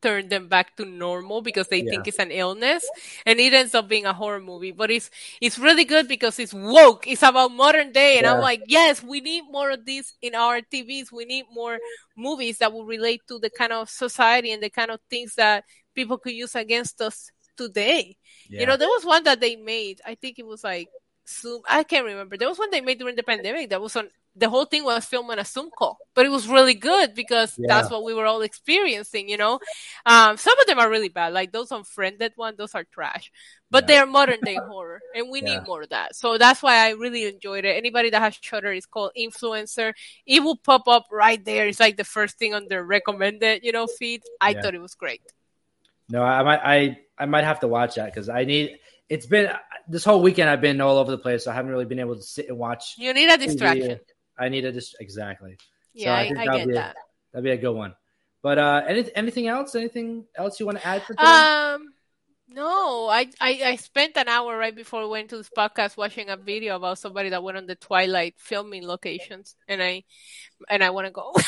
turn 0.01 0.29
them 0.29 0.47
back 0.47 0.75
to 0.75 0.85
normal 0.85 1.41
because 1.41 1.67
they 1.67 1.81
yeah. 1.81 1.89
think 1.89 2.07
it's 2.07 2.19
an 2.19 2.31
illness 2.31 2.87
and 3.25 3.39
it 3.39 3.53
ends 3.53 3.73
up 3.73 3.87
being 3.87 4.05
a 4.05 4.13
horror 4.13 4.39
movie 4.39 4.71
but 4.71 4.91
it's 4.91 5.09
it's 5.41 5.57
really 5.57 5.85
good 5.85 6.07
because 6.07 6.37
it's 6.39 6.53
woke 6.53 7.07
it's 7.07 7.23
about 7.23 7.51
modern 7.51 7.91
day 7.91 8.17
and 8.17 8.25
yeah. 8.25 8.33
i'm 8.33 8.41
like 8.41 8.61
yes 8.67 9.01
we 9.01 9.21
need 9.21 9.43
more 9.49 9.71
of 9.71 9.85
this 9.85 10.15
in 10.21 10.35
our 10.35 10.61
tvs 10.61 11.11
we 11.11 11.25
need 11.25 11.45
more 11.51 11.79
movies 12.15 12.59
that 12.59 12.71
will 12.71 12.85
relate 12.85 13.21
to 13.27 13.39
the 13.39 13.49
kind 13.49 13.73
of 13.73 13.89
society 13.89 14.51
and 14.51 14.61
the 14.61 14.69
kind 14.69 14.91
of 14.91 14.99
things 15.09 15.35
that 15.35 15.63
people 15.95 16.17
could 16.17 16.33
use 16.33 16.55
against 16.55 17.01
us 17.01 17.31
today 17.57 18.15
yeah. 18.49 18.59
you 18.59 18.65
know 18.65 18.77
there 18.77 18.89
was 18.89 19.05
one 19.05 19.23
that 19.23 19.39
they 19.39 19.55
made 19.55 20.01
i 20.05 20.13
think 20.15 20.37
it 20.37 20.45
was 20.45 20.63
like 20.63 20.87
Zoom. 21.27 21.61
I 21.67 21.83
can't 21.83 22.05
remember. 22.05 22.37
There 22.37 22.47
was 22.47 22.59
one 22.59 22.69
they 22.71 22.81
made 22.81 22.99
during 22.99 23.15
the 23.15 23.23
pandemic 23.23 23.69
that 23.69 23.81
was 23.81 23.95
on 23.95 24.09
the 24.35 24.49
whole 24.49 24.65
thing 24.65 24.83
was 24.83 25.05
filmed 25.05 25.29
on 25.31 25.39
a 25.39 25.45
Zoom 25.45 25.69
call, 25.77 25.97
but 26.13 26.25
it 26.25 26.29
was 26.29 26.47
really 26.47 26.73
good 26.73 27.13
because 27.15 27.55
yeah. 27.57 27.67
that's 27.67 27.89
what 27.89 28.03
we 28.03 28.13
were 28.13 28.25
all 28.25 28.41
experiencing, 28.41 29.29
you 29.29 29.37
know. 29.37 29.59
Um, 30.05 30.35
some 30.37 30.59
of 30.59 30.67
them 30.67 30.77
are 30.77 30.89
really 30.89 31.09
bad, 31.09 31.33
like 31.33 31.51
those 31.51 31.71
unfriended 31.71 32.33
one, 32.35 32.55
those 32.57 32.75
are 32.75 32.83
trash, 32.83 33.31
but 33.71 33.83
yeah. 33.83 33.87
they 33.87 33.97
are 33.97 34.05
modern 34.05 34.41
day 34.43 34.55
horror, 34.67 34.99
and 35.15 35.29
we 35.31 35.41
yeah. 35.41 35.59
need 35.59 35.67
more 35.67 35.83
of 35.83 35.89
that. 35.89 36.15
So 36.15 36.37
that's 36.37 36.61
why 36.61 36.85
I 36.85 36.91
really 36.91 37.25
enjoyed 37.25 37.63
it. 37.63 37.77
Anybody 37.77 38.09
that 38.09 38.21
has 38.21 38.37
Shudder 38.39 38.73
is 38.73 38.85
called 38.85 39.11
Influencer. 39.17 39.93
It 40.25 40.43
will 40.43 40.57
pop 40.57 40.87
up 40.87 41.05
right 41.11 41.43
there. 41.43 41.67
It's 41.67 41.79
like 41.79 41.95
the 41.95 42.03
first 42.03 42.37
thing 42.37 42.53
on 42.53 42.67
their 42.67 42.83
recommended, 42.83 43.63
you 43.63 43.71
know, 43.71 43.87
feed. 43.87 44.21
I 44.41 44.53
thought 44.53 44.75
it 44.75 44.81
was 44.81 44.95
great. 44.95 45.21
No, 46.09 46.21
I 46.21 46.43
might, 46.43 46.59
I, 46.63 46.99
I 47.17 47.25
might 47.25 47.45
have 47.45 47.61
to 47.61 47.67
watch 47.67 47.95
that 47.95 48.13
because 48.13 48.29
I 48.29 48.43
need. 48.43 48.77
It's 49.07 49.27
been 49.27 49.51
this 49.87 50.03
whole 50.03 50.21
weekend. 50.21 50.49
I've 50.49 50.61
been 50.61 50.81
all 50.81 50.97
over 50.97 51.11
the 51.11 51.17
place, 51.17 51.45
so 51.45 51.51
I 51.51 51.53
haven't 51.53 51.71
really 51.71 51.85
been 51.85 51.99
able 51.99 52.15
to 52.15 52.21
sit 52.21 52.49
and 52.49 52.57
watch. 52.57 52.95
You 52.97 53.13
need 53.13 53.29
a 53.29 53.37
distraction. 53.37 53.99
I 54.37 54.49
need 54.49 54.65
a 54.65 54.71
just 54.71 54.95
exactly. 54.99 55.57
Yeah, 55.93 56.05
so 56.05 56.35
I, 56.35 56.39
I, 56.39 56.41
I 56.41 56.57
get 56.57 56.73
that. 56.73 56.95
that'd 57.31 57.43
be 57.43 57.51
a 57.51 57.57
good 57.57 57.73
one. 57.73 57.95
But 58.41 58.59
uh, 58.59 58.83
any, 58.87 59.09
anything 59.15 59.47
else? 59.47 59.73
Anything 59.75 60.25
else 60.35 60.59
you 60.59 60.65
want 60.65 60.77
to 60.79 60.85
add 60.85 61.03
for 61.03 61.13
today? 61.13 61.25
Um, 61.25 61.93
no, 62.47 63.07
I, 63.09 63.27
I 63.41 63.61
I 63.65 63.75
spent 63.77 64.17
an 64.17 64.27
hour 64.27 64.57
right 64.57 64.75
before 64.75 65.01
we 65.01 65.09
went 65.09 65.29
to 65.29 65.37
this 65.37 65.49
podcast 65.49 65.97
watching 65.97 66.29
a 66.29 66.37
video 66.37 66.75
about 66.75 66.99
somebody 66.99 67.29
that 67.29 67.41
went 67.41 67.57
on 67.57 67.65
the 67.65 67.75
Twilight 67.75 68.35
filming 68.37 68.85
locations, 68.85 69.55
and 69.67 69.81
I 69.81 70.03
and 70.69 70.83
I 70.83 70.91
want 70.91 71.07
to 71.07 71.11
go. 71.11 71.33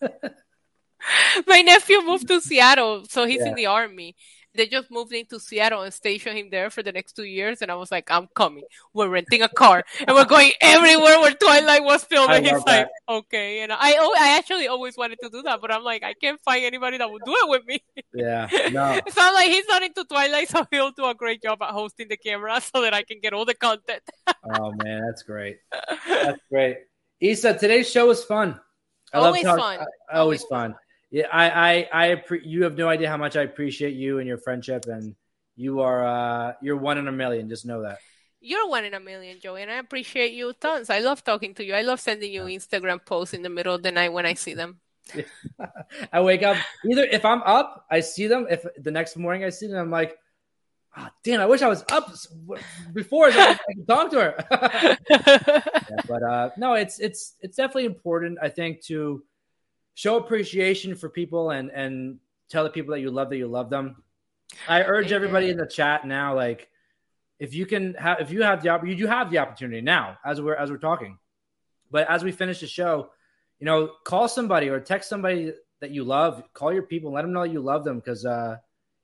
My 1.46 1.62
nephew 1.62 2.02
moved 2.02 2.28
to 2.28 2.40
Seattle, 2.40 3.06
so 3.08 3.24
he's 3.24 3.40
yeah. 3.40 3.48
in 3.48 3.54
the 3.54 3.66
army, 3.66 4.16
they 4.58 4.66
just 4.66 4.90
moved 4.90 5.12
into 5.12 5.38
Seattle 5.38 5.82
and 5.82 5.94
stationed 5.94 6.36
him 6.36 6.50
there 6.50 6.68
for 6.68 6.82
the 6.82 6.90
next 6.90 7.12
two 7.12 7.22
years. 7.24 7.62
And 7.62 7.70
I 7.70 7.76
was 7.76 7.92
like, 7.92 8.10
I'm 8.10 8.26
coming. 8.34 8.64
We're 8.92 9.08
renting 9.08 9.40
a 9.42 9.48
car 9.48 9.84
and 10.06 10.16
we're 10.16 10.24
going 10.24 10.52
everywhere 10.60 11.20
where 11.20 11.32
Twilight 11.32 11.84
was 11.84 12.02
filmed. 12.02 12.32
And 12.34 12.44
he's 12.44 12.64
like, 12.66 12.88
okay. 13.08 13.60
And 13.60 13.72
I, 13.72 13.92
I 13.92 14.36
actually 14.36 14.66
always 14.66 14.96
wanted 14.96 15.20
to 15.22 15.30
do 15.30 15.42
that, 15.42 15.60
but 15.60 15.72
I'm 15.72 15.84
like, 15.84 16.02
I 16.02 16.12
can't 16.14 16.40
find 16.40 16.64
anybody 16.64 16.98
that 16.98 17.10
would 17.10 17.22
do 17.24 17.32
it 17.32 17.48
with 17.48 17.64
me. 17.66 17.82
Yeah. 18.12 18.48
No. 18.68 19.00
so 19.08 19.20
I'm 19.22 19.34
like, 19.34 19.48
he's 19.48 19.66
not 19.66 19.82
into 19.82 20.04
Twilight, 20.04 20.48
so 20.48 20.66
he'll 20.70 20.90
do 20.90 21.06
a 21.06 21.14
great 21.14 21.42
job 21.42 21.62
at 21.62 21.70
hosting 21.70 22.08
the 22.08 22.18
camera 22.18 22.60
so 22.74 22.82
that 22.82 22.92
I 22.92 23.02
can 23.02 23.18
get 23.20 23.32
all 23.32 23.46
the 23.46 23.54
content. 23.54 24.02
oh 24.26 24.72
man, 24.82 25.06
that's 25.06 25.22
great. 25.22 25.58
That's 26.06 26.40
great. 26.50 26.78
Isa, 27.20 27.56
today's 27.56 27.90
show 27.90 28.08
was 28.08 28.24
fun. 28.24 28.60
I 29.14 29.18
always 29.18 29.44
love 29.44 29.58
talk- 29.58 29.78
fun. 29.78 29.86
I, 30.12 30.18
always, 30.18 30.42
always 30.42 30.42
fun. 30.44 30.72
fun. 30.72 30.78
Yeah, 31.10 31.26
I, 31.32 31.88
I, 31.92 32.10
I, 32.10 32.22
you 32.42 32.64
have 32.64 32.76
no 32.76 32.88
idea 32.88 33.08
how 33.08 33.16
much 33.16 33.36
I 33.36 33.42
appreciate 33.42 33.94
you 33.94 34.18
and 34.18 34.28
your 34.28 34.38
friendship, 34.38 34.86
and 34.86 35.14
you 35.56 35.80
are, 35.80 36.06
uh, 36.06 36.52
you're 36.60 36.76
one 36.76 36.98
in 36.98 37.08
a 37.08 37.12
million. 37.12 37.48
Just 37.48 37.64
know 37.64 37.82
that. 37.82 37.98
You're 38.40 38.68
one 38.68 38.84
in 38.84 38.94
a 38.94 39.00
million, 39.00 39.40
Joey, 39.40 39.62
and 39.62 39.70
I 39.70 39.78
appreciate 39.78 40.32
you 40.32 40.52
tons. 40.52 40.90
I 40.90 41.00
love 41.00 41.24
talking 41.24 41.54
to 41.54 41.64
you. 41.64 41.74
I 41.74 41.82
love 41.82 41.98
sending 41.98 42.32
you 42.32 42.42
Instagram 42.42 43.04
posts 43.04 43.34
in 43.34 43.42
the 43.42 43.48
middle 43.48 43.74
of 43.74 43.82
the 43.82 43.90
night 43.90 44.12
when 44.12 44.26
I 44.26 44.34
see 44.34 44.54
them. 44.54 44.80
I 46.12 46.20
wake 46.20 46.42
up 46.42 46.56
either 46.88 47.04
if 47.04 47.24
I'm 47.24 47.42
up, 47.42 47.86
I 47.90 48.00
see 48.00 48.26
them. 48.26 48.46
If 48.48 48.64
the 48.76 48.90
next 48.90 49.16
morning 49.16 49.44
I 49.44 49.48
see 49.48 49.66
them, 49.66 49.78
I'm 49.78 49.90
like, 49.90 50.16
oh, 50.96 51.08
damn, 51.24 51.40
I 51.40 51.46
wish 51.46 51.62
I 51.62 51.68
was 51.68 51.84
up 51.90 52.12
before 52.92 53.32
so 53.32 53.40
I 53.42 53.58
could 53.74 53.88
talk 53.88 54.10
to 54.10 54.20
her. 54.20 54.96
yeah, 55.10 56.00
but 56.06 56.22
uh, 56.22 56.50
no, 56.56 56.74
it's 56.74 57.00
it's 57.00 57.34
it's 57.40 57.56
definitely 57.56 57.86
important. 57.86 58.38
I 58.40 58.50
think 58.50 58.82
to 58.84 59.22
show 59.98 60.16
appreciation 60.16 60.94
for 60.94 61.08
people 61.08 61.50
and 61.50 61.70
and 61.72 62.18
tell 62.48 62.62
the 62.62 62.70
people 62.70 62.94
that 62.94 63.00
you 63.00 63.10
love 63.10 63.30
that 63.30 63.36
you 63.36 63.48
love 63.48 63.68
them. 63.68 63.96
I 64.68 64.84
urge 64.84 65.10
everybody 65.10 65.50
in 65.50 65.56
the 65.56 65.66
chat 65.66 66.06
now, 66.06 66.36
like 66.36 66.68
if 67.40 67.52
you 67.52 67.66
can 67.66 67.94
have 67.94 68.20
if 68.20 68.30
you 68.30 68.42
have 68.42 68.62
the 68.62 68.68
opportunity, 68.68 68.96
you 68.96 69.06
do 69.06 69.10
have 69.10 69.28
the 69.32 69.38
opportunity 69.38 69.80
now 69.80 70.16
as 70.24 70.40
we're 70.40 70.54
as 70.54 70.70
we're 70.70 70.78
talking. 70.90 71.18
But 71.90 72.08
as 72.08 72.22
we 72.22 72.30
finish 72.30 72.60
the 72.60 72.68
show, 72.68 73.10
you 73.58 73.66
know, 73.66 73.90
call 74.04 74.28
somebody 74.28 74.68
or 74.68 74.78
text 74.78 75.08
somebody 75.08 75.52
that 75.80 75.90
you 75.90 76.04
love, 76.04 76.44
call 76.54 76.72
your 76.72 76.84
people, 76.84 77.10
let 77.12 77.22
them 77.22 77.32
know 77.32 77.42
you 77.42 77.60
love 77.60 77.82
them 77.82 77.98
because 77.98 78.24
uh 78.24 78.56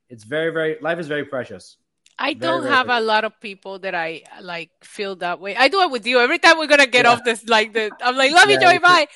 it's 0.07 0.23
very, 0.23 0.51
very 0.53 0.77
life 0.79 0.99
is 0.99 1.07
very 1.07 1.25
precious. 1.25 1.75
I 2.17 2.27
very, 2.27 2.39
don't 2.39 2.63
very 2.63 2.73
have 2.73 2.85
precious. 2.85 3.03
a 3.03 3.05
lot 3.05 3.25
of 3.25 3.33
people 3.41 3.79
that 3.79 3.95
I 3.95 4.23
like 4.41 4.71
feel 4.81 5.17
that 5.17 5.41
way. 5.41 5.57
I 5.57 5.67
do 5.67 5.81
it 5.81 5.91
with 5.91 6.07
you. 6.07 6.19
Every 6.19 6.39
time 6.39 6.57
we're 6.57 6.67
gonna 6.67 6.87
get 6.87 7.03
yeah. 7.03 7.11
off 7.11 7.25
this 7.25 7.43
like 7.49 7.73
the 7.73 7.91
I'm 8.01 8.15
like, 8.15 8.31
love 8.31 8.47
yeah, 8.47 8.53
you, 8.53 8.61
Joey, 8.61 8.79
bye 8.79 9.07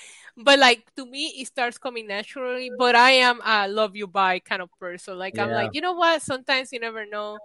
but 0.44 0.60
like 0.60 0.84
to 0.96 1.06
me 1.06 1.34
it 1.38 1.48
starts 1.48 1.78
coming 1.78 2.08
naturally 2.08 2.72
but 2.78 2.96
i 2.96 3.12
am 3.12 3.40
a 3.46 3.68
love 3.68 3.96
you 3.96 4.08
by 4.08 4.40
kind 4.40 4.62
of 4.62 4.70
person 4.80 5.18
like 5.18 5.36
yeah. 5.36 5.44
i'm 5.46 5.52
like 5.52 5.72
you 5.74 5.82
know 5.82 5.94
what 5.94 6.22
sometimes 6.22 6.72
you 6.72 6.80
never 6.80 7.06
know 7.06 7.38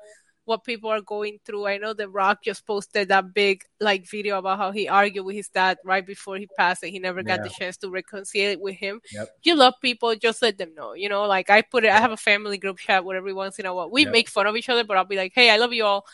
what 0.46 0.62
people 0.62 0.90
are 0.90 1.00
going 1.00 1.38
through 1.44 1.66
i 1.66 1.78
know 1.78 1.94
the 1.94 2.08
rock 2.08 2.42
just 2.44 2.66
posted 2.66 3.08
that 3.08 3.32
big 3.32 3.64
like 3.80 4.08
video 4.08 4.38
about 4.38 4.58
how 4.58 4.70
he 4.70 4.88
argued 4.88 5.24
with 5.24 5.34
his 5.34 5.48
dad 5.48 5.78
right 5.84 6.06
before 6.06 6.36
he 6.36 6.46
passed 6.58 6.82
and 6.82 6.92
he 6.92 6.98
never 6.98 7.20
yeah. 7.20 7.36
got 7.36 7.42
the 7.42 7.48
chance 7.48 7.76
to 7.78 7.90
reconcile 7.90 8.56
with 8.60 8.76
him 8.76 9.00
yep. 9.12 9.28
you 9.42 9.54
love 9.54 9.74
people 9.80 10.14
just 10.16 10.42
let 10.42 10.58
them 10.58 10.74
know 10.74 10.92
you 10.92 11.08
know 11.08 11.24
like 11.24 11.48
i 11.48 11.62
put 11.62 11.84
it 11.84 11.90
i 11.90 11.98
have 11.98 12.12
a 12.12 12.16
family 12.16 12.58
group 12.58 12.78
chat 12.78 13.04
where 13.04 13.16
every 13.16 13.32
once 13.32 13.58
in 13.58 13.66
a 13.66 13.74
while 13.74 13.90
we 13.90 14.02
yep. 14.02 14.12
make 14.12 14.28
fun 14.28 14.46
of 14.46 14.56
each 14.56 14.68
other 14.68 14.84
but 14.84 14.96
i'll 14.96 15.04
be 15.04 15.16
like 15.16 15.32
hey 15.34 15.50
i 15.50 15.56
love 15.56 15.72
you 15.72 15.84
all 15.84 16.04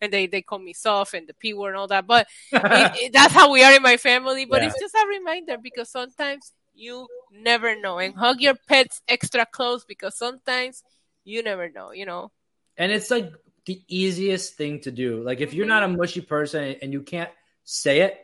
and 0.00 0.12
they 0.12 0.26
they 0.26 0.42
call 0.42 0.58
me 0.58 0.72
soft 0.72 1.14
and 1.14 1.28
the 1.28 1.34
p 1.34 1.54
word 1.54 1.70
and 1.70 1.78
all 1.78 1.88
that. 1.88 2.06
But 2.06 2.26
it, 2.52 2.92
it, 3.02 3.12
that's 3.12 3.34
how 3.34 3.52
we 3.52 3.62
are 3.62 3.74
in 3.74 3.82
my 3.82 3.96
family. 3.96 4.44
But 4.44 4.62
yeah. 4.62 4.68
it's 4.68 4.80
just 4.80 4.94
a 4.94 5.06
reminder 5.08 5.58
because 5.62 5.90
sometimes 5.90 6.52
you 6.74 7.06
never 7.32 7.78
know, 7.80 7.98
and 7.98 8.14
hug 8.14 8.40
your 8.40 8.54
pets 8.68 9.02
extra 9.08 9.46
close 9.46 9.84
because 9.84 10.16
sometimes 10.16 10.82
you 11.24 11.42
never 11.42 11.68
know. 11.70 11.92
You 11.92 12.06
know. 12.06 12.30
And 12.76 12.92
it's 12.92 13.10
like 13.10 13.32
the 13.66 13.82
easiest 13.88 14.54
thing 14.54 14.80
to 14.80 14.90
do. 14.90 15.22
Like 15.22 15.40
if 15.40 15.54
you're 15.54 15.66
not 15.66 15.82
a 15.82 15.86
mm-hmm. 15.86 15.98
mushy 15.98 16.20
person 16.20 16.76
and 16.80 16.92
you 16.92 17.02
can't 17.02 17.30
say 17.64 18.00
it, 18.00 18.18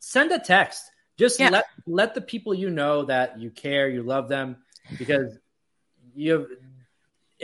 send 0.00 0.32
a 0.32 0.38
text. 0.38 0.82
Just 1.16 1.38
yeah. 1.38 1.50
let 1.50 1.64
let 1.86 2.14
the 2.14 2.20
people 2.20 2.54
you 2.54 2.70
know 2.70 3.04
that 3.04 3.38
you 3.38 3.50
care, 3.50 3.88
you 3.88 4.02
love 4.02 4.28
them, 4.28 4.56
because 4.98 5.38
you 6.14 6.48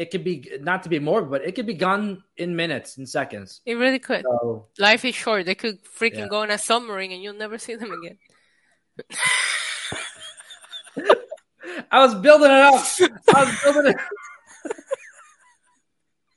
it 0.01 0.11
could 0.11 0.25
be 0.25 0.51
not 0.63 0.83
to 0.85 0.89
be 0.89 0.99
more, 0.99 1.21
but 1.21 1.45
it 1.45 1.55
could 1.55 1.67
be 1.67 1.75
gone 1.75 2.25
in 2.39 2.57
minutes, 2.57 2.97
in 2.97 3.05
seconds. 3.07 3.61
It 3.67 3.75
really 3.75 3.99
could. 3.99 4.23
So, 4.23 4.69
Life 4.79 5.05
is 5.05 5.15
short. 5.15 5.45
They 5.45 5.55
could 5.55 5.85
freaking 5.85 6.21
yeah. 6.21 6.29
go 6.29 6.41
on 6.41 6.51
a 6.51 6.57
submarine 6.57 7.13
and 7.13 7.23
you'll 7.23 7.35
never 7.35 7.59
see 7.59 7.75
them 7.75 7.93
again. 7.93 8.17
I 11.93 11.99
was 11.99 12.15
building 12.15 12.51
it 12.51 12.63
up. 12.63 12.83
I 13.35 13.45
was 13.45 13.61
building 13.63 13.93
it. 13.93 13.97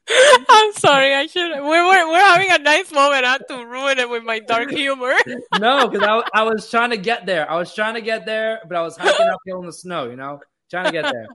I'm 0.50 0.74
sorry. 0.74 1.14
I 1.14 1.28
should. 1.28 1.52
We're, 1.52 1.62
we're 1.64 2.12
we're 2.12 2.20
having 2.20 2.52
a 2.52 2.58
nice 2.58 2.92
moment. 2.92 3.24
I 3.24 3.32
had 3.32 3.48
to 3.48 3.66
ruin 3.66 3.98
it 3.98 4.10
with 4.10 4.26
my 4.26 4.40
dark 4.40 4.72
humor. 4.72 5.14
no, 5.58 5.88
because 5.88 6.06
I, 6.06 6.42
I 6.42 6.44
was 6.44 6.70
trying 6.70 6.90
to 6.90 6.98
get 6.98 7.26
there. 7.26 7.50
I 7.50 7.56
was 7.56 7.74
trying 7.74 7.94
to 7.94 8.02
get 8.02 8.26
there, 8.26 8.60
but 8.68 8.76
I 8.76 8.82
was 8.82 8.98
hiking 8.98 9.30
uphill 9.30 9.62
in 9.62 9.68
the 9.68 9.72
snow. 9.72 10.10
You 10.10 10.18
know, 10.18 10.42
trying 10.70 10.88
to 10.88 10.92
get 10.92 11.04
there. 11.10 11.28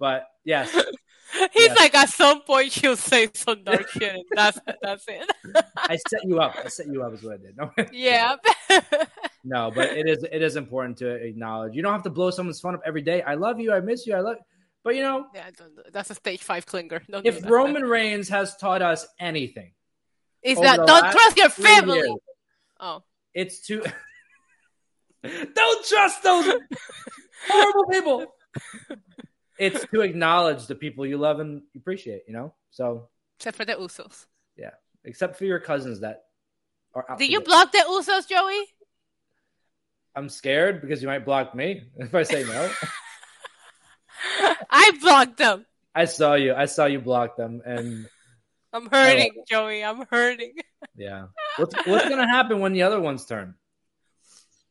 But 0.00 0.26
yes, 0.44 0.76
He's 1.52 1.74
like, 1.76 1.94
at 1.94 2.08
some 2.08 2.42
point, 2.42 2.72
she'll 2.72 2.96
say 2.96 3.28
some 3.34 3.64
dark 3.64 3.88
shit. 3.90 4.24
That's 4.34 4.58
that's 4.80 5.04
it. 5.08 5.30
I 5.76 5.96
set 6.08 6.20
you 6.24 6.40
up. 6.40 6.56
I 6.64 6.68
set 6.68 6.86
you 6.86 7.02
up 7.02 7.12
is 7.14 7.22
what 7.22 7.34
I 7.34 7.36
did. 7.38 7.56
No. 7.56 7.70
Yeah. 7.92 8.36
no, 9.44 9.70
but 9.74 9.90
it 9.96 10.08
is 10.08 10.24
it 10.30 10.42
is 10.42 10.56
important 10.56 10.98
to 10.98 11.08
acknowledge. 11.08 11.74
You 11.74 11.82
don't 11.82 11.92
have 11.92 12.04
to 12.04 12.10
blow 12.10 12.30
someone's 12.30 12.60
phone 12.60 12.74
up 12.74 12.82
every 12.86 13.02
day. 13.02 13.22
I 13.22 13.34
love 13.34 13.60
you. 13.60 13.72
I 13.72 13.80
miss 13.80 14.06
you. 14.06 14.14
I 14.14 14.20
love. 14.20 14.36
But 14.84 14.94
you 14.94 15.02
know, 15.02 15.26
yeah, 15.34 15.50
that's 15.92 16.10
a 16.10 16.14
stage 16.14 16.42
five 16.44 16.64
clinger. 16.64 17.04
Don't 17.10 17.26
if 17.26 17.44
Roman 17.44 17.82
Reigns 17.82 18.28
has 18.28 18.56
taught 18.56 18.82
us 18.82 19.04
anything, 19.18 19.72
is 20.42 20.60
that 20.60 20.76
don't 20.86 21.10
trust 21.10 21.36
your 21.36 21.48
family. 21.48 21.98
Years, 21.98 22.14
oh, 22.78 23.02
it's 23.34 23.66
too. 23.66 23.82
don't 25.54 25.86
trust 25.86 26.22
those 26.22 26.52
horrible 27.48 27.86
people 27.90 28.26
it's 29.58 29.86
to 29.86 30.00
acknowledge 30.00 30.66
the 30.66 30.74
people 30.74 31.06
you 31.06 31.18
love 31.18 31.40
and 31.40 31.62
appreciate, 31.76 32.22
you 32.26 32.34
know? 32.34 32.54
So 32.70 33.08
except 33.38 33.56
for 33.56 33.64
the 33.64 33.74
Usos. 33.74 34.26
Yeah. 34.56 34.70
Except 35.04 35.36
for 35.36 35.44
your 35.44 35.60
cousins 35.60 36.00
that 36.00 36.24
are 36.94 37.04
out. 37.10 37.18
Do 37.18 37.26
you 37.26 37.40
block 37.40 37.72
the 37.72 37.78
Usos, 37.78 38.28
Joey? 38.28 38.64
I'm 40.14 40.28
scared 40.28 40.80
because 40.80 41.02
you 41.02 41.08
might 41.08 41.24
block 41.24 41.54
me 41.54 41.82
if 41.96 42.14
I 42.14 42.22
say 42.22 42.44
no. 42.44 42.70
I 44.70 44.92
blocked 45.00 45.36
them. 45.36 45.66
I 45.94 46.06
saw 46.06 46.34
you. 46.34 46.54
I 46.54 46.66
saw 46.66 46.86
you 46.86 47.00
block 47.00 47.36
them, 47.36 47.62
and 47.64 48.06
I'm 48.72 48.86
hurting, 48.90 49.32
oh. 49.38 49.44
Joey. 49.48 49.82
I'm 49.82 50.04
hurting. 50.10 50.54
Yeah. 50.94 51.26
What's 51.56 51.74
what's 51.86 52.08
gonna 52.08 52.28
happen 52.28 52.60
when 52.60 52.72
the 52.72 52.82
other 52.82 53.00
ones 53.00 53.24
turn? 53.24 53.54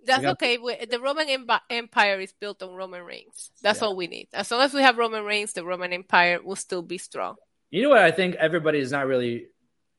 That's 0.06 0.22
got- 0.22 0.34
okay. 0.34 0.58
The 0.58 1.00
Roman 1.00 1.28
Empire 1.70 2.20
is 2.20 2.34
built 2.34 2.62
on 2.64 2.74
Roman 2.74 3.04
reigns. 3.04 3.52
That's 3.62 3.82
yeah. 3.82 3.88
all 3.88 3.96
we 3.96 4.08
need. 4.08 4.28
As 4.34 4.52
long 4.52 4.62
as 4.62 4.74
we 4.74 4.82
have 4.82 4.98
Roman 4.98 5.24
reigns, 5.24 5.54
the 5.54 5.66
Roman 5.66 5.94
Empire 5.94 6.40
will 6.44 6.56
still 6.56 6.82
be 6.82 6.98
strong. 6.98 7.36
You 7.72 7.84
know 7.84 7.90
what 7.90 8.00
I 8.00 8.12
think 8.12 8.36
everybody 8.36 8.80
is 8.80 8.92
not 8.92 9.08
really 9.08 9.48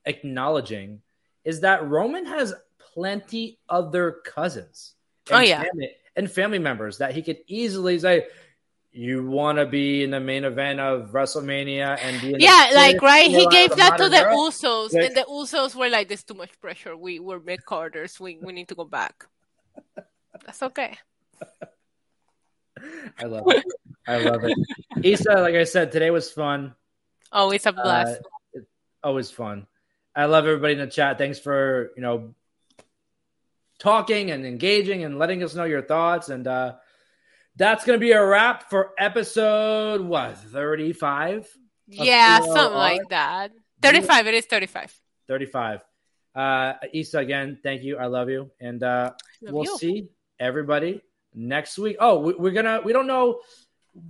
acknowledging 0.05 1.03
is 1.45 1.61
that 1.61 1.87
Roman 1.87 2.27
has 2.27 2.55
plenty 2.95 3.59
other 3.69 4.17
cousins. 4.25 4.95
oh 5.31 5.41
yeah, 5.41 5.63
family, 5.63 5.91
and 6.17 6.31
family 6.31 6.59
members 6.59 6.99
that 6.99 7.15
he 7.15 7.23
could 7.23 7.39
easily 7.47 7.99
say, 7.99 8.27
"You 8.93 9.27
want 9.27 9.59
to 9.59 9.67
be 9.67 10.03
in 10.03 10.11
the 10.11 10.21
main 10.21 10.45
event 10.45 10.81
of 10.81 11.11
WrestleMania 11.11 11.99
and 12.01 12.21
be 12.21 12.37
yeah, 12.39 12.71
like 12.75 13.03
right." 13.03 13.31
He 13.31 13.47
gave 13.49 13.77
that 13.77 13.99
to 13.99 14.09
the. 14.09 14.17
Usos, 14.17 14.93
like, 14.93 15.07
and 15.07 15.17
the 15.17 15.27
Usos 15.29 15.75
were 15.75 15.89
like, 15.89 16.09
"There's 16.09 16.25
too 16.25 16.35
much 16.35 16.59
pressure. 16.61 16.97
We 16.97 17.21
were 17.21 17.41
mid 17.41 17.65
carders. 17.65 18.19
We 18.19 18.39
we 18.41 18.53
need 18.53 18.69
to 18.69 18.75
go 18.75 18.85
back." 18.85 19.27
That's 20.45 20.63
okay. 20.63 20.97
I 23.19 23.25
love 23.25 23.45
it. 23.49 23.65
I 24.07 24.19
love 24.19 24.45
it. 24.45 24.57
Isa, 25.03 25.33
like 25.33 25.55
I 25.55 25.65
said, 25.65 25.93
today 25.93 26.11
was 26.11 26.31
fun. 26.31 26.75
Always 27.33 27.67
a 27.67 27.71
uh, 27.71 27.73
blast. 27.73 28.21
Uh, 28.57 28.61
always 29.03 29.31
fun. 29.31 29.67
I 30.15 30.27
love 30.27 30.47
everybody 30.47 30.75
in 30.75 30.79
the 30.81 30.87
chat. 30.87 31.19
Thanks 31.19 31.39
for, 31.39 31.93
you 31.97 32.03
know, 32.03 32.35
talking 33.79 34.31
and 34.31 34.47
engaging 34.47 35.05
and 35.05 35.19
letting 35.19 35.43
us 35.43 35.55
know 35.55 35.65
your 35.65 35.83
thoughts. 35.83 36.29
And 36.29 36.47
uh 36.47 36.75
that's 37.57 37.85
gonna 37.85 37.99
be 37.99 38.13
a 38.13 38.25
wrap 38.25 38.71
for 38.71 38.93
episode 38.99 40.01
what, 40.03 40.37
35? 40.37 41.49
Yeah, 41.89 42.41
something 42.41 42.75
like 42.75 43.09
that. 43.11 43.53
35, 43.83 44.27
it 44.27 44.35
is 44.35 44.45
35. 44.47 44.95
35. 45.29 45.81
Uh, 46.37 46.75
Isa, 46.93 47.19
again, 47.19 47.59
thank 47.63 47.83
you. 47.83 47.97
I 47.97 48.07
love 48.07 48.29
you, 48.29 48.51
and 48.61 48.83
uh, 48.83 49.13
we'll 49.41 49.65
you. 49.65 49.79
see 49.79 50.09
everybody 50.39 51.01
next 51.35 51.79
week. 51.79 51.97
Oh, 51.99 52.21
we, 52.21 52.35
we're 52.35 52.53
gonna. 52.53 52.83
We 52.85 52.93
don't 52.93 53.07
know. 53.07 53.41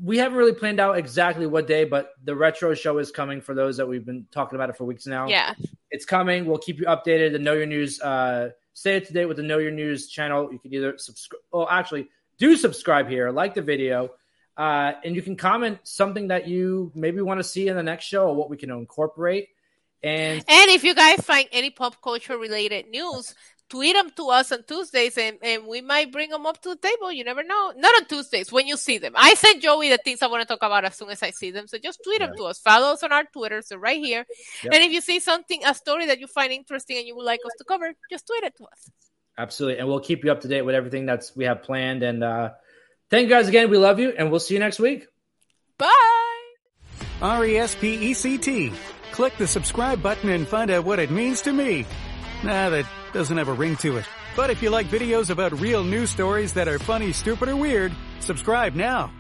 We 0.02 0.18
haven't 0.18 0.36
really 0.36 0.52
planned 0.52 0.80
out 0.80 0.98
exactly 0.98 1.46
what 1.46 1.68
day, 1.68 1.84
but 1.84 2.10
the 2.24 2.34
retro 2.34 2.74
show 2.74 2.98
is 2.98 3.12
coming 3.12 3.40
for 3.40 3.54
those 3.54 3.76
that 3.76 3.86
we've 3.86 4.04
been 4.04 4.26
talking 4.32 4.56
about 4.56 4.70
it 4.70 4.76
for 4.76 4.84
weeks 4.84 5.06
now. 5.06 5.28
Yeah, 5.28 5.54
it's 5.92 6.04
coming. 6.04 6.46
We'll 6.46 6.58
keep 6.58 6.80
you 6.80 6.86
updated. 6.86 7.30
The 7.30 7.38
Know 7.38 7.54
Your 7.54 7.66
News. 7.66 8.00
Uh, 8.00 8.50
stay 8.74 8.96
up 8.96 9.04
to 9.04 9.12
date 9.12 9.26
with 9.26 9.36
the 9.36 9.44
Know 9.44 9.58
Your 9.58 9.70
News 9.70 10.08
channel. 10.08 10.52
You 10.52 10.58
can 10.58 10.74
either 10.74 10.98
subscribe. 10.98 11.42
Oh, 11.52 11.68
actually, 11.70 12.08
do 12.38 12.56
subscribe 12.56 13.08
here. 13.08 13.30
Like 13.30 13.54
the 13.54 13.62
video. 13.62 14.10
Uh, 14.56 14.92
and 15.04 15.14
you 15.14 15.22
can 15.22 15.36
comment 15.36 15.78
something 15.84 16.28
that 16.28 16.48
you 16.48 16.90
maybe 16.94 17.20
want 17.20 17.38
to 17.38 17.44
see 17.44 17.68
in 17.68 17.76
the 17.76 17.82
next 17.82 18.06
show 18.06 18.28
or 18.28 18.34
what 18.34 18.48
we 18.48 18.56
can 18.56 18.70
incorporate. 18.70 19.50
And 20.06 20.44
and 20.48 20.70
if 20.70 20.84
you 20.84 20.94
guys 20.94 21.20
find 21.20 21.48
any 21.52 21.70
pop 21.70 22.00
culture 22.00 22.38
related 22.38 22.88
news, 22.88 23.34
tweet 23.68 23.96
them 23.96 24.10
to 24.16 24.28
us 24.28 24.52
on 24.52 24.62
Tuesdays 24.62 25.18
and, 25.18 25.38
and 25.42 25.66
we 25.66 25.80
might 25.80 26.12
bring 26.12 26.30
them 26.30 26.46
up 26.46 26.62
to 26.62 26.70
the 26.70 26.76
table. 26.76 27.10
You 27.10 27.24
never 27.24 27.42
know. 27.42 27.72
Not 27.76 27.94
on 28.00 28.06
Tuesdays, 28.06 28.52
when 28.52 28.66
you 28.66 28.76
see 28.76 28.98
them. 28.98 29.14
I 29.16 29.34
send 29.34 29.62
Joey 29.62 29.90
the 29.90 29.98
things 29.98 30.22
I 30.22 30.28
want 30.28 30.42
to 30.42 30.46
talk 30.46 30.58
about 30.62 30.84
as 30.84 30.96
soon 30.96 31.10
as 31.10 31.22
I 31.22 31.30
see 31.30 31.50
them. 31.50 31.66
So 31.66 31.78
just 31.78 32.00
tweet 32.04 32.20
them 32.20 32.32
to 32.36 32.44
us. 32.44 32.58
Follow 32.58 32.92
us 32.92 33.02
on 33.02 33.12
our 33.12 33.24
Twitter. 33.24 33.62
So 33.62 33.76
right 33.76 33.98
here. 33.98 34.24
Yep. 34.62 34.72
And 34.72 34.82
if 34.84 34.92
you 34.92 35.00
see 35.00 35.18
something, 35.18 35.62
a 35.64 35.74
story 35.74 36.06
that 36.06 36.20
you 36.20 36.26
find 36.26 36.52
interesting 36.52 36.98
and 36.98 37.06
you 37.06 37.16
would 37.16 37.26
like 37.26 37.40
us 37.44 37.52
to 37.58 37.64
cover, 37.64 37.92
just 38.10 38.26
tweet 38.26 38.44
it 38.44 38.56
to 38.58 38.64
us. 38.64 38.90
Absolutely. 39.38 39.80
And 39.80 39.88
we'll 39.88 40.00
keep 40.00 40.24
you 40.24 40.32
up 40.32 40.42
to 40.42 40.48
date 40.48 40.62
with 40.62 40.74
everything 40.74 41.06
that's 41.06 41.34
we 41.34 41.44
have 41.44 41.62
planned. 41.62 42.02
And 42.02 42.22
uh, 42.22 42.50
thank 43.10 43.24
you 43.24 43.34
guys 43.34 43.48
again. 43.48 43.70
We 43.70 43.78
love 43.78 43.98
you 43.98 44.14
and 44.16 44.30
we'll 44.30 44.40
see 44.40 44.54
you 44.54 44.60
next 44.60 44.78
week. 44.78 45.06
Bye. 45.78 45.90
R 47.20 47.44
E 47.44 47.56
S 47.58 47.74
P 47.74 47.94
E 47.94 48.14
C 48.14 48.38
T. 48.38 48.72
Click 49.12 49.36
the 49.38 49.46
subscribe 49.46 50.02
button 50.02 50.30
and 50.30 50.46
find 50.46 50.70
out 50.70 50.84
what 50.84 50.98
it 50.98 51.10
means 51.10 51.42
to 51.42 51.52
me. 51.52 51.86
Nah, 52.42 52.70
that 52.70 52.86
doesn't 53.12 53.36
have 53.36 53.48
a 53.48 53.52
ring 53.52 53.76
to 53.76 53.96
it. 53.96 54.04
But 54.36 54.50
if 54.50 54.62
you 54.62 54.70
like 54.70 54.86
videos 54.88 55.30
about 55.30 55.58
real 55.60 55.82
news 55.82 56.10
stories 56.10 56.52
that 56.52 56.68
are 56.68 56.78
funny, 56.78 57.12
stupid, 57.12 57.48
or 57.48 57.56
weird, 57.56 57.92
subscribe 58.20 58.74
now. 58.74 59.10